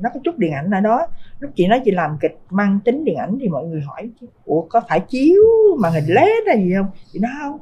nó 0.00 0.10
có 0.14 0.20
chút 0.24 0.38
điện 0.38 0.52
ảnh 0.52 0.70
ở 0.70 0.80
đó. 0.80 1.06
Lúc 1.38 1.50
chị 1.54 1.66
nói 1.66 1.80
chị 1.84 1.90
làm 1.90 2.16
kịch 2.20 2.38
mang 2.50 2.80
tính 2.84 3.04
điện 3.04 3.16
ảnh 3.16 3.38
thì 3.40 3.48
mọi 3.48 3.64
người 3.66 3.80
hỏi, 3.80 4.10
ủa, 4.44 4.62
có 4.62 4.80
phải 4.88 5.00
chiếu 5.00 5.42
màn 5.80 5.92
hình 5.92 6.04
led 6.06 6.46
hay 6.46 6.58
gì 6.58 6.74
không? 6.76 6.90
Chị 7.12 7.18
nói, 7.18 7.32
không, 7.40 7.60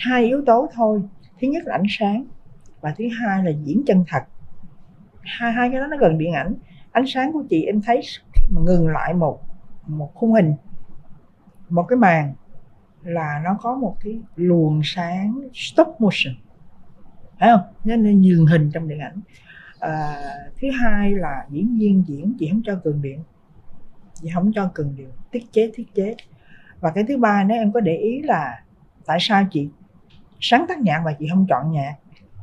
hai 0.00 0.24
yếu 0.24 0.42
tố 0.46 0.68
thôi. 0.74 1.02
Thứ 1.40 1.48
nhất 1.48 1.62
là 1.66 1.74
ánh 1.74 1.86
sáng 1.98 2.24
và 2.80 2.94
thứ 2.98 3.04
hai 3.20 3.44
là 3.44 3.50
diễn 3.64 3.82
chân 3.86 4.04
thật. 4.08 4.22
Hai 5.22 5.52
hai 5.52 5.70
cái 5.70 5.80
đó 5.80 5.86
nó 5.86 5.96
gần 5.96 6.18
điện 6.18 6.32
ảnh. 6.32 6.54
Ánh 6.92 7.04
sáng 7.06 7.32
của 7.32 7.42
chị 7.50 7.64
em 7.64 7.80
thấy 7.82 8.00
khi 8.32 8.46
mà 8.50 8.60
ngừng 8.64 8.88
lại 8.88 9.14
một 9.14 9.40
một 9.86 10.10
khung 10.14 10.32
hình, 10.32 10.54
một 11.68 11.82
cái 11.88 11.96
màn 11.96 12.34
là 13.02 13.40
nó 13.44 13.56
có 13.60 13.74
một 13.74 13.96
cái 14.00 14.20
luồng 14.36 14.80
sáng 14.84 15.40
stop 15.54 15.88
motion 15.98 16.34
phải 17.40 17.50
không? 17.50 17.60
Nên 17.84 18.20
nhường 18.20 18.46
hình 18.46 18.70
trong 18.70 18.88
điện 18.88 18.98
ảnh. 18.98 19.20
À, 19.78 20.16
thứ 20.60 20.68
hai 20.82 21.14
là 21.14 21.46
diễn 21.50 21.76
viên 21.78 22.04
diễn 22.06 22.34
chị 22.38 22.48
không 22.50 22.62
cho 22.64 22.80
cường 22.84 23.02
điện 23.02 23.22
chị 24.14 24.28
không 24.34 24.52
cho 24.54 24.70
cường 24.74 24.94
điện 24.96 25.08
tiết 25.30 25.52
chế 25.52 25.70
thiết 25.74 25.94
chế. 25.94 26.14
Và 26.80 26.90
cái 26.90 27.04
thứ 27.08 27.16
ba 27.16 27.44
nếu 27.44 27.58
em 27.58 27.72
có 27.72 27.80
để 27.80 27.96
ý 27.96 28.22
là 28.22 28.62
tại 29.06 29.18
sao 29.20 29.44
chị 29.50 29.68
sáng 30.40 30.64
tác 30.68 30.78
nhạc 30.80 31.02
mà 31.04 31.12
chị 31.18 31.26
không 31.30 31.46
chọn 31.48 31.72
nhạc? 31.72 31.94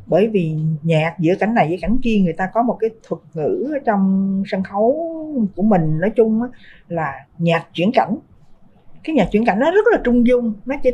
Bởi 0.06 0.28
vì 0.28 0.56
nhạc 0.84 1.16
giữa 1.20 1.36
cảnh 1.40 1.54
này 1.54 1.68
với 1.68 1.78
cảnh 1.82 1.98
kia 2.04 2.20
người 2.24 2.34
ta 2.34 2.50
có 2.54 2.64
một 2.64 2.78
cái 2.80 2.90
thuật 3.08 3.22
ngữ 3.34 3.72
ở 3.74 3.80
trong 3.86 4.44
sân 4.48 4.64
khấu 4.64 4.92
của 5.56 5.64
mình 5.64 6.00
nói 6.00 6.10
chung 6.16 6.42
là 6.88 7.26
nhạc 7.38 7.68
chuyển 7.74 7.92
cảnh. 7.94 8.18
Cái 9.04 9.16
nhạc 9.16 9.28
chuyển 9.32 9.46
cảnh 9.46 9.60
nó 9.60 9.72
rất 9.72 9.86
là 9.92 9.98
trung 10.04 10.28
dung 10.28 10.54
nó 10.66 10.76
chỉ 10.84 10.92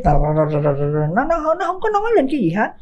nó 1.14 1.24
nó 1.24 1.54
nó 1.54 1.66
không 1.66 1.80
có 1.80 1.88
nói 1.90 2.10
lên 2.16 2.26
cái 2.30 2.40
gì 2.40 2.50
hết 2.50 2.72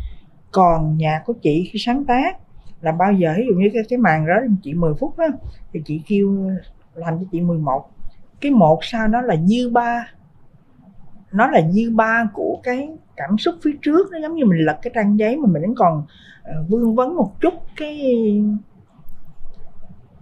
còn 0.53 0.97
nhạc 0.97 1.23
của 1.27 1.33
chị 1.43 1.71
khi 1.73 1.79
sáng 1.79 2.05
tác 2.05 2.37
là 2.81 2.93
bao 2.93 3.13
giờ 3.13 3.35
ví 3.37 3.45
dụ 3.49 3.55
như 3.55 3.71
cái, 3.73 3.83
cái 3.89 3.99
màn 3.99 4.27
đó 4.27 4.35
chị 4.63 4.75
10 4.75 4.95
phút 5.01 5.19
á 5.19 5.27
thì 5.73 5.83
chị 5.85 6.03
kêu 6.07 6.51
làm 6.95 7.19
cho 7.19 7.25
chị 7.33 7.41
11 7.41 7.91
cái 8.43 8.53
một 8.53 8.79
sau 8.83 9.09
nó 9.09 9.21
là 9.21 9.37
dư 9.37 9.71
ba. 9.71 10.13
Nó 11.33 11.47
là 11.47 11.61
dư 11.71 11.91
ba 11.95 12.29
của 12.33 12.61
cái 12.63 12.89
cảm 13.17 13.39
xúc 13.39 13.55
phía 13.63 13.77
trước 13.83 14.09
nó 14.13 14.19
giống 14.19 14.35
như 14.35 14.45
mình 14.45 14.59
lật 14.59 14.79
cái 14.83 14.91
trang 14.95 15.19
giấy 15.19 15.37
mà 15.37 15.47
mình 15.47 15.63
vẫn 15.63 15.75
còn 15.75 16.07
ờ, 16.43 16.65
vương 16.69 16.95
vấn 16.95 17.17
một 17.17 17.33
chút 17.41 17.55
cái, 17.77 18.01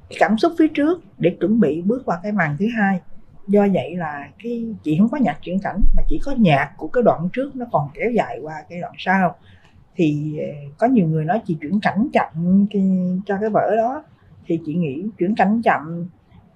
cái 0.09 0.17
cảm 0.21 0.39
xúc 0.39 0.53
phía 0.59 0.69
trước 0.69 1.03
để 1.19 1.37
chuẩn 1.41 1.61
bị 1.61 1.83
bước 1.83 2.03
qua 2.05 2.21
cái 2.23 2.33
màn 2.33 2.57
thứ 2.59 2.67
hai. 2.77 3.01
Do 3.49 3.67
vậy 3.73 3.97
là 3.97 4.29
cái 4.43 4.75
chị 4.83 4.97
không 4.99 5.09
có 5.09 5.19
nhạc 5.19 5.39
chuyển 5.43 5.59
cảnh 5.63 5.81
mà 5.97 6.03
chỉ 6.09 6.21
có 6.25 6.35
nhạc 6.39 6.73
của 6.77 6.89
cái 6.89 7.03
đoạn 7.03 7.29
trước 7.33 7.57
nó 7.57 7.67
còn 7.73 7.89
kéo 7.95 8.11
dài 8.11 8.39
qua 8.43 8.55
cái 8.69 8.81
đoạn 8.81 8.93
sau 8.99 9.37
thì 10.01 10.39
ờ, 10.39 10.47
có 10.79 10.87
nhiều 10.87 11.07
người 11.09 11.25
nói 11.25 11.41
chị 11.47 11.57
chuyển 11.61 11.81
cảnh 11.81 12.09
chậm 12.13 12.67
cho 13.27 13.37
cái 13.41 13.51
vở 13.51 13.77
đó. 13.77 14.03
Thì 14.47 14.61
chị 14.67 14.75
nghĩ 14.75 15.05
chuyển 15.19 15.35
cảnh 15.35 15.61
chậm, 15.65 16.09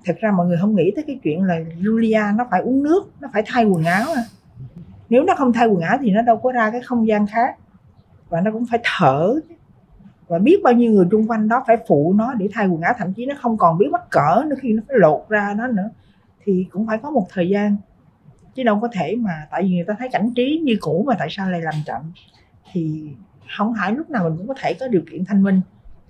thật 0.05 0.16
ra 0.20 0.30
mọi 0.30 0.47
người 0.47 0.57
không 0.61 0.74
nghĩ 0.74 0.92
tới 0.97 1.05
cái 1.07 1.18
chuyện 1.22 1.42
là 1.42 1.61
Julia 1.80 2.36
nó 2.36 2.47
phải 2.51 2.61
uống 2.61 2.82
nước, 2.82 3.11
nó 3.20 3.28
phải 3.32 3.42
thay 3.47 3.64
quần 3.64 3.84
áo 3.84 4.07
à. 4.16 4.22
nếu 5.09 5.24
nó 5.24 5.34
không 5.34 5.53
thay 5.53 5.66
quần 5.66 5.80
áo 5.80 5.99
thì 6.01 6.11
nó 6.11 6.22
đâu 6.22 6.36
có 6.36 6.53
ra 6.53 6.70
cái 6.70 6.80
không 6.80 7.07
gian 7.09 7.26
khác, 7.26 7.57
và 8.28 8.40
nó 8.40 8.51
cũng 8.53 8.64
phải 8.70 8.80
thở. 8.84 9.34
Và 10.28 10.38
biết 10.38 10.61
bao 10.62 10.72
nhiêu 10.72 10.92
người 10.92 11.07
xung 11.11 11.30
quanh 11.30 11.49
đó 11.49 11.64
phải 11.66 11.76
phụ 11.88 12.14
nó 12.16 12.34
để 12.34 12.49
thay 12.53 12.66
quần 12.66 12.80
áo, 12.80 12.95
thậm 12.99 13.12
chí 13.12 13.26
nó 13.26 13.34
không 13.40 13.57
còn 13.57 13.78
biết 13.78 13.88
mắc 13.92 14.11
cỡ 14.11 14.45
nữa 14.47 14.57
khi 14.61 14.72
nó 14.72 14.82
phải 14.88 14.97
lột 15.01 15.28
ra 15.28 15.55
nó 15.59 15.66
nữa, 15.66 15.90
thì 16.45 16.66
cũng 16.70 16.86
phải 16.86 16.99
có 16.99 17.11
một 17.11 17.26
thời 17.30 17.49
gian. 17.49 17.76
Chứ 18.55 18.62
đâu 18.62 18.80
có 18.80 18.88
thể 18.92 19.16
mà, 19.16 19.47
tại 19.51 19.62
vì 19.62 19.68
người 19.68 19.84
ta 19.84 19.95
thấy 19.99 20.09
cảnh 20.12 20.30
trí 20.36 20.61
như 20.64 20.76
cũ 20.80 21.05
mà 21.07 21.14
tại 21.18 21.28
sao 21.30 21.51
lại 21.51 21.61
làm 21.61 21.74
chậm? 21.86 22.12
Thì 22.72 23.11
không 23.57 23.74
phải 23.78 23.92
lúc 23.92 24.11
nào 24.11 24.28
mình 24.28 24.38
cũng 24.38 24.49
có 24.49 24.55
thể 24.61 24.74
có 24.80 24.88
điều 24.88 25.03
kiện 25.11 25.24
thanh 25.24 25.42
minh. 25.42 25.61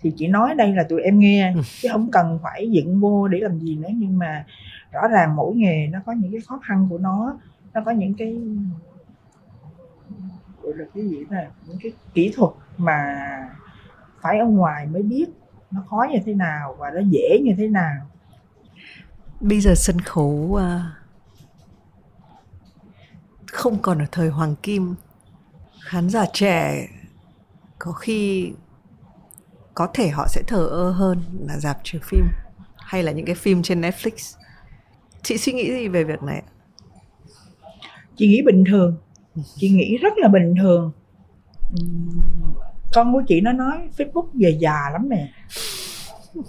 Thì 0.01 0.13
chị 0.17 0.27
nói 0.27 0.55
đây 0.55 0.75
là 0.75 0.83
tụi 0.89 1.03
em 1.03 1.19
nghe 1.19 1.53
ừ. 1.55 1.61
chứ 1.81 1.89
không 1.93 2.11
cần 2.11 2.39
phải 2.43 2.71
dựng 2.71 3.01
vô 3.01 3.29
để 3.29 3.39
làm 3.39 3.59
gì 3.59 3.77
nữa. 3.77 3.89
Nhưng 3.95 4.19
mà 4.19 4.45
rõ 4.93 5.09
ràng 5.09 5.37
mỗi 5.37 5.55
nghề 5.55 5.87
nó 5.87 5.99
có 6.07 6.13
những 6.13 6.33
cái 6.33 6.41
khó 6.41 6.61
khăn 6.65 6.87
của 6.91 6.99
nó 6.99 7.39
nó 7.75 7.81
có 7.85 7.91
những 7.91 8.15
cái 8.15 8.37
gọi 10.63 10.73
là 10.77 10.85
cái 10.95 11.09
gì 11.09 11.25
nè 11.31 11.49
những 11.67 11.79
cái 11.83 11.93
kỹ 12.15 12.33
thuật 12.37 12.53
mà 12.77 13.15
phải 14.21 14.39
ở 14.39 14.47
ngoài 14.47 14.87
mới 14.87 15.03
biết 15.03 15.27
nó 15.71 15.85
khó 15.91 16.07
như 16.13 16.19
thế 16.27 16.35
nào 16.35 16.77
và 16.79 16.91
nó 16.91 17.01
dễ 17.11 17.41
như 17.43 17.53
thế 17.59 17.69
nào. 17.69 17.95
Bây 19.41 19.61
giờ 19.61 19.73
sân 19.77 20.01
khấu 20.01 20.57
à, 20.61 20.93
không 23.47 23.79
còn 23.83 23.99
ở 23.99 24.05
thời 24.13 24.29
hoàng 24.29 24.55
kim. 24.63 24.95
Khán 25.81 26.09
giả 26.11 26.25
trẻ 26.33 26.87
có 27.85 27.93
khi 27.93 28.53
có 29.75 29.89
thể 29.95 30.09
họ 30.09 30.27
sẽ 30.29 30.43
thờ 30.47 30.67
ơ 30.71 30.91
hơn 30.91 31.23
là 31.49 31.59
dạp 31.59 31.79
chiếu 31.85 32.01
phim 32.05 32.25
hay 32.77 33.03
là 33.03 33.13
những 33.13 33.27
cái 33.27 33.35
phim 33.35 33.63
trên 33.63 33.81
Netflix. 33.81 34.37
Chị 35.23 35.39
suy 35.39 35.53
nghĩ 35.53 35.73
gì 35.73 35.89
về 35.89 36.05
việc 36.05 36.23
này? 36.23 36.43
Chị 38.17 38.29
nghĩ 38.29 38.43
bình 38.43 38.65
thường. 38.71 38.97
Chị 39.55 39.69
nghĩ 39.69 39.97
rất 39.97 40.13
là 40.17 40.29
bình 40.29 40.55
thường. 40.63 40.93
Con 42.95 43.13
của 43.13 43.23
chị 43.29 43.41
nó 43.41 43.53
nói 43.53 43.89
Facebook 43.97 44.27
về 44.35 44.57
già 44.61 44.91
lắm 44.93 45.09
nè. 45.09 45.29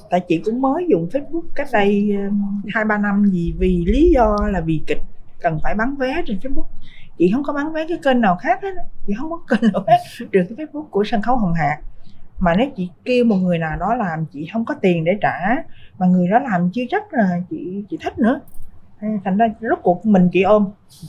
Tại 0.09 0.21
chị 0.27 0.41
cũng 0.45 0.61
mới 0.61 0.86
dùng 0.89 1.09
Facebook 1.11 1.43
cách 1.55 1.67
đây 1.71 2.11
um, 2.11 2.61
hai 2.73 2.86
ba 2.86 2.97
năm 2.97 3.25
gì, 3.25 3.53
vì 3.57 3.86
lý 3.86 4.11
do 4.13 4.38
là 4.51 4.61
vì 4.61 4.81
kịch 4.88 5.01
cần 5.39 5.59
phải 5.63 5.75
bán 5.75 5.95
vé 5.95 6.21
trên 6.27 6.39
Facebook 6.39 6.65
chị 7.18 7.32
không 7.34 7.43
có 7.43 7.53
bán 7.53 7.74
vé 7.74 7.86
cái 7.89 7.99
kênh 8.03 8.22
nào 8.22 8.36
khác 8.36 8.59
hết 8.63 8.74
chị 9.07 9.13
không 9.20 9.30
có 9.32 9.38
kênh 9.47 9.72
nào 9.72 9.84
hết 9.88 9.97
trừ 10.32 10.39
cái 10.57 10.68
facebook 10.68 10.86
của 10.86 11.03
sân 11.03 11.22
khấu 11.22 11.38
hồng 11.38 11.53
hạc 11.53 11.80
mà 12.39 12.55
nếu 12.57 12.70
chị 12.76 12.89
kêu 13.05 13.26
một 13.26 13.36
người 13.36 13.57
nào 13.57 13.78
đó 13.80 13.95
làm 13.95 14.26
chị 14.26 14.49
không 14.53 14.66
có 14.66 14.76
tiền 14.82 15.03
để 15.03 15.11
trả. 15.22 15.55
Mà 15.97 16.07
người 16.07 16.28
đó 16.28 16.39
làm 16.39 16.70
chưa 16.74 16.84
chắc 16.89 17.13
là 17.13 17.39
chị 17.49 17.86
chị 17.89 17.97
thích 18.01 18.20
nữa. 18.20 18.39
Thành 19.24 19.38
ra 19.38 19.47
rốt 19.61 19.80
cuộc 19.84 20.05
mình 20.05 20.30
chị 20.32 20.41
ôm. 20.41 20.68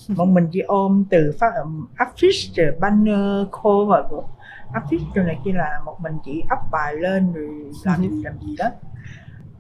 Một 0.09 0.25
mình 0.25 0.49
chị 0.53 0.61
ôm 0.61 1.05
từ 1.11 1.35
phát 1.41 1.53
affish 1.97 2.53
rồi 2.57 2.77
banner 2.81 3.47
cover 3.63 4.05
của 4.09 4.25
affish 4.73 5.05
rồi 5.15 5.25
này 5.25 5.39
kia 5.45 5.53
là 5.53 5.81
một 5.85 5.97
mình 6.01 6.13
chị 6.25 6.43
up 6.53 6.71
bài 6.73 6.95
lên 6.97 7.33
rồi 7.33 7.49
làm 7.85 8.03
gì 8.03 8.09
làm 8.25 8.35
gì 8.41 8.57
đó. 8.59 8.67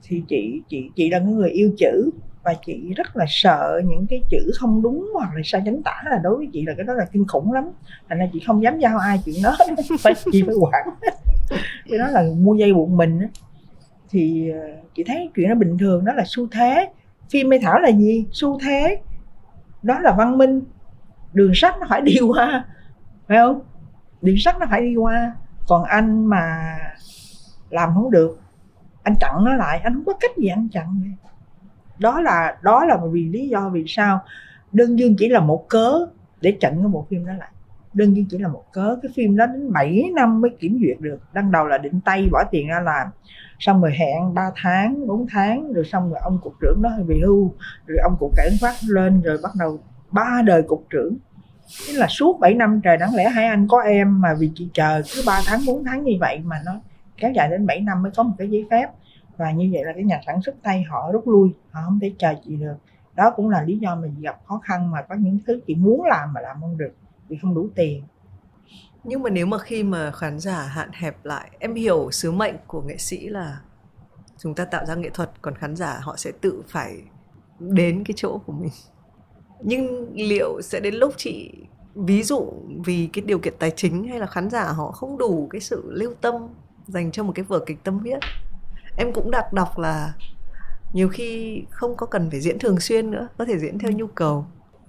Thì 0.03 0.23
chị 0.29 0.63
chị 0.69 0.91
chị 0.97 1.11
là 1.11 1.19
người 1.19 1.51
yêu 1.51 1.71
chữ 1.79 2.11
và 2.47 2.55
chị 2.67 2.95
rất 2.97 3.17
là 3.17 3.25
sợ 3.29 3.81
những 3.85 4.07
cái 4.11 4.23
chữ 4.31 4.51
không 4.59 4.83
đúng 4.83 5.11
hoặc 5.15 5.31
là 5.35 5.41
sai 5.45 5.63
chính 5.65 5.83
tả 5.83 6.03
là 6.11 6.19
đối 6.23 6.37
với 6.37 6.49
chị 6.53 6.65
là 6.67 6.75
cái 6.77 6.87
đó 6.87 6.95
là 6.95 7.05
kinh 7.13 7.27
khủng 7.27 7.53
lắm. 7.53 7.65
Thành 8.09 8.19
ra 8.19 8.29
chị 8.33 8.43
không 8.47 8.63
dám 8.63 8.79
giao 8.79 8.99
ai 8.99 9.21
chuyện 9.25 9.35
đó, 9.43 9.57
phải 10.01 10.13
chị 10.33 10.43
phải 10.47 10.55
quản. 10.61 10.85
Cái 11.91 11.99
đó 11.99 12.07
là 12.09 12.23
mua 12.39 12.55
dây 12.55 12.75
buộc 12.75 12.89
mình 12.89 13.21
thì 14.11 14.51
ờ, 14.51 14.59
chị 14.95 15.05
thấy 15.07 15.31
chuyện 15.35 15.49
nó 15.49 15.55
bình 15.55 15.79
thường, 15.79 16.05
đó 16.05 16.13
là 16.13 16.23
xu 16.27 16.47
thế. 16.53 16.89
Phim 17.31 17.49
mê 17.49 17.59
thảo 17.63 17.79
là 17.79 17.89
gì? 17.89 18.27
Xu 18.33 18.59
thế. 18.61 19.01
Đó 19.83 19.99
là 20.01 20.15
văn 20.19 20.39
minh. 20.39 20.63
Đường 21.33 21.53
sắt 21.55 21.75
nó 21.81 21.87
phải 21.89 22.01
đi 22.01 22.17
qua, 22.29 22.65
phải 23.29 23.39
không? 23.39 23.61
Đường 24.23 24.37
sắt 24.39 24.59
nó 24.59 24.67
phải 24.71 24.83
đi 24.83 24.97
qua. 24.97 25.33
Còn 25.69 25.85
anh 25.85 26.27
mà 26.27 26.77
làm 27.71 27.91
không 27.95 28.11
được, 28.11 28.39
anh 29.03 29.15
chặn 29.21 29.45
nó 29.45 29.55
lại, 29.55 29.81
anh 29.85 29.95
không 29.95 30.05
có 30.05 30.13
cách 30.21 30.37
gì 30.37 30.49
anh 30.49 30.69
chặn 30.73 31.01
đó 31.99 32.21
là 32.21 32.57
đó 32.63 32.85
là 32.85 32.99
vì 33.13 33.25
lý 33.25 33.49
do 33.49 33.69
vì 33.69 33.85
sao 33.87 34.21
đơn 34.73 34.99
dương 34.99 35.17
chỉ 35.19 35.29
là 35.29 35.41
một 35.41 35.69
cớ 35.69 36.07
để 36.41 36.57
chặn 36.61 36.77
cái 36.77 36.89
bộ 36.89 37.07
phim 37.11 37.27
đó 37.27 37.33
lại. 37.39 37.49
Đơn 37.93 38.17
dương 38.17 38.27
chỉ 38.31 38.39
là 38.39 38.49
một 38.49 38.65
cớ. 38.73 38.97
Cái 39.03 39.13
phim 39.15 39.37
đó 39.37 39.47
đến 39.47 39.73
7 39.73 40.11
năm 40.15 40.41
mới 40.41 40.51
kiểm 40.51 40.79
duyệt 40.83 40.97
được. 41.01 41.19
Đăng 41.33 41.53
đầu 41.53 41.67
là 41.67 41.79
định 41.79 42.01
tay 42.05 42.29
bỏ 42.33 42.45
tiền 42.51 42.69
ra 42.69 42.81
làm. 42.81 43.09
Xong 43.59 43.83
rồi 43.83 43.93
hẹn 43.99 44.35
3 44.35 44.51
tháng 44.63 45.07
4 45.07 45.27
tháng, 45.31 45.73
rồi 45.73 45.85
xong 45.85 46.11
rồi 46.11 46.21
ông 46.23 46.39
cục 46.43 46.55
trưởng 46.61 46.83
đó 46.83 46.91
bị 47.07 47.21
hưu. 47.21 47.55
Rồi 47.87 47.99
ông 48.03 48.17
cục 48.21 48.33
cảnh 48.37 48.53
phát 48.61 48.75
lên 48.89 49.23
rồi 49.23 49.39
bắt 49.43 49.53
đầu 49.59 49.79
ba 50.11 50.43
đời 50.45 50.63
cục 50.63 50.87
trưởng. 50.91 51.17
Thế 51.87 51.93
là 51.93 52.07
suốt 52.07 52.41
7 52.41 52.55
năm 52.55 52.81
trời 52.85 52.97
đáng 52.97 53.15
lẽ 53.15 53.29
hai 53.29 53.47
anh 53.47 53.69
có 53.69 53.81
em 53.81 54.21
mà 54.21 54.35
vì 54.39 54.51
chị 54.55 54.69
chờ 54.75 55.03
cứ 55.15 55.23
3 55.27 55.41
tháng 55.47 55.61
4 55.67 55.85
tháng 55.85 56.05
như 56.05 56.13
vậy 56.21 56.41
mà 56.45 56.57
nó 56.67 56.73
kéo 57.17 57.33
dài 57.33 57.49
đến 57.49 57.67
7 57.67 57.81
năm 57.81 58.03
mới 58.03 58.13
có 58.17 58.23
một 58.23 58.35
cái 58.39 58.51
giấy 58.51 58.67
phép 58.71 58.87
và 59.37 59.53
như 59.53 59.71
vậy 59.73 59.85
là 59.85 59.93
cái 59.93 60.05
nhà 60.05 60.21
sản 60.27 60.43
xuất 60.43 60.55
tay 60.63 60.83
họ 60.83 61.13
rút 61.13 61.29
lui, 61.29 61.51
họ 61.71 61.81
không 61.85 61.99
thể 62.01 62.13
chờ 62.19 62.35
chị 62.45 62.57
được. 62.57 62.77
Đó 63.15 63.33
cũng 63.37 63.51
là 63.51 63.63
lý 63.63 63.79
do 63.79 63.97
mình 63.97 64.21
gặp 64.21 64.41
khó 64.45 64.61
khăn 64.65 64.91
mà 64.91 65.03
có 65.03 65.15
những 65.15 65.39
thứ 65.47 65.61
chị 65.67 65.75
muốn 65.75 66.03
làm 66.05 66.33
mà 66.33 66.41
làm 66.41 66.57
không 66.61 66.79
được, 66.79 66.93
vì 67.29 67.39
không 67.43 67.55
đủ 67.55 67.69
tiền. 67.75 68.05
Nhưng 69.05 69.23
mà 69.23 69.31
nếu 69.31 69.47
mà 69.47 69.59
khi 69.59 69.83
mà 69.83 70.11
khán 70.11 70.39
giả 70.39 70.63
hạn 70.63 70.91
hẹp 70.93 71.25
lại, 71.25 71.51
em 71.59 71.75
hiểu 71.75 72.11
sứ 72.11 72.33
mệnh 72.33 72.57
của 72.67 72.83
nghệ 72.83 72.97
sĩ 72.97 73.29
là 73.29 73.61
chúng 74.39 74.55
ta 74.55 74.65
tạo 74.65 74.87
ra 74.87 74.95
nghệ 74.95 75.11
thuật, 75.11 75.31
còn 75.43 75.55
khán 75.55 75.77
giả 75.77 75.99
họ 76.03 76.17
sẽ 76.17 76.33
tự 76.41 76.63
phải 76.69 76.97
đến 77.59 78.05
cái 78.05 78.15
chỗ 78.17 78.39
của 78.47 78.53
mình. 78.53 78.73
Nhưng 79.61 80.13
liệu 80.15 80.61
sẽ 80.63 80.81
đến 80.81 80.95
lúc 80.95 81.15
chị, 81.17 81.53
ví 81.95 82.23
dụ 82.23 82.53
vì 82.85 83.09
cái 83.13 83.25
điều 83.25 83.39
kiện 83.39 83.55
tài 83.59 83.71
chính 83.77 84.09
hay 84.09 84.19
là 84.19 84.27
khán 84.27 84.51
giả 84.51 84.73
họ 84.73 84.93
không 84.93 85.19
đủ 85.19 85.49
cái 85.51 85.61
sự 85.61 85.91
lưu 85.93 86.15
tâm 86.21 86.35
dành 86.87 87.11
cho 87.11 87.23
một 87.25 87.33
cái 87.35 87.45
vở 87.45 87.59
kịch 87.67 87.85
tâm 87.85 87.99
huyết? 87.99 88.19
Em 88.97 89.13
cũng 89.13 89.31
đặt 89.31 89.53
đọc 89.53 89.79
là 89.79 90.13
nhiều 90.93 91.09
khi 91.09 91.63
không 91.71 91.97
có 91.97 92.07
cần 92.07 92.31
phải 92.31 92.41
diễn 92.41 92.59
thường 92.59 92.81
xuyên 92.81 93.11
nữa 93.11 93.29
có 93.39 93.45
thể 93.45 93.59
diễn 93.59 93.79
theo 93.79 93.93
nhu 93.93 94.07
cầu. 94.07 94.47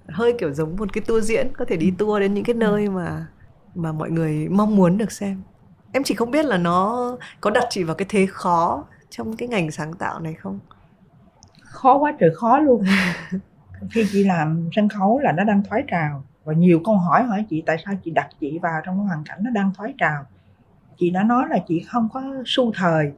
Hơi 0.08 0.34
kiểu 0.38 0.52
giống 0.52 0.76
một 0.76 0.92
cái 0.92 1.04
tour 1.06 1.28
diễn 1.28 1.48
có 1.58 1.64
thể 1.64 1.76
đi 1.76 1.92
tour 1.98 2.20
đến 2.20 2.34
những 2.34 2.44
cái 2.44 2.54
nơi 2.54 2.88
mà 2.88 3.26
mà 3.74 3.92
mọi 3.92 4.10
người 4.10 4.48
mong 4.48 4.76
muốn 4.76 4.98
được 4.98 5.12
xem. 5.12 5.42
Em 5.92 6.02
chỉ 6.02 6.14
không 6.14 6.30
biết 6.30 6.44
là 6.44 6.58
nó 6.58 7.16
có 7.40 7.50
đặt 7.50 7.64
chị 7.70 7.84
vào 7.84 7.94
cái 7.94 8.06
thế 8.08 8.26
khó 8.26 8.84
trong 9.10 9.36
cái 9.36 9.48
ngành 9.48 9.70
sáng 9.70 9.94
tạo 9.94 10.20
này 10.20 10.34
không? 10.34 10.58
Khó 11.60 11.98
quá 11.98 12.12
trời 12.20 12.30
khó 12.34 12.58
luôn. 12.58 12.84
Khi 13.90 14.06
chị 14.12 14.24
làm 14.24 14.68
sân 14.72 14.88
khấu 14.88 15.18
là 15.18 15.32
nó 15.32 15.44
đang 15.44 15.62
thoái 15.68 15.84
trào. 15.90 16.24
Và 16.44 16.54
nhiều 16.54 16.80
câu 16.84 16.96
hỏi 16.96 17.22
hỏi 17.22 17.44
chị 17.50 17.62
tại 17.66 17.76
sao 17.84 17.94
chị 18.04 18.10
đặt 18.10 18.28
chị 18.40 18.58
vào 18.58 18.80
trong 18.84 18.96
cái 18.98 19.06
hoàn 19.06 19.24
cảnh 19.24 19.38
nó 19.42 19.50
đang 19.50 19.70
thoái 19.74 19.94
trào? 19.98 20.24
Chị 20.98 21.10
đã 21.10 21.22
nói 21.22 21.44
là 21.50 21.58
chị 21.68 21.84
không 21.88 22.08
có 22.12 22.22
xu 22.46 22.72
thời 22.72 23.12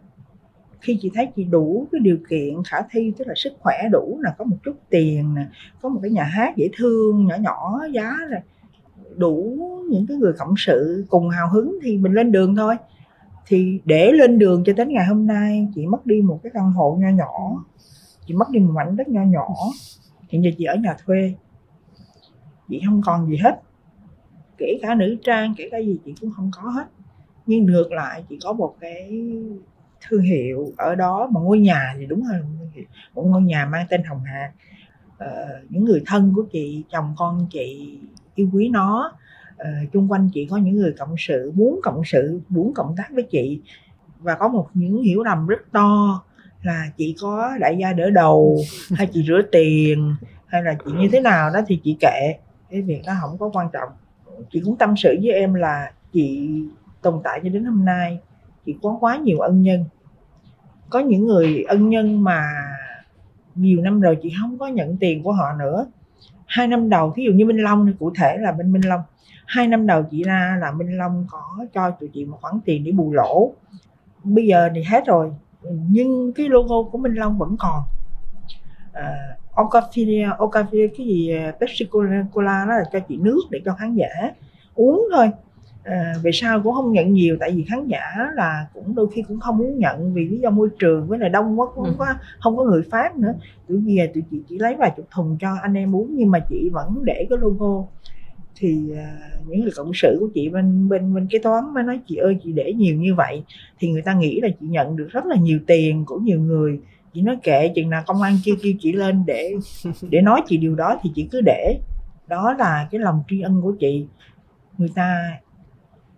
khi 0.81 0.99
chị 1.03 1.11
thấy 1.15 1.29
chị 1.37 1.45
đủ 1.45 1.87
cái 1.93 2.01
điều 2.01 2.17
kiện, 2.29 2.55
khả 2.65 2.77
thi, 2.91 3.13
tức 3.19 3.29
là 3.29 3.35
sức 3.37 3.53
khỏe 3.61 3.75
đủ 3.93 4.19
là 4.23 4.35
có 4.39 4.45
một 4.45 4.57
chút 4.65 4.77
tiền 4.91 5.35
nè, 5.35 5.47
có 5.83 5.89
một 5.89 6.01
cái 6.03 6.11
nhà 6.11 6.25
hát 6.25 6.57
dễ 6.57 6.69
thương 6.77 7.27
nhỏ 7.27 7.37
nhỏ, 7.37 7.87
giá 7.93 8.17
rồi 8.31 8.41
đủ 9.17 9.59
những 9.91 10.07
cái 10.07 10.17
người 10.17 10.33
cộng 10.33 10.55
sự 10.57 11.05
cùng 11.09 11.29
hào 11.29 11.51
hứng 11.51 11.79
thì 11.83 11.99
mình 11.99 12.13
lên 12.13 12.33
đường 12.33 12.57
thôi. 12.57 12.77
Thì 13.47 13.81
để 13.85 14.13
lên 14.13 14.39
đường 14.39 14.65
cho 14.67 14.73
đến 14.73 14.89
ngày 14.89 15.07
hôm 15.07 15.27
nay, 15.27 15.69
chị 15.75 15.87
mất 15.87 16.07
đi 16.07 16.23
một 16.23 16.41
cái 16.43 16.53
căn 16.55 16.73
hộ 16.73 16.99
nho 17.01 17.09
nhỏ, 17.09 17.65
chị 18.27 18.35
mất 18.35 18.51
đi 18.51 18.61
một 18.61 18.73
mảnh 18.75 18.97
đất 18.97 19.09
nho 19.09 19.23
nhỏ, 19.23 19.49
hiện 20.29 20.45
giờ 20.45 20.51
chị 20.59 20.65
ở 20.65 20.77
nhà 20.77 20.97
thuê. 21.05 21.35
Chị 22.69 22.81
không 22.87 23.03
còn 23.05 23.31
gì 23.31 23.37
hết. 23.37 23.61
Kể 24.59 24.79
cả 24.83 24.95
nữ 24.95 25.17
trang, 25.25 25.55
kể 25.57 25.69
cả 25.71 25.79
gì 25.79 25.99
chị 26.05 26.15
cũng 26.21 26.31
không 26.37 26.51
có 26.55 26.71
hết. 26.71 26.87
Nhưng 27.47 27.65
ngược 27.65 27.93
lại, 27.93 28.25
chị 28.29 28.39
có 28.45 28.53
một 28.53 28.75
cái 28.81 29.23
thương 30.09 30.23
hiệu 30.23 30.73
ở 30.77 30.95
đó 30.95 31.29
mà 31.33 31.41
ngôi 31.41 31.59
nhà 31.59 31.95
thì 31.99 32.07
đúng 32.07 32.23
hơn 32.23 32.59
một 33.15 33.23
ngôi 33.27 33.43
nhà 33.43 33.67
mang 33.67 33.87
tên 33.91 34.03
hồng 34.03 34.21
hà. 34.25 34.53
Ờ, 35.19 35.61
những 35.69 35.85
người 35.85 36.03
thân 36.07 36.33
của 36.37 36.43
chị 36.53 36.85
chồng 36.91 37.15
con 37.17 37.47
chị 37.51 37.99
yêu 38.35 38.49
quý 38.53 38.69
nó. 38.69 39.13
Ờ, 39.57 39.71
chung 39.93 40.13
quanh 40.13 40.31
chị 40.35 40.47
có 40.51 40.57
những 40.57 40.77
người 40.77 40.93
cộng 40.99 41.15
sự 41.19 41.53
muốn 41.55 41.81
cộng 41.83 42.03
sự 42.05 42.41
muốn 42.49 42.75
cộng 42.75 42.95
tác 42.97 43.11
với 43.11 43.23
chị. 43.23 43.61
Và 44.19 44.35
có 44.35 44.49
một 44.49 44.69
những 44.75 45.03
hiểu 45.03 45.23
lầm 45.23 45.47
rất 45.47 45.73
to 45.73 46.23
là 46.63 46.91
chị 46.97 47.17
có 47.21 47.51
đại 47.61 47.77
gia 47.81 47.93
đỡ 47.93 48.11
đầu 48.11 48.59
hay 48.91 49.07
chị 49.07 49.25
rửa 49.29 49.43
tiền 49.53 50.15
hay 50.47 50.63
là 50.63 50.75
chị 50.85 50.91
như 50.99 51.09
thế 51.13 51.21
nào 51.21 51.51
đó 51.51 51.61
thì 51.67 51.81
chị 51.85 51.97
kệ. 52.01 52.35
Cái 52.71 52.83
việc 52.83 53.03
đó 53.07 53.13
không 53.21 53.39
có 53.39 53.51
quan 53.53 53.69
trọng. 53.73 53.89
Chị 54.51 54.63
cũng 54.65 54.77
tâm 54.77 54.95
sự 54.97 55.17
với 55.23 55.33
em 55.33 55.55
là 55.55 55.93
chị 56.13 56.51
tồn 57.03 57.21
tại 57.25 57.41
cho 57.43 57.49
đến 57.49 57.65
hôm 57.65 57.85
nay 57.85 58.19
chị 58.67 58.77
có 58.83 58.97
quá 59.01 59.17
nhiều 59.17 59.39
ân 59.39 59.63
nhân. 59.63 59.85
Có 60.91 60.99
những 60.99 61.27
người 61.27 61.65
ân 61.69 61.89
nhân 61.89 62.25
mà 62.25 62.43
nhiều 63.55 63.81
năm 63.83 64.01
rồi 64.01 64.19
chị 64.23 64.33
không 64.41 64.59
có 64.59 64.67
nhận 64.67 64.97
tiền 64.97 65.23
của 65.23 65.33
họ 65.33 65.53
nữa. 65.59 65.87
Hai 66.47 66.67
năm 66.67 66.89
đầu 66.89 67.13
thí 67.17 67.25
dụ 67.25 67.33
như 67.33 67.47
minh 67.47 67.63
long 67.63 67.87
thì 67.87 67.93
cụ 67.99 68.13
thể 68.17 68.37
là 68.41 68.53
bên 68.53 68.73
minh 68.73 68.83
long. 68.89 69.01
Hai 69.47 69.67
năm 69.69 69.87
đầu 69.87 70.03
chị 70.11 70.23
ra 70.23 70.59
là 70.61 70.73
minh 70.73 70.99
long 70.99 71.27
có 71.31 71.67
cho 71.75 71.91
tụi 71.91 72.09
chị 72.15 72.25
một 72.25 72.39
khoản 72.41 72.55
tiền 72.65 72.85
để 72.85 72.93
bù 72.93 73.13
lỗ. 73.13 73.53
Bây 74.25 74.47
giờ 74.47 74.69
thì 74.75 74.83
hết 74.83 75.07
rồi 75.07 75.33
nhưng 75.91 76.33
cái 76.33 76.49
logo 76.49 76.83
của 76.83 76.99
minh 76.99 77.15
long 77.15 77.39
vẫn 77.39 77.57
còn. 77.59 77.83
Ờ, 78.93 79.03
à, 79.03 79.37
Okafilia, 79.55 80.37
Okafilia 80.37 80.89
cái 80.99 81.07
gì 81.07 81.35
à, 81.37 81.53
Pepsi 81.61 81.85
Cola 82.33 82.65
đó 82.65 82.75
là 82.75 82.85
cho 82.93 83.01
chị 83.01 83.17
nước 83.17 83.41
để 83.51 83.61
cho 83.65 83.75
khán 83.75 83.95
giả 83.95 84.09
uống 84.75 85.09
thôi 85.15 85.31
à, 85.85 86.15
về 86.23 86.31
sau 86.35 86.61
cũng 86.63 86.75
không 86.75 86.93
nhận 86.93 87.13
nhiều 87.13 87.37
tại 87.41 87.51
vì 87.51 87.65
khán 87.65 87.89
giả 87.89 88.01
là 88.35 88.67
cũng 88.75 88.95
đôi 88.95 89.09
khi 89.15 89.23
cũng 89.29 89.41
không 89.41 89.59
muốn 89.59 89.79
nhận 89.79 90.15
vì 90.15 90.29
lý 90.29 90.39
do 90.39 90.51
môi 90.51 90.69
trường 90.79 91.07
với 91.07 91.19
là 91.19 91.29
đông 91.29 91.61
quá 91.61 91.67
cũng 91.75 91.85
không 91.85 91.95
ừ. 91.99 91.99
có 91.99 92.07
không 92.39 92.57
có 92.57 92.65
người 92.65 92.83
pháp 92.91 93.17
nữa. 93.17 93.35
Tụi 93.69 93.83
gì 93.83 93.99
tụi 94.15 94.23
chị 94.31 94.43
chỉ 94.49 94.59
lấy 94.59 94.77
vài 94.77 94.93
chục 94.97 95.07
thùng 95.11 95.37
cho 95.41 95.57
anh 95.63 95.75
em 95.75 95.97
uống 95.97 96.17
nhưng 96.17 96.31
mà 96.31 96.39
chị 96.49 96.69
vẫn 96.73 97.05
để 97.05 97.27
cái 97.31 97.39
logo. 97.39 97.85
Thì 98.57 98.93
uh, 98.93 99.49
những 99.49 99.61
người 99.61 99.71
cộng 99.77 99.91
sự 99.95 100.17
của 100.21 100.29
chị 100.35 100.49
bên 100.49 100.89
bên 100.89 101.15
bên 101.15 101.27
kế 101.31 101.39
toán 101.39 101.75
mới 101.75 101.85
nói 101.85 102.01
chị 102.07 102.17
ơi 102.17 102.37
chị 102.45 102.53
để 102.53 102.73
nhiều 102.73 102.97
như 102.97 103.15
vậy. 103.15 103.45
Thì 103.79 103.89
người 103.91 104.03
ta 104.03 104.15
nghĩ 104.15 104.41
là 104.41 104.49
chị 104.61 104.67
nhận 104.67 104.97
được 104.97 105.09
rất 105.11 105.27
là 105.27 105.37
nhiều 105.37 105.59
tiền 105.67 106.05
của 106.05 106.19
nhiều 106.19 106.41
người. 106.41 106.81
Chị 107.15 107.23
nói 107.23 107.37
kệ 107.43 107.69
chừng 107.75 107.91
nào 107.91 108.03
công 108.07 108.23
an 108.23 108.37
chưa 108.45 108.55
kêu 108.63 108.73
chị 108.81 108.93
lên 108.93 109.25
để 109.27 109.55
để 110.11 110.21
nói 110.23 110.41
chị 110.47 110.57
điều 110.57 110.75
đó 110.75 110.99
thì 111.03 111.11
chị 111.15 111.29
cứ 111.33 111.41
để. 111.41 111.81
Đó 112.29 112.55
là 112.59 112.89
cái 112.91 112.99
lòng 112.99 113.23
tri 113.29 113.41
ân 113.41 113.63
của 113.63 113.73
chị. 113.81 114.07
Người 114.79 114.91
ta 114.95 115.41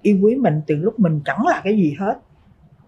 yêu 0.03 0.18
quý 0.22 0.36
mình 0.36 0.61
từ 0.66 0.76
lúc 0.76 1.00
mình 1.00 1.20
chẳng 1.24 1.46
là 1.46 1.61
cái 1.64 1.76
gì 1.76 1.96
hết. 1.98 2.18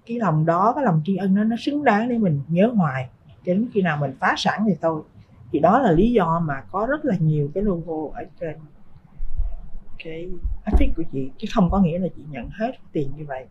Cái 0.07 0.19
lòng 0.19 0.47
đó, 0.47 0.73
cái 0.77 0.85
lòng 0.85 1.03
tri 1.05 1.17
ân 1.17 1.35
đó, 1.35 1.45
nó 1.45 1.57
xứng 1.59 1.85
đáng 1.85 2.09
để 2.09 2.19
mình 2.19 2.41
nhớ 2.49 2.73
hoài. 2.77 3.09
Cho 3.29 3.55
đến 3.55 3.69
khi 3.75 3.83
nào 3.83 3.97
mình 4.01 4.13
phá 4.21 4.35
sản 4.37 4.65
thì 4.69 4.75
thôi. 4.83 5.03
Thì 5.53 5.59
đó 5.59 5.79
là 5.79 5.93
lý 5.93 6.13
do 6.13 6.43
mà 6.47 6.61
có 6.71 6.87
rất 6.87 7.05
là 7.05 7.17
nhiều 7.21 7.51
cái 7.55 7.63
logo 7.63 8.19
ở 8.19 8.25
trên 8.41 8.57
cái 10.05 10.29
office 10.65 10.93
của 10.97 11.03
chị. 11.13 11.31
Chứ 11.39 11.49
không 11.55 11.69
có 11.71 11.81
nghĩa 11.81 11.99
là 11.99 12.09
chị 12.17 12.23
nhận 12.31 12.49
hết 12.49 12.73
tiền 12.93 13.11
như 13.17 13.25
vậy. 13.29 13.45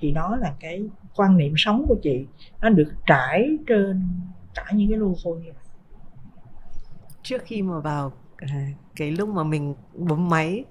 Thì 0.00 0.12
đó 0.12 0.36
là 0.36 0.54
cái 0.60 0.88
quan 1.16 1.36
niệm 1.36 1.54
sống 1.56 1.84
của 1.88 1.96
chị. 2.02 2.26
Nó 2.62 2.68
được 2.68 2.92
trải 3.06 3.58
trên 3.66 4.02
cả 4.54 4.64
những 4.72 4.90
cái 4.90 4.98
logo 4.98 5.40
như 5.40 5.52
vậy. 5.52 5.64
Trước 7.22 7.42
khi 7.44 7.62
mà 7.62 7.80
vào 7.80 8.12
à, 8.36 8.68
cái 8.96 9.10
lúc 9.10 9.28
mà 9.28 9.44
mình 9.44 9.74
bấm 9.94 10.28
máy 10.28 10.64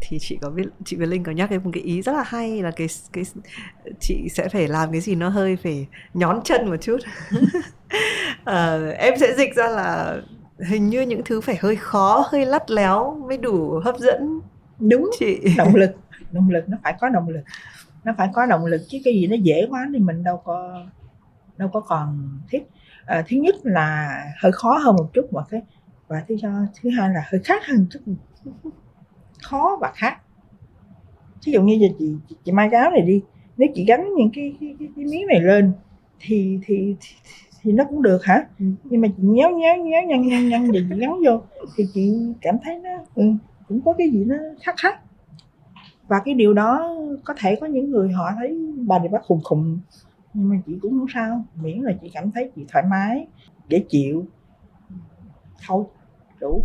thì 0.00 0.18
chị 0.20 0.38
có 0.42 0.50
biết 0.50 0.68
chị 0.84 0.96
Việt 0.96 1.06
Linh 1.06 1.24
có 1.24 1.32
nhắc 1.32 1.50
đến 1.50 1.60
một 1.64 1.70
cái 1.72 1.82
ý 1.82 2.02
rất 2.02 2.12
là 2.12 2.22
hay 2.26 2.62
là 2.62 2.70
cái 2.70 2.86
cái 3.12 3.24
chị 4.00 4.28
sẽ 4.30 4.48
phải 4.48 4.68
làm 4.68 4.92
cái 4.92 5.00
gì 5.00 5.14
nó 5.14 5.28
hơi 5.28 5.56
phải 5.56 5.86
nhón 6.14 6.40
chân 6.44 6.70
một 6.70 6.76
chút. 6.80 6.96
À, 8.44 8.78
em 8.98 9.14
sẽ 9.20 9.34
dịch 9.36 9.54
ra 9.54 9.68
là 9.68 10.20
hình 10.58 10.88
như 10.88 11.00
những 11.00 11.22
thứ 11.24 11.40
phải 11.40 11.56
hơi 11.60 11.76
khó 11.76 12.28
hơi 12.30 12.46
lắt 12.46 12.70
léo 12.70 13.24
mới 13.28 13.38
đủ 13.38 13.80
hấp 13.84 13.98
dẫn. 13.98 14.40
Đúng 14.78 15.10
chị. 15.18 15.40
động 15.56 15.74
lực 15.74 15.90
động 16.32 16.50
lực 16.50 16.68
nó 16.68 16.76
phải 16.82 16.94
có 17.00 17.08
động 17.08 17.28
lực. 17.28 17.42
Nó 18.04 18.12
phải 18.18 18.28
có 18.32 18.46
động 18.46 18.66
lực 18.66 18.80
chứ 18.88 18.98
cái 19.04 19.14
gì 19.14 19.26
nó 19.26 19.36
dễ 19.42 19.66
quá 19.70 19.88
thì 19.92 19.98
mình 19.98 20.22
đâu 20.22 20.42
có 20.44 20.84
đâu 21.56 21.68
có 21.72 21.80
còn 21.80 22.38
thích. 22.50 22.62
À, 23.06 23.24
thứ 23.28 23.36
nhất 23.36 23.54
là 23.62 24.22
hơi 24.42 24.52
khó 24.52 24.78
hơn 24.78 24.96
một 24.96 25.10
chút 25.12 25.32
mà 25.32 25.42
cái 25.50 25.60
và 26.08 26.24
thứ 26.28 26.36
cho 26.42 26.48
thứ 26.82 26.90
hai 26.90 27.08
là 27.08 27.24
hơi 27.30 27.40
khác 27.44 27.66
hơn 27.66 27.86
chút 27.90 28.00
khó 29.42 29.78
và 29.80 29.92
khác 29.94 30.16
ví 31.46 31.52
dụ 31.52 31.62
như 31.62 31.78
giờ 31.80 31.88
chị, 31.98 32.14
chị, 32.28 32.36
chị 32.44 32.52
mai 32.52 32.68
áo 32.68 32.90
này 32.90 33.02
đi 33.02 33.22
nếu 33.56 33.68
chị 33.74 33.84
gắn 33.84 34.14
những 34.16 34.30
cái 34.34 34.54
cái, 34.60 34.76
cái, 34.78 34.88
cái 34.96 35.04
miếng 35.04 35.26
này 35.26 35.40
lên 35.40 35.72
thì 36.20 36.58
thì, 36.66 36.96
thì 37.00 37.16
thì 37.62 37.72
nó 37.72 37.84
cũng 37.84 38.02
được 38.02 38.24
hả? 38.24 38.46
Ừ. 38.58 38.64
nhưng 38.84 39.00
mà 39.00 39.08
chị 39.16 39.22
nhéo 39.22 39.50
nhéo 39.50 39.76
nhéo 39.76 40.02
nhăn 40.06 40.28
nhăn 40.28 40.48
nhăn 40.48 40.70
vậy 40.70 40.86
chị 40.90 40.98
gắn 40.98 41.10
vô 41.26 41.42
thì 41.76 41.84
chị 41.94 42.12
cảm 42.40 42.56
thấy 42.64 42.78
nó 42.78 42.90
ừ, 43.14 43.24
cũng 43.68 43.80
có 43.84 43.92
cái 43.98 44.10
gì 44.10 44.24
nó 44.24 44.36
khác 44.62 44.74
khác. 44.78 45.00
Và 46.08 46.20
cái 46.24 46.34
điều 46.34 46.54
đó 46.54 46.96
có 47.24 47.34
thể 47.38 47.58
có 47.60 47.66
những 47.66 47.90
người 47.90 48.12
họ 48.12 48.30
thấy 48.38 48.58
bà 48.86 48.98
này 48.98 49.08
bác 49.08 49.24
khùng 49.24 49.40
khùng 49.44 49.78
nhưng 50.34 50.48
mà 50.48 50.56
chị 50.66 50.78
cũng 50.82 50.98
không 50.98 51.06
sao 51.14 51.44
miễn 51.62 51.78
là 51.78 51.92
chị 52.02 52.10
cảm 52.14 52.30
thấy 52.30 52.50
chị 52.56 52.64
thoải 52.68 52.84
mái 52.90 53.26
dễ 53.68 53.84
chịu. 53.88 54.24
Thôi 55.66 55.84
đủ 56.40 56.64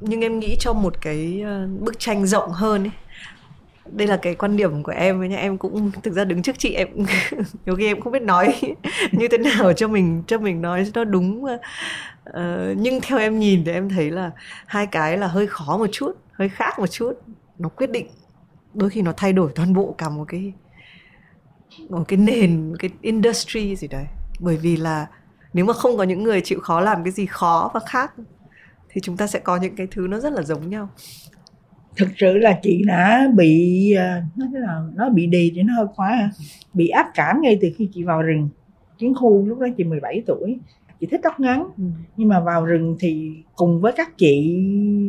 nhưng 0.00 0.20
em 0.20 0.38
nghĩ 0.38 0.56
cho 0.58 0.72
một 0.72 1.00
cái 1.00 1.42
ờ, 1.44 1.68
bức 1.80 1.98
tranh 1.98 2.26
rộng 2.26 2.50
hơn 2.50 2.84
ấy 2.84 2.92
đây 3.86 4.08
là 4.08 4.16
cái 4.16 4.34
quan 4.34 4.56
điểm 4.56 4.82
của 4.82 4.92
em 4.92 5.28
nhá 5.28 5.36
em 5.36 5.58
cũng 5.58 5.90
thực 6.02 6.14
ra 6.14 6.24
đứng 6.24 6.42
trước 6.42 6.58
chị 6.58 6.74
em 6.74 6.88
nhiều 7.66 7.76
khi 7.76 7.86
em 7.86 8.00
không 8.00 8.12
biết 8.12 8.22
nói 8.22 8.60
như 9.12 9.28
thế 9.28 9.38
nào 9.38 9.72
cho 9.72 9.88
mình 9.88 10.22
cho 10.26 10.38
mình 10.38 10.62
nói 10.62 10.86
nó 10.94 11.04
đúng 11.04 11.44
uh, 11.44 11.60
nhưng 12.76 13.00
theo 13.00 13.18
em 13.18 13.38
nhìn 13.38 13.64
thì 13.64 13.72
em 13.72 13.88
thấy 13.88 14.10
là 14.10 14.30
hai 14.66 14.86
cái 14.86 15.18
là 15.18 15.26
hơi 15.26 15.46
khó 15.46 15.76
một 15.76 15.86
chút 15.92 16.16
hơi 16.40 16.48
khác 16.48 16.78
một 16.78 16.86
chút. 16.86 17.12
Nó 17.58 17.68
quyết 17.68 17.90
định 17.90 18.06
đôi 18.74 18.90
khi 18.90 19.02
nó 19.02 19.12
thay 19.16 19.32
đổi 19.32 19.52
toàn 19.54 19.74
bộ 19.74 19.94
cả 19.98 20.08
một 20.08 20.24
cái 20.28 20.52
một 21.88 22.04
cái 22.08 22.16
nền 22.16 22.70
một 22.70 22.76
cái 22.78 22.90
industry 23.02 23.76
gì 23.76 23.88
đấy. 23.88 24.04
Bởi 24.38 24.56
vì 24.56 24.76
là 24.76 25.06
nếu 25.52 25.64
mà 25.64 25.72
không 25.72 25.96
có 25.96 26.02
những 26.02 26.22
người 26.22 26.40
chịu 26.40 26.60
khó 26.60 26.80
làm 26.80 27.04
cái 27.04 27.12
gì 27.12 27.26
khó 27.26 27.70
và 27.74 27.80
khác 27.88 28.12
thì 28.92 29.00
chúng 29.00 29.16
ta 29.16 29.26
sẽ 29.26 29.38
có 29.38 29.56
những 29.56 29.76
cái 29.76 29.86
thứ 29.90 30.06
nó 30.10 30.20
rất 30.20 30.32
là 30.32 30.42
giống 30.42 30.70
nhau. 30.70 30.88
Thực 31.96 32.08
sự 32.16 32.38
là 32.38 32.58
chị 32.62 32.82
đã 32.86 33.28
bị 33.34 33.92
ờ, 33.92 34.20
nó 34.36 34.46
thế 34.52 34.58
nào 34.58 34.90
nó 34.94 35.08
bị 35.08 35.26
đì 35.26 35.52
thì 35.54 35.62
nó 35.62 35.74
hơi 35.76 35.86
quá 35.96 36.30
bị 36.74 36.88
áp 36.88 37.10
cảm 37.14 37.40
ngay 37.42 37.58
từ 37.60 37.68
khi 37.76 37.88
chị 37.92 38.02
vào 38.02 38.22
rừng. 38.22 38.48
Chiến 38.98 39.14
khu 39.14 39.46
lúc 39.46 39.58
đó 39.58 39.66
chị 39.76 39.84
17 39.84 40.22
tuổi 40.26 40.58
chị 41.00 41.06
thích 41.06 41.20
tóc 41.22 41.40
ngắn. 41.40 41.68
Ừ. 41.78 41.84
nhưng 42.16 42.28
mà 42.28 42.40
vào 42.40 42.64
rừng 42.64 42.96
thì 43.00 43.32
cùng 43.56 43.80
với 43.80 43.92
các 43.92 44.18
chị 44.18 44.64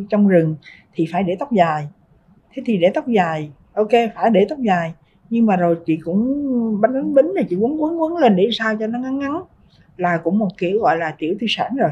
trong 0.09 0.27
rừng 0.27 0.55
thì 0.93 1.07
phải 1.11 1.23
để 1.23 1.35
tóc 1.39 1.51
dài. 1.51 1.87
Thế 2.53 2.63
thì 2.65 2.77
để 2.77 2.91
tóc 2.93 3.07
dài 3.07 3.51
ok 3.73 3.91
phải 4.15 4.29
để 4.29 4.45
tóc 4.49 4.59
dài. 4.59 4.93
Nhưng 5.29 5.45
mà 5.45 5.55
rồi 5.55 5.77
chị 5.85 5.97
cũng 6.03 6.81
bánh 6.81 6.93
bánh 6.93 7.13
bính 7.13 7.33
này 7.35 7.45
chị 7.49 7.55
quấn 7.55 7.81
quấn 7.83 8.01
quấn 8.01 8.17
lên 8.17 8.35
để 8.35 8.49
sao 8.51 8.75
cho 8.79 8.87
nó 8.87 8.99
ngắn 8.99 9.19
ngắn. 9.19 9.43
Là 9.97 10.17
cũng 10.23 10.39
một 10.39 10.49
kiểu 10.57 10.79
gọi 10.79 10.97
là 10.97 11.15
tiểu 11.19 11.35
tư 11.39 11.47
sản 11.49 11.75
rồi 11.75 11.91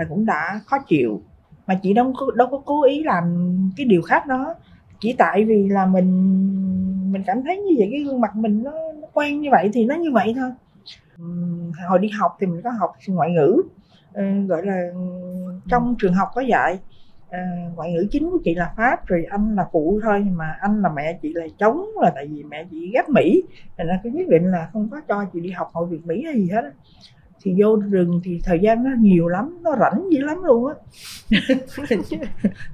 là 0.00 0.06
cũng 0.08 0.26
đã 0.26 0.60
khó 0.66 0.76
chịu. 0.88 1.20
Mà 1.66 1.78
chị 1.82 1.94
đâu 1.94 2.12
có 2.16 2.26
đâu 2.36 2.48
có 2.50 2.62
cố 2.64 2.84
ý 2.84 3.02
làm 3.04 3.56
cái 3.76 3.86
điều 3.86 4.02
khác 4.02 4.26
đó. 4.26 4.54
Chỉ 5.00 5.14
tại 5.18 5.44
vì 5.44 5.68
là 5.68 5.86
mình 5.86 6.10
mình 7.12 7.22
cảm 7.26 7.42
thấy 7.42 7.56
như 7.56 7.74
vậy 7.78 7.88
cái 7.92 8.00
gương 8.00 8.20
mặt 8.20 8.36
mình 8.36 8.62
nó, 8.62 8.70
nó 8.70 9.08
quen 9.12 9.40
như 9.40 9.48
vậy 9.50 9.70
thì 9.72 9.84
nó 9.84 9.94
như 9.94 10.12
vậy 10.12 10.34
thôi. 10.36 10.50
Hồi 11.88 11.98
đi 11.98 12.08
học 12.08 12.36
thì 12.40 12.46
mình 12.46 12.60
có 12.64 12.70
học 12.70 12.92
ngoại 13.06 13.30
ngữ 13.30 13.62
ờ, 14.12 14.22
gọi 14.48 14.66
là 14.66 14.90
trong 15.68 15.94
trường 15.98 16.14
học 16.14 16.28
có 16.34 16.40
dạy. 16.40 16.78
Ờ, 17.30 17.38
ngoại 17.76 17.92
ngữ 17.92 18.06
chính 18.10 18.30
của 18.30 18.38
chị 18.44 18.54
là 18.54 18.72
pháp 18.76 19.06
rồi 19.06 19.24
anh 19.30 19.54
là 19.56 19.66
phụ 19.72 20.00
thôi 20.02 20.26
mà 20.32 20.56
anh 20.60 20.82
là 20.82 20.88
mẹ 20.96 21.18
chị 21.22 21.32
là 21.34 21.46
chống 21.58 21.86
là 22.02 22.12
tại 22.14 22.26
vì 22.26 22.42
mẹ 22.42 22.64
chị 22.70 22.90
ghép 22.94 23.08
mỹ. 23.08 23.42
Nên 23.78 23.86
là 23.86 24.00
cái 24.02 24.12
quyết 24.12 24.28
định 24.28 24.50
là 24.50 24.68
không 24.72 24.88
có 24.88 25.00
cho 25.08 25.24
chị 25.32 25.40
đi 25.40 25.50
học 25.50 25.70
hội 25.72 25.86
việt 25.86 26.06
mỹ 26.06 26.22
hay 26.24 26.34
gì 26.34 26.48
hết 26.52 26.72
thì 27.42 27.54
vô 27.58 27.76
rừng 27.76 28.20
thì 28.24 28.40
thời 28.44 28.58
gian 28.58 28.84
nó 28.84 28.90
nhiều 28.98 29.28
lắm 29.28 29.58
nó 29.62 29.76
rảnh 29.80 30.04
dữ 30.10 30.20
lắm 30.20 30.36
luôn 30.44 30.66
á. 30.66 30.74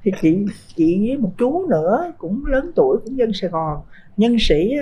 Thì 0.03 0.13
chị 0.21 0.47
chị 0.77 1.09
với 1.09 1.19
một 1.19 1.33
chú 1.39 1.67
nữa 1.69 2.13
cũng 2.19 2.47
lớn 2.47 2.71
tuổi 2.75 2.99
cũng 3.05 3.19
dân 3.19 3.33
sài 3.33 3.51
gòn 3.51 3.81
nhân 4.17 4.37
sĩ 4.41 4.73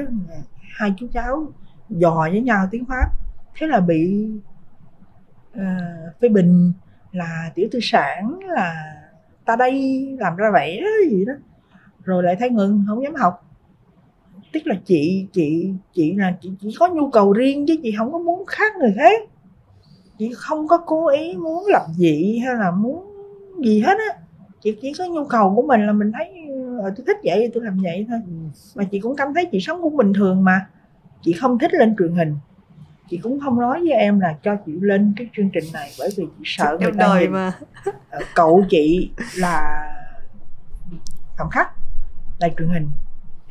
hai 0.76 0.94
chú 0.96 1.06
cháu 1.12 1.52
dò 1.88 2.28
với 2.30 2.40
nhau 2.40 2.68
tiếng 2.70 2.84
pháp. 2.84 3.10
Thế 3.58 3.66
là 3.66 3.80
bị 3.80 4.30
uh, 5.52 5.62
phê 6.20 6.28
bình 6.28 6.72
là 7.12 7.50
tiểu 7.54 7.68
tư 7.72 7.78
sản 7.82 8.38
là 8.48 8.94
ta 9.44 9.56
đây 9.56 10.06
làm 10.18 10.36
ra 10.36 10.50
vẻ 10.54 10.80
gì 11.10 11.24
đó. 11.24 11.32
Rồi 12.04 12.22
lại 12.22 12.36
thấy 12.38 12.50
ngừng 12.50 12.84
không 12.88 13.02
dám 13.02 13.14
học. 13.14 13.40
Tức 14.52 14.66
là 14.66 14.74
chị 14.84 15.26
chị 15.32 15.72
chị 15.92 16.14
là 16.14 16.36
chị 16.40 16.52
chỉ 16.60 16.76
có 16.78 16.88
nhu 16.88 17.10
cầu 17.10 17.32
riêng 17.32 17.66
chứ 17.66 17.76
chị 17.82 17.94
không 17.98 18.12
có 18.12 18.18
muốn 18.18 18.46
khác 18.46 18.76
người 18.76 18.92
khác 18.96 19.20
chị 20.18 20.32
không 20.36 20.68
có 20.68 20.78
cố 20.78 21.08
ý 21.08 21.36
muốn 21.36 21.66
lập 21.66 21.86
dị 21.96 22.38
hay 22.38 22.54
là 22.54 22.70
muốn 22.70 23.10
gì 23.64 23.80
hết 23.80 23.98
á. 23.98 24.18
Chị 24.62 24.76
chỉ 24.82 24.92
có 24.98 25.04
nhu 25.04 25.24
cầu 25.24 25.52
của 25.56 25.62
mình 25.62 25.86
là 25.86 25.92
mình 25.92 26.12
thấy 26.12 26.32
ờ, 26.82 26.92
tôi 26.96 27.04
thích 27.06 27.16
vậy 27.24 27.50
tôi 27.54 27.64
làm 27.64 27.78
vậy 27.82 28.06
thôi. 28.08 28.18
Mà 28.74 28.84
chị 28.84 29.00
cũng 29.00 29.16
cảm 29.16 29.34
thấy 29.34 29.46
chị 29.52 29.60
sống 29.60 29.82
cũng 29.82 29.96
bình 29.96 30.12
thường 30.12 30.44
mà. 30.44 30.66
Chị 31.22 31.32
không 31.32 31.58
thích 31.58 31.74
lên 31.74 31.96
truyền 31.98 32.14
hình. 32.14 32.36
Chị 33.10 33.20
cũng 33.22 33.40
không 33.40 33.60
nói 33.60 33.80
với 33.80 33.92
em 33.92 34.20
là 34.20 34.36
cho 34.42 34.56
chị 34.66 34.72
lên 34.80 35.12
cái 35.16 35.26
chương 35.36 35.50
trình 35.50 35.64
này 35.72 35.90
bởi 35.98 36.08
vì 36.16 36.24
chị 36.24 36.42
sợ 36.44 36.78
người 36.80 36.92
ta 36.98 37.20
nhìn 37.20 37.30
mà. 37.32 37.52
Ờ, 38.10 38.20
cậu 38.34 38.64
chị 38.70 39.10
là 39.36 39.84
phạm 41.38 41.50
khách 41.50 41.68
đài 42.40 42.54
truyền 42.58 42.68
hình 42.68 42.90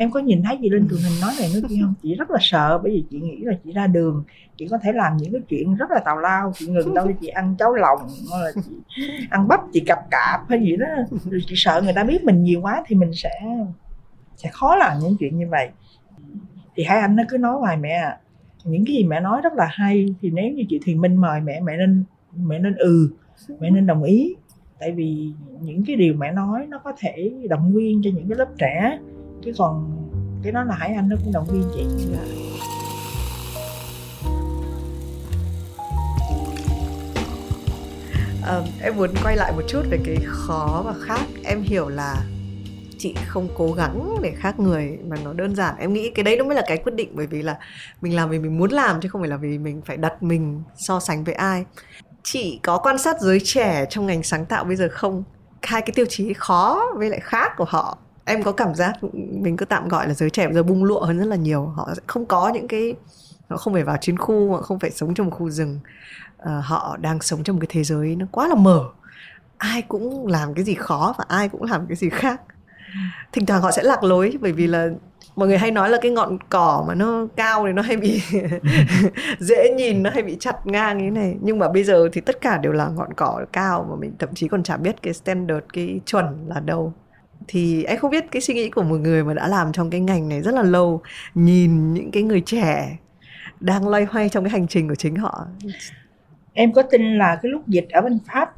em 0.04 0.12
có 0.12 0.20
nhìn 0.20 0.43
thấy 0.43 0.58
gì 0.62 0.70
lên 0.70 0.88
truyền 0.89 0.99
hình 0.99 1.22
nói 1.22 1.34
này 1.39 1.49
nói 1.54 1.62
kia 1.70 1.76
không? 1.82 1.93
Chị 2.04 2.16
rất 2.16 2.32
là 2.32 2.38
sợ 2.41 2.80
bởi 2.84 2.91
vì 2.91 3.04
chị 3.10 3.20
nghĩ 3.20 3.38
là 3.43 3.54
chị 3.64 3.72
ra 3.72 3.88
đường 3.88 4.24
chị 4.58 4.68
có 4.72 4.78
thể 4.78 4.91
làm 4.91 5.18
những 5.18 5.32
cái 5.32 5.41
chuyện 5.49 5.76
rất 5.76 5.91
là 5.91 5.99
tào 5.99 6.18
lao. 6.20 6.51
Chị 6.56 6.68
ngừng 6.68 6.93
đâu 6.93 7.12
chị 7.22 7.28
ăn 7.28 7.56
cháo 7.60 7.74
lòng 7.74 7.99
là 8.32 8.51
chị 8.66 8.72
ăn 9.30 9.47
bắp 9.47 9.60
chị 9.74 9.80
cặp 9.80 9.99
cạp 10.12 10.49
hay 10.49 10.60
gì 10.60 10.78
đó. 10.78 10.88
Rồi 11.32 11.41
chị 11.47 11.56
sợ 11.58 11.82
người 11.84 11.93
ta 11.93 12.04
biết 12.04 12.24
mình 12.24 12.43
nhiều 12.43 12.62
quá 12.62 12.84
thì 12.88 12.95
mình 12.95 13.12
sẽ 13.14 13.30
sẽ 14.36 14.49
khó 14.54 14.76
làm 14.76 14.99
những 14.99 15.18
chuyện 15.20 15.38
như 15.39 15.47
vậy. 15.49 15.70
Thì 16.76 16.84
hai 16.84 16.99
anh 16.99 17.16
nó 17.16 17.24
cứ 17.30 17.38
nói 17.38 17.60
hoài 17.60 17.78
mẹ 17.78 18.18
những 18.64 18.86
cái 18.86 18.95
gì 18.95 19.04
mẹ 19.04 19.20
nói 19.20 19.41
rất 19.43 19.54
là 19.54 19.68
hay 19.72 20.16
thì 20.22 20.30
nếu 20.30 20.51
như 20.51 20.64
chị 20.70 20.80
Thùy 20.86 20.95
Minh 20.95 21.16
mời 21.16 21.41
mẹ 21.41 21.60
mẹ 21.60 21.78
nên 21.78 22.04
mẹ 22.36 22.60
nên 22.60 22.76
ừ 22.76 23.10
mẹ 23.60 23.70
nên 23.70 23.88
đồng 23.88 24.04
ý. 24.04 24.36
Tại 24.80 24.91
vì 24.91 25.32
những 25.62 25.84
cái 25.86 25.95
điều 25.95 26.14
mẹ 26.14 26.32
nói 26.32 26.68
nó 26.70 26.80
có 26.80 26.93
thể 26.97 27.32
động 27.49 27.74
viên 27.74 28.01
cho 28.04 28.10
những 28.14 28.30
cái 28.30 28.38
lớp 28.38 28.49
trẻ 28.58 28.99
chứ 29.46 29.52
còn 29.58 30.04
cái 30.44 30.52
đó 30.52 30.64
là 30.64 30.76
hải 30.76 30.94
anh 30.94 31.10
nó 31.10 31.16
cũng 31.24 31.34
động 31.34 31.48
viên 31.48 31.72
chị. 31.76 31.86
Dạ. 32.12 32.44
à, 38.46 38.62
em 38.82 38.96
muốn 38.96 39.10
quay 39.24 39.36
lại 39.36 39.52
một 39.56 39.62
chút 39.68 39.82
về 39.89 40.00
cái 40.06 40.18
khó 40.26 40.82
và 40.86 40.94
khác. 41.02 41.26
Em 41.44 41.62
hiểu 41.62 41.89
là 41.89 42.16
chị 42.98 43.16
không 43.28 43.48
cố 43.58 43.72
gắng 43.72 44.18
để 44.22 44.34
khác 44.38 44.60
người 44.60 44.98
mà 45.08 45.16
nó 45.24 45.34
đơn 45.34 45.56
giản. 45.56 45.76
Em 45.78 45.94
nghĩ 45.94 46.10
cái 46.10 46.24
đấy 46.24 46.38
nó 46.38 46.44
mới 46.44 46.56
là 46.56 46.64
cái 46.68 46.78
quyết 46.78 46.96
định 46.96 47.10
bởi 47.14 47.28
vì 47.28 47.41
là 47.41 47.58
mình 48.02 48.16
làm 48.16 48.30
vì 48.30 48.39
mình 48.39 48.58
muốn 48.58 48.72
làm 48.72 49.02
chứ 49.02 49.10
không 49.10 49.22
phải 49.22 49.30
là 49.30 49.38
vì 49.38 49.58
mình 49.58 49.82
phải 49.86 49.98
đặt 49.98 50.24
mình 50.24 50.64
so 50.78 51.00
sánh 51.00 51.24
với 51.24 51.34
ai. 51.34 51.66
Chị 52.24 52.60
có 52.64 52.78
quan 52.78 52.98
sát 52.98 53.22
giới 53.22 53.39
trẻ 53.44 53.86
trong 53.89 54.06
ngành 54.06 54.24
sáng 54.24 54.46
tạo 54.46 54.64
bây 54.64 54.76
giờ 54.76 54.89
không? 54.91 55.24
Hai 55.62 55.82
cái 55.82 55.91
tiêu 55.96 56.06
chí 56.10 56.34
khó 56.34 56.86
với 56.96 57.10
lại 57.10 57.20
khác 57.20 57.52
của 57.58 57.66
họ 57.68 57.98
em 58.26 58.44
có 58.44 58.52
cảm 58.52 58.76
giác 58.76 59.04
mình 59.32 59.58
cứ 59.58 59.66
tạm 59.66 59.88
gọi 59.88 60.08
là 60.08 60.14
giới 60.14 60.30
trẻ 60.30 60.46
bây 60.46 60.56
giờ 60.56 60.64
bung 60.64 60.84
lụa 60.84 61.06
hơn 61.06 61.20
rất 61.20 61.26
là 61.26 61.36
nhiều. 61.36 61.66
Họ 61.66 61.90
sẽ 61.96 62.02
không 62.08 62.26
có 62.26 62.50
những 62.50 62.68
cái 62.68 62.96
họ 63.50 63.58
không 63.58 63.74
phải 63.74 63.84
vào 63.84 63.98
chiến 64.02 64.18
khu 64.18 64.52
họ 64.52 64.62
không 64.62 64.80
phải 64.80 64.92
sống 64.92 65.14
trong 65.14 65.26
một 65.26 65.36
khu 65.36 65.50
rừng. 65.50 65.80
Ờ, 66.38 66.60
họ 66.60 66.98
đang 67.02 67.22
sống 67.22 67.44
trong 67.44 67.56
một 67.56 67.60
cái 67.60 67.68
thế 67.72 67.84
giới 67.84 68.16
nó 68.16 68.26
quá 68.32 68.48
là 68.48 68.56
mở. 68.56 68.84
Ai 69.58 69.82
cũng 69.82 70.28
làm 70.28 70.54
cái 70.54 70.64
gì 70.64 70.76
khó 70.76 71.14
và 71.18 71.26
ai 71.28 71.50
cũng 71.50 71.64
làm 71.64 71.88
cái 71.88 71.96
gì 71.96 72.10
khác. 72.10 72.42
Thỉnh 73.32 73.46
thoảng 73.46 73.62
họ 73.62 73.72
sẽ 73.72 73.84
lạc 73.84 74.04
lối 74.04 74.38
bởi 74.42 74.52
vì 74.52 74.68
là 74.68 74.90
mọi 75.36 75.48
người 75.48 75.58
hay 75.58 75.72
nói 75.72 75.90
là 75.90 75.98
cái 76.02 76.12
ngọn 76.12 76.38
cỏ 76.50 76.86
mà 76.88 76.96
nó 76.96 77.28
cao 77.36 77.66
thì 77.66 77.74
nó 77.74 77.82
hay 77.82 77.98
bị 77.98 78.22
dễ 79.40 79.74
nhìn 79.78 80.04
nó 80.04 80.10
hay 80.14 80.24
bị 80.24 80.38
chặt 80.40 80.68
ngang 80.68 80.98
như 80.98 81.04
thế 81.04 81.12
này. 81.12 81.36
Nhưng 81.42 81.60
mà 81.60 81.70
bây 81.70 81.84
giờ 81.84 82.10
thì 82.14 82.22
tất 82.22 82.42
cả 82.42 82.58
đều 82.58 82.72
là 82.72 82.88
ngọn 82.88 83.14
cỏ 83.14 83.46
cao 83.54 83.86
mà 83.90 83.96
mình 83.96 84.16
thậm 84.20 84.34
chí 84.34 84.48
còn 84.48 84.64
chả 84.64 84.78
biết 84.78 85.02
cái 85.02 85.14
standard 85.14 85.66
cái 85.74 86.00
chuẩn 86.06 86.26
là 86.48 86.60
đâu 86.60 86.94
thì 87.48 87.84
em 87.84 87.98
không 88.00 88.12
biết 88.12 88.32
cái 88.32 88.41
suy 88.41 88.54
nghĩ 88.54 88.70
của 88.70 88.84
một 88.84 88.98
người 88.98 89.24
mà 89.24 89.34
đã 89.34 89.48
làm 89.48 89.72
trong 89.72 89.89
cái 89.89 90.00
ngành 90.02 90.30
này 90.30 90.41
rất 90.41 90.54
là 90.56 90.62
lâu 90.62 91.02
nhìn 91.36 91.94
những 91.94 92.12
cái 92.12 92.24
người 92.24 92.41
trẻ 92.41 92.98
đang 93.60 93.88
loay 93.88 94.06
hoay 94.06 94.30
trong 94.30 94.44
cái 94.44 94.52
hành 94.52 94.68
trình 94.68 94.88
của 94.88 94.96
chính 94.96 95.16
họ. 95.16 95.48
Em 96.54 96.74
có 96.74 96.82
tin 96.82 97.18
là 97.18 97.39
cái 97.44 97.52
lúc 97.52 97.68
dịch 97.68 97.89
ở 97.89 98.02
bên 98.02 98.20
pháp 98.28 98.54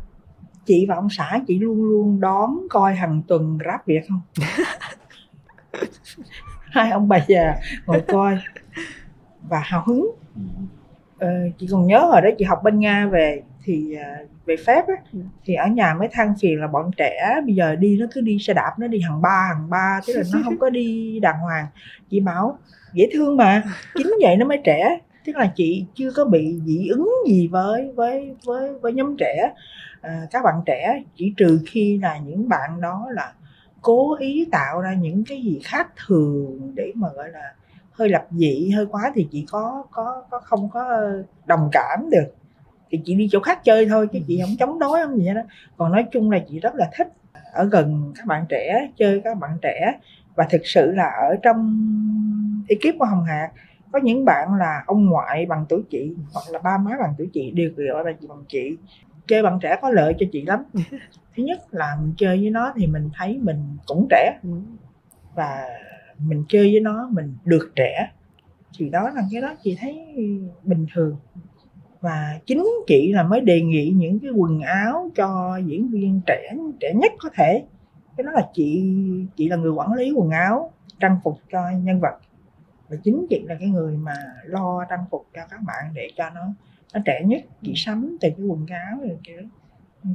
chị 0.65 0.85
và 0.89 0.95
ông 0.95 1.09
xã 1.09 1.39
chị 1.47 1.59
luôn 1.59 1.83
luôn 1.83 2.19
đón 2.19 2.57
coi 2.69 2.95
hàng 2.95 3.21
tuần 3.27 3.57
rap 3.65 3.85
việt 3.85 4.01
không? 4.09 4.21
Hai 6.61 6.91
ông 6.91 7.07
bà 7.07 7.17
già 7.27 7.55
ngồi 7.85 8.01
coi 8.07 8.37
và 9.49 9.59
hào 9.59 9.83
hứng. 9.85 10.11
Ờ, 11.19 11.29
chị 11.57 11.67
còn 11.71 11.87
nhớ 11.87 11.99
hồi 11.99 12.21
đó 12.21 12.29
chị 12.37 12.45
học 12.45 12.59
bên 12.63 12.79
nga 12.79 13.07
về 13.07 13.41
thì 13.65 13.95
à, 13.95 14.19
về 14.45 14.55
phép 14.65 14.87
á, 14.87 15.19
thì 15.45 15.53
ở 15.53 15.67
nhà 15.67 15.93
mới 15.93 16.07
than 16.11 16.33
phiền 16.41 16.61
là 16.61 16.67
bọn 16.67 16.91
trẻ 16.97 17.41
bây 17.45 17.55
giờ 17.55 17.75
đi 17.75 17.97
nó 17.99 18.05
cứ 18.13 18.21
đi 18.21 18.37
xe 18.39 18.53
đạp 18.53 18.71
nó 18.79 18.87
đi 18.87 18.99
hàng 18.99 19.21
ba 19.21 19.47
hàng 19.53 19.69
ba 19.69 19.99
tức 20.07 20.13
là 20.13 20.23
nó 20.33 20.39
không 20.43 20.57
có 20.57 20.69
đi 20.69 21.19
đàng 21.19 21.39
hoàng. 21.39 21.65
Chị 22.09 22.19
bảo 22.19 22.57
dễ 22.93 23.09
thương 23.13 23.37
mà 23.37 23.63
chính 23.95 24.13
vậy 24.21 24.37
nó 24.37 24.45
mới 24.45 24.61
trẻ. 24.63 24.99
Tức 25.25 25.35
là 25.35 25.51
chị 25.55 25.85
chưa 25.95 26.11
có 26.15 26.25
bị 26.25 26.59
dị 26.65 26.87
ứng 26.87 27.09
gì 27.27 27.47
với 27.47 27.91
với 27.95 28.35
với 28.45 28.73
với 28.81 28.93
nhóm 28.93 29.15
trẻ. 29.17 29.53
À, 30.01 30.27
các 30.31 30.43
bạn 30.43 30.61
trẻ 30.65 31.03
chỉ 31.15 31.33
trừ 31.37 31.59
khi 31.67 31.99
là 32.01 32.17
những 32.17 32.49
bạn 32.49 32.81
đó 32.81 33.07
là 33.11 33.33
cố 33.81 34.15
ý 34.19 34.47
tạo 34.51 34.81
ra 34.81 34.93
những 34.93 35.23
cái 35.27 35.41
gì 35.41 35.59
khác 35.63 35.87
thường 36.07 36.71
để 36.75 36.91
mà 36.95 37.07
gọi 37.15 37.29
là 37.29 37.53
hơi 37.91 38.09
lập 38.09 38.27
dị 38.31 38.69
hơi 38.69 38.85
quá 38.85 39.11
thì 39.15 39.27
chị 39.31 39.45
có 39.51 39.83
có 39.91 40.23
có 40.29 40.39
không 40.39 40.69
có 40.69 40.83
ờ, 40.83 41.23
đồng 41.45 41.69
cảm 41.71 42.09
được 42.09 42.33
thì 42.95 43.01
chị 43.05 43.15
đi 43.15 43.27
chỗ 43.31 43.39
khác 43.39 43.63
chơi 43.63 43.85
thôi 43.85 44.07
chứ 44.13 44.19
chị 44.27 44.41
không 44.41 44.55
chống 44.59 44.79
đối 44.79 45.05
không 45.05 45.17
gì 45.17 45.27
hết 45.27 45.33
đó 45.33 45.41
còn 45.77 45.91
nói 45.91 46.05
chung 46.11 46.31
là 46.31 46.39
chị 46.49 46.59
rất 46.59 46.75
là 46.75 46.89
thích 46.97 47.07
ở 47.53 47.63
gần 47.63 48.13
các 48.15 48.25
bạn 48.25 48.45
trẻ 48.49 48.89
chơi 48.97 49.21
các 49.23 49.37
bạn 49.39 49.57
trẻ. 49.61 49.99
Và 50.35 50.47
thực 50.49 50.61
sự 50.63 50.91
là 50.91 51.09
ở 51.29 51.35
trong 51.43 51.77
ekip 52.67 52.99
của 52.99 53.05
hồng 53.05 53.23
hạc 53.23 53.51
có 53.91 53.99
những 53.99 54.25
bạn 54.25 54.53
là 54.53 54.83
ông 54.87 55.05
ngoại 55.05 55.45
bằng 55.45 55.65
tuổi 55.69 55.83
chị 55.89 56.13
hoặc 56.33 56.43
là 56.51 56.59
ba 56.59 56.77
má 56.77 56.91
bằng 56.99 57.13
tuổi 57.17 57.29
chị 57.33 57.51
đều 57.51 57.69
gọi 57.77 58.03
là 58.05 58.11
chị 58.21 58.27
bằng 58.27 58.43
chị. 58.47 58.77
Chơi 59.27 59.43
bạn 59.43 59.59
trẻ 59.61 59.75
có 59.81 59.89
lợi 59.89 60.13
cho 60.19 60.25
chị 60.31 60.45
lắm. 60.45 60.63
Thứ 61.35 61.43
nhất 61.43 61.59
là 61.71 61.97
mình 62.01 62.13
chơi 62.17 62.37
với 62.37 62.49
nó 62.49 62.73
thì 62.75 62.87
mình 62.87 63.09
thấy 63.13 63.39
mình 63.41 63.77
cũng 63.85 64.07
trẻ. 64.09 64.39
Ừ. 64.43 64.49
và 65.35 65.65
mình 66.19 66.43
chơi 66.49 66.71
với 66.71 66.79
nó 66.79 67.09
mình 67.11 67.37
được 67.45 67.71
trẻ. 67.75 68.11
Thì 68.77 68.89
đó 68.89 69.09
là 69.09 69.21
cái 69.31 69.41
đó 69.41 69.55
chị 69.63 69.77
thấy 69.79 70.05
bình 70.63 70.85
thường 70.93 71.15
và 72.05 72.39
chính 72.45 72.67
chị 72.87 73.13
là 73.13 73.23
mới 73.23 73.41
đề 73.41 73.61
nghị 73.61 73.93
những 73.95 74.19
cái 74.19 74.31
quần 74.31 74.61
áo 74.61 75.11
cho 75.15 75.57
diễn 75.65 75.87
viên 75.87 76.21
trẻ 76.27 76.51
trẻ 76.79 76.93
nhất 76.95 77.11
có 77.19 77.29
thể. 77.35 77.63
Cái 78.17 78.23
đó 78.23 78.31
là 78.31 78.49
chị 78.53 78.93
chị 79.35 79.49
là 79.49 79.55
người 79.55 79.71
quản 79.71 79.93
lý 79.93 80.11
quần 80.11 80.29
áo, 80.29 80.71
trang 80.99 81.17
phục 81.23 81.37
cho 81.51 81.69
nhân 81.83 81.99
vật. 81.99 82.17
Và 82.89 82.97
chính 83.03 83.25
chị 83.29 83.43
là 83.47 83.55
cái 83.59 83.69
người 83.69 83.97
mà 83.97 84.13
lo 84.43 84.85
trang 84.89 85.05
phục 85.11 85.25
cho 85.35 85.41
các 85.49 85.59
bạn 85.67 85.85
để 85.93 86.07
cho 86.15 86.29
nó 86.29 86.41
nó 86.93 86.99
trẻ 87.05 87.21
nhất, 87.25 87.41
chị 87.61 87.73
sắm 87.75 88.17
từ 88.21 88.29
cái 88.37 88.45
quần 88.45 88.65
áo 88.69 88.97
rồi 89.01 89.17
kiểu. 89.23 89.41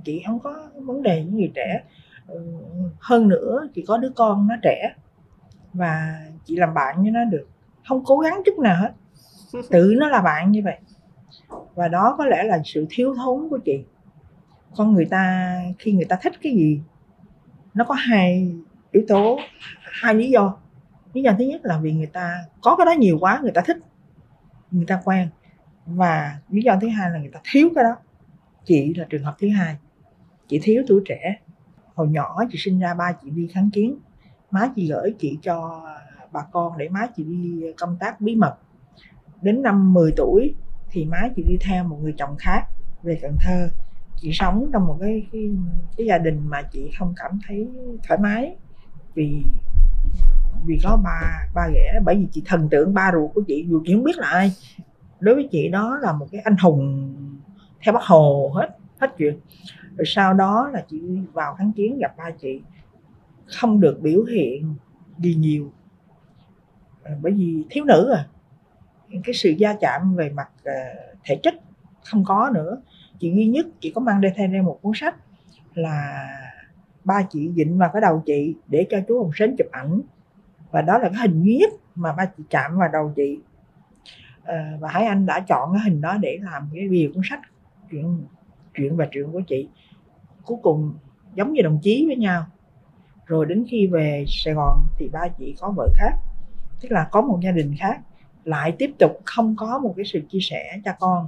Chị 0.04 0.22
không 0.26 0.38
có 0.38 0.68
vấn 0.74 1.02
đề 1.02 1.22
với 1.22 1.32
người 1.32 1.52
trẻ. 1.54 1.82
Ừ, 2.26 2.44
hơn 3.00 3.28
nữa 3.28 3.68
chị 3.74 3.84
có 3.88 3.98
đứa 3.98 4.10
con 4.10 4.48
nó 4.48 4.54
trẻ 4.62 4.94
và 5.72 6.24
chị 6.44 6.56
làm 6.56 6.74
bạn 6.74 7.02
với 7.02 7.10
nó 7.10 7.24
được. 7.24 7.48
Không 7.88 8.04
cố 8.04 8.18
gắng 8.18 8.42
chút 8.46 8.58
nào 8.58 8.76
hết. 8.76 8.92
Tự 9.70 9.94
nó 9.98 10.08
là 10.08 10.22
bạn 10.22 10.52
như 10.52 10.62
vậy 10.64 10.78
và 11.74 11.88
đó 11.88 12.14
có 12.18 12.26
lẽ 12.26 12.42
là 12.42 12.60
sự 12.64 12.86
thiếu 12.90 13.14
thốn 13.14 13.48
của 13.48 13.58
chị. 13.64 13.84
Con 14.76 14.92
người 14.92 15.04
ta, 15.10 15.56
khi 15.78 15.92
người 15.92 16.04
ta 16.04 16.16
thích 16.22 16.32
cái 16.42 16.52
gì, 16.52 16.80
nó 17.74 17.84
có 17.84 17.94
hai 17.94 18.54
yếu 18.90 19.02
tố, 19.08 19.38
hai 20.02 20.14
lý 20.14 20.30
do. 20.30 20.56
Lý 21.12 21.22
do 21.22 21.32
thứ 21.38 21.44
nhất 21.44 21.60
là 21.64 21.78
vì 21.78 21.92
người 21.92 22.06
ta 22.06 22.44
có 22.62 22.76
cái 22.76 22.86
đó 22.86 22.92
nhiều 22.92 23.18
quá, 23.20 23.40
người 23.42 23.52
ta 23.52 23.62
thích, 23.66 23.76
người 24.70 24.84
ta 24.86 25.00
quen. 25.04 25.28
Và 25.86 26.38
lý 26.48 26.62
do 26.62 26.78
thứ 26.80 26.88
hai 26.88 27.10
là 27.10 27.18
người 27.18 27.30
ta 27.32 27.40
thiếu 27.52 27.68
cái 27.74 27.84
đó. 27.84 27.96
Chị 28.64 28.94
là 28.94 29.06
trường 29.10 29.22
hợp 29.22 29.36
thứ 29.38 29.48
hai. 29.48 29.76
Chị 30.48 30.60
thiếu 30.62 30.82
tuổi 30.88 31.02
trẻ. 31.04 31.36
Hồi 31.94 32.08
nhỏ 32.08 32.42
chị 32.50 32.58
sinh 32.58 32.78
ra, 32.78 32.94
ba 32.94 33.12
chị 33.12 33.30
đi 33.30 33.48
kháng 33.52 33.70
chiến. 33.70 33.98
Má 34.50 34.72
chị 34.76 34.88
gửi 34.88 35.14
chị 35.18 35.38
cho 35.42 35.86
bà 36.32 36.40
con 36.52 36.78
để 36.78 36.88
má 36.88 37.06
chị 37.16 37.24
đi 37.24 37.62
công 37.78 37.96
tác 38.00 38.20
bí 38.20 38.36
mật. 38.36 38.54
Đến 39.42 39.62
năm 39.62 39.92
10 39.92 40.12
tuổi 40.16 40.54
thì 40.90 41.04
má 41.04 41.28
chị 41.36 41.42
đi 41.42 41.58
theo 41.60 41.84
một 41.84 41.98
người 42.02 42.14
chồng 42.18 42.36
khác 42.38 42.66
về 43.02 43.18
Cần 43.22 43.36
Thơ. 43.40 43.68
Chị 44.16 44.30
sống 44.32 44.70
trong 44.72 44.86
một 44.86 44.96
cái 45.00 45.26
cái, 45.32 45.50
cái 45.96 46.06
gia 46.06 46.18
đình 46.18 46.40
mà 46.48 46.62
chị 46.62 46.90
không 46.98 47.14
cảm 47.16 47.38
thấy 47.48 47.68
thoải 48.08 48.20
mái 48.20 48.56
vì 49.14 49.42
vì 50.66 50.78
có 50.84 50.96
ba 51.04 51.48
ba 51.54 51.68
ghẻ. 51.74 52.00
Bởi 52.04 52.16
vì 52.16 52.28
chị 52.32 52.42
thần 52.46 52.68
tượng 52.68 52.94
ba 52.94 53.10
ruột 53.14 53.30
của 53.34 53.42
chị 53.46 53.66
dù 53.68 53.82
chị 53.86 53.94
không 53.94 54.04
biết 54.04 54.18
là 54.18 54.28
ai 54.28 54.52
đối 55.20 55.34
với 55.34 55.48
chị 55.50 55.68
đó 55.68 55.98
là 56.02 56.12
một 56.12 56.26
cái 56.32 56.40
anh 56.40 56.56
hùng 56.56 57.14
theo 57.82 57.94
bác 57.94 58.02
hồ 58.02 58.52
hết 58.54 58.68
hết 58.98 59.14
chuyện. 59.18 59.40
Rồi 59.96 60.04
sau 60.06 60.34
đó 60.34 60.70
là 60.72 60.84
chị 60.88 61.00
vào 61.32 61.54
kháng 61.54 61.72
chiến 61.72 61.98
gặp 61.98 62.16
ba 62.16 62.30
chị 62.40 62.60
không 63.46 63.80
được 63.80 64.00
biểu 64.02 64.24
hiện 64.24 64.74
gì 65.18 65.34
nhiều. 65.34 65.72
Bởi 67.22 67.32
vì 67.32 67.64
thiếu 67.70 67.84
nữ 67.84 68.12
à 68.16 68.26
cái 69.24 69.34
sự 69.34 69.50
gia 69.50 69.74
chạm 69.74 70.14
về 70.14 70.30
mặt 70.30 70.48
ờ, 70.64 70.72
thể 71.24 71.40
chất 71.42 71.54
không 72.04 72.24
có 72.24 72.50
nữa. 72.54 72.82
Chị 73.18 73.32
duy 73.34 73.46
nhất, 73.46 73.66
chị 73.80 73.92
có 73.94 74.00
mang 74.00 74.20
đây 74.20 74.32
theo 74.36 74.62
một 74.62 74.78
cuốn 74.82 74.92
sách 74.94 75.16
là 75.74 76.28
ba 77.04 77.22
chị 77.30 77.50
dịnh 77.54 77.78
vào 77.78 77.90
cái 77.92 78.00
đầu 78.00 78.22
chị 78.26 78.54
để 78.68 78.86
cho 78.90 78.98
chú 79.08 79.22
Hồng 79.22 79.30
Sến 79.34 79.54
chụp 79.58 79.66
ảnh. 79.72 80.00
Và 80.70 80.82
đó 80.82 80.98
là 80.98 81.08
cái 81.08 81.18
hình 81.20 81.42
duy 81.42 81.56
nhất 81.56 81.72
mà 81.94 82.12
ba 82.12 82.24
chị 82.24 82.42
chạm 82.50 82.76
vào 82.76 82.88
đầu 82.92 83.12
chị. 83.16 83.38
Ờ, 84.44 84.56
và 84.80 84.88
Hải 84.88 85.04
Anh 85.04 85.26
đã 85.26 85.40
chọn 85.40 85.72
cái 85.72 85.82
hình 85.84 86.00
đó 86.00 86.16
để 86.20 86.38
làm 86.42 86.68
cái 86.74 86.88
bìa 86.88 87.10
cuốn 87.14 87.22
sách 87.30 87.40
chuyện 87.90 88.24
chuyện 88.74 88.96
và 88.96 89.08
chuyện 89.12 89.32
của 89.32 89.40
chị. 89.40 89.68
Cuối 90.44 90.58
cùng, 90.62 90.94
giống 91.34 91.52
như 91.52 91.62
đồng 91.62 91.78
chí 91.82 92.06
với 92.06 92.16
nhau. 92.16 92.46
Rồi 93.26 93.46
đến 93.46 93.64
khi 93.70 93.86
về 93.86 94.24
Sài 94.28 94.54
Gòn 94.54 94.86
thì 94.98 95.08
ba 95.08 95.28
chị 95.38 95.54
có 95.60 95.70
vợ 95.76 95.88
khác, 95.94 96.12
tức 96.80 96.92
là 96.92 97.08
có 97.10 97.20
một 97.20 97.38
gia 97.42 97.50
đình 97.50 97.74
khác 97.78 98.00
lại 98.50 98.74
tiếp 98.78 98.90
tục 98.98 99.20
không 99.24 99.56
có 99.56 99.78
một 99.78 99.94
cái 99.96 100.04
sự 100.04 100.20
chia 100.30 100.38
sẻ 100.42 100.80
cho 100.84 100.92
con. 101.00 101.26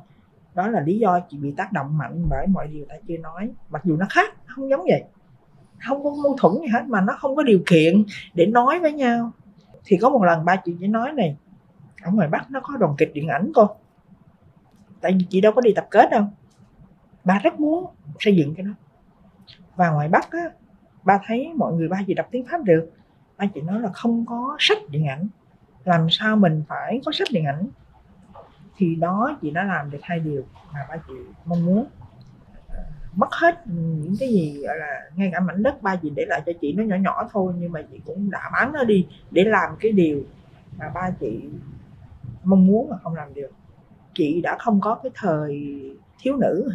Đó 0.55 0.69
là 0.69 0.81
lý 0.81 0.99
do 0.99 1.21
chị 1.31 1.39
bị 1.39 1.55
tác 1.57 1.73
động 1.73 1.99
mạnh 1.99 2.25
bởi 2.31 2.47
mọi 2.47 2.67
điều 2.67 2.85
ta 2.89 2.95
chưa 3.09 3.17
nói. 3.17 3.51
Mặc 3.71 3.83
dù 3.85 3.97
nó 3.97 4.07
khác, 4.11 4.47
không 4.47 4.71
giống 4.71 4.81
vậy. 4.81 5.05
Không 5.87 6.05
có 6.05 6.11
mâu 6.23 6.37
thuẫn 6.39 6.53
gì 6.61 6.67
hết, 6.67 6.83
mà 6.87 7.01
nó 7.01 7.17
không 7.19 7.37
có 7.37 7.43
điều 7.43 7.63
kiện 7.67 8.05
để 8.35 8.47
nói 8.47 8.81
với 8.81 8.93
nhau. 8.93 9.31
Thì 9.85 9.97
có 9.97 10.11
một 10.11 10.25
lần 10.25 10.45
ba 10.45 10.57
chị 10.57 10.77
chỉ 10.81 10.87
nói 10.87 11.13
này, 11.13 11.37
ở 12.03 12.11
ngoài 12.13 12.29
bắc 12.29 12.51
nó 12.51 12.61
có 12.61 12.77
đoàn 12.77 12.95
kịch 12.99 13.11
điện 13.15 13.29
ảnh 13.29 13.53
cô. 13.55 13.69
Tại 15.01 15.13
vì 15.13 15.27
chị 15.31 15.41
đâu 15.41 15.53
có 15.53 15.61
đi 15.61 15.71
tập 15.77 15.87
kết 15.91 16.11
đâu. 16.11 16.25
Ba 17.25 17.39
rất 17.43 17.61
muốn 17.61 17.87
xây 18.19 18.37
dựng 18.37 18.55
cái 18.55 18.67
đó. 18.67 18.73
Và 19.77 19.91
ngoài 19.91 20.09
bắc 20.09 20.31
á, 20.31 20.51
ba 21.05 21.21
thấy 21.27 21.53
mọi 21.57 21.73
người, 21.73 21.89
ba 21.89 21.99
chị 22.07 22.15
đọc 22.15 22.27
tiếng 22.31 22.47
pháp 22.51 22.63
được. 22.65 22.91
Ba 23.37 23.47
chị 23.55 23.61
nói 23.61 23.81
là 23.81 23.91
không 23.93 24.27
có 24.27 24.57
sách 24.59 24.79
điện 24.91 25.07
ảnh 25.07 25.29
làm 25.85 26.07
sao 26.11 26.37
mình 26.37 26.63
phải 26.69 27.01
có 27.05 27.13
sách 27.13 27.29
điện 27.33 27.45
ảnh? 27.45 27.69
Thì 28.77 28.95
đó, 28.95 29.39
chị 29.43 29.51
đã 29.51 29.65
làm 29.65 29.91
được 29.91 29.99
hai 30.03 30.21
điều 30.21 30.43
mà 30.73 30.81
ba 30.89 30.97
chị 31.09 31.15
mong 31.45 31.67
muốn. 31.67 31.87
À, 32.69 32.83
mất 33.17 33.33
hết 33.33 33.67
những 33.67 34.15
cái 34.21 34.29
gì, 34.29 34.63
gọi 34.63 34.77
là, 34.79 35.01
ngay 35.15 35.31
cả 35.33 35.41
mảnh 35.41 35.63
đất, 35.63 35.83
ba 35.83 35.97
chị 35.97 36.11
để 36.11 36.25
lại 36.29 36.43
cho 36.47 36.53
chị 36.61 36.73
nó 36.73 36.85
nhỏ 36.85 36.97
nhỏ 36.97 37.29
thôi, 37.33 37.53
nhưng 37.59 37.73
mà 37.73 37.83
chị 37.91 38.01
cũng 38.07 38.31
đã 38.31 38.51
bán 38.53 38.73
nó 38.73 38.85
đi 38.85 39.07
để 39.31 39.45
làm 39.45 39.71
cái 39.81 39.93
điều 39.93 40.23
mà 40.79 40.89
ba 40.95 41.11
chị 41.21 41.41
mong 42.45 42.67
muốn 42.67 42.91
mà 42.91 42.97
không 43.03 43.15
làm 43.15 43.35
được. 43.35 43.51
Chị 44.15 44.41
đã 44.41 44.57
không 44.59 44.81
có 44.81 44.95
cái 45.03 45.13
thời 45.15 45.81
thiếu 46.19 46.37
nữ 46.37 46.69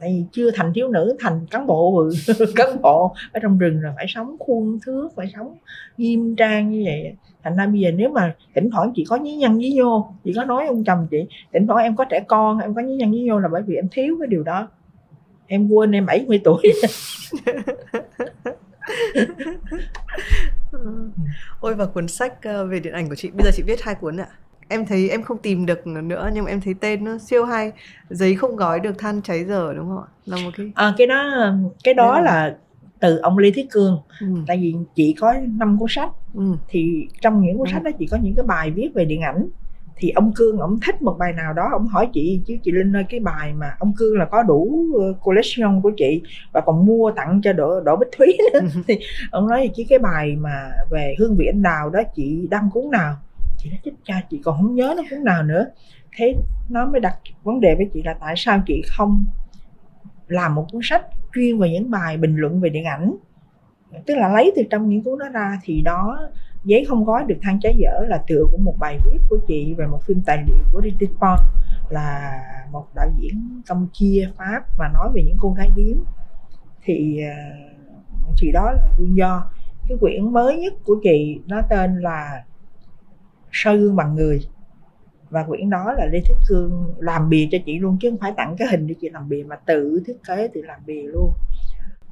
tại 0.00 0.08
vì 0.08 0.24
chưa 0.32 0.50
thành 0.50 0.72
thiếu 0.74 0.88
nữ 0.88 1.16
thành 1.18 1.46
cán 1.50 1.66
bộ 1.66 2.08
cán 2.54 2.82
bộ. 2.82 3.14
Ở 3.32 3.40
trong 3.40 3.58
rừng 3.58 3.80
rồi 3.80 3.92
phải 3.96 4.06
sống 4.08 4.36
khuôn 4.38 4.78
thước 4.86 5.08
phải 5.16 5.26
sống 5.34 5.56
nghiêm 5.96 6.36
trang 6.36 6.70
như 6.70 6.82
vậy. 6.84 7.14
Thành 7.42 7.56
ra 7.56 7.66
bây 7.66 7.80
giờ 7.80 7.90
nếu 7.90 8.08
mà 8.08 8.34
thỉnh 8.54 8.70
thoảng 8.70 8.92
chị 8.94 9.04
có 9.08 9.16
nhí 9.16 9.36
nhăn 9.36 9.58
nhí 9.58 9.72
nhô 9.72 10.12
chị 10.24 10.32
có 10.36 10.44
nói 10.44 10.66
ông 10.66 10.84
chồng 10.84 11.06
chị 11.10 11.18
thỉnh 11.52 11.66
thoảng 11.66 11.84
em 11.84 11.96
có 11.96 12.04
trẻ 12.04 12.20
con 12.28 12.58
em 12.58 12.74
có 12.74 12.82
nhí 12.82 12.96
nhăn 12.96 13.10
nhí 13.10 13.22
nhô 13.22 13.38
là 13.38 13.48
bởi 13.52 13.62
vì 13.62 13.74
em 13.74 13.88
thiếu 13.92 14.16
cái 14.20 14.26
điều 14.26 14.42
đó. 14.42 14.68
Em 15.46 15.68
quên 15.68 15.92
em 15.92 16.06
70 16.06 16.40
tuổi. 16.44 16.62
Ôi 21.60 21.74
và 21.74 21.86
cuốn 21.86 22.08
sách 22.08 22.42
ờ, 22.42 22.66
về 22.66 22.80
điện 22.80 22.92
ảnh 22.92 23.08
của 23.08 23.14
chị 23.14 23.30
bây 23.30 23.44
giờ 23.44 23.50
chị 23.54 23.62
viết 23.66 23.82
hai 23.82 23.94
cuốn 23.94 24.16
ạ 24.16 24.28
em 24.68 24.86
thấy 24.86 25.08
em 25.10 25.22
không 25.22 25.38
tìm 25.38 25.66
được 25.66 25.86
nữa 25.86 26.30
nhưng 26.34 26.44
mà 26.44 26.50
em 26.50 26.60
thấy 26.60 26.74
tên 26.80 27.04
nó 27.04 27.18
siêu 27.18 27.44
hay. 27.44 27.72
Giấy 28.10 28.34
không 28.34 28.56
gói 28.56 28.80
được 28.80 28.98
than 28.98 29.22
cháy 29.22 29.44
giờ 29.44 29.74
đúng 29.76 29.88
không 29.88 29.98
ạ? 29.98 30.08
Là 30.26 30.36
một 30.44 30.50
cái 30.56 30.72
à, 30.74 30.94
cái 30.98 31.06
đó 31.06 31.52
cái 31.84 31.94
đó 31.94 32.20
là... 32.20 32.32
là 32.32 32.56
từ 33.00 33.18
ông 33.18 33.38
Lê 33.38 33.50
Thiết 33.50 33.66
Cương. 33.70 33.98
Ừ. 34.20 34.26
tại 34.46 34.56
vì 34.56 34.74
chị 34.94 35.14
có 35.20 35.34
năm 35.58 35.78
cuốn 35.78 35.88
sách. 35.90 36.10
Ừ. 36.34 36.42
thì 36.68 37.08
trong 37.20 37.42
những 37.42 37.58
cuốn 37.58 37.68
ừ. 37.68 37.72
sách 37.72 37.82
đó 37.82 37.90
chị 37.98 38.06
có 38.10 38.18
những 38.22 38.34
cái 38.34 38.44
bài 38.44 38.70
viết 38.70 38.90
về 38.94 39.04
điện 39.04 39.20
ảnh. 39.20 39.48
Thì 39.98 40.10
ông 40.10 40.32
cương 40.36 40.58
ông 40.58 40.78
thích 40.86 41.02
một 41.02 41.16
bài 41.18 41.32
nào 41.32 41.52
đó 41.52 41.68
ông 41.72 41.86
hỏi 41.86 42.08
chị 42.12 42.40
chứ 42.46 42.56
chị 42.62 42.70
linh 42.70 42.96
ơi 42.96 43.04
cái 43.08 43.20
bài 43.20 43.52
mà 43.52 43.66
ông 43.78 43.92
cương 43.96 44.18
là 44.18 44.24
có 44.24 44.42
đủ 44.42 44.86
ờ, 45.00 45.14
collection 45.22 45.80
của 45.82 45.90
chị 45.96 46.22
và 46.52 46.60
còn 46.60 46.86
mua 46.86 47.10
tặng 47.10 47.40
cho 47.44 47.52
đỗ 47.52 47.80
đỗ 47.80 47.96
bích 47.96 48.08
thúy 48.18 48.38
nữa. 48.52 48.60
Thì 48.88 48.98
ông 49.30 49.48
nói 49.48 49.70
chứ 49.76 49.82
cái 49.88 49.98
bài 49.98 50.36
mà 50.36 50.70
về 50.90 51.14
hương 51.18 51.36
vị 51.36 51.46
anh 51.46 51.62
đào 51.62 51.90
đó 51.90 52.02
chị 52.16 52.46
đăng 52.50 52.70
cuốn 52.72 52.90
nào 52.90 53.16
chị 53.66 53.70
nói, 53.70 53.80
chết 53.84 53.92
cha, 54.04 54.22
chị 54.30 54.40
còn 54.44 54.56
không 54.56 54.74
nhớ 54.74 54.94
nó 54.96 55.02
cuốn 55.10 55.24
nào 55.24 55.42
nữa. 55.42 55.66
Thế 56.16 56.34
nó 56.68 56.86
mới 56.86 57.00
đặt 57.00 57.16
vấn 57.42 57.60
đề 57.60 57.74
với 57.74 57.90
chị 57.94 58.02
là 58.02 58.14
tại 58.20 58.34
sao 58.36 58.62
chị 58.66 58.82
không 58.86 59.24
làm 60.28 60.54
một 60.54 60.66
cuốn 60.72 60.80
sách 60.84 61.06
chuyên 61.34 61.58
về 61.58 61.70
những 61.70 61.90
bài 61.90 62.16
bình 62.16 62.36
luận 62.36 62.60
về 62.60 62.68
điện 62.68 62.84
ảnh. 62.84 63.16
Tức 64.06 64.14
là 64.14 64.28
lấy 64.28 64.52
từ 64.56 64.62
trong 64.70 64.88
những 64.88 65.02
cuốn 65.02 65.18
đó 65.18 65.28
ra 65.28 65.58
thì 65.62 65.82
đó, 65.82 66.18
giấy 66.64 66.84
không 66.88 67.04
gói 67.04 67.24
được 67.26 67.36
than 67.42 67.60
trái 67.60 67.74
dở 67.78 68.04
là 68.08 68.22
tựa 68.26 68.44
của 68.52 68.58
một 68.58 68.74
bài 68.78 68.98
viết 69.04 69.18
của 69.30 69.38
chị 69.48 69.74
về 69.74 69.86
một 69.86 70.02
phim 70.06 70.20
tài 70.26 70.44
liệu 70.46 70.56
của 70.72 70.80
Richard 70.84 71.12
Pond 71.12 71.40
là 71.90 72.38
một 72.72 72.86
đạo 72.94 73.08
diễn 73.18 73.62
Campuchia, 73.66 74.28
Pháp 74.36 74.60
và 74.78 74.88
nói 74.94 75.10
về 75.14 75.22
những 75.22 75.36
cô 75.40 75.50
gái 75.50 75.70
điếm. 75.76 75.96
Thì 76.82 77.22
à, 77.22 77.36
chị 78.36 78.46
thì 78.46 78.52
đó 78.52 78.72
là 78.72 78.88
nguyên 78.98 79.16
do. 79.16 79.50
Cái 79.88 79.98
quyển 80.00 80.32
mới 80.32 80.56
nhất 80.56 80.74
của 80.84 80.96
chị 81.02 81.40
nó 81.46 81.62
tên 81.70 81.98
là 82.00 82.44
soi 83.52 83.78
gương 83.78 83.96
bằng 83.96 84.14
người. 84.14 84.40
Và 85.30 85.44
quyển 85.44 85.70
đó 85.70 85.92
là 85.92 86.06
Lê 86.12 86.20
Thích 86.20 86.36
Cương 86.48 86.94
làm 86.98 87.28
bìa 87.28 87.46
cho 87.50 87.58
chị 87.66 87.78
luôn 87.78 87.96
chứ 88.00 88.10
không 88.10 88.18
phải 88.18 88.32
tặng 88.36 88.56
cái 88.58 88.68
hình 88.70 88.86
để 88.86 88.94
chị 89.00 89.08
làm 89.08 89.28
bìa 89.28 89.44
mà 89.46 89.56
tự 89.56 90.02
thiết 90.06 90.16
kế 90.28 90.48
tự 90.48 90.62
làm 90.62 90.80
bìa 90.86 91.02
luôn. 91.02 91.32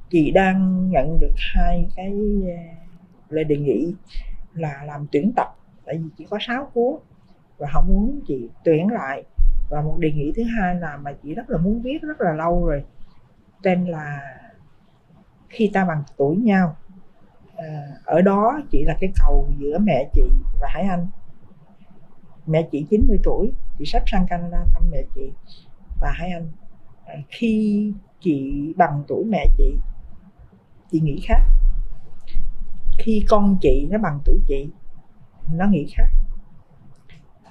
Chị 0.09 0.31
đang 0.31 0.89
nhận 0.89 1.19
được 1.19 1.33
hai 1.37 1.87
cái 1.95 2.13
à, 2.47 2.61
lời 3.29 3.43
đề 3.43 3.57
nghị 3.57 3.93
là 4.53 4.83
làm 4.85 5.07
tuyển 5.11 5.31
tập 5.35 5.55
tại 5.85 5.97
vì 5.97 6.09
chỉ 6.17 6.25
có 6.29 6.37
6 6.41 6.71
cuốn 6.73 6.95
và 7.57 7.67
họ 7.71 7.81
muốn 7.81 8.21
chị 8.27 8.49
tuyển 8.63 8.87
lại. 8.87 9.23
Và 9.69 9.81
một 9.81 9.97
đề 9.99 10.11
nghị 10.11 10.31
thứ 10.35 10.43
hai 10.43 10.75
là 10.75 10.97
mà 10.97 11.11
chị 11.23 11.33
rất 11.33 11.49
là 11.49 11.57
muốn 11.57 11.81
viết 11.81 12.01
rất 12.01 12.21
là 12.21 12.33
lâu 12.33 12.65
rồi 12.65 12.83
tên 13.63 13.85
là 13.85 14.21
khi 15.49 15.71
ta 15.73 15.85
bằng 15.85 16.03
tuổi 16.17 16.35
nhau. 16.35 16.75
À, 17.55 17.87
ở 18.05 18.21
đó 18.21 18.61
chị 18.71 18.83
là 18.85 18.97
cái 18.99 19.11
cầu 19.19 19.49
giữa 19.57 19.77
mẹ 19.77 20.09
chị 20.13 20.23
và 20.61 20.67
Hải 20.71 20.83
Anh 20.83 21.07
mẹ 22.47 22.67
chị 22.71 22.85
90 22.89 23.19
tuổi, 23.23 23.51
chị 23.79 23.85
sắp 23.85 24.03
sang 24.07 24.25
Canada 24.29 24.65
thăm 24.73 24.83
mẹ 24.91 25.03
chị. 25.15 25.31
Và 26.01 26.11
hai 26.11 26.31
Anh 26.31 26.47
à, 27.05 27.13
khi 27.29 27.93
chị 28.19 28.53
bằng 28.77 29.03
tuổi 29.07 29.25
mẹ 29.25 29.45
chị 29.57 29.75
chị 30.91 30.99
nghĩ 30.99 31.19
khác. 31.27 31.41
Khi 32.97 33.25
con 33.29 33.57
chị 33.61 33.87
nó 33.91 33.97
bằng 33.97 34.19
tuổi 34.25 34.39
chị, 34.47 34.69
nó 35.53 35.65
nghĩ 35.67 35.87
khác. 35.97 36.07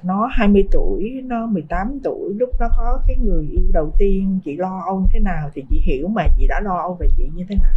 Nó 0.02 0.28
20 0.32 0.68
tuổi, 0.70 1.22
nó 1.24 1.46
18 1.46 2.00
tuổi, 2.04 2.34
lúc 2.34 2.50
nó 2.60 2.68
có 2.78 3.02
cái 3.06 3.16
người 3.16 3.48
yêu 3.50 3.70
đầu 3.72 3.92
tiên, 3.98 4.40
chị 4.44 4.56
lo 4.56 4.82
âu 4.86 5.06
thế 5.12 5.20
nào 5.20 5.50
thì 5.54 5.64
chị 5.70 5.80
hiểu 5.84 6.08
mà 6.08 6.26
chị 6.38 6.46
đã 6.46 6.60
lo 6.60 6.76
âu 6.76 6.96
về 7.00 7.08
chị 7.16 7.30
như 7.34 7.44
thế 7.48 7.56
nào. 7.56 7.72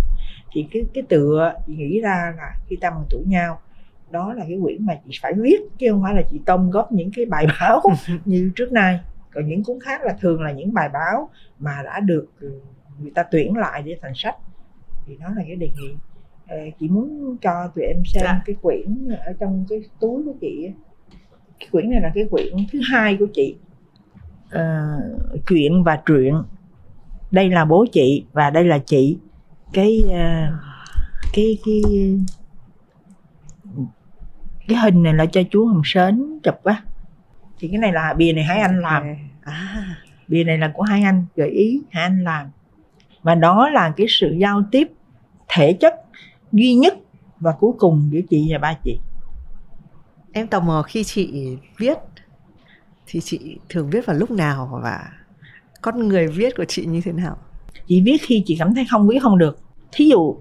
Thì 0.51 0.67
cái 0.71 0.83
cái 0.93 1.03
tựa, 1.09 1.53
chị 1.67 1.75
nghĩ 1.75 2.01
ra 2.01 2.33
là 2.37 2.57
khi 2.67 2.75
ta 2.81 2.89
bằng 2.89 3.05
tuổi 3.09 3.23
nhau 3.25 3.59
đó 4.11 4.33
là 4.33 4.45
cái 4.47 4.57
quyển 4.63 4.85
mà 4.85 4.93
chị 5.05 5.19
phải 5.21 5.33
viết 5.33 5.59
chứ 5.77 5.87
không 5.91 6.03
phải 6.03 6.15
là 6.15 6.21
chị 6.31 6.41
tông 6.45 6.71
góp 6.71 6.91
những 6.91 7.11
cái 7.15 7.25
bài 7.25 7.47
báo 7.59 7.81
như 8.25 8.51
trước 8.55 8.71
nay. 8.71 8.99
Còn 9.33 9.47
những 9.47 9.63
cuốn 9.63 9.79
khác 9.79 10.01
là 10.03 10.17
thường 10.21 10.41
là 10.41 10.51
những 10.51 10.73
bài 10.73 10.89
báo 10.93 11.29
mà 11.59 11.81
đã 11.85 11.99
được 11.99 12.27
người 12.99 13.11
ta 13.15 13.23
tuyển 13.23 13.57
lại 13.57 13.83
để 13.85 13.97
thành 14.01 14.13
sách. 14.15 14.35
Thì 15.05 15.17
đó 15.17 15.27
là 15.35 15.43
cái 15.47 15.55
đề 15.55 15.69
nghị. 15.81 15.95
Ờ, 16.47 16.57
chị 16.79 16.89
muốn 16.89 17.37
cho 17.41 17.71
tụi 17.75 17.85
em 17.85 17.97
xem 18.05 18.23
dạ. 18.25 18.41
cái 18.45 18.55
quyển 18.61 19.07
ở 19.25 19.33
trong 19.39 19.65
cái 19.69 19.81
túi 19.99 20.23
của 20.23 20.33
chị 20.41 20.71
cái 21.59 21.69
quyển 21.71 21.89
này 21.89 22.01
là 22.01 22.11
cái 22.15 22.25
quyển 22.31 22.53
thứ 22.71 22.79
hai 22.91 23.17
của 23.19 23.27
chị. 23.33 23.55
Uh, 24.47 25.41
chuyện 25.47 25.83
và 25.83 26.01
truyện. 26.05 26.33
Đây 27.31 27.49
là 27.49 27.65
bố 27.65 27.85
chị 27.91 28.25
và 28.33 28.49
đây 28.49 28.63
là 28.63 28.79
chị. 28.85 29.17
Cái 29.73 30.01
uh, 30.05 30.53
cái 31.33 31.57
cái 31.65 31.81
cái 34.67 34.77
hình 34.77 35.03
này 35.03 35.13
là 35.13 35.25
cho 35.25 35.41
chú 35.51 35.65
hồng 35.65 35.81
sến 35.85 36.39
chụp 36.43 36.63
á. 36.63 36.81
Thì 37.59 37.67
cái 37.67 37.77
này 37.77 37.91
là 37.91 38.13
bìa 38.13 38.33
này 38.33 38.43
hai 38.43 38.59
anh 38.59 38.81
làm. 38.81 39.03
À. 39.43 39.97
bìa 40.27 40.43
này 40.43 40.57
là 40.57 40.71
của 40.73 40.83
hai 40.83 41.03
anh 41.03 41.25
gợi 41.35 41.49
ý 41.49 41.81
hai 41.91 42.03
anh 42.03 42.23
làm. 42.23 42.47
Và 43.23 43.35
đó 43.35 43.69
là 43.69 43.93
cái 43.97 44.07
sự 44.09 44.35
giao 44.39 44.63
tiếp 44.71 44.87
thể 45.47 45.73
chất 45.73 45.93
duy 46.51 46.75
nhất 46.75 46.93
và 47.39 47.51
cuối 47.51 47.71
cùng 47.79 48.09
giữa 48.11 48.21
chị 48.29 48.47
và 48.51 48.57
ba 48.57 48.73
chị. 48.83 48.99
Em 50.31 50.47
tò 50.47 50.59
mò 50.59 50.81
khi 50.81 51.03
chị 51.03 51.57
viết 51.77 51.97
thì 53.07 53.19
chị 53.23 53.57
thường 53.69 53.89
viết 53.89 54.05
vào 54.05 54.15
lúc 54.15 54.31
nào 54.31 54.79
và 54.83 55.11
con 55.81 56.07
người 56.07 56.27
viết 56.27 56.55
của 56.57 56.65
chị 56.67 56.85
như 56.85 57.01
thế 57.01 57.11
nào? 57.11 57.37
Chị 57.87 58.01
viết 58.01 58.17
khi 58.21 58.43
chị 58.45 58.55
cảm 58.59 58.75
thấy 58.75 58.85
không 58.89 59.07
viết 59.07 59.19
không 59.21 59.37
được. 59.37 59.59
Thí 59.91 60.05
dụ 60.05 60.19
uh, 60.19 60.39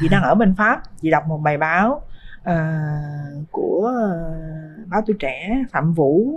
chị 0.00 0.08
đang 0.08 0.22
ở 0.22 0.34
bên 0.34 0.54
pháp 0.54 0.82
chị 1.02 1.10
đọc 1.10 1.22
một 1.28 1.38
bài 1.38 1.58
báo 1.58 2.02
uh, 2.50 3.46
của 3.50 3.90
uh, 3.90 4.88
báo 4.88 5.02
tuổi 5.06 5.16
trẻ 5.18 5.64
phạm 5.72 5.92
vũ 5.92 6.34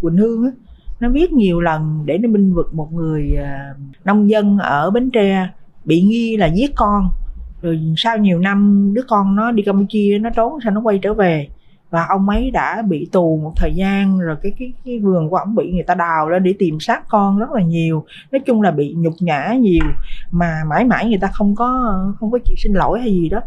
quỳnh 0.00 0.16
hương 0.16 0.44
á. 0.44 0.50
Nó 1.00 1.08
viết 1.08 1.32
nhiều 1.32 1.60
lần 1.60 2.02
để 2.04 2.18
nó 2.18 2.28
binh 2.28 2.54
vực 2.54 2.74
một 2.74 2.92
người 2.92 3.32
uh, 3.32 4.06
nông 4.06 4.30
dân 4.30 4.58
ở 4.58 4.90
bến 4.90 5.10
tre 5.10 5.48
bị 5.84 6.02
nghi 6.02 6.36
là 6.36 6.46
giết 6.46 6.70
con. 6.76 7.08
Rồi 7.62 7.94
sau 7.96 8.18
nhiều 8.18 8.38
năm 8.38 8.90
đứa 8.94 9.02
con 9.08 9.36
nó 9.36 9.52
đi 9.52 9.62
campuchia 9.62 10.18
nó 10.20 10.30
trốn 10.30 10.58
sao 10.64 10.72
nó 10.72 10.80
quay 10.80 10.98
trở 10.98 11.14
về 11.14 11.48
và 11.90 12.06
ông 12.08 12.28
ấy 12.28 12.50
đã 12.50 12.82
bị 12.82 13.08
tù 13.12 13.40
một 13.42 13.52
thời 13.56 13.74
gian 13.74 14.18
rồi 14.18 14.36
cái 14.42 14.52
cái 14.58 14.72
cái 14.84 14.98
vườn 14.98 15.30
của 15.30 15.36
ông 15.36 15.54
bị 15.54 15.72
người 15.72 15.82
ta 15.82 15.94
đào 15.94 16.28
lên 16.28 16.42
để 16.42 16.54
tìm 16.58 16.80
sát 16.80 17.02
con 17.08 17.38
rất 17.38 17.50
là 17.50 17.62
nhiều. 17.62 18.04
Nói 18.32 18.40
chung 18.46 18.62
là 18.62 18.70
bị 18.70 18.94
nhục 18.98 19.14
nhã 19.20 19.54
nhiều 19.60 19.84
mà 20.30 20.62
mãi 20.68 20.84
mãi 20.84 21.08
người 21.08 21.18
ta 21.20 21.28
không 21.32 21.54
có 21.54 21.98
không 22.20 22.30
có 22.30 22.38
chịu 22.44 22.56
xin 22.58 22.72
lỗi 22.72 23.00
hay 23.00 23.10
gì 23.10 23.28
đó 23.28 23.40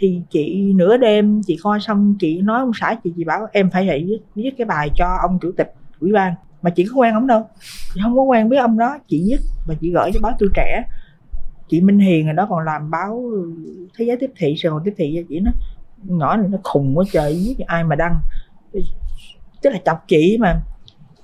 thì 0.00 0.22
chị 0.30 0.72
nửa 0.74 0.96
đêm 0.96 1.42
chị 1.46 1.58
coi 1.62 1.80
xong 1.80 2.14
chị 2.18 2.40
nói 2.40 2.60
ông 2.60 2.70
xã 2.80 2.94
chị 3.04 3.12
chị 3.16 3.24
bảo 3.24 3.46
em 3.52 3.70
phải 3.70 3.86
dậy 3.86 4.04
viết, 4.08 4.18
viết 4.34 4.50
cái 4.58 4.64
bài 4.64 4.90
cho 4.94 5.16
ông 5.22 5.38
chủ 5.42 5.52
tịch 5.56 5.74
ủy 6.00 6.12
ban. 6.12 6.34
Mà 6.62 6.70
chị 6.70 6.84
có 6.84 7.00
quen 7.00 7.14
ông 7.14 7.26
đâu. 7.26 7.46
Chị 7.94 8.00
không 8.02 8.16
có 8.16 8.22
quen 8.22 8.48
với 8.48 8.58
ông 8.58 8.78
đó. 8.78 8.98
Chị 9.08 9.24
viết 9.26 9.38
và 9.68 9.74
chị 9.80 9.92
gửi 9.92 10.10
cho 10.14 10.20
báo 10.22 10.32
tuổi 10.38 10.48
trẻ. 10.54 10.84
Chị 11.68 11.80
Minh 11.80 11.98
Hiền 11.98 12.26
rồi 12.26 12.34
đó 12.34 12.46
còn 12.50 12.64
làm 12.64 12.90
báo 12.90 13.22
thế 13.98 14.04
giới 14.04 14.16
tiếp 14.16 14.30
thị 14.36 14.54
sài 14.58 14.70
gòn 14.70 14.82
tiếp 14.84 14.94
thị 14.96 15.12
cho 15.16 15.22
chị 15.28 15.40
nó 15.40 15.50
nhỏ 16.04 16.36
này 16.36 16.48
nó 16.48 16.58
khùng 16.64 16.98
quá 16.98 17.04
trời 17.12 17.42
viết 17.46 17.64
ai 17.66 17.84
mà 17.84 17.96
đăng. 17.96 18.20
Tức 19.62 19.70
là 19.70 19.78
chọc 19.84 20.04
chị 20.08 20.38
mà. 20.40 20.62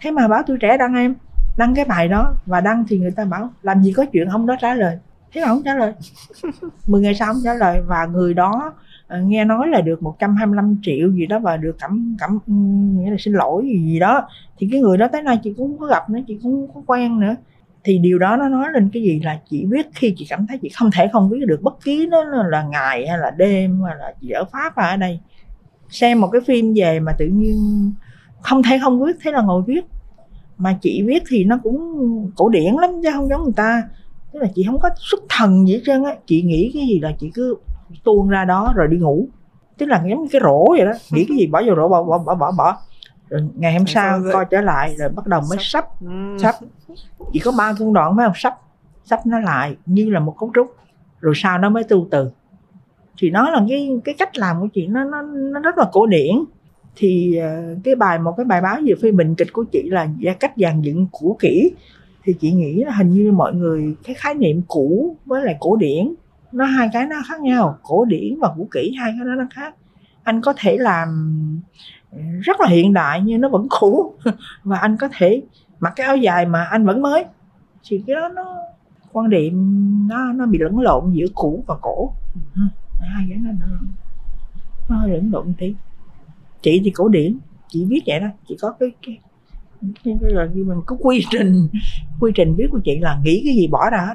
Thế 0.01 0.11
mà 0.11 0.29
báo 0.29 0.43
tuổi 0.47 0.57
trẻ 0.61 0.77
đăng 0.79 0.95
em 0.95 1.15
đăng 1.57 1.75
cái 1.75 1.85
bài 1.85 2.09
đó 2.09 2.35
và 2.47 2.61
đăng 2.61 2.85
thì 2.89 2.99
người 2.99 3.11
ta 3.11 3.25
bảo 3.25 3.51
làm 3.63 3.83
gì 3.83 3.93
có 3.93 4.05
chuyện 4.13 4.29
ông 4.29 4.47
đó 4.47 4.57
trả 4.61 4.75
lời 4.75 4.99
thế 5.33 5.41
mà 5.41 5.47
không 5.47 5.63
trả 5.65 5.75
lời. 5.75 5.93
10 6.87 7.03
ngày 7.03 7.15
sau 7.15 7.33
không 7.33 7.43
trả 7.45 7.55
lời 7.55 7.83
và 7.87 8.07
người 8.07 8.35
đó 8.35 8.73
uh, 9.15 9.25
nghe 9.25 9.45
nói 9.45 9.69
là 9.69 9.81
được 9.81 10.03
125 10.03 10.77
triệu 10.83 11.13
gì 11.13 11.27
đó 11.27 11.39
và 11.39 11.57
được 11.57 11.77
cảm 11.79 12.17
cảm 12.19 12.39
nghĩa 12.97 13.11
là 13.11 13.17
xin 13.19 13.35
lỗi 13.35 13.65
gì 13.65 13.79
gì 13.79 13.99
đó. 13.99 14.29
Thì 14.59 14.69
cái 14.73 14.81
người 14.81 14.99
đó 14.99 15.09
tới 15.13 15.23
nay 15.23 15.39
chị 15.43 15.55
cũng 15.57 15.69
không 15.69 15.79
có 15.79 15.87
gặp 15.87 16.11
nữa 16.11 16.21
chị 16.27 16.39
cũng 16.43 16.53
không 16.67 16.75
có 16.75 16.95
quen 16.95 17.21
nữa. 17.21 17.35
Thì 17.85 17.99
điều 17.99 18.19
đó 18.19 18.37
nó 18.37 18.49
nói 18.49 18.67
lên 18.73 18.91
cái 18.93 19.03
gì 19.03 19.21
là 19.25 19.39
chị 19.51 19.65
biết 19.65 19.87
khi 19.95 20.15
chị 20.17 20.27
cảm 20.29 20.47
thấy 20.47 20.59
chị 20.63 20.69
không 20.69 20.91
thể 20.91 21.09
không 21.13 21.31
biết 21.31 21.39
được 21.47 21.63
bất 21.63 21.85
kỳ 21.85 22.07
nó 22.07 22.25
là 22.25 22.63
ngày 22.63 23.09
hay 23.09 23.19
là 23.19 23.31
đêm 23.31 23.83
hay 23.87 23.97
là 23.99 24.15
chị 24.21 24.31
ở 24.31 24.45
pháp 24.45 24.73
hay 24.77 24.91
ở 24.91 24.97
đây. 24.97 25.21
Xem 25.89 26.21
một 26.21 26.29
cái 26.33 26.41
phim 26.47 26.75
về 26.77 27.01
mà 27.01 27.13
tự 27.19 27.27
nhiên 27.27 27.93
không 28.41 28.63
thể 28.63 28.79
không 28.83 29.05
viết 29.05 29.17
thế 29.23 29.33
là 29.33 29.43
ngồi 29.43 29.63
viết. 29.67 29.85
Mà 30.59 30.79
chị 30.81 31.03
viết 31.07 31.23
thì 31.29 31.45
nó 31.45 31.59
cũng 31.63 31.81
cổ 32.37 32.49
điển 32.49 32.75
lắm 32.75 32.91
chứ 33.03 33.09
không 33.13 33.29
giống 33.29 33.45
người 33.45 33.53
ta 33.57 33.83
tức 34.37 34.43
là 34.43 34.49
chị 34.55 34.65
không 34.67 34.81
có 34.81 34.91
xuất 34.97 35.21
thần 35.29 35.69
gì 35.69 35.75
hết 35.75 35.81
trơn 35.87 36.05
á. 36.05 36.15
Chị 36.27 36.43
nghĩ 36.43 36.71
cái 36.75 36.87
gì 36.87 37.01
là 37.01 37.13
chị 37.19 37.31
cứ 37.35 37.57
tuôn 38.05 38.29
ra 38.29 38.45
đó 38.45 38.73
rồi 38.77 38.89
đi 38.91 38.97
ngủ. 38.97 39.29
Tức 39.79 39.87
là 39.87 40.03
giống 40.09 40.23
như 40.23 40.29
cái 40.33 40.41
rổ 40.45 40.65
vậy 40.69 40.87
đó. 40.87 40.93
Nghĩ 41.11 41.25
cái 41.29 41.37
gì 41.37 41.47
bỏ 41.47 41.63
vô 41.67 41.75
rổ 41.77 41.89
bỏ 41.89 42.03
bỏ 42.03 42.19
bỏ 42.19 42.35
bỏ, 42.35 42.53
bỏ. 42.59 42.77
rồi 43.29 43.49
ngày 43.55 43.73
hôm 43.73 43.87
sau 43.87 44.21
coi 44.33 44.45
trở 44.51 44.61
lại 44.61 44.95
rồi 44.99 45.09
bắt 45.09 45.27
đầu 45.27 45.41
mới 45.51 45.59
sắp. 45.61 45.85
Ừ. 46.01 46.37
sắp. 46.43 46.55
Chỉ 47.33 47.39
có 47.41 47.53
ba 47.59 47.73
công 47.79 47.93
đoạn 47.93 48.17
phải 48.17 48.27
không? 48.27 48.35
Sắp. 48.37 48.61
Sắp 49.05 49.27
nó 49.27 49.39
lại 49.39 49.77
như 49.87 50.11
là 50.11 50.21
một 50.21 50.35
cấu 50.39 50.51
trúc. 50.55 50.77
Rồi 51.21 51.35
sau 51.37 51.59
đó 51.59 51.69
mới 51.69 51.85
tu 51.85 52.07
từ. 52.11 52.31
Thì 53.19 53.31
nó 53.31 53.51
là 53.51 53.61
cái 53.69 54.01
cái 54.05 54.15
cách 54.19 54.39
làm 54.39 54.61
của 54.61 54.69
chị. 54.75 54.87
Nó 54.87 55.05
nó 55.05 55.23
nó 55.23 55.61
rất 55.61 55.79
là 55.79 55.85
cổ 55.93 56.07
điển. 56.07 56.35
Thì 56.97 57.37
ờ, 57.37 57.77
cái 57.85 57.95
bài 57.95 58.19
một 58.19 58.35
cái 58.37 58.45
bài 58.45 58.61
báo 58.61 58.77
về 58.87 58.95
phê 59.03 59.11
bình 59.11 59.35
kịch 59.35 59.53
của 59.53 59.65
chị 59.73 59.91
là 59.91 60.09
cách 60.41 60.53
dàn 60.57 60.81
dựng 60.81 61.07
cũ 61.13 61.37
kỹ 61.41 61.73
thì 62.27 62.33
chị 62.41 62.53
nghĩ 62.53 62.85
là 62.85 62.93
hình 62.93 63.11
như 63.11 63.33
mọi 63.33 63.55
người 63.55 63.97
cái 64.05 64.15
khái 64.15 64.35
niệm 64.35 64.63
cũ 64.69 65.17
với 65.27 65.45
lại 65.45 65.57
cổ 65.61 65.77
điển 65.77 66.15
nó 66.53 66.65
hai 66.65 66.89
cái 66.93 67.07
nó 67.07 67.17
khác 67.29 67.41
nhau. 67.41 67.79
Cổ 67.83 68.05
điển 68.05 68.39
và 68.41 68.53
cũ 68.57 68.69
kỹ 68.73 68.95
hai 68.99 69.13
cái 69.19 69.27
đó 69.27 69.35
nó 69.35 69.45
khác. 69.51 69.75
Anh 70.23 70.41
có 70.41 70.55
thể 70.57 70.77
làm 70.77 71.09
ừ, 72.13 72.19
rất 72.43 72.61
là 72.61 72.69
hiện 72.69 72.93
đại 72.93 73.23
nhưng 73.25 73.41
nó 73.41 73.49
vẫn 73.49 73.67
cũ. 73.81 74.15
Và 74.63 74.79
anh 74.79 74.97
có 74.97 75.09
thể 75.19 75.43
mặc 75.81 75.93
cái 75.97 76.07
áo 76.07 76.17
dài 76.17 76.47
mà 76.47 76.65
anh 76.65 76.87
vẫn 76.87 77.03
mới. 77.03 77.25
Thì 77.89 78.03
cái 78.07 78.17
đó 78.17 78.29
nó 78.29 78.57
quan 79.13 79.31
điểm 79.31 79.55
nó 80.09 80.33
nó 80.33 80.47
bị 80.47 80.59
lẫn 80.59 80.81
lộn 80.81 81.13
giữa 81.13 81.27
cũ 81.35 81.65
và 81.67 81.75
cổ. 81.81 82.13
Ừ, 82.55 82.63
hai 83.01 83.27
cái 83.29 83.39
nó 83.39 83.51
nó, 83.61 83.67
nó 84.89 84.97
hơi 84.97 85.11
lẫn 85.11 85.31
lộn 85.33 85.55
tí. 85.59 85.75
Chị 86.63 86.81
thì 86.85 86.91
cổ 86.91 87.09
điển 87.09 87.39
chị 87.69 87.85
viết 87.85 88.01
vậy 88.07 88.21
đó 88.21 88.27
chị 88.49 88.57
có 88.61 88.75
cái 88.81 88.91
cái 89.07 89.19
cái, 90.05 90.17
là 90.21 90.49
mình 90.55 90.81
có 90.87 90.97
quy 91.01 91.25
trình 91.31 91.69
quy 92.21 92.33
trình 92.35 92.55
viết 92.57 92.67
của 92.71 92.81
chị 92.85 92.99
là 93.01 93.21
nghĩ 93.25 93.43
cái 93.45 93.55
gì 93.55 93.67
bỏ 93.67 93.91
ra 93.91 94.05
hết. 94.07 94.15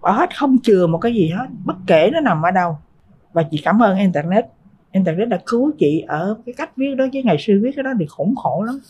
Bỏ 0.00 0.10
hết 0.10 0.36
không 0.36 0.58
chừa 0.62 0.86
một 0.86 0.98
cái 0.98 1.14
gì 1.14 1.28
hết. 1.28 1.46
Bất 1.64 1.76
kể 1.86 2.10
nó 2.12 2.20
nằm 2.20 2.42
ở 2.42 2.50
đâu. 2.50 2.78
Và 3.32 3.42
chị 3.50 3.60
cảm 3.64 3.82
ơn 3.82 3.98
internet. 3.98 4.44
Internet 4.92 5.28
đã 5.28 5.38
cứu 5.46 5.72
chị 5.78 6.04
ở 6.08 6.38
cái 6.46 6.54
cách 6.58 6.76
viết 6.76 6.94
đó 6.94 7.04
chứ 7.12 7.20
ngày 7.24 7.36
xưa 7.38 7.54
viết 7.62 7.70
cái 7.76 7.82
đó 7.82 7.90
thì 7.98 8.06
khổng 8.08 8.34
khổ 8.36 8.62
lắm. 8.62 8.80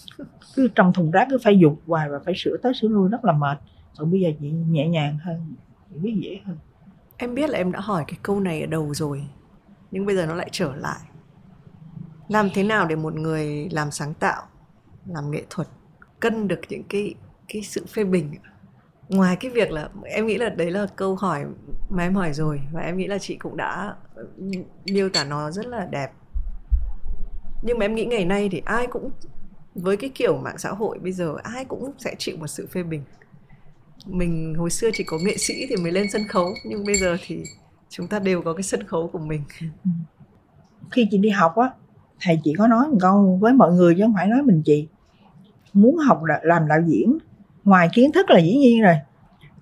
Cứ 0.56 0.68
trong 0.74 0.92
thùng 0.92 1.10
rác 1.10 1.26
cứ 1.30 1.38
phải 1.44 1.58
dục 1.58 1.80
hoài 1.86 2.08
và 2.08 2.18
phải 2.24 2.34
sửa 2.36 2.56
tới 2.62 2.72
sửa 2.80 2.88
lui 2.88 3.08
rất 3.08 3.24
là 3.24 3.32
mệt. 3.32 3.58
Còn 3.98 4.10
bây 4.10 4.20
giờ 4.20 4.30
chị 4.40 4.50
nhẹ 4.50 4.88
nhàng 4.88 5.18
hơn 5.22 5.54
chị 5.90 5.96
viết 6.00 6.14
dễ 6.22 6.40
hơn. 6.44 6.56
Em 7.16 7.34
biết 7.34 7.50
là 7.50 7.58
em 7.58 7.72
đã 7.72 7.80
hỏi 7.80 8.04
cái 8.06 8.18
câu 8.22 8.40
này 8.40 8.60
ở 8.60 8.66
đầu 8.66 8.94
rồi 8.94 9.24
Nhưng 9.90 10.06
bây 10.06 10.16
giờ 10.16 10.26
nó 10.26 10.34
lại 10.34 10.48
trở 10.52 10.74
lại. 10.76 11.00
Làm 12.28 12.48
thế 12.54 12.62
nào 12.62 12.86
để 12.86 12.96
một 12.96 13.14
người 13.14 13.68
làm 13.70 13.90
sáng 13.90 14.14
tạo 14.14 14.42
làm 15.06 15.30
nghệ 15.30 15.42
thuật, 15.50 15.68
Cân 16.20 16.48
được 16.48 16.60
những 16.68 16.82
cái 16.88 17.14
cái 17.48 17.62
sự 17.62 17.86
phê 17.86 18.04
bình? 18.04 18.34
Ngoài 19.08 19.36
cái 19.36 19.50
việc 19.50 19.70
là 19.70 19.88
Em 20.04 20.26
nghĩ 20.26 20.38
là 20.38 20.48
đấy 20.48 20.70
là 20.70 20.86
câu 20.96 21.16
hỏi 21.16 21.44
mà 21.88 22.02
em 22.02 22.14
hỏi 22.14 22.32
rồi 22.32 22.60
Và 22.72 22.80
em 22.80 22.96
nghĩ 22.96 23.06
là 23.06 23.18
chị 23.18 23.36
cũng 23.36 23.56
đã 23.56 23.96
ừ, 24.14 24.26
miêu 24.92 25.08
tả 25.08 25.24
nó 25.24 25.50
rất 25.50 25.66
là 25.66 25.86
đẹp. 25.90 26.12
Nhưng 27.62 27.78
mà 27.78 27.84
em 27.84 27.94
nghĩ 27.94 28.04
ngày 28.04 28.24
nay 28.24 28.48
thì 28.52 28.62
ai 28.64 28.86
cũng, 28.86 29.10
Với 29.74 29.96
cái 29.96 30.10
kiểu 30.14 30.36
mạng 30.38 30.58
xã 30.58 30.70
hội 30.70 30.98
bây 30.98 31.12
giờ, 31.12 31.34
Ai 31.42 31.64
cũng 31.64 31.92
sẽ 31.98 32.14
chịu 32.18 32.36
một 32.36 32.46
sự 32.46 32.66
phê 32.66 32.82
bình. 32.82 33.02
Mình 34.06 34.54
hồi 34.54 34.70
xưa 34.70 34.90
chỉ 34.94 35.04
có 35.04 35.18
nghệ 35.18 35.36
sĩ 35.36 35.66
thì 35.68 35.76
mới 35.76 35.92
lên 35.92 36.10
sân 36.10 36.22
khấu, 36.28 36.54
nhưng 36.64 36.84
bây 36.84 36.94
giờ 36.94 37.16
thì 37.26 37.42
chúng 37.88 38.06
ta 38.06 38.18
đều 38.18 38.42
có 38.42 38.52
cái 38.52 38.62
sân 38.62 38.86
khấu 38.86 39.08
của 39.08 39.18
mình. 39.18 39.42
Ừ. 39.60 39.90
Khi 40.90 41.08
chị 41.10 41.18
đi 41.18 41.28
học 41.28 41.56
á 41.56 41.70
thầy 42.20 42.40
chỉ 42.44 42.54
có 42.58 42.66
nói 42.66 42.88
một 42.88 42.98
câu 43.00 43.38
với 43.40 43.52
mọi 43.52 43.72
người 43.72 43.94
chứ 43.94 44.02
không 44.02 44.14
phải 44.14 44.26
nói 44.26 44.42
mình 44.42 44.62
chị. 44.64 44.88
Muốn 45.72 45.96
học 45.96 46.22
làm 46.42 46.68
đạo 46.68 46.80
diễn 46.86 47.18
ngoài 47.64 47.88
kiến 47.92 48.12
thức 48.12 48.30
là 48.30 48.38
dĩ 48.38 48.56
nhiên 48.56 48.82
rồi 48.82 48.94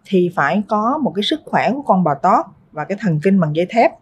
thì 0.04 0.30
phải 0.34 0.62
có 0.68 0.98
một 0.98 1.12
cái 1.14 1.22
sức 1.22 1.40
khỏe 1.44 1.72
của 1.72 1.82
con 1.82 2.04
bò 2.04 2.14
tót 2.14 2.46
và 2.72 2.84
cái 2.84 2.98
thần 3.00 3.20
kinh 3.22 3.40
bằng 3.40 3.56
dây 3.56 3.66
thép. 3.70 3.92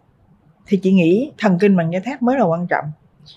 Thì 0.65 0.77
chị 0.77 0.93
nghĩ 0.93 1.31
thần 1.37 1.57
kinh 1.59 1.77
bằng 1.77 1.91
dây 1.91 2.01
thép 2.01 2.21
mới 2.21 2.37
là 2.39 2.45
quan 2.45 2.67
trọng. 2.67 2.85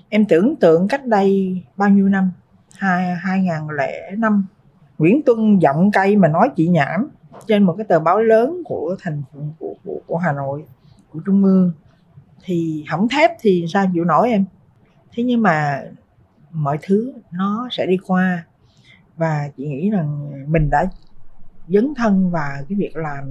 Em 0.09 0.25
tưởng 0.27 0.57
tượng 0.57 0.89
cách 0.89 1.07
đây 1.07 1.61
bao 1.77 1.89
nhiêu 1.89 2.09
năm? 2.09 2.31
Hai 2.79 3.15
hai 3.15 3.43
ngàn 3.43 3.71
lẻ 3.71 4.11
năm 4.19 4.47
Nguyễn 4.99 5.23
Tuân 5.23 5.59
giọng 5.59 5.91
cây 5.91 6.17
mà 6.17 6.29
nói 6.29 6.51
chị 6.57 6.69
nhảm 6.69 7.09
trên 7.47 7.63
một 7.63 7.75
cái 7.79 7.87
tờ 7.89 8.01
báo 8.01 8.21
lớn 8.21 8.63
của 8.65 8.97
thành 9.01 9.23
của, 9.59 9.75
của, 9.85 10.01
của 10.07 10.17
Hà 10.17 10.33
Nội 10.33 10.65
của 11.13 11.21
Trung 11.27 11.45
ương. 11.45 11.73
Thì 12.45 12.85
hỏng 12.89 13.09
thép 13.09 13.31
thì 13.41 13.65
sao 13.69 13.87
chịu 13.95 14.05
nổi 14.05 14.31
em? 14.31 14.45
Thế 15.13 15.23
nhưng 15.23 15.43
mà 15.43 15.83
mọi 16.53 16.79
thứ 16.83 17.13
nó 17.33 17.69
sẽ 17.71 17.87
đi 17.87 17.97
qua. 18.07 18.45
Và 19.17 19.49
chị 19.57 19.67
nghĩ 19.67 19.91
rằng 19.91 20.31
mình 20.53 20.71
đã 20.71 20.87
dấn 21.69 21.95
thân 21.97 22.31
vào 22.31 22.51
cái 22.69 22.79
việc 22.79 22.97
làm, 22.97 23.25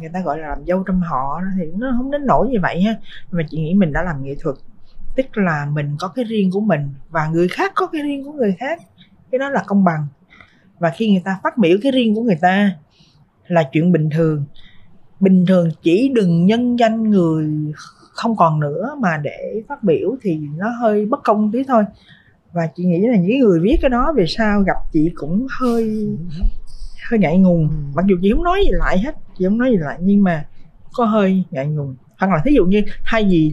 người 0.00 0.08
ta 0.12 0.20
gọi 0.20 0.38
là 0.38 0.48
làm 0.48 0.66
dâu 0.66 0.82
trong 0.82 1.00
họ 1.00 1.40
thì 1.58 1.64
nó 1.76 1.94
không 1.96 2.10
đến 2.10 2.26
nỗi 2.26 2.48
như 2.48 2.58
vậy 2.62 2.82
ha. 2.82 2.96
Mà 3.30 3.42
chị 3.50 3.58
nghĩ 3.58 3.74
mình 3.74 3.92
đã 3.92 4.02
làm 4.02 4.24
nghệ 4.24 4.34
thuật, 4.40 4.56
tức 5.16 5.36
là 5.36 5.66
mình 5.72 5.96
có 5.98 6.08
cái 6.08 6.24
riêng 6.24 6.50
của 6.50 6.60
mình 6.60 6.88
và 7.10 7.26
người 7.26 7.48
khác 7.48 7.72
có 7.74 7.86
cái 7.86 8.02
riêng 8.02 8.24
của 8.24 8.32
người 8.32 8.56
khác. 8.58 8.80
Cái 9.30 9.38
đó 9.38 9.48
là 9.48 9.62
công 9.66 9.84
bằng. 9.84 10.06
Và 10.78 10.90
khi 10.96 11.12
người 11.12 11.22
ta 11.24 11.40
phát 11.42 11.58
biểu 11.58 11.78
cái 11.82 11.92
riêng 11.92 12.14
của 12.14 12.22
người 12.22 12.38
ta 12.40 12.70
là 13.46 13.62
chuyện 13.72 13.92
bình 13.92 14.10
thường. 14.10 14.44
Bình 15.20 15.46
thường 15.46 15.68
chỉ 15.82 16.12
đừng 16.14 16.46
nhân 16.46 16.78
danh 16.78 17.10
người 17.10 17.72
không 18.14 18.36
còn 18.36 18.60
nữa 18.60 18.96
mà 19.00 19.16
để 19.22 19.62
phát 19.68 19.82
biểu 19.82 20.16
thì 20.22 20.38
nó 20.56 20.68
hơi 20.80 21.06
bất 21.06 21.20
công 21.24 21.52
tí 21.52 21.64
thôi. 21.68 21.84
Và 22.52 22.62
chị 22.76 22.84
nghĩ 22.84 23.00
là 23.06 23.16
những 23.16 23.38
người 23.38 23.60
viết 23.60 23.76
cái 23.82 23.90
đó 23.90 24.12
về 24.16 24.24
sau 24.28 24.60
gặp 24.60 24.76
chị 24.92 25.10
cũng 25.14 25.46
hơi 25.60 26.08
hơi 27.10 27.20
ngại 27.20 27.38
ngùng. 27.38 27.68
Ừ. 27.68 27.74
mặc 27.94 28.04
dù 28.08 28.16
chị 28.22 28.30
không 28.32 28.44
nói 28.44 28.60
gì 28.64 28.70
lại 28.72 28.98
hết 28.98 29.16
chị 29.38 29.44
không 29.44 29.58
nói 29.58 29.70
gì 29.70 29.76
lại 29.76 29.98
nhưng 30.00 30.22
mà 30.22 30.44
có 30.92 31.04
hơi 31.04 31.44
ngại 31.50 31.66
ngùng. 31.66 31.96
Hoặc 32.18 32.30
là 32.30 32.42
thí 32.44 32.54
dụ 32.54 32.66
như 32.66 32.82
thay 33.04 33.24
vì 33.24 33.52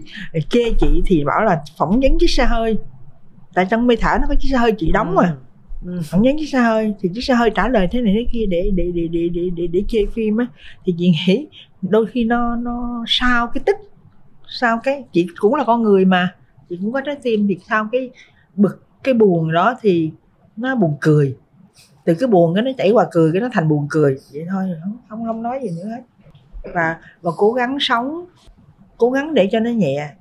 chê 0.50 0.74
chị 0.80 1.02
thì 1.06 1.24
bảo 1.24 1.44
là 1.44 1.64
phỏng 1.78 2.00
vấn 2.00 2.20
chiếc 2.20 2.30
xe 2.30 2.46
hơi. 2.46 2.78
Tại 3.54 3.68
trong 3.70 3.88
mê 3.88 3.96
thả 3.96 4.18
nó 4.22 4.28
có 4.28 4.36
chiếc 4.40 4.50
xe 4.52 4.58
hơi 4.58 4.72
chị 4.72 4.92
đóng 4.92 5.16
mà. 5.16 5.36
Ừ. 5.86 6.02
phỏng 6.04 6.22
vấn 6.22 6.38
chiếc 6.38 6.50
xe 6.50 6.60
hơi 6.60 6.94
thì 7.00 7.10
chiếc 7.14 7.22
xe 7.22 7.34
hơi 7.34 7.50
trả 7.56 7.68
lời 7.68 7.88
thế 7.92 8.02
này 8.02 8.14
thế 8.18 8.26
kia 8.34 8.46
để 8.50 8.72
để 8.76 8.92
để 8.96 9.08
để 9.08 9.30
để 9.34 9.50
để, 9.56 9.68
để 9.68 9.84
chê 9.88 10.06
phim 10.14 10.38
á. 10.38 10.48
Thì 10.86 10.96
chị 10.98 11.14
nghĩ 11.28 11.48
đôi 11.82 12.06
khi 12.06 12.24
nó 12.24 12.56
nó 12.56 13.04
sao 13.08 13.48
cái 13.48 13.64
tích 13.66 13.78
sao 14.54 14.80
cái 14.84 15.06
chị 15.12 15.28
cũng 15.40 15.56
là 15.56 15.64
con 15.64 15.84
người 15.84 16.06
mà. 16.06 16.36
Chị 16.70 16.78
cũng 16.82 16.92
có 16.92 17.02
trái 17.02 17.16
tim 17.22 17.48
thì 17.48 17.60
sao 17.68 17.88
cái 17.92 18.10
bực 18.56 18.86
cái 19.04 19.14
buồn 19.14 19.52
đó 19.52 19.76
thì 19.82 20.12
nó 20.58 20.76
buồn 20.76 20.98
cười. 21.02 21.38
Từ 22.06 22.14
cái 22.20 22.28
buồn 22.28 22.54
cái 22.56 22.64
nó 22.64 22.72
chảy 22.78 22.92
qua 22.92 23.08
cười 23.12 23.32
cái 23.32 23.42
nó 23.42 23.50
thành 23.54 23.68
buồn 23.68 23.88
cười. 23.90 24.18
Vậy 24.34 24.46
thôi 24.50 24.70
không 24.84 24.98
không, 25.10 25.26
không 25.26 25.44
nói 25.44 25.60
gì 25.64 25.70
nữa 25.70 25.90
hết. 25.90 26.02
Và 26.74 26.98
và 27.22 27.32
cố 27.38 27.54
gắng 27.54 27.78
sống 27.80 28.26
cố 28.98 29.12
gắng 29.12 29.34
để 29.34 29.50
cho 29.52 29.60
nó 29.60 29.70
nhẹ 29.70 30.14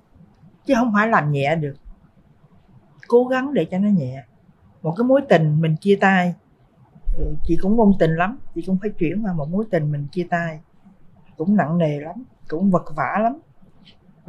chứ 0.66 0.74
không 0.76 0.92
phải 0.94 1.08
làm 1.08 1.32
nhẹ 1.32 1.56
được. 1.56 1.74
Cố 3.08 3.24
gắng 3.24 3.54
để 3.54 3.64
cho 3.64 3.78
nó 3.78 3.88
nhẹ. 3.88 4.24
Một 4.82 4.94
cái 4.96 5.04
mối 5.04 5.20
tình 5.28 5.60
mình 5.60 5.76
chia 5.80 5.96
tay 6.00 6.34
chị 7.44 7.58
cũng 7.62 7.76
ngôn 7.76 7.92
tình 7.98 8.10
lắm. 8.10 8.38
Chị 8.54 8.62
cũng 8.66 8.78
phải 8.80 8.90
chuyển 8.90 9.22
qua 9.26 9.32
một 9.32 9.48
mối 9.50 9.64
tình 9.70 9.92
mình 9.92 10.06
chia 10.12 10.26
tay. 10.30 10.60
Cũng 11.36 11.56
nặng 11.56 11.78
nề 11.78 12.00
lắm 12.00 12.24
cũng 12.48 12.70
vật 12.70 12.92
vã 12.96 13.18
lắm 13.22 13.38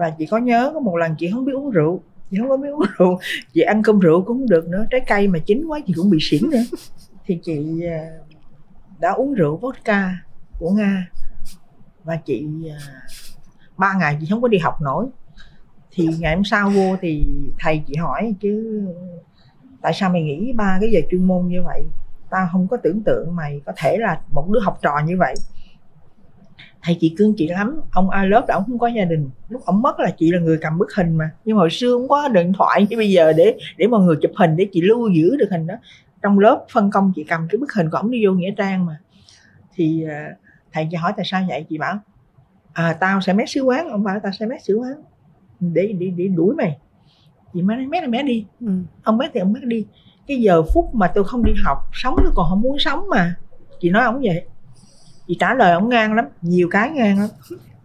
và 0.02 0.10
chị 0.10 0.26
có 0.26 0.38
nhớ 0.38 0.72
có 0.74 0.80
một 0.80 0.98
lần 0.98 1.16
chị 1.16 1.32
không 1.32 1.46
biết 1.46 1.54
uống 1.56 1.70
rượu, 1.70 2.02
chị 2.32 2.38
không 2.40 2.50
có 2.50 2.58
biết 2.58 2.70
uống 2.70 2.86
rượu, 2.98 3.20
chị 3.54 3.62
ăn 3.62 3.84
cơm 3.84 4.00
rượu 4.00 4.22
cũng 4.22 4.38
không 4.38 4.50
được 4.50 4.68
nữa, 4.68 4.86
trái 4.92 5.02
cây 5.08 5.28
mà 5.28 5.40
chín 5.40 5.66
quá 5.66 5.80
chị 5.88 5.94
cũng 5.96 6.10
bị 6.10 6.18
xỉn 6.22 6.50
nữa. 6.52 6.78
Thì 7.26 7.40
chị 7.44 7.84
à, 7.86 8.10
đã 9.00 9.12
uống 9.12 9.34
rượu 9.34 9.58
vodka 9.58 10.16
của 10.60 10.70
nga. 10.70 11.10
Và 12.04 12.16
chị 12.16 12.48
à, 12.70 12.80
ba 13.78 13.94
ngày 14.00 14.18
chị 14.22 14.28
không 14.30 14.42
có 14.42 14.48
đi 14.48 14.58
học 14.58 14.82
nổi. 14.82 15.08
Thì 15.92 16.08
ngày 16.20 16.36
hôm 16.36 16.44
sau 16.44 16.70
vô 16.70 16.96
thì 17.02 17.24
thầy 17.60 17.84
chị 17.88 17.96
hỏi 17.96 18.36
chứ, 18.42 18.86
tại 19.82 19.94
sao 19.94 20.10
mày 20.10 20.22
nghĩ 20.22 20.54
ba 20.56 20.78
cái 20.82 20.90
về 20.94 21.08
chuyên 21.12 21.28
môn 21.28 21.48
như 21.48 21.64
vậy? 21.64 21.84
Tao 22.30 22.50
không 22.52 22.68
có 22.68 22.78
tưởng 22.78 23.04
tượng 23.04 23.36
mày 23.36 23.62
có 23.66 23.74
thể 23.78 23.98
là 23.98 24.22
một 24.32 24.50
đứa 24.50 24.60
học 24.60 24.80
trò 24.82 25.00
như 25.06 25.18
vậy 25.18 25.36
thầy 26.84 26.98
chị 27.00 27.16
cưng 27.18 27.34
chị 27.38 27.48
lắm. 27.48 27.82
Ông 27.92 28.10
a 28.10 28.24
lớp 28.24 28.46
là 28.48 28.56
ông 28.56 28.64
không 28.68 28.80
có 28.80 28.88
gia 28.88 29.06
đình. 29.06 29.30
Lúc 29.50 29.62
ông 29.66 29.82
mất 29.82 30.00
là 30.00 30.12
chị 30.18 30.32
là 30.32 30.40
người 30.40 30.58
cầm 30.62 30.78
bức 30.78 30.94
hình 30.96 31.18
mà. 31.18 31.32
Nhưng 31.46 31.56
mà 31.56 31.60
hồi 31.60 31.70
xưa 31.70 31.92
không 31.98 32.08
có 32.08 32.28
điện 32.28 32.54
thoại 32.54 32.88
như 32.90 32.98
bây 32.98 33.12
giờ 33.12 33.34
để 33.34 33.58
để 33.78 33.88
mọi 33.88 34.02
người 34.02 34.16
chụp 34.22 34.32
hình 34.36 34.56
để 34.56 34.68
chị 34.72 34.82
lưu 34.82 35.10
giữ 35.10 35.36
được 35.36 35.48
hình 35.52 35.68
đó. 35.68 35.76
Trong 36.22 36.40
lớp 36.40 36.66
phân 36.72 36.92
công 36.92 37.12
chị 37.16 37.24
cầm 37.24 37.48
cái 37.50 37.60
bức 37.60 37.74
hình 37.74 37.90
của 37.90 37.98
ông 37.98 38.12
đi 38.12 38.26
vô 38.26 38.32
nghĩa 38.32 38.52
trang 38.58 38.86
mà. 38.86 39.00
Thì 39.74 40.04
à, 40.04 40.30
thầy 40.74 40.88
chị 40.92 40.98
hỏi 40.98 41.14
tại 41.18 41.26
sao 41.26 41.46
vậy? 41.48 41.66
Chị 41.70 41.78
bảo 41.78 42.00
à 42.74 42.94
tao 43.00 43.22
sẽ 43.22 43.34
mét 43.34 43.50
sứ 43.50 43.62
quán. 43.62 43.90
Ông 43.90 44.04
bảo 44.04 44.20
tao 44.24 44.32
sẽ 44.40 44.46
mét 44.46 44.64
sứ 44.64 44.76
quán. 44.76 44.94
Để 45.60 45.96
để 46.00 46.12
để 46.16 46.28
đuổi 46.28 46.56
mày. 46.56 46.78
Chị 47.54 47.62
mới 47.62 47.78
nói 47.78 47.86
mét 47.86 48.04
là 48.04 48.10
mét 48.10 48.26
đi. 48.26 48.46
Ừ. 48.60 48.72
ông 49.04 49.18
mét 49.18 49.32
thì 49.34 49.40
ông 49.40 49.54
mét 49.54 49.64
đi. 49.64 49.86
Cái 50.28 50.42
giờ 50.42 50.64
phút 50.74 50.96
mà 50.96 51.12
tôi 51.16 51.24
không 51.24 51.44
đi 51.44 51.54
học 51.64 51.78
sống 51.94 52.16
tôi 52.18 52.32
còn 52.36 52.46
không 52.50 52.62
muốn 52.62 52.80
sống 52.80 53.10
mà. 53.10 53.36
Chị 53.80 53.90
nói 53.90 54.04
ông 54.04 54.22
vậy 54.24 54.46
chị 55.32 55.38
trả 55.40 55.54
lời 55.54 55.72
ông 55.72 55.90
ngang 55.90 56.14
lắm, 56.14 56.26
nhiều 56.42 56.68
cái 56.72 56.90
ngang 56.90 57.20
lắm. 57.20 57.30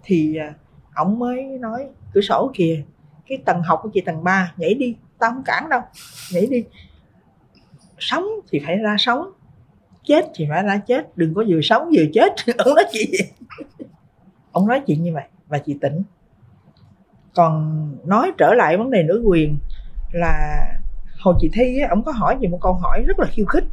Thì 0.02 0.36
à, 0.36 0.54
ổng 0.94 1.08
ông 1.08 1.18
mới 1.18 1.44
nói, 1.60 1.86
cửa 2.14 2.20
sổ 2.20 2.50
kìa, 2.54 2.82
cái 3.28 3.38
tầng 3.44 3.62
học 3.62 3.80
của 3.82 3.88
chị 3.94 4.00
tầng 4.00 4.24
3 4.24 4.52
nhảy 4.56 4.74
đi, 4.74 4.96
tao 5.18 5.30
không 5.30 5.42
cản 5.44 5.68
đâu, 5.68 5.80
nhảy 6.32 6.46
đi. 6.46 6.64
Sống 7.98 8.24
thì 8.50 8.60
phải 8.66 8.76
ra 8.76 8.96
sống, 8.98 9.30
chết 10.04 10.26
thì 10.34 10.46
phải 10.50 10.62
ra 10.62 10.78
chết, 10.86 11.16
đừng 11.16 11.34
có 11.34 11.44
vừa 11.48 11.60
sống 11.62 11.90
vừa 11.96 12.04
chết. 12.12 12.32
Ông 12.58 12.74
nói 12.74 12.84
chị 12.90 13.12
ông 14.52 14.66
nói 14.66 14.82
chuyện 14.86 15.02
như 15.02 15.14
vậy 15.14 15.24
và 15.48 15.58
chị 15.58 15.76
tỉnh. 15.80 16.02
Còn 17.34 17.90
nói 18.04 18.32
trở 18.38 18.54
lại 18.54 18.76
vấn 18.76 18.90
đề 18.90 19.02
nữ 19.02 19.22
quyền 19.24 19.58
là 20.12 20.66
hồi 21.20 21.34
chị 21.40 21.50
thi 21.52 21.78
á 21.78 21.88
ông 21.90 22.02
có 22.04 22.12
hỏi 22.12 22.36
về 22.40 22.48
một 22.48 22.58
câu 22.60 22.72
hỏi 22.72 23.02
rất 23.06 23.18
là 23.18 23.26
khiêu 23.26 23.46
khích. 23.46 23.64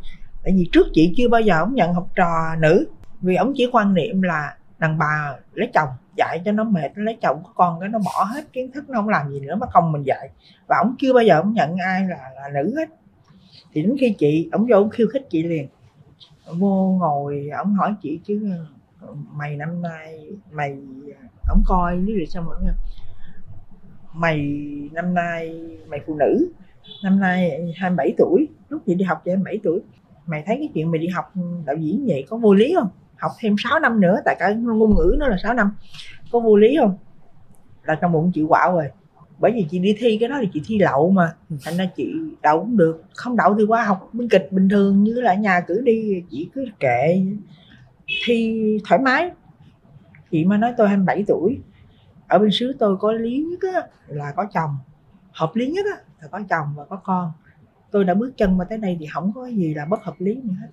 Tại 0.43 0.53
vì 0.57 0.69
trước 0.71 0.87
chị 0.93 1.13
chưa 1.17 1.29
bao 1.29 1.41
giờ 1.41 1.59
ông 1.59 1.75
nhận 1.75 1.93
học 1.93 2.07
trò 2.15 2.55
nữ 2.59 2.87
vì 3.23 3.35
ông 3.35 3.53
chỉ 3.55 3.69
quan 3.71 3.93
niệm 3.93 4.21
là 4.21 4.57
đàn 4.79 4.97
bà 4.97 5.35
lấy 5.53 5.69
chồng 5.73 5.89
dạy 6.17 6.41
cho 6.45 6.51
nó 6.51 6.63
mệt 6.63 6.91
nó 6.95 7.03
lấy 7.03 7.17
chồng 7.21 7.41
có 7.43 7.51
con 7.55 7.79
cái 7.79 7.89
nó 7.89 7.99
bỏ 7.99 8.23
hết 8.23 8.53
kiến 8.53 8.71
thức, 8.71 8.89
nó 8.89 8.99
không 8.99 9.09
làm 9.09 9.31
gì 9.31 9.39
nữa 9.39 9.55
mà 9.55 9.67
không 9.67 9.91
mình 9.91 10.03
dạy. 10.05 10.29
Và 10.67 10.77
ông 10.77 10.95
chưa 10.99 11.13
bao 11.13 11.23
giờ 11.23 11.35
ông 11.39 11.53
nhận 11.53 11.77
ai 11.77 12.07
là 12.07 12.31
là 12.35 12.49
nữ 12.53 12.75
hết. 12.77 12.89
Thì 13.73 13.81
đến 13.81 13.95
khi 13.99 14.15
chị, 14.17 14.49
ông 14.51 14.65
vô 14.69 14.77
ông 14.77 14.89
khiêu 14.89 15.07
khích 15.07 15.29
chị 15.29 15.43
liền. 15.43 15.67
Vô 16.57 16.97
ngồi, 16.99 17.49
ông 17.57 17.73
hỏi 17.73 17.95
chị 18.01 18.19
chứ, 18.25 18.51
mày 19.31 19.55
năm 19.55 19.81
nay, 19.81 20.27
mày, 20.51 20.77
ông 21.47 21.63
coi 21.65 21.97
lý 21.97 22.13
lịch 22.13 22.29
xong 22.29 22.45
rồi 22.45 22.57
mày 24.13 24.37
năm 24.91 25.13
nay, 25.13 25.61
mày 25.87 25.99
phụ 26.07 26.15
nữ, 26.15 26.51
năm 27.03 27.19
nay 27.19 27.61
27 27.75 28.13
tuổi, 28.17 28.47
lúc 28.69 28.81
chị 28.85 28.95
đi 28.95 29.05
học 29.05 29.21
cho 29.25 29.31
27 29.31 29.59
tuổi, 29.63 29.81
mày 30.25 30.43
thấy 30.45 30.55
cái 30.57 30.69
chuyện 30.73 30.91
mày 30.91 30.99
đi 30.99 31.07
học 31.07 31.33
đạo 31.65 31.75
diễn 31.75 32.05
vậy 32.07 32.25
có 32.29 32.37
vô 32.37 32.53
lý 32.53 32.75
không? 32.79 32.89
Học 33.17 33.31
thêm 33.39 33.55
6 33.57 33.79
năm 33.79 34.01
nữa 34.01 34.17
tại 34.25 34.35
cả 34.39 34.53
ngôn 34.53 34.95
ngữ 34.95 35.15
nó 35.19 35.27
là 35.27 35.37
6 35.43 35.53
năm. 35.53 35.71
Có 36.31 36.39
vô 36.39 36.55
lý 36.55 36.77
không? 36.79 36.97
Là 37.83 37.95
trong 37.95 38.11
bụng 38.11 38.31
chị 38.33 38.43
quạo 38.47 38.73
rồi. 38.73 38.85
Bởi 39.39 39.51
vì 39.51 39.67
chị 39.71 39.79
đi 39.79 39.95
thi 39.99 40.17
cái 40.19 40.29
đó 40.29 40.37
thì 40.41 40.49
chị 40.53 40.61
thi 40.65 40.79
lậu 40.79 41.11
mà. 41.11 41.33
Thành 41.63 41.77
ra 41.77 41.85
chị 41.95 42.13
đậu 42.41 42.59
cũng 42.59 42.77
được. 42.77 43.03
Không 43.13 43.35
đậu 43.35 43.55
thì 43.55 43.63
qua 43.63 43.83
học 43.83 44.09
biên 44.13 44.29
kịch 44.29 44.47
bình 44.51 44.69
thường 44.69 45.03
như 45.03 45.13
là 45.13 45.33
nhà 45.33 45.61
cử 45.61 45.81
đi 45.81 46.23
chị 46.29 46.49
cứ 46.53 46.65
kệ. 46.79 47.25
Thi 48.25 48.77
thoải 48.85 49.01
mái. 49.01 49.31
Chị 50.31 50.45
mà 50.45 50.57
nói 50.57 50.73
tôi 50.77 50.87
27 50.87 51.23
tuổi. 51.27 51.59
Ở 52.27 52.39
bên 52.39 52.49
xứ 52.51 52.75
tôi 52.79 52.97
có 52.97 53.11
lý 53.11 53.45
nhất 53.51 53.73
á, 53.73 53.81
là 54.07 54.31
có 54.35 54.45
chồng. 54.53 54.77
Hợp 55.31 55.51
lý 55.55 55.67
nhất 55.67 55.85
á, 55.95 56.01
là 56.21 56.27
có 56.27 56.39
chồng 56.49 56.67
và 56.75 56.85
có 56.85 56.95
con. 56.95 57.31
Tôi 57.91 58.05
đã 58.05 58.13
bước 58.13 58.37
chân 58.37 58.57
mà 58.57 58.65
tới 58.69 58.77
đây 58.77 58.97
thì 58.99 59.07
không 59.13 59.31
có 59.35 59.47
gì 59.47 59.73
là 59.73 59.85
bất 59.85 60.03
hợp 60.03 60.15
lý 60.19 60.35
nữa 60.35 60.53
hết. 60.61 60.67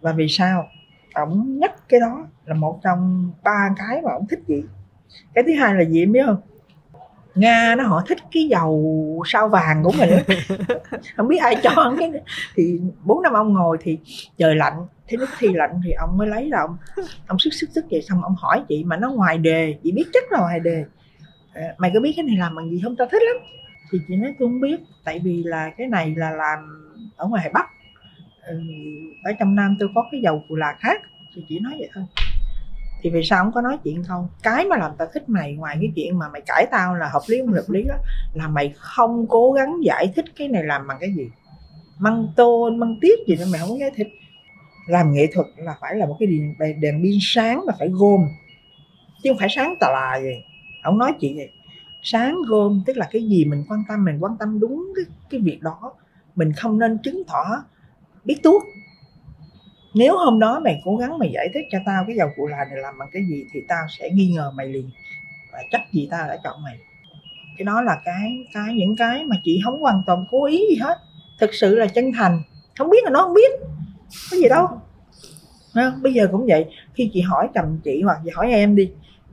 Và 0.00 0.12
vì 0.12 0.28
sao? 0.28 0.68
Ổng 1.14 1.58
nhắc 1.58 1.88
cái 1.88 2.00
đó 2.00 2.26
là 2.44 2.54
một 2.54 2.80
trong 2.82 3.32
ba 3.42 3.68
cái 3.76 4.02
mà 4.02 4.12
ổng 4.12 4.26
thích 4.26 4.40
chị 4.48 4.62
cái 5.34 5.44
thứ 5.46 5.52
hai 5.58 5.74
là 5.74 5.84
gì 5.84 6.02
em 6.02 6.12
biết 6.12 6.22
không? 6.26 6.40
Nga 7.34 7.74
nó 7.78 7.84
họ 7.84 8.02
thích 8.08 8.18
cái 8.32 8.44
dầu 8.44 9.22
sao 9.26 9.48
vàng 9.48 9.82
của 9.82 9.92
mình. 9.98 10.10
Không 11.16 11.28
biết 11.28 11.38
ai 11.38 11.56
cho 11.62 11.94
cái 11.98 12.12
thì 12.54 12.80
bốn 13.04 13.22
năm 13.22 13.32
ông 13.32 13.52
ngồi 13.52 13.78
thì 13.80 13.98
trời 14.38 14.54
lạnh 14.54 14.86
thế 15.08 15.16
lúc 15.16 15.28
thi 15.38 15.48
lạnh 15.52 15.80
thì 15.84 15.92
ông 15.92 16.16
mới 16.18 16.28
lấy 16.28 16.50
ra 16.50 16.58
ông 16.58 16.76
ông 17.26 17.38
sức 17.38 17.50
sức 17.52 17.70
sức 17.74 17.84
vậy 17.90 18.02
xong 18.02 18.22
ông 18.22 18.34
hỏi 18.38 18.62
chị 18.68 18.84
mà 18.84 18.96
nó 18.96 19.10
ngoài 19.10 19.38
đề 19.38 19.74
chị 19.84 19.92
biết 19.92 20.04
chắc 20.12 20.32
là 20.32 20.40
ngoài 20.40 20.60
đề. 20.60 20.84
À, 21.54 21.74
mày 21.78 21.90
có 21.94 22.00
biết 22.00 22.12
cái 22.16 22.24
này 22.24 22.36
làm 22.36 22.54
bằng 22.54 22.70
gì 22.70 22.80
không? 22.84 22.96
Tao 22.96 23.08
thích 23.10 23.22
lắm. 23.22 23.36
Thì 23.92 23.98
chị 24.08 24.16
nói 24.16 24.34
tôi 24.38 24.48
không 24.48 24.60
biết 24.60 24.80
tại 25.04 25.18
vì 25.24 25.42
là 25.44 25.70
cái 25.78 25.86
này 25.86 26.14
là 26.16 26.30
làm 26.30 26.58
ở 27.16 27.26
ngoài 27.26 27.50
bắc 27.54 27.66
ở 29.22 29.32
trong 29.38 29.54
nam 29.54 29.76
tôi 29.80 29.88
có 29.94 30.08
cái 30.12 30.20
dầu 30.20 30.44
cù 30.48 30.54
là 30.54 30.76
khác 30.80 31.02
thì 31.34 31.44
chỉ 31.48 31.58
nói 31.58 31.72
vậy 31.78 31.88
thôi. 31.94 32.04
Thì 33.02 33.10
vì 33.10 33.22
sao 33.22 33.44
không 33.44 33.52
có 33.52 33.60
nói 33.60 33.78
chuyện 33.84 34.04
không? 34.04 34.28
Cái 34.42 34.64
mà 34.64 34.76
làm 34.76 34.90
tao 34.98 35.08
thích 35.14 35.28
mày 35.28 35.54
ngoài 35.54 35.76
cái 35.80 35.92
chuyện 35.96 36.18
mà 36.18 36.28
mày 36.28 36.42
cãi 36.46 36.66
tao 36.70 36.94
là 36.94 37.08
hợp 37.08 37.22
lý 37.26 37.40
không 37.40 37.52
hợp 37.52 37.70
lý 37.70 37.82
đó 37.82 37.94
là 38.34 38.48
mày 38.48 38.74
không 38.76 39.26
cố 39.26 39.52
gắng 39.52 39.76
giải 39.84 40.12
thích 40.16 40.24
cái 40.36 40.48
này 40.48 40.64
làm 40.64 40.86
bằng 40.86 40.96
cái 41.00 41.12
gì. 41.16 41.30
Măng 41.98 42.26
tôn 42.36 42.78
măng 42.78 42.98
tiết 43.00 43.18
gì 43.26 43.36
đó 43.36 43.44
mày 43.52 43.60
không 43.60 43.70
có 43.70 43.76
giải 43.80 43.90
thích. 43.96 44.08
Làm 44.88 45.12
nghệ 45.12 45.26
thuật 45.34 45.46
là 45.56 45.76
phải 45.80 45.96
là 45.96 46.06
một 46.06 46.16
cái 46.20 46.26
đèn, 46.26 46.80
đèn 46.80 47.02
pin 47.02 47.18
sáng 47.20 47.60
mà 47.66 47.72
phải 47.78 47.88
gom 47.88 48.28
chứ 49.22 49.30
không 49.30 49.38
phải 49.38 49.48
sáng 49.56 49.74
tà 49.80 49.86
là 49.92 50.20
gì. 50.22 50.44
Ông 50.82 50.98
nói 50.98 51.12
chuyện 51.20 51.36
gì 51.36 51.46
sáng 52.02 52.36
gom 52.48 52.82
tức 52.86 52.96
là 52.96 53.08
cái 53.12 53.24
gì 53.24 53.44
mình 53.44 53.64
quan 53.68 53.82
tâm 53.88 54.04
mình 54.04 54.18
quan 54.20 54.36
tâm 54.38 54.60
đúng 54.60 54.92
cái, 54.96 55.04
cái 55.30 55.40
việc 55.40 55.62
đó. 55.62 55.94
Mình 56.34 56.52
không 56.52 56.78
nên 56.78 56.98
chứng 57.02 57.22
tỏ 57.26 57.44
biết 58.24 58.36
tuốt 58.42 58.62
nếu 59.94 60.16
hôm 60.16 60.38
đó 60.38 60.60
mày 60.64 60.80
cố 60.84 60.96
gắng 60.96 61.18
mày 61.18 61.30
giải 61.34 61.48
thích 61.54 61.64
cho 61.70 61.78
tao 61.86 62.04
cái 62.06 62.16
dầu 62.16 62.28
cụ 62.36 62.46
là 62.46 62.56
này 62.56 62.76
làm 62.76 62.98
bằng 62.98 63.08
cái 63.12 63.22
gì 63.28 63.44
thì 63.52 63.60
tao 63.68 63.86
sẽ 63.98 64.10
nghi 64.10 64.26
ngờ 64.26 64.52
mày 64.54 64.66
liền. 64.66 64.90
Và 65.52 65.58
chắc 65.70 65.80
gì 65.92 66.08
tao 66.10 66.28
đã 66.28 66.38
chọn 66.44 66.62
mày. 66.62 66.78
Cái 67.58 67.64
đó 67.64 67.82
là 67.82 68.00
cái 68.04 68.46
cái 68.52 68.74
những 68.74 68.96
cái 68.96 69.24
mà 69.24 69.36
chị 69.44 69.60
không 69.64 69.80
hoàn 69.80 70.02
toàn 70.06 70.24
cố 70.30 70.44
ý 70.44 70.58
gì 70.70 70.76
hết. 70.80 70.98
Thực 71.40 71.54
sự 71.54 71.74
là 71.76 71.86
chân 71.86 72.12
thành. 72.12 72.42
Không 72.78 72.90
biết 72.90 73.04
là 73.04 73.10
nó 73.10 73.22
không 73.22 73.34
biết. 73.34 73.50
Có 74.30 74.36
gì 74.36 74.48
đâu. 74.48 74.68
Bây 76.02 76.14
giờ 76.14 76.28
cũng 76.32 76.46
vậy. 76.48 76.66
Khi 76.94 77.10
chị 77.12 77.20
hỏi 77.20 77.48
chồng 77.54 77.80
chị 77.84 78.02
hoặc 78.02 78.18
chị 78.24 78.30
hỏi 78.34 78.50
em 78.50 78.76
đi. 78.76 78.90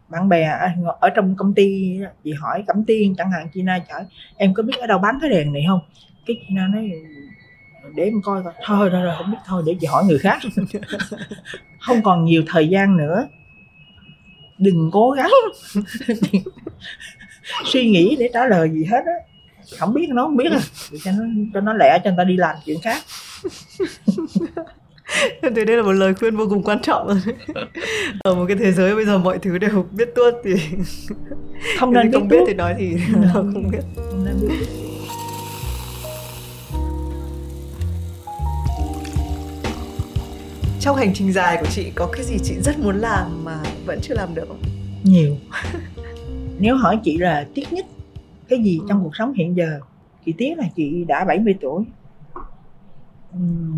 Bạn 0.10 0.30
bè 0.30 0.58
ở 1.00 1.10
trong 1.10 1.36
công 1.36 1.54
ty 1.54 2.00
chị 2.24 2.34
hỏi 2.34 2.64
cẩm 2.68 2.84
tiên 2.86 3.16
chẳng 3.18 3.32
hạn, 3.32 3.48
chị 3.54 3.62
na 3.62 3.80
chở 3.90 4.04
em 4.38 4.54
có 4.54 4.64
biết 4.64 4.78
ở 4.80 4.88
đâu 4.88 5.00
bán 5.00 5.18
cái 5.22 5.30
đèn 5.30 5.54
này 5.54 5.64
không? 5.68 5.80
Cái 6.26 6.38
chị 6.42 6.48
na 6.50 6.68
nói 6.68 6.92
để 7.96 8.04
em 8.04 8.22
coi 8.22 8.44
coi. 8.44 8.54
Thôi 8.66 8.90
rồi, 8.90 9.04
rồi 9.04 9.16
không 9.18 9.32
biết. 9.32 9.38
Thôi 9.46 9.64
để 9.66 9.76
chị 9.82 9.88
hỏi 9.88 10.04
người 10.06 10.20
khác. 10.20 10.40
Không 11.80 12.02
còn 12.02 12.26
nhiều 12.26 12.44
thời 12.48 12.68
gian 12.68 12.98
nữa. 12.98 13.28
Đừng 14.58 14.90
cố 14.92 15.12
gắng. 15.12 15.32
Suy 17.66 17.90
nghĩ 17.90 18.16
để 18.20 18.30
trả 18.34 18.48
lời 18.48 18.70
gì 18.70 18.86
hết 18.86 19.06
á. 19.06 19.14
Không 19.78 19.94
biết 19.94 20.10
nó 20.10 20.24
không 20.24 20.38
biết 20.38 20.52
à. 20.52 20.60
Cho 21.04 21.12
nó 21.12 21.24
cho 21.54 21.62
nó 21.62 21.74
lẹ 21.74 22.00
cho 22.04 22.10
người 22.10 22.18
ta 22.18 22.24
đi 22.24 22.38
làm 22.38 22.56
chuyện 22.66 22.78
khác. 22.82 23.04
Thấy 25.42 25.52
đây 25.66 25.78
là 25.78 25.84
một 25.84 25.92
lời 25.92 26.14
khuyên 26.14 26.38
vô 26.38 26.46
cùng 26.50 26.64
quan 26.64 26.82
trọng 26.82 27.20
Ở 28.24 28.36
một 28.36 28.46
cái 28.48 28.58
thế 28.58 28.72
giới 28.72 28.96
bây 28.96 29.06
giờ 29.06 29.18
mọi 29.18 29.40
thứ 29.40 29.58
đều 29.58 29.86
biết 29.92 30.10
tuốt 30.16 30.34
thì 30.44 30.54
không 31.80 31.94
nên 31.94 32.12
không 32.12 32.28
biết, 32.28 32.38
biết 32.38 32.44
thì 32.48 32.54
nói 32.54 32.76
thì 32.78 32.98
không 33.34 33.72
biết. 33.72 33.80
Không 33.96 34.26
nên 34.26 34.50
biết. 34.50 34.89
Trong 40.80 40.96
hành 40.96 41.12
trình 41.14 41.32
dài 41.32 41.58
của 41.62 41.68
chị 41.70 41.92
có 41.96 42.10
cái 42.14 42.24
gì 42.24 42.38
chị 42.44 42.56
rất 42.64 42.80
muốn 42.80 42.96
làm 42.96 43.46
mà 43.46 43.60
vẫn 43.86 44.00
chưa 44.02 44.16
làm 44.16 44.36
được 44.36 44.46
không? 44.48 44.62
Nhiều. 45.04 45.36
Nếu 46.60 46.76
hỏi 46.76 47.00
chị 47.04 47.18
là 47.18 47.48
tiếc 47.54 47.74
nhất 47.74 47.86
cái 48.50 48.64
gì 48.64 48.80
trong 48.90 49.04
cuộc 49.04 49.16
sống 49.16 49.34
hiện 49.34 49.58
giờ, 49.58 49.80
chị 50.26 50.34
tiếc 50.38 50.58
là 50.58 50.64
chị 50.76 51.06
đã 51.08 51.26
70 51.26 51.56
tuổi 51.62 51.84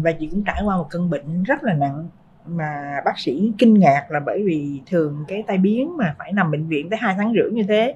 và 0.01 0.11
chị 0.11 0.27
cũng 0.31 0.43
trải 0.43 0.61
qua 0.65 0.77
một 0.77 0.87
cơn 0.89 1.09
bệnh 1.09 1.43
rất 1.43 1.63
là 1.63 1.73
nặng 1.73 2.07
mà 2.45 3.01
bác 3.05 3.19
sĩ 3.19 3.51
kinh 3.57 3.79
ngạc 3.79 4.05
là 4.09 4.19
bởi 4.19 4.43
vì 4.45 4.81
thường 4.85 5.25
cái 5.27 5.43
tai 5.47 5.57
biến 5.57 5.97
mà 5.97 6.15
phải 6.17 6.33
nằm 6.33 6.51
bệnh 6.51 6.67
viện 6.67 6.89
tới 6.89 6.99
hai 7.01 7.15
tháng 7.17 7.33
rưỡi 7.33 7.51
như 7.51 7.63
thế 7.67 7.95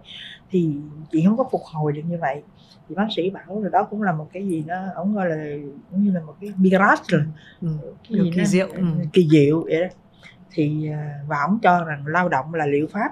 thì 0.51 0.75
chị 1.11 1.23
không 1.25 1.37
có 1.37 1.43
phục 1.51 1.61
hồi 1.63 1.91
được 1.91 2.01
như 2.07 2.17
vậy. 2.21 2.43
Thì 2.89 2.95
bác 2.95 3.07
sĩ 3.15 3.29
bảo 3.29 3.63
là 3.63 3.69
đó 3.69 3.83
cũng 3.83 4.01
là 4.01 4.11
một 4.11 4.29
cái 4.33 4.47
gì 4.47 4.63
đó 4.67 4.83
ông 4.95 5.15
gọi 5.15 5.29
là 5.29 5.35
cũng 5.91 6.03
như 6.03 6.11
là 6.11 6.21
một 6.21 6.35
cái 6.41 6.51
miracle 6.57 7.19
ừ. 7.61 7.67
cái 8.09 8.19
gì 8.19 8.31
kỳ 8.33 8.39
đó, 8.39 8.45
diệu 8.45 8.67
ừ. 8.67 8.83
kỳ 9.13 9.27
diệu 9.31 9.63
vậy 9.63 9.81
đó. 9.81 9.87
Thì 10.51 10.89
à, 10.89 11.19
và 11.27 11.37
ông 11.47 11.59
cho 11.61 11.83
rằng 11.83 12.07
lao 12.07 12.29
động 12.29 12.53
là 12.53 12.65
liệu 12.65 12.87
pháp. 12.87 13.09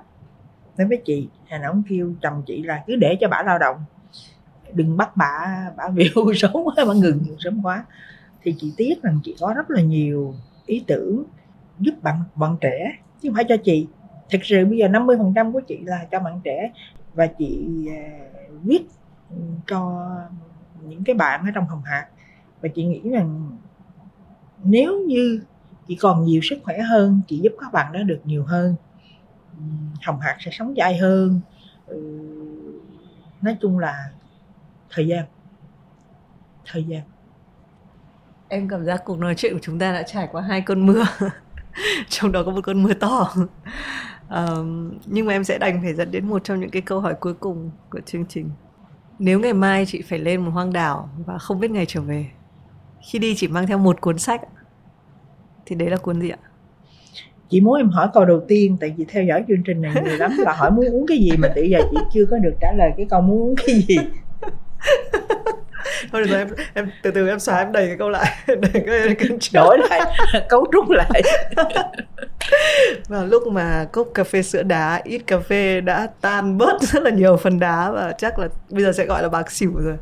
Nói 0.77 0.87
với 0.87 1.01
chị 1.05 1.27
là 1.49 1.67
ông 1.67 1.83
kêu 1.89 2.13
chồng 2.21 2.43
chị 2.45 2.63
là 2.63 2.83
cứ 2.87 2.95
để 2.95 3.17
cho 3.21 3.27
bà 3.27 3.43
lao 3.43 3.59
động. 3.59 3.77
Đừng 4.73 4.97
bắt 4.97 5.17
bà 5.17 5.65
bà 5.77 5.87
biểu 5.87 6.33
sớm 6.35 6.51
quá 6.53 6.73
bà 6.87 6.93
ngừng 6.93 7.23
sớm 7.39 7.65
quá. 7.65 7.85
Thì 8.43 8.55
chị 8.57 8.73
tiếc 8.77 9.03
rằng 9.03 9.19
chị 9.23 9.35
có 9.39 9.53
rất 9.57 9.71
là 9.71 9.81
nhiều 9.81 10.35
ý 10.65 10.83
tưởng 10.87 11.23
giúp 11.79 11.93
bạn 12.01 12.15
bạn 12.35 12.57
trẻ 12.61 12.97
chứ 13.21 13.29
không 13.29 13.35
phải 13.35 13.45
cho 13.49 13.57
chị. 13.63 13.87
Thực 14.29 14.39
sự 14.43 14.65
bây 14.65 14.77
giờ 14.77 14.87
50% 14.87 15.51
của 15.51 15.59
chị 15.59 15.79
là 15.85 16.05
cho 16.11 16.19
bạn 16.19 16.41
trẻ 16.43 16.71
và 17.13 17.27
chị 17.27 17.67
à, 17.89 18.19
viết 18.63 18.83
cho 19.67 20.09
những 20.81 21.03
cái 21.03 21.15
bạn 21.15 21.45
ở 21.45 21.51
trong 21.55 21.65
hồng 21.65 21.81
hạc 21.81 22.07
và 22.61 22.69
chị 22.75 22.85
nghĩ 22.85 23.09
rằng 23.09 23.57
nếu 24.63 24.99
như 25.07 25.41
chị 25.87 25.95
còn 25.95 26.25
nhiều 26.25 26.41
sức 26.43 26.59
khỏe 26.63 26.79
hơn, 26.79 27.21
chị 27.27 27.39
giúp 27.43 27.53
các 27.59 27.73
bạn 27.73 27.93
đó 27.93 28.03
được 28.03 28.19
nhiều 28.25 28.43
hơn 28.43 28.75
hồng 30.05 30.19
hạc 30.19 30.37
sẽ 30.39 30.51
sống 30.51 30.77
dài 30.77 30.97
hơn. 30.97 31.39
Ừ, 31.87 32.01
nói 33.41 33.57
chung 33.61 33.79
là 33.79 34.09
thời 34.89 35.07
gian 35.07 35.25
thời 36.65 36.83
gian. 36.83 37.01
Em 38.47 38.69
cảm 38.69 38.85
giác 38.85 39.01
cuộc 39.05 39.19
nói 39.19 39.35
chuyện 39.37 39.53
của 39.53 39.59
chúng 39.61 39.79
ta 39.79 39.91
đã 39.91 40.03
trải 40.03 40.27
qua 40.31 40.41
hai 40.41 40.61
cơn 40.61 40.85
mưa. 40.85 41.03
Trong 42.09 42.31
đó 42.31 42.43
có 42.45 42.51
một 42.51 42.61
cơn 42.63 42.83
mưa 42.83 42.93
to 42.93 43.33
nhưng 45.05 45.25
mà 45.25 45.33
em 45.33 45.43
sẽ 45.43 45.57
đành 45.57 45.81
phải 45.81 45.93
dẫn 45.93 46.11
đến 46.11 46.27
một 46.27 46.43
trong 46.43 46.59
những 46.59 46.69
cái 46.69 46.81
câu 46.81 46.99
hỏi 46.99 47.13
cuối 47.13 47.33
cùng 47.33 47.71
của 47.89 47.99
chương 48.05 48.25
trình. 48.25 48.49
Nếu 49.19 49.39
ngày 49.39 49.53
mai 49.53 49.85
chị 49.85 50.01
phải 50.01 50.19
lên 50.19 50.41
một 50.41 50.51
hoang 50.51 50.73
đảo 50.73 51.09
và 51.25 51.37
không 51.37 51.59
biết 51.59 51.71
ngày 51.71 51.85
trở 51.85 52.01
về 52.01 52.25
khi 53.11 53.19
đi 53.19 53.35
chỉ 53.35 53.47
mang 53.47 53.67
theo 53.67 53.77
một 53.77 54.01
cuốn 54.01 54.17
sách 54.17 54.41
thì 55.65 55.75
đấy 55.75 55.89
là 55.89 55.97
cuốn 55.97 56.21
gì 56.21 56.29
ạ? 56.29 56.37
Chị 57.49 57.61
muốn 57.61 57.77
em 57.77 57.89
hỏi 57.89 58.07
câu 58.13 58.25
đầu 58.25 58.41
tiên 58.47 58.77
tại 58.79 58.93
vì 58.97 59.05
theo 59.09 59.23
dõi 59.23 59.43
chương 59.47 59.63
trình 59.65 59.81
này 59.81 59.93
nhiều 60.05 60.17
lắm 60.17 60.31
là 60.37 60.53
hỏi 60.53 60.71
muốn 60.71 60.85
uống 60.85 61.07
cái 61.07 61.17
gì 61.17 61.31
mà 61.37 61.47
tự 61.55 61.61
giờ 61.61 61.79
chị 61.91 61.97
chưa 62.13 62.25
có 62.31 62.37
được 62.37 62.53
trả 62.61 62.73
lời 62.77 62.91
cái 62.97 63.05
câu 63.09 63.21
muốn 63.21 63.41
uống 63.41 63.55
cái 63.55 63.75
gì 63.75 63.97
thôi 66.11 66.21
được 66.21 66.29
rồi 66.29 66.39
em 66.39 66.47
em 66.73 66.91
từ 67.01 67.11
từ 67.11 67.27
em 67.27 67.39
xóa 67.39 67.57
em 67.57 67.71
đẩy 67.71 67.87
cái 67.87 67.97
câu 67.97 68.09
lại 68.09 68.37
đẩy 68.47 68.83
cái 68.87 69.15
đổi 69.53 69.77
lại 69.89 70.01
cấu 70.49 70.65
trúc 70.71 70.89
lại. 70.89 71.21
Và 73.07 73.23
lúc 73.23 73.43
mà 73.47 73.85
cốc 73.91 74.07
cà 74.13 74.23
phê 74.23 74.41
sữa 74.41 74.63
đá 74.63 75.01
ít 75.03 75.21
cà 75.27 75.39
phê 75.39 75.81
đã 75.81 76.07
tan 76.21 76.57
bớt 76.57 76.81
rất 76.81 77.03
là 77.03 77.09
nhiều 77.09 77.37
phần 77.37 77.59
đá 77.59 77.91
và 77.91 78.13
chắc 78.17 78.39
là 78.39 78.47
bây 78.69 78.83
giờ 78.83 78.91
sẽ 78.91 79.05
gọi 79.05 79.23
là 79.23 79.29
bạc 79.29 79.51
xỉu 79.51 79.71
rồi. 79.75 79.97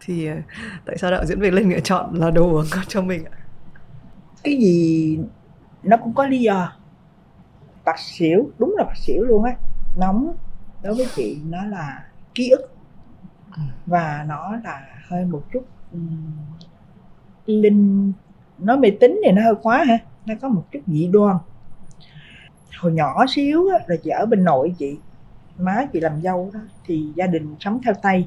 Thì 0.00 0.26
ờ, 0.26 0.36
tại 0.84 0.98
sao 0.98 1.10
đạo 1.10 1.24
diễn 1.24 1.40
Việt 1.40 1.52
Linh 1.52 1.70
lựa 1.70 1.80
chọn 1.80 2.14
là 2.14 2.30
đồ 2.30 2.42
uống 2.42 2.66
cho 2.88 3.02
mình 3.02 3.24
ạ? 3.24 3.36
Cái 4.42 4.56
gì 4.56 5.18
nó 5.82 5.96
cũng 5.96 6.14
có 6.14 6.26
lý 6.26 6.38
do. 6.38 6.72
Bạc 7.84 7.98
xỉu 7.98 8.50
đúng 8.58 8.74
là 8.78 8.84
bạc 8.84 8.96
xỉu 8.96 9.22
luôn 9.22 9.44
á. 9.44 9.52
Nóng 9.96 10.36
đối 10.82 10.94
với 10.94 11.06
chị 11.14 11.38
nó 11.48 11.64
là 11.64 12.04
ký 12.34 12.50
ức. 12.50 12.76
Ừ. 13.56 13.62
và 13.86 14.24
nó 14.28 14.52
là 14.64 14.82
hơi 15.08 15.24
một 15.24 15.42
chút 15.52 15.64
um, 15.92 16.32
linh 17.46 18.12
nói 18.58 18.78
mê 18.78 18.90
tín 19.00 19.20
thì 19.24 19.32
nó 19.32 19.42
hơi 19.42 19.54
quá 19.62 19.84
ha 19.84 19.98
nó 20.26 20.34
có 20.40 20.48
một 20.48 20.64
chút 20.72 20.80
dị 20.86 21.08
đoan. 21.12 21.36
Hồi 22.78 22.92
nhỏ 22.92 23.24
xíu 23.28 23.68
á, 23.68 23.78
là 23.86 23.96
chị 24.02 24.10
ở 24.10 24.26
bên 24.26 24.44
nội 24.44 24.74
chị 24.78 24.96
má 25.58 25.86
chị 25.92 26.00
làm 26.00 26.22
dâu 26.22 26.50
đó 26.54 26.60
thì 26.84 27.12
gia 27.14 27.26
đình 27.26 27.54
sống 27.60 27.80
theo 27.84 27.94
tây 28.02 28.26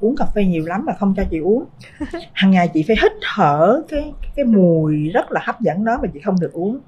uống 0.00 0.16
cà 0.16 0.24
phê 0.34 0.44
nhiều 0.44 0.64
lắm 0.66 0.84
mà 0.86 0.92
không 0.98 1.14
cho 1.16 1.24
chị 1.30 1.38
uống. 1.38 1.64
Hàng 2.32 2.50
ngày 2.50 2.70
chị 2.74 2.84
phải 2.86 2.96
hít 3.02 3.12
thở 3.22 3.82
cái 3.88 4.12
cái 4.36 4.44
mùi 4.44 5.08
rất 5.08 5.32
là 5.32 5.40
hấp 5.44 5.60
dẫn 5.60 5.84
đó 5.84 5.98
mà 6.02 6.08
chị 6.14 6.20
không 6.20 6.40
được 6.40 6.52
uống. 6.52 6.78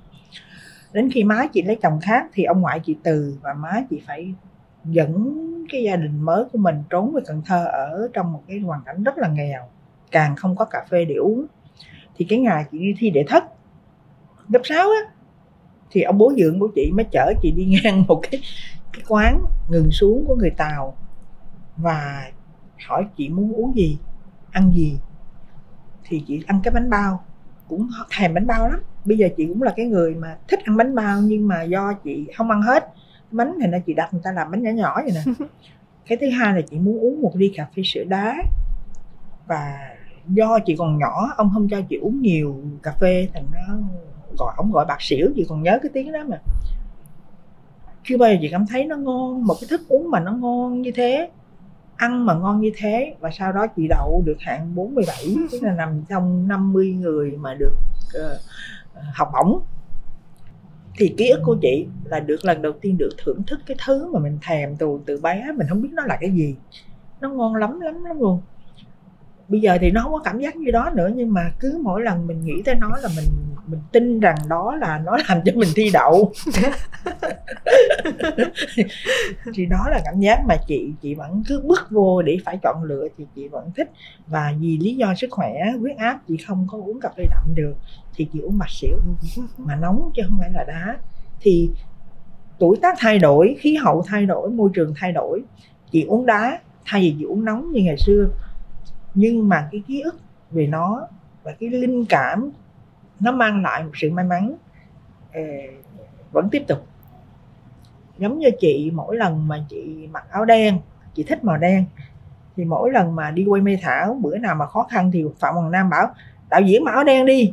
Đến 0.92 1.10
khi 1.10 1.24
má 1.24 1.46
chị 1.52 1.62
lấy 1.62 1.76
chồng 1.82 2.00
khác 2.02 2.26
thì 2.32 2.44
ông 2.44 2.60
ngoại 2.60 2.80
chị 2.80 2.96
từ 3.02 3.38
và 3.42 3.54
má 3.54 3.72
chị 3.90 4.02
phải 4.06 4.34
dẫn 4.84 5.34
cái 5.68 5.82
gia 5.82 5.96
đình 5.96 6.20
mới 6.20 6.44
của 6.52 6.58
mình 6.58 6.82
trốn 6.90 7.12
về 7.12 7.22
Cần 7.26 7.42
Thơ 7.46 7.64
ở 7.64 8.08
trong 8.12 8.32
một 8.32 8.42
cái 8.48 8.58
hoàn 8.58 8.80
cảnh 8.86 9.02
rất 9.04 9.18
là 9.18 9.28
nghèo, 9.28 9.68
càng 10.10 10.36
không 10.36 10.56
có 10.56 10.64
cà 10.64 10.84
phê 10.90 11.04
để 11.04 11.14
uống. 11.14 11.46
Thì 12.16 12.26
cái 12.28 12.38
ngày 12.38 12.64
chị 12.72 12.78
đi 12.78 12.94
thi 12.98 13.10
đệ 13.10 13.24
thất, 13.28 13.44
lớp 14.48 14.60
6 14.64 14.90
á, 14.90 15.12
thì 15.90 16.02
ông 16.02 16.18
bố 16.18 16.32
dưỡng 16.38 16.60
của 16.60 16.68
chị 16.74 16.90
mới 16.94 17.06
chở 17.12 17.32
chị 17.42 17.50
đi 17.50 17.64
ngang 17.82 18.04
một 18.08 18.20
cái 18.30 18.40
cái 18.92 19.02
quán 19.08 19.44
ngừng 19.68 19.90
xuống 19.90 20.24
của 20.26 20.34
người 20.34 20.50
Tàu 20.50 20.96
và 21.76 22.30
hỏi 22.86 23.06
chị 23.16 23.28
muốn 23.28 23.52
uống 23.52 23.76
gì, 23.76 23.98
ăn 24.50 24.72
gì. 24.74 24.98
Thì 26.04 26.24
chị 26.26 26.42
ăn 26.46 26.60
cái 26.64 26.74
bánh 26.74 26.90
bao, 26.90 27.24
cũng 27.68 27.88
thèm 28.18 28.34
bánh 28.34 28.46
bao 28.46 28.68
lắm. 28.68 28.80
Bây 29.04 29.18
giờ 29.18 29.28
chị 29.36 29.46
cũng 29.46 29.62
là 29.62 29.72
cái 29.76 29.86
người 29.86 30.14
mà 30.14 30.36
thích 30.48 30.60
ăn 30.64 30.76
bánh 30.76 30.94
bao 30.94 31.20
nhưng 31.20 31.48
mà 31.48 31.62
do 31.62 31.92
chị 31.92 32.26
không 32.36 32.50
ăn 32.50 32.62
hết 32.62 32.88
bánh 33.30 33.54
thì 33.60 33.66
nó 33.66 33.78
chị 33.86 33.94
đặt 33.94 34.08
người 34.12 34.22
ta 34.24 34.32
làm 34.32 34.50
bánh 34.50 34.62
nhỏ 34.62 34.70
nhỏ 34.70 35.02
vậy 35.02 35.12
nè. 35.14 35.46
Cái 36.06 36.18
thứ 36.20 36.26
hai 36.30 36.54
là 36.54 36.60
chị 36.60 36.78
muốn 36.78 37.00
uống 37.00 37.22
một 37.22 37.32
ly 37.34 37.52
cà 37.56 37.66
phê 37.76 37.82
sữa 37.86 38.04
đá. 38.04 38.36
Và 39.46 39.78
do 40.28 40.58
chị 40.66 40.76
còn 40.78 40.98
nhỏ 40.98 41.34
ông 41.36 41.50
không 41.54 41.68
cho 41.68 41.80
chị 41.88 41.96
uống 41.96 42.22
nhiều 42.22 42.60
cà 42.82 42.92
phê 43.00 43.28
thành 43.34 43.44
nó 43.52 43.74
gọi 44.38 44.54
ông 44.56 44.72
gọi 44.72 44.84
bạc 44.88 44.98
xỉu 45.00 45.30
chị 45.36 45.46
còn 45.48 45.62
nhớ 45.62 45.78
cái 45.82 45.90
tiếng 45.94 46.12
đó 46.12 46.20
mà. 46.28 46.38
Chưa 48.04 48.16
bao 48.16 48.30
giờ 48.30 48.36
chị 48.40 48.48
cảm 48.50 48.66
thấy 48.66 48.84
nó 48.84 48.96
ngon 48.96 49.44
một 49.44 49.54
cái 49.60 49.68
thức 49.70 49.88
uống 49.88 50.10
mà 50.10 50.20
nó 50.20 50.32
ngon 50.32 50.82
như 50.82 50.90
thế 50.94 51.30
ăn 51.98 52.26
mà 52.26 52.34
ngon 52.34 52.60
như 52.60 52.70
thế 52.76 53.14
và 53.20 53.30
sau 53.30 53.52
đó 53.52 53.66
chị 53.76 53.88
đậu 53.88 54.22
được 54.26 54.36
hạng 54.40 54.74
47 54.74 55.36
tức 55.52 55.62
là 55.62 55.74
nằm 55.74 56.02
trong 56.08 56.48
50 56.48 56.92
người 56.92 57.30
mà 57.30 57.54
được 57.54 57.72
uh, 58.18 58.40
học 59.14 59.28
bổng 59.32 59.62
thì 60.98 61.14
ký 61.16 61.28
ức 61.28 61.40
của 61.44 61.56
chị 61.62 61.86
là 62.04 62.20
được 62.20 62.44
lần 62.44 62.62
đầu 62.62 62.72
tiên 62.72 62.98
được 62.98 63.10
thưởng 63.24 63.42
thức 63.46 63.60
cái 63.66 63.76
thứ 63.86 64.12
mà 64.12 64.20
mình 64.20 64.38
thèm 64.42 64.76
từ 64.76 64.98
từ 65.06 65.20
bé, 65.20 65.52
mình 65.56 65.66
không 65.68 65.82
biết 65.82 65.90
nó 65.92 66.02
là 66.06 66.16
cái 66.20 66.30
gì. 66.30 66.56
Nó 67.20 67.28
ngon 67.28 67.54
lắm 67.54 67.80
lắm 67.80 68.04
lắm 68.04 68.20
luôn. 68.20 68.40
Bây 69.48 69.60
giờ 69.60 69.78
thì 69.80 69.90
nó 69.90 70.02
không 70.02 70.12
có 70.12 70.18
cảm 70.18 70.38
giác 70.38 70.56
như 70.56 70.70
đó 70.70 70.90
nữa, 70.94 71.10
nhưng 71.14 71.32
mà 71.32 71.52
cứ 71.60 71.80
mỗi 71.82 72.02
lần 72.02 72.26
mình 72.26 72.44
nghĩ 72.44 72.62
tới 72.64 72.74
nó 72.74 72.90
là 73.02 73.08
mình 73.16 73.24
mình 73.70 73.80
tin 73.92 74.20
rằng 74.20 74.36
đó 74.48 74.76
là 74.80 74.98
nó 74.98 75.16
làm 75.28 75.40
cho 75.44 75.52
mình 75.54 75.68
thi 75.74 75.90
đậu. 75.92 76.32
Thì 79.54 79.66
đó 79.66 79.86
là 79.90 80.00
cảm 80.04 80.20
giác 80.20 80.40
mà 80.48 80.56
chị 80.66 80.92
chị 81.02 81.14
vẫn 81.14 81.42
cứ 81.48 81.62
bước 81.64 81.86
vô 81.90 82.22
để 82.22 82.38
phải 82.44 82.58
chọn 82.62 82.82
lựa 82.84 83.08
thì 83.18 83.26
chị 83.36 83.48
vẫn 83.48 83.70
thích. 83.76 83.90
Và 84.26 84.54
vì 84.60 84.78
lý 84.78 84.96
do 84.96 85.14
sức 85.14 85.30
khỏe 85.30 85.52
huyết 85.80 85.96
áp 85.96 86.18
chị 86.28 86.36
không 86.36 86.66
có 86.70 86.78
uống 86.78 87.00
cà 87.00 87.08
phê 87.16 87.24
đậm 87.30 87.54
được 87.54 87.74
thì 88.14 88.28
chị 88.32 88.40
uống 88.40 88.58
bạch 88.58 88.70
xỉu 88.70 88.96
mà 89.58 89.76
nóng 89.76 90.10
chứ 90.16 90.22
không 90.28 90.38
phải 90.40 90.50
là 90.52 90.64
đá. 90.64 90.98
Thì 91.40 91.70
tuổi 92.58 92.76
tác 92.82 92.94
thay 92.98 93.18
đổi 93.18 93.56
khí 93.60 93.74
hậu 93.74 94.02
thay 94.06 94.26
đổi 94.26 94.50
môi 94.50 94.70
trường 94.74 94.94
thay 94.96 95.12
đổi. 95.12 95.42
Chị 95.90 96.04
uống 96.04 96.26
đá 96.26 96.58
thay 96.84 97.00
vì 97.00 97.14
chị 97.18 97.24
uống 97.24 97.44
nóng 97.44 97.72
như 97.72 97.80
ngày 97.82 97.96
xưa. 97.98 98.28
Nhưng 99.14 99.48
mà 99.48 99.68
cái 99.72 99.82
ký 99.86 100.00
ức 100.00 100.20
về 100.50 100.66
nó 100.66 101.06
và 101.42 101.52
cái 101.60 101.70
linh 101.70 102.04
cảm 102.04 102.50
nó 103.20 103.32
mang 103.32 103.62
lại 103.62 103.84
một 103.84 103.90
sự 103.94 104.10
may 104.10 104.24
mắn 104.24 104.54
ờ, 105.32 105.40
vẫn 106.32 106.48
tiếp 106.50 106.64
tục. 106.68 106.86
Giống 108.18 108.38
như 108.38 108.48
chị 108.60 108.90
mỗi 108.94 109.16
lần 109.16 109.48
mà 109.48 109.64
chị 109.68 110.08
mặc 110.12 110.24
áo 110.30 110.44
đen 110.44 110.78
chị 111.14 111.22
thích 111.22 111.44
màu 111.44 111.56
đen 111.56 111.84
thì 112.56 112.64
mỗi 112.64 112.92
lần 112.92 113.16
mà 113.16 113.30
đi 113.30 113.44
quay 113.44 113.62
mê 113.62 113.78
thảo 113.82 114.18
bữa 114.20 114.38
nào 114.38 114.54
mà 114.54 114.66
khó 114.66 114.86
khăn 114.90 115.10
thì 115.10 115.24
phạm 115.40 115.54
hoàng 115.54 115.70
nam 115.70 115.90
bảo 115.90 116.14
đạo 116.50 116.60
diễn 116.60 116.84
mặc 116.84 116.92
áo 116.92 117.04
đen 117.04 117.26
đi 117.26 117.52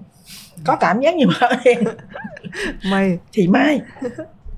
có 0.66 0.76
cảm 0.76 1.02
giác 1.02 1.16
như 1.16 1.28
mặc 1.28 1.50
áo 1.50 1.60
đen. 1.66 1.84
May. 2.92 3.20
Thì 3.34 3.48
may. 3.48 3.82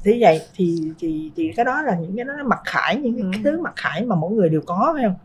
Thế 0.03 0.17
vậy 0.21 0.41
thì 0.55 0.91
thì 0.99 1.31
thì 1.35 1.53
cái 1.55 1.65
đó 1.65 1.81
là 1.81 1.95
những 1.95 2.15
cái 2.15 2.25
đó 2.25 2.33
mặc 2.45 2.59
khải 2.65 2.95
những 2.95 3.31
cái, 3.31 3.41
ừ. 3.43 3.51
thứ 3.51 3.61
mặc 3.61 3.73
khải 3.75 4.05
mà 4.05 4.15
mỗi 4.15 4.31
người 4.31 4.49
đều 4.49 4.61
có 4.65 4.93
phải 4.95 5.03
không? 5.03 5.15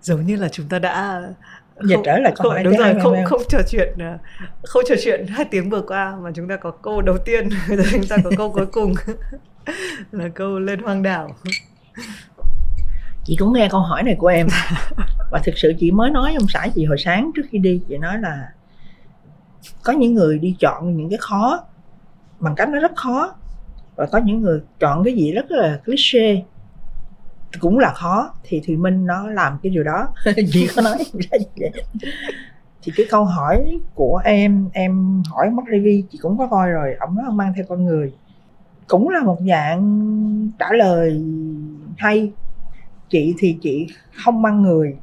Giống 0.00 0.26
như 0.26 0.36
là 0.36 0.48
chúng 0.48 0.68
ta 0.68 0.78
đã 0.78 1.22
giờ 1.80 1.96
trở 2.04 2.18
lại 2.18 2.32
câu 2.36 2.50
hỏi 2.50 2.64
đúng 2.64 2.76
rồi 2.76 2.94
không 3.02 3.24
không? 3.24 3.42
trò 3.48 3.58
chuyện 3.68 3.94
à, 3.98 4.18
không 4.62 4.82
trò 4.88 4.94
chuyện 5.04 5.26
hai 5.26 5.44
tiếng 5.44 5.70
vừa 5.70 5.82
qua 5.82 6.16
mà 6.22 6.30
chúng 6.34 6.48
ta 6.48 6.56
có 6.56 6.70
câu 6.70 7.02
đầu 7.02 7.18
tiên 7.18 7.48
rồi 7.68 7.86
chúng 7.92 8.06
ta 8.08 8.16
có 8.24 8.30
câu 8.36 8.52
cuối 8.52 8.66
cùng. 8.66 8.94
Là 10.12 10.28
câu 10.28 10.58
lên 10.58 10.82
hoang 10.82 11.02
đảo. 11.02 11.30
Chị 13.24 13.36
cũng 13.38 13.52
nghe 13.52 13.68
câu 13.70 13.80
hỏi 13.80 14.02
này 14.02 14.14
của 14.18 14.26
em. 14.26 14.46
Và 15.30 15.40
thực 15.44 15.52
sự 15.56 15.72
chị 15.78 15.90
mới 15.90 16.10
nói 16.10 16.34
ông 16.34 16.48
xã 16.48 16.68
chị 16.74 16.84
hồi 16.84 16.98
sáng 16.98 17.30
trước 17.34 17.42
khi 17.50 17.58
đi 17.58 17.80
chị 17.88 17.98
nói 17.98 18.18
là 18.18 18.48
có 19.82 19.92
những 19.92 20.14
người 20.14 20.38
đi 20.38 20.56
chọn 20.60 20.96
những 20.96 21.10
cái 21.10 21.18
khó 21.20 21.64
bằng 22.40 22.54
cách 22.54 22.68
nó 22.68 22.78
rất 22.78 22.96
khó. 22.96 23.34
Và 23.96 24.06
có 24.06 24.18
những 24.18 24.40
người 24.40 24.60
chọn 24.80 25.04
cái 25.04 25.14
gì 25.14 25.32
rất 25.32 25.50
là 25.50 25.80
cliché 25.86 26.42
cũng 27.60 27.78
là 27.78 27.92
khó 27.92 28.34
thì 28.44 28.62
thùy 28.66 28.76
minh 28.76 29.06
nó 29.06 29.30
làm 29.30 29.58
cái 29.62 29.70
điều 29.70 29.84
đó. 29.84 30.08
Chị 30.52 30.68
có 30.76 30.82
nói 30.82 30.98
thì 32.82 32.92
cái 32.96 33.06
câu 33.10 33.24
hỏi 33.24 33.78
của 33.94 34.20
em 34.24 34.68
em 34.72 35.22
hỏi 35.30 35.50
mất 35.50 35.62
Levy 35.68 36.04
chị 36.10 36.18
cũng 36.22 36.38
có 36.38 36.46
coi 36.46 36.70
rồi 36.70 36.94
ông 37.00 37.14
nói 37.14 37.24
ông 37.26 37.36
mang 37.36 37.52
theo 37.56 37.64
con 37.68 37.84
người. 37.84 38.12
Cũng 38.86 39.08
là 39.08 39.22
một 39.22 39.38
dạng 39.48 40.50
trả 40.58 40.72
lời 40.72 41.24
hay. 41.98 42.32
Chị 43.08 43.34
thì 43.38 43.58
chị 43.62 43.86
không 44.24 44.42
mang 44.42 44.62
người. 44.62 44.96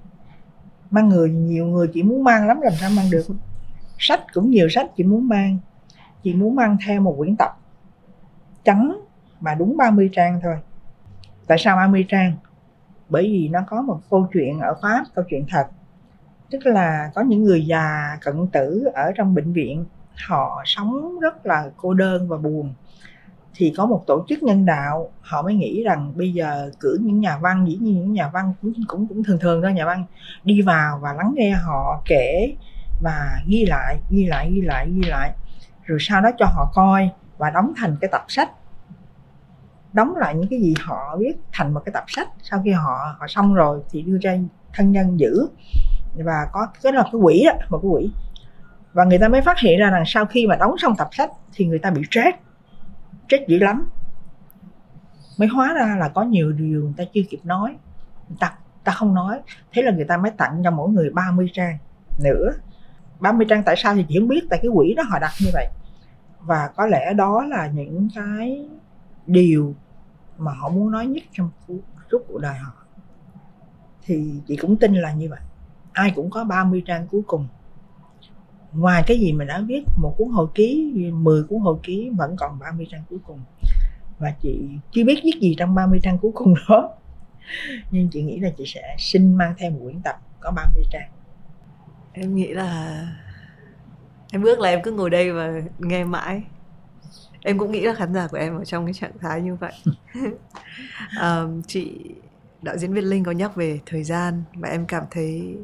Mang 0.90 1.10
người 1.10 1.30
nhiều 1.30 1.66
người 1.66 1.88
chị 1.94 2.04
muốn 2.04 2.24
mang 2.24 2.48
lắm 2.48 2.62
làm 2.62 2.74
sao 2.80 2.90
mang 2.96 3.12
được? 3.12 3.26
Sách 3.98 4.22
cũng 4.34 4.50
nhiều 4.50 4.70
sách 4.70 4.88
chị 4.98 5.04
muốn 5.04 5.28
mang. 5.28 5.58
Chị 6.24 6.34
muốn 6.34 6.56
mang 6.56 6.78
theo 6.86 7.02
một 7.02 7.16
quyển 7.18 7.36
tập 7.36 7.58
trắng 8.64 9.02
mà 9.40 9.56
đúng 9.56 9.78
30 9.78 10.10
trang 10.14 10.40
thôi 10.44 10.56
tại 11.48 11.58
sao 11.58 11.76
30 11.76 12.06
trang? 12.10 12.34
Bởi 13.10 13.24
vì 13.24 13.50
nó 13.50 13.60
có 13.68 13.82
một 13.82 14.00
câu 14.10 14.28
chuyện 14.34 14.60
ở 14.60 14.76
pháp, 14.82 15.04
câu 15.16 15.26
chuyện 15.30 15.46
thật. 15.50 15.68
Tức 16.52 16.66
là 16.66 17.12
có 17.16 17.22
những 17.22 17.44
người 17.44 17.66
già 17.66 18.18
cận 18.22 18.48
tử 18.48 18.88
ở 18.94 19.12
trong 19.16 19.36
bệnh 19.36 19.54
viện, 19.54 19.86
họ 20.28 20.62
sống 20.66 21.20
rất 21.20 21.46
là 21.46 21.70
cô 21.78 21.94
đơn 21.94 22.28
và 22.28 22.38
buồn. 22.38 22.74
Thì 23.56 23.74
có 23.78 23.86
một 23.86 24.04
tổ 24.08 24.26
chức 24.30 24.44
nhân 24.44 24.66
đạo, 24.66 25.12
họ 25.22 25.42
mới 25.42 25.54
nghĩ 25.54 25.84
rằng 25.84 26.14
bây 26.16 26.34
giờ 26.34 26.72
cử 26.80 26.98
những 27.02 27.20
nhà 27.20 27.38
văn, 27.38 27.66
dĩ 27.68 27.78
nhiên 27.82 27.94
những 27.94 28.14
nhà 28.14 28.30
văn 28.34 28.54
cũng 28.62 28.74
cũng 28.88 29.08
cũng 29.08 29.24
thường 29.24 29.40
thường 29.40 29.62
thôi, 29.62 29.74
nhà 29.74 29.86
văn 29.86 30.06
đi 30.44 30.62
vào 30.62 31.00
và 31.02 31.14
lắng 31.14 31.34
nghe 31.36 31.52
họ 31.52 32.02
kể 32.06 32.56
và 33.02 33.42
ghi 33.48 33.66
lại 33.66 34.00
ghi 34.10 34.26
lại 34.26 34.52
ghi 34.52 34.62
lại 34.62 34.90
ghi 34.90 35.10
lại. 35.10 35.32
Rồi 35.84 35.98
sau 36.02 36.22
đó 36.22 36.30
cho 36.38 36.46
họ 36.46 36.72
coi 36.74 37.10
và 37.38 37.50
đóng 37.50 37.74
thành 37.78 37.96
cái 38.02 38.10
tập 38.12 38.26
sách 38.28 38.50
đóng 39.94 40.16
lại 40.16 40.36
những 40.36 40.50
cái 40.50 40.60
gì 40.62 40.74
họ 40.80 41.18
viết 41.20 41.34
thành 41.52 41.74
một 41.74 41.82
cái 41.86 41.94
tập 41.94 42.04
sách. 42.08 42.28
Sau 42.44 42.62
khi 42.64 42.72
họ 42.72 43.16
họ 43.20 43.28
xong 43.28 43.54
rồi 43.54 43.82
thì 43.90 44.02
đưa 44.02 44.18
ra 44.22 44.38
thân 44.74 44.92
nhân 44.92 45.20
giữ 45.20 45.48
và 46.16 46.48
có 46.52 46.68
cái 46.84 46.94
là 46.94 47.04
cái 47.04 47.22
quỹ 47.22 47.44
đó, 47.46 47.52
một 47.70 47.80
cái 47.84 47.90
quỹ. 47.92 48.12
Và 48.94 49.04
người 49.04 49.20
ta 49.20 49.28
mới 49.28 49.42
phát 49.42 49.60
hiện 49.60 49.80
ra 49.80 49.90
rằng 49.90 50.04
sau 50.06 50.26
khi 50.26 50.48
mà 50.48 50.56
đóng 50.56 50.76
xong 50.78 50.96
tập 50.96 51.08
sách 51.12 51.32
thì 51.54 51.66
người 51.66 51.80
ta 51.80 51.90
bị 51.90 52.02
stress 52.12 52.38
stress 53.28 53.48
dữ 53.48 53.60
lắm. 53.60 53.90
Mới 55.38 55.48
hóa 55.48 55.74
ra 55.74 55.96
là 56.00 56.10
có 56.10 56.24
nhiều 56.24 56.52
điều 56.52 56.82
người 56.84 56.94
ta 56.98 57.04
chưa 57.14 57.22
kịp 57.30 57.40
nói. 57.44 57.76
Người 58.30 58.38
ta 58.40 58.54
ta 58.84 58.92
không 58.92 59.14
nói. 59.14 59.40
Thế 59.74 59.82
là 59.82 59.92
người 59.92 60.06
ta 60.06 60.18
mới 60.18 60.32
tặng 60.32 60.62
cho 60.64 60.72
mỗi 60.72 60.90
người 60.90 61.10
30 61.10 61.50
trang 61.54 61.78
nữa. 62.24 62.52
30 63.20 63.46
trang 63.50 63.64
tại 63.66 63.76
sao 63.78 63.96
thì 63.96 64.06
chỉ 64.10 64.20
không 64.20 64.28
biết 64.28 64.44
tại 64.50 64.60
cái 64.62 64.72
quỹ 64.76 64.94
đó 64.94 65.04
họ 65.10 65.20
đặt 65.20 65.32
như 65.42 65.50
vậy. 65.54 65.68
Và 66.40 66.70
có 66.76 66.86
lẽ 66.86 67.14
đó 67.14 67.46
là 67.50 67.68
những 67.68 68.08
cái 68.16 68.68
điều 69.28 69.76
mà 70.44 70.54
họ 70.54 70.70
muốn 70.70 70.92
nói 70.92 71.08
nhất 71.08 71.24
trong 71.32 71.50
suốt 72.12 72.20
cuộc 72.28 72.40
đời 72.40 72.58
họ. 72.58 72.74
Thì 74.06 74.32
chị 74.48 74.56
cũng 74.56 74.78
tin 74.78 74.96
là 74.96 75.14
như 75.14 75.30
vậy. 75.30 75.40
Ai 75.94 76.12
cũng 76.16 76.30
có 76.30 76.44
30 76.44 76.84
trang 76.86 77.08
cuối 77.08 77.22
cùng. 77.28 77.48
Ngoài 78.74 79.04
cái 79.08 79.20
gì 79.20 79.34
mình 79.34 79.48
đã 79.48 79.62
viết, 79.68 79.84
một 79.98 80.16
cuốn 80.18 80.30
hồi 80.30 80.48
ký 80.56 80.94
10 81.14 81.44
cuốn 81.44 81.60
hồi 81.60 81.78
ký, 81.84 82.10
vẫn 82.18 82.36
còn 82.36 82.60
30 82.60 82.88
trang 82.92 83.04
cuối 83.10 83.20
cùng. 83.28 83.40
Và 84.20 84.34
chị 84.42 84.70
chưa 84.92 85.04
biết 85.04 85.22
viết 85.24 85.40
gì 85.42 85.56
trong 85.58 85.76
30 85.76 86.00
trang 86.04 86.18
cuối 86.18 86.32
cùng 86.36 86.54
đó. 86.70 86.90
Nhưng 87.92 88.10
chị 88.10 88.24
nghĩ 88.24 88.40
là 88.40 88.50
chị 88.58 88.64
sẽ 88.68 88.96
xin 89.00 89.36
mang 89.36 89.54
theo 89.58 89.72
một 89.72 89.80
quyển 89.84 90.02
tập 90.02 90.16
có 90.40 90.52
30 90.52 90.84
trang. 90.92 91.10
Em 92.14 92.36
nghĩ 92.36 92.48
là 92.48 93.02
em 94.32 94.44
ước 94.44 94.60
là 94.60 94.70
em 94.70 94.82
cứ 94.84 94.92
ngồi 94.92 95.10
đây 95.10 95.32
và 95.32 95.62
nghe 95.80 96.04
mãi 96.04 96.44
em 97.44 97.58
cũng 97.58 97.72
nghĩ 97.72 97.82
là 97.82 97.94
khán 97.94 98.14
giả 98.14 98.28
của 98.28 98.38
em 98.38 98.58
ở 98.58 98.66
trong 98.66 98.86
cái 98.86 98.94
trạng 98.94 99.18
thái 99.20 99.42
như 99.42 99.56
vậy. 99.56 99.74
Um, 101.22 101.62
chị 101.62 102.16
đạo 102.62 102.78
diễn 102.78 102.94
Việt 102.94 103.02
Linh 103.02 103.24
có 103.24 103.32
nhắc 103.32 103.56
về 103.56 103.80
thời 103.86 104.04
gian 104.04 104.44
và 104.54 104.70
em 104.70 104.86
cảm 104.86 105.04
thấy 105.12 105.58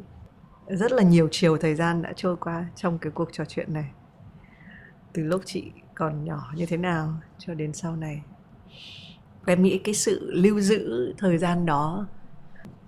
rất 0.68 0.92
là 0.92 1.04
nhiều 1.04 1.28
chiều 1.32 1.58
thời 1.58 1.76
gian 1.76 2.02
đã 2.02 2.14
trôi 2.16 2.38
qua 2.38 2.66
trong 2.76 2.98
cái 3.00 3.12
cuộc 3.12 3.30
trò 3.32 3.46
chuyện 3.46 3.74
này. 3.74 3.90
Từ 5.14 5.24
lúc 5.24 5.42
chị 5.46 5.72
còn 5.96 6.26
nhỏ 6.26 6.52
như 6.56 6.66
thế 6.66 6.78
nào 6.78 7.14
cho 7.38 7.54
đến 7.54 7.74
sau 7.74 7.96
này. 7.96 8.22
Em 9.46 9.64
nghĩ 9.64 9.78
cái 9.78 9.94
sự 9.94 10.32
lưu 10.34 10.60
giữ 10.60 11.14
thời 11.18 11.38
gian 11.38 11.66
đó 11.66 12.08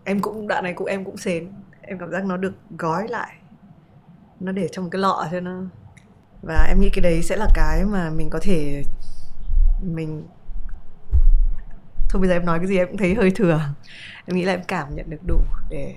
em 0.03 0.19
cũng 0.19 0.47
đoạn 0.47 0.63
này 0.63 0.73
cũng 0.73 0.87
em 0.87 1.05
cũng 1.05 1.17
xến. 1.17 1.51
Em 1.81 1.99
cảm 1.99 2.11
giác 2.11 2.25
nó 2.25 2.37
được 2.37 2.53
gói 2.77 3.07
lại. 3.07 3.35
Nó 4.39 4.51
để 4.51 4.67
trong 4.71 4.89
cái 4.89 5.01
lọ 5.01 5.27
cho 5.31 5.39
nó 5.39 5.61
và 6.41 6.63
em 6.63 6.79
nghĩ 6.79 6.89
cái 6.89 7.01
đấy 7.01 7.23
sẽ 7.23 7.35
là 7.35 7.47
cái 7.53 7.85
mà 7.85 8.09
mình 8.09 8.29
có 8.29 8.39
thể 8.41 8.83
mình 9.81 10.27
thôi 12.09 12.19
bây 12.19 12.29
giờ 12.29 12.35
em 12.35 12.45
nói 12.45 12.59
cái 12.59 12.67
gì 12.67 12.77
em 12.77 12.87
cũng 12.87 12.97
thấy 12.97 13.15
hơi 13.15 13.31
thừa. 13.35 13.61
Em 14.25 14.35
nghĩ 14.35 14.45
là 14.45 14.53
em 14.53 14.61
cảm 14.67 14.95
nhận 14.95 15.09
được 15.09 15.23
đủ 15.27 15.39
để 15.69 15.95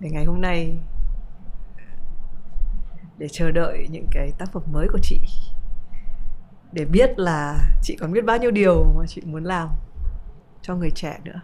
để 0.00 0.10
ngày 0.10 0.24
hôm 0.24 0.40
nay, 0.40 0.78
để 3.18 3.28
chờ 3.32 3.50
đợi 3.50 3.86
những 3.90 4.06
cái 4.10 4.32
tác 4.38 4.52
phẩm 4.52 4.62
mới 4.72 4.88
của 4.92 4.98
chị. 5.02 5.20
Để 6.72 6.84
biết 6.84 7.18
là 7.18 7.58
chị 7.82 7.96
còn 8.00 8.12
biết 8.12 8.24
bao 8.24 8.38
nhiêu 8.38 8.50
điều 8.50 8.84
mà 8.98 9.06
chị 9.08 9.22
muốn 9.24 9.44
làm 9.44 9.68
cho 10.62 10.74
người 10.74 10.90
trẻ 10.90 11.18
nữa. 11.24 11.40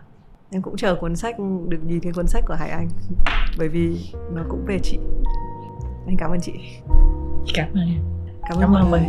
Em 0.50 0.62
cũng 0.62 0.76
chờ 0.76 0.96
cuốn 1.00 1.16
sách, 1.16 1.36
được 1.68 1.84
nhìn 1.84 2.00
cái 2.00 2.12
cuốn 2.12 2.26
sách 2.26 2.44
của 2.48 2.54
hải 2.54 2.70
anh. 2.70 2.88
Bởi 3.58 3.68
vì 3.68 4.12
nó 4.32 4.42
cũng 4.48 4.64
về 4.66 4.78
chị. 4.82 4.98
Anh 6.06 6.16
cảm 6.18 6.30
ơn 6.30 6.40
chị. 6.40 6.52
Cảm 7.54 7.72
ơn 7.74 7.88
em. 7.88 8.15
ơn, 8.49 8.61
cảm 8.61 8.75
mọi 8.91 9.01